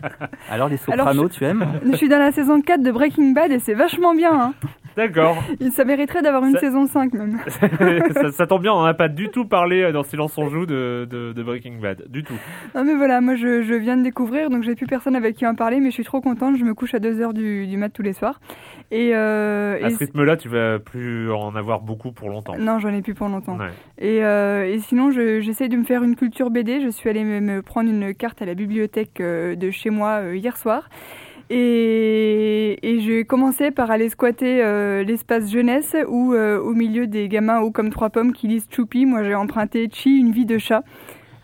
Alors 0.50 0.68
les 0.68 0.78
Alors, 0.92 1.08
Sopranos, 1.08 1.28
tu 1.28 1.44
aimes? 1.44 1.66
je 1.90 1.96
suis 1.96 2.08
dans 2.08 2.18
la 2.18 2.30
saison 2.30 2.60
4 2.60 2.82
de 2.82 2.90
Breaking 2.92 3.32
Bad 3.32 3.50
et 3.50 3.58
c'est 3.58 3.74
vachement 3.74 4.14
bien. 4.14 4.32
Hein. 4.32 4.54
D'accord. 4.96 5.36
Ça 5.74 5.84
mériterait 5.84 6.22
d'avoir 6.22 6.44
une 6.44 6.52
Ça- 6.54 6.60
saison 6.60 6.86
5 6.86 7.12
même. 7.14 7.38
ça, 8.14 8.32
ça 8.32 8.46
tombe 8.46 8.62
bien, 8.62 8.72
on 8.72 8.80
n'en 8.80 8.84
a 8.86 8.94
pas 8.94 9.08
du 9.08 9.28
tout 9.30 9.44
parlé 9.46 9.82
euh, 9.82 9.92
dans 9.92 10.02
Silence 10.02 10.36
on 10.38 10.48
joue 10.48 10.66
de, 10.66 11.06
de, 11.10 11.32
de 11.32 11.42
Breaking 11.42 11.78
Bad. 11.80 12.04
Du 12.08 12.22
tout. 12.24 12.34
Non 12.74 12.84
mais 12.84 12.94
voilà, 12.94 13.20
moi 13.20 13.34
je, 13.34 13.62
je 13.62 13.74
viens 13.74 13.96
de 13.96 14.02
découvrir, 14.02 14.50
donc 14.50 14.62
j'ai 14.62 14.74
plus 14.74 14.86
personne 14.86 15.16
avec 15.16 15.36
qui 15.36 15.46
en 15.46 15.54
parler, 15.54 15.80
mais 15.80 15.90
je 15.90 15.94
suis 15.94 16.04
trop 16.04 16.20
contente, 16.20 16.56
je 16.56 16.64
me 16.64 16.74
couche 16.74 16.94
à 16.94 16.98
2h 16.98 17.32
du, 17.32 17.66
du 17.66 17.76
mat 17.76 17.88
tous 17.90 18.02
les 18.02 18.12
soirs. 18.12 18.40
Et, 18.90 19.12
euh, 19.14 19.78
À 19.82 19.90
ce 19.90 19.98
rythme-là, 19.98 20.36
tu 20.36 20.48
vas 20.48 20.78
plus 20.78 21.30
en 21.32 21.56
avoir 21.56 21.80
beaucoup 21.80 22.12
pour 22.12 22.28
longtemps. 22.28 22.56
Non, 22.58 22.78
j'en 22.78 22.92
ai 22.92 23.00
plus 23.02 23.14
pour 23.14 23.28
longtemps. 23.28 23.56
Ouais. 23.58 23.70
Et, 23.98 24.22
euh, 24.24 24.66
et 24.66 24.78
sinon, 24.80 25.10
je- 25.10 25.40
j'essaie 25.40 25.68
de 25.68 25.76
me 25.76 25.84
faire 25.84 26.02
une 26.02 26.14
culture 26.16 26.50
BD. 26.50 26.80
Je 26.82 26.88
suis 26.90 27.08
allée 27.08 27.24
me, 27.24 27.62
prendre 27.62 27.88
une 27.90 28.12
carte 28.14 28.42
à 28.42 28.44
la 28.46 28.54
bibliothèque 28.54 29.20
de 29.22 29.70
chez 29.70 29.90
moi 29.90 30.34
hier 30.34 30.56
soir. 30.56 30.88
Et, 31.50 32.78
et 32.82 33.00
j'ai 33.00 33.24
commencé 33.24 33.70
par 33.70 33.90
aller 33.90 34.08
squatter 34.08 34.62
euh, 34.62 35.02
l'espace 35.04 35.50
jeunesse 35.50 35.94
où, 36.08 36.32
euh, 36.32 36.58
au 36.58 36.72
milieu 36.72 37.06
des 37.06 37.28
gamins 37.28 37.60
hauts 37.60 37.70
comme 37.70 37.90
trois 37.90 38.10
pommes 38.10 38.32
qui 38.32 38.48
lisent 38.48 38.68
Choupi, 38.70 39.06
moi 39.06 39.22
j'ai 39.22 39.34
emprunté 39.34 39.88
Chi, 39.92 40.18
une 40.18 40.32
vie 40.32 40.46
de 40.46 40.58
chat, 40.58 40.82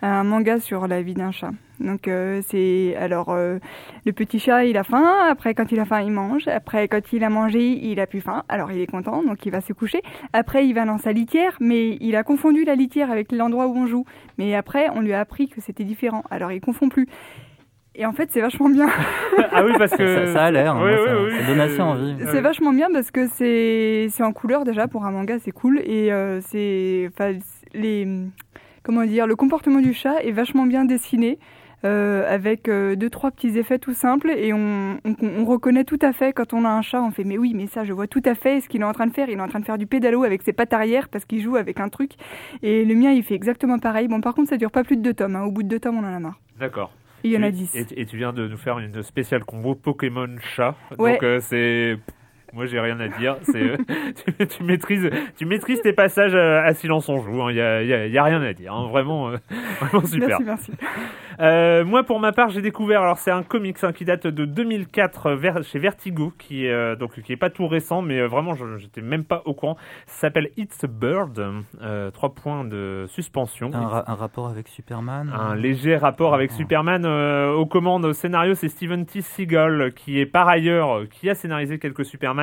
un 0.00 0.24
manga 0.24 0.60
sur 0.60 0.86
la 0.86 1.02
vie 1.02 1.14
d'un 1.14 1.30
chat. 1.32 1.50
Donc 1.80 2.08
euh, 2.08 2.40
c'est 2.48 2.96
alors 2.96 3.36
le 3.36 4.12
petit 4.12 4.38
chat 4.38 4.64
il 4.64 4.76
a 4.76 4.82
faim, 4.82 5.06
après 5.28 5.54
quand 5.54 5.70
il 5.70 5.78
a 5.78 5.84
faim 5.84 6.00
il 6.00 6.10
mange, 6.10 6.48
après 6.48 6.88
quand 6.88 7.12
il 7.12 7.22
a 7.22 7.30
mangé 7.30 7.60
il 7.68 8.00
a 8.00 8.06
plus 8.06 8.20
faim, 8.20 8.44
alors 8.48 8.72
il 8.72 8.80
est 8.80 8.90
content 8.90 9.22
donc 9.22 9.44
il 9.46 9.52
va 9.52 9.60
se 9.60 9.72
coucher. 9.72 10.02
Après 10.32 10.66
il 10.66 10.74
va 10.74 10.86
dans 10.86 10.98
sa 10.98 11.12
litière 11.12 11.56
mais 11.60 11.98
il 12.00 12.16
a 12.16 12.24
confondu 12.24 12.64
la 12.64 12.74
litière 12.74 13.10
avec 13.10 13.30
l'endroit 13.30 13.66
où 13.66 13.76
on 13.76 13.86
joue. 13.86 14.04
Mais 14.38 14.54
après 14.54 14.88
on 14.94 15.00
lui 15.00 15.12
a 15.12 15.20
appris 15.20 15.48
que 15.48 15.60
c'était 15.60 15.84
différent, 15.84 16.24
alors 16.30 16.50
il 16.50 16.60
confond 16.60 16.88
plus. 16.88 17.06
Et 18.00 18.06
en 18.06 18.12
fait 18.12 18.30
c'est 18.30 18.40
vachement 18.40 18.68
bien. 18.70 18.86
ah 19.52 19.64
oui, 19.64 19.72
parce 19.76 19.90
que. 19.92 20.26
ça, 20.26 20.32
ça 20.32 20.44
a 20.44 20.50
l'air, 20.50 20.74
hein, 20.76 20.82
Oui, 20.84 20.92
ça, 21.04 21.20
oui, 21.22 21.30
ça 21.40 21.46
donne 21.46 21.60
assez 21.60 21.80
envie. 21.80 22.14
C'est 22.30 22.40
vachement 22.40 22.72
bien 22.72 22.88
parce 22.92 23.10
que 23.10 23.26
c'est 23.26 24.06
c'est 24.10 24.22
en 24.22 24.32
couleur 24.32 24.64
déjà 24.64 24.86
pour 24.88 25.04
un 25.04 25.10
manga, 25.10 25.38
c'est 25.40 25.50
cool 25.50 25.80
et 25.84 26.12
euh, 26.12 26.40
c'est 26.40 27.10
les 27.74 28.06
comment 28.84 29.04
dire 29.04 29.26
le 29.26 29.36
comportement 29.36 29.80
du 29.80 29.92
chat 29.92 30.22
est 30.22 30.32
vachement 30.32 30.64
bien 30.66 30.84
dessiné. 30.84 31.38
euh, 31.84 32.24
avec 32.28 32.68
euh, 32.68 32.96
deux 32.96 33.08
trois 33.08 33.30
petits 33.30 33.56
effets 33.56 33.78
tout 33.78 33.94
simples 33.94 34.30
et 34.36 34.52
on, 34.52 34.98
on, 35.04 35.14
on 35.22 35.44
reconnaît 35.44 35.84
tout 35.84 35.98
à 36.02 36.12
fait 36.12 36.32
quand 36.32 36.52
on 36.52 36.64
a 36.64 36.68
un 36.68 36.82
chat 36.82 37.00
on 37.00 37.12
fait 37.12 37.22
mais 37.22 37.38
oui 37.38 37.52
mais 37.54 37.68
ça 37.68 37.84
je 37.84 37.92
vois 37.92 38.08
tout 38.08 38.22
à 38.24 38.34
fait 38.34 38.60
ce 38.60 38.68
qu'il 38.68 38.80
est 38.80 38.84
en 38.84 38.90
train 38.92 39.06
de 39.06 39.12
faire 39.12 39.28
il 39.30 39.38
est 39.38 39.40
en 39.40 39.46
train 39.46 39.60
de 39.60 39.64
faire 39.64 39.78
du 39.78 39.86
pédalo 39.86 40.24
avec 40.24 40.42
ses 40.42 40.52
pattes 40.52 40.72
arrière 40.72 41.08
parce 41.08 41.24
qu'il 41.24 41.40
joue 41.40 41.54
avec 41.54 41.78
un 41.78 41.88
truc 41.88 42.12
et 42.64 42.84
le 42.84 42.94
mien 42.96 43.12
il 43.12 43.22
fait 43.22 43.36
exactement 43.36 43.78
pareil 43.78 44.08
bon 44.08 44.20
par 44.20 44.34
contre 44.34 44.48
ça 44.48 44.56
dure 44.56 44.72
pas 44.72 44.82
plus 44.82 44.96
de 44.96 45.02
deux 45.02 45.14
tomes 45.14 45.36
hein. 45.36 45.44
au 45.44 45.52
bout 45.52 45.62
de 45.62 45.68
deux 45.68 45.78
tomes 45.78 45.98
on 45.98 46.04
en 46.04 46.12
a 46.12 46.18
marre 46.18 46.40
D'accord. 46.58 46.90
Et 47.24 47.28
il 47.28 47.32
y 47.32 47.36
en 47.36 47.40
Tu- 47.40 47.44
a 47.46 47.50
dix 47.50 47.74
Et, 47.74 48.00
et 48.00 48.06
tu 48.06 48.16
viens 48.16 48.32
de 48.32 48.46
nous 48.46 48.56
faire 48.56 48.78
une 48.78 49.02
spéciale 49.02 49.44
combo 49.44 49.74
Pokémon 49.74 50.28
chat. 50.40 50.74
Ouais. 50.98 51.12
Donc 51.14 51.22
euh, 51.22 51.40
c'est. 51.40 51.98
Moi 52.52 52.66
j'ai 52.66 52.80
rien 52.80 52.98
à 53.00 53.08
dire. 53.08 53.36
C'est 53.42 53.62
euh, 53.62 53.76
tu, 54.38 54.46
tu 54.46 54.62
maîtrises, 54.64 55.10
tu 55.36 55.44
maîtrises 55.46 55.80
tes 55.82 55.92
passages 55.92 56.34
à, 56.34 56.62
à 56.64 56.74
silence 56.74 57.08
on 57.08 57.18
joue. 57.18 57.50
Il 57.50 57.56
y, 57.56 57.60
a, 57.60 57.82
y 57.82 57.92
a- 57.92 58.06
y 58.06 58.18
a 58.18 58.24
rien 58.24 58.42
à 58.42 58.52
dire. 58.52 58.72
hein. 58.74 58.88
Vraiment, 58.90 59.30
euh, 59.30 59.36
vraiment 59.80 60.06
super. 60.06 60.40
merci 60.40 60.70
merci 60.70 60.72
Euh, 61.40 61.84
moi, 61.84 62.02
pour 62.02 62.18
ma 62.18 62.32
part, 62.32 62.48
j'ai 62.50 62.62
découvert. 62.62 63.00
Alors, 63.02 63.18
c'est 63.18 63.30
un 63.30 63.44
comics 63.44 63.76
hein, 63.84 63.92
qui 63.92 64.04
date 64.04 64.26
de 64.26 64.44
2004 64.44 65.26
euh, 65.26 65.36
vers- 65.36 65.62
chez 65.62 65.78
Vertigo, 65.78 66.32
qui 66.36 66.66
est 66.66 66.72
euh, 66.72 66.96
donc 66.96 67.20
qui 67.22 67.32
est 67.32 67.36
pas 67.36 67.48
tout 67.50 67.68
récent, 67.68 68.02
mais 68.02 68.18
euh, 68.18 68.26
vraiment, 68.26 68.54
je 68.56 68.64
j'étais 68.78 69.02
même 69.02 69.22
pas 69.24 69.42
au 69.44 69.54
courant. 69.54 69.76
Ça 70.06 70.22
s'appelle 70.22 70.50
It's 70.56 70.82
a 70.82 70.88
Bird. 70.88 71.38
euh, 71.80 72.10
trois 72.10 72.34
points 72.34 72.64
de 72.64 73.04
suspension. 73.08 73.70
Un, 73.72 73.86
ra- 73.86 74.04
un 74.10 74.14
rapport 74.16 74.48
avec 74.48 74.66
Superman 74.68 75.30
Un 75.32 75.54
léger 75.54 75.96
rapport 75.96 76.34
avec 76.34 76.50
Oh. 76.52 76.56
Superman 76.56 77.04
euh, 77.04 77.52
aux 77.52 77.66
commandes 77.66 78.04
au 78.04 78.12
scénario, 78.12 78.54
c'est 78.54 78.68
Steven 78.68 79.06
T. 79.06 79.20
Seagal 79.20 79.92
qui 79.94 80.18
est 80.18 80.26
par 80.26 80.48
ailleurs 80.48 80.98
euh, 81.00 81.06
qui 81.06 81.28
a 81.30 81.34
scénarisé 81.36 81.78
quelques 81.78 82.04
Superman. 82.04 82.37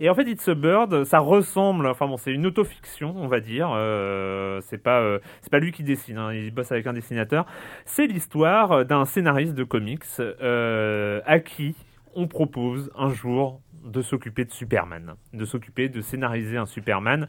Et 0.00 0.08
en 0.08 0.14
fait, 0.14 0.22
It's 0.22 0.48
a 0.48 0.54
Bird, 0.54 1.04
ça 1.04 1.18
ressemble. 1.18 1.86
Enfin 1.86 2.06
bon, 2.06 2.16
c'est 2.16 2.32
une 2.32 2.46
autofiction, 2.46 3.14
on 3.16 3.28
va 3.28 3.40
dire. 3.40 3.70
Euh, 3.74 4.60
c'est 4.62 4.82
pas 4.82 5.00
euh, 5.00 5.18
c'est 5.42 5.50
pas 5.50 5.58
lui 5.58 5.72
qui 5.72 5.82
dessine. 5.82 6.18
hein, 6.18 6.32
il 6.32 6.50
bosse 6.52 6.72
avec 6.72 6.86
un 6.86 6.92
dessinateur. 6.92 7.46
C'est 7.84 8.06
l'histoire 8.06 8.84
d'un 8.84 9.04
scénariste 9.04 9.54
de 9.54 9.64
comics 9.64 10.04
euh, 10.20 11.20
à 11.26 11.40
qui 11.40 11.74
on 12.14 12.26
propose 12.26 12.90
un 12.96 13.10
jour 13.10 13.60
de 13.84 14.02
s'occuper 14.02 14.44
de 14.44 14.50
Superman, 14.50 15.14
de 15.32 15.44
s'occuper 15.44 15.88
de 15.88 16.00
scénariser 16.00 16.56
un 16.56 16.66
Superman. 16.66 17.26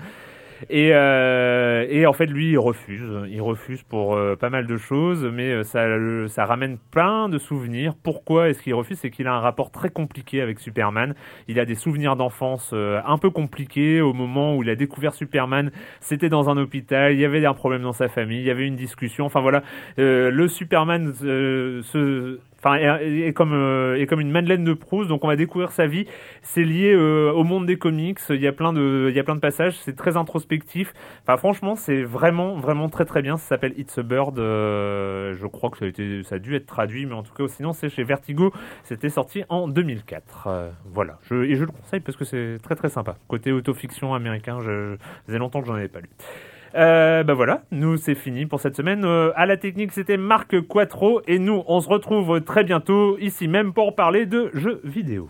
Et, 0.70 0.92
euh, 0.94 1.86
et 1.90 2.06
en 2.06 2.14
fait, 2.14 2.28
lui, 2.28 2.52
il 2.52 2.60
refuse. 2.60 3.10
Il 3.30 3.42
refuse 3.42 3.84
pour 3.84 4.16
euh, 4.16 4.36
pas 4.36 4.50
mal 4.50 4.68
de 4.68 4.78
choses, 4.78 5.26
mais 5.26 5.52
euh, 5.52 5.64
ça, 5.64 5.86
ça 6.28 6.46
ramène 6.46 6.78
plein 6.92 7.30
de 7.30 7.38
souvenirs. 7.38 7.94
Pourquoi 8.02 8.50
est-ce 8.50 8.62
qu'il 8.62 8.74
refuse? 8.74 9.00
C'est 9.00 9.10
qu'il 9.10 9.28
a 9.28 9.34
un 9.34 9.40
rapport 9.40 9.72
très 9.72 9.90
compliqué 9.90 10.42
avec 10.42 10.60
Superman. 10.60 11.16
Il 11.48 11.60
a 11.60 11.66
des 11.66 11.76
souvenirs 11.76 12.16
d'enfance 12.16 12.72
euh, 12.74 13.02
un 13.06 13.18
peu 13.18 13.30
compliqués. 13.30 14.02
Au 14.02 14.14
moment 14.14 14.56
où 14.56 14.64
il 14.64 14.70
a 14.70 14.76
découvert 14.76 15.14
Superman, 15.14 15.72
c'était 16.00 16.30
dans 16.30 16.50
un 16.50 16.58
hôpital. 16.58 17.14
Il 17.14 17.20
y 17.20 17.26
avait 17.26 17.46
un 17.46 17.54
problème 17.54 17.82
dans 17.82 17.94
sa 17.94 18.08
famille. 18.08 18.40
Il 18.40 18.46
y 18.46 18.52
avait 18.52 18.68
une 18.68 18.76
discussion. 18.76 19.26
Enfin 19.26 19.42
voilà, 19.42 19.64
le 19.98 20.48
Superman 20.48 21.14
se 21.14 22.40
Enfin, 22.64 22.76
est, 22.76 23.28
est 23.28 23.34
comme 23.34 23.54
euh, 23.54 24.00
est 24.00 24.06
comme 24.06 24.20
une 24.22 24.32
Madeleine 24.32 24.64
de 24.64 24.74
Proust. 24.74 25.10
Donc, 25.10 25.24
on 25.24 25.28
va 25.28 25.36
découvrir 25.36 25.72
sa 25.72 25.88
vie. 25.88 26.06
C'est 26.44 26.64
lié 26.64 26.94
euh, 26.94 27.32
au 27.32 27.44
monde 27.44 27.66
des 27.66 27.78
comics. 27.78 28.20
Il 28.30 28.42
y 28.42 28.48
a 28.48 28.52
plein 28.52 28.72
de 28.72 29.08
il 29.10 29.16
y 29.16 29.20
a 29.20 29.24
plein 29.24 29.36
de 29.36 29.40
passages. 29.40 29.76
C'est 29.80 29.96
très 29.96 30.16
introspectif. 30.18 30.94
Enfin, 31.24 31.38
franchement, 31.38 31.76
c'est 31.76 32.04
vraiment 32.04 32.56
vraiment 32.56 32.88
très 32.90 33.06
très 33.06 33.22
bien. 33.22 33.38
Ça 33.38 33.48
s'appelle 33.48 33.74
It's 33.78 33.98
a 33.98 34.04
Bird. 34.04 34.38
euh, 34.40 35.36
je 35.40 35.48
crois 35.48 35.70
que 35.72 35.78
ça 35.78 35.86
a 35.86 35.88
été 35.88 36.24
ça 36.24 36.36
a 36.36 36.40
dû 36.40 36.56
être 36.56 36.66
traduit, 36.68 37.06
mais 37.06 37.14
en 37.16 37.24
tout 37.24 37.34
cas, 37.34 37.48
sinon, 37.48 37.74
c'est 37.74 37.90
chez 37.90 38.04
Vertigo. 38.04 38.54
C'était 38.84 39.10
sorti 39.10 39.44
en 39.50 39.68
2004. 39.68 40.48
Euh, 40.48 40.70
voilà. 40.86 41.18
Je, 41.24 41.36
et 41.44 41.56
je 41.56 41.62
le 41.66 41.72
conseille 41.72 42.00
parce 42.02 42.18
que 42.18 42.26
c'est 42.26 42.58
très 42.62 42.76
très 42.76 42.90
sympa. 42.90 43.16
Côté 43.28 43.52
autofiction 43.52 44.14
américain, 44.14 44.60
je, 44.62 44.96
ça 44.98 45.06
faisait 45.28 45.40
longtemps 45.40 45.62
que 45.62 45.68
j'en 45.68 45.76
avais 45.76 45.88
pas 45.88 46.00
lu. 46.02 46.10
Euh, 46.76 47.24
bah 47.24 47.34
voilà, 47.34 47.62
nous 47.72 47.98
c'est 47.98 48.16
fini 48.16 48.46
pour 48.46 48.60
cette 48.60 48.76
semaine. 48.76 49.04
Euh, 49.06 49.32
à 49.36 49.46
la 49.46 49.58
technique, 49.58 49.92
c'était 49.92 50.18
Marc 50.18 50.62
Quattro 50.62 51.22
et 51.28 51.40
nous 51.40 51.64
on 51.68 51.82
se 51.82 51.90
retrouve 51.90 52.42
très 52.42 52.64
bientôt 52.64 53.18
ici 53.20 53.48
même 53.48 53.74
pour 53.74 53.96
parler 53.96 54.26
de 54.26 54.50
jeux 54.54 54.82
vidéo. 54.84 55.30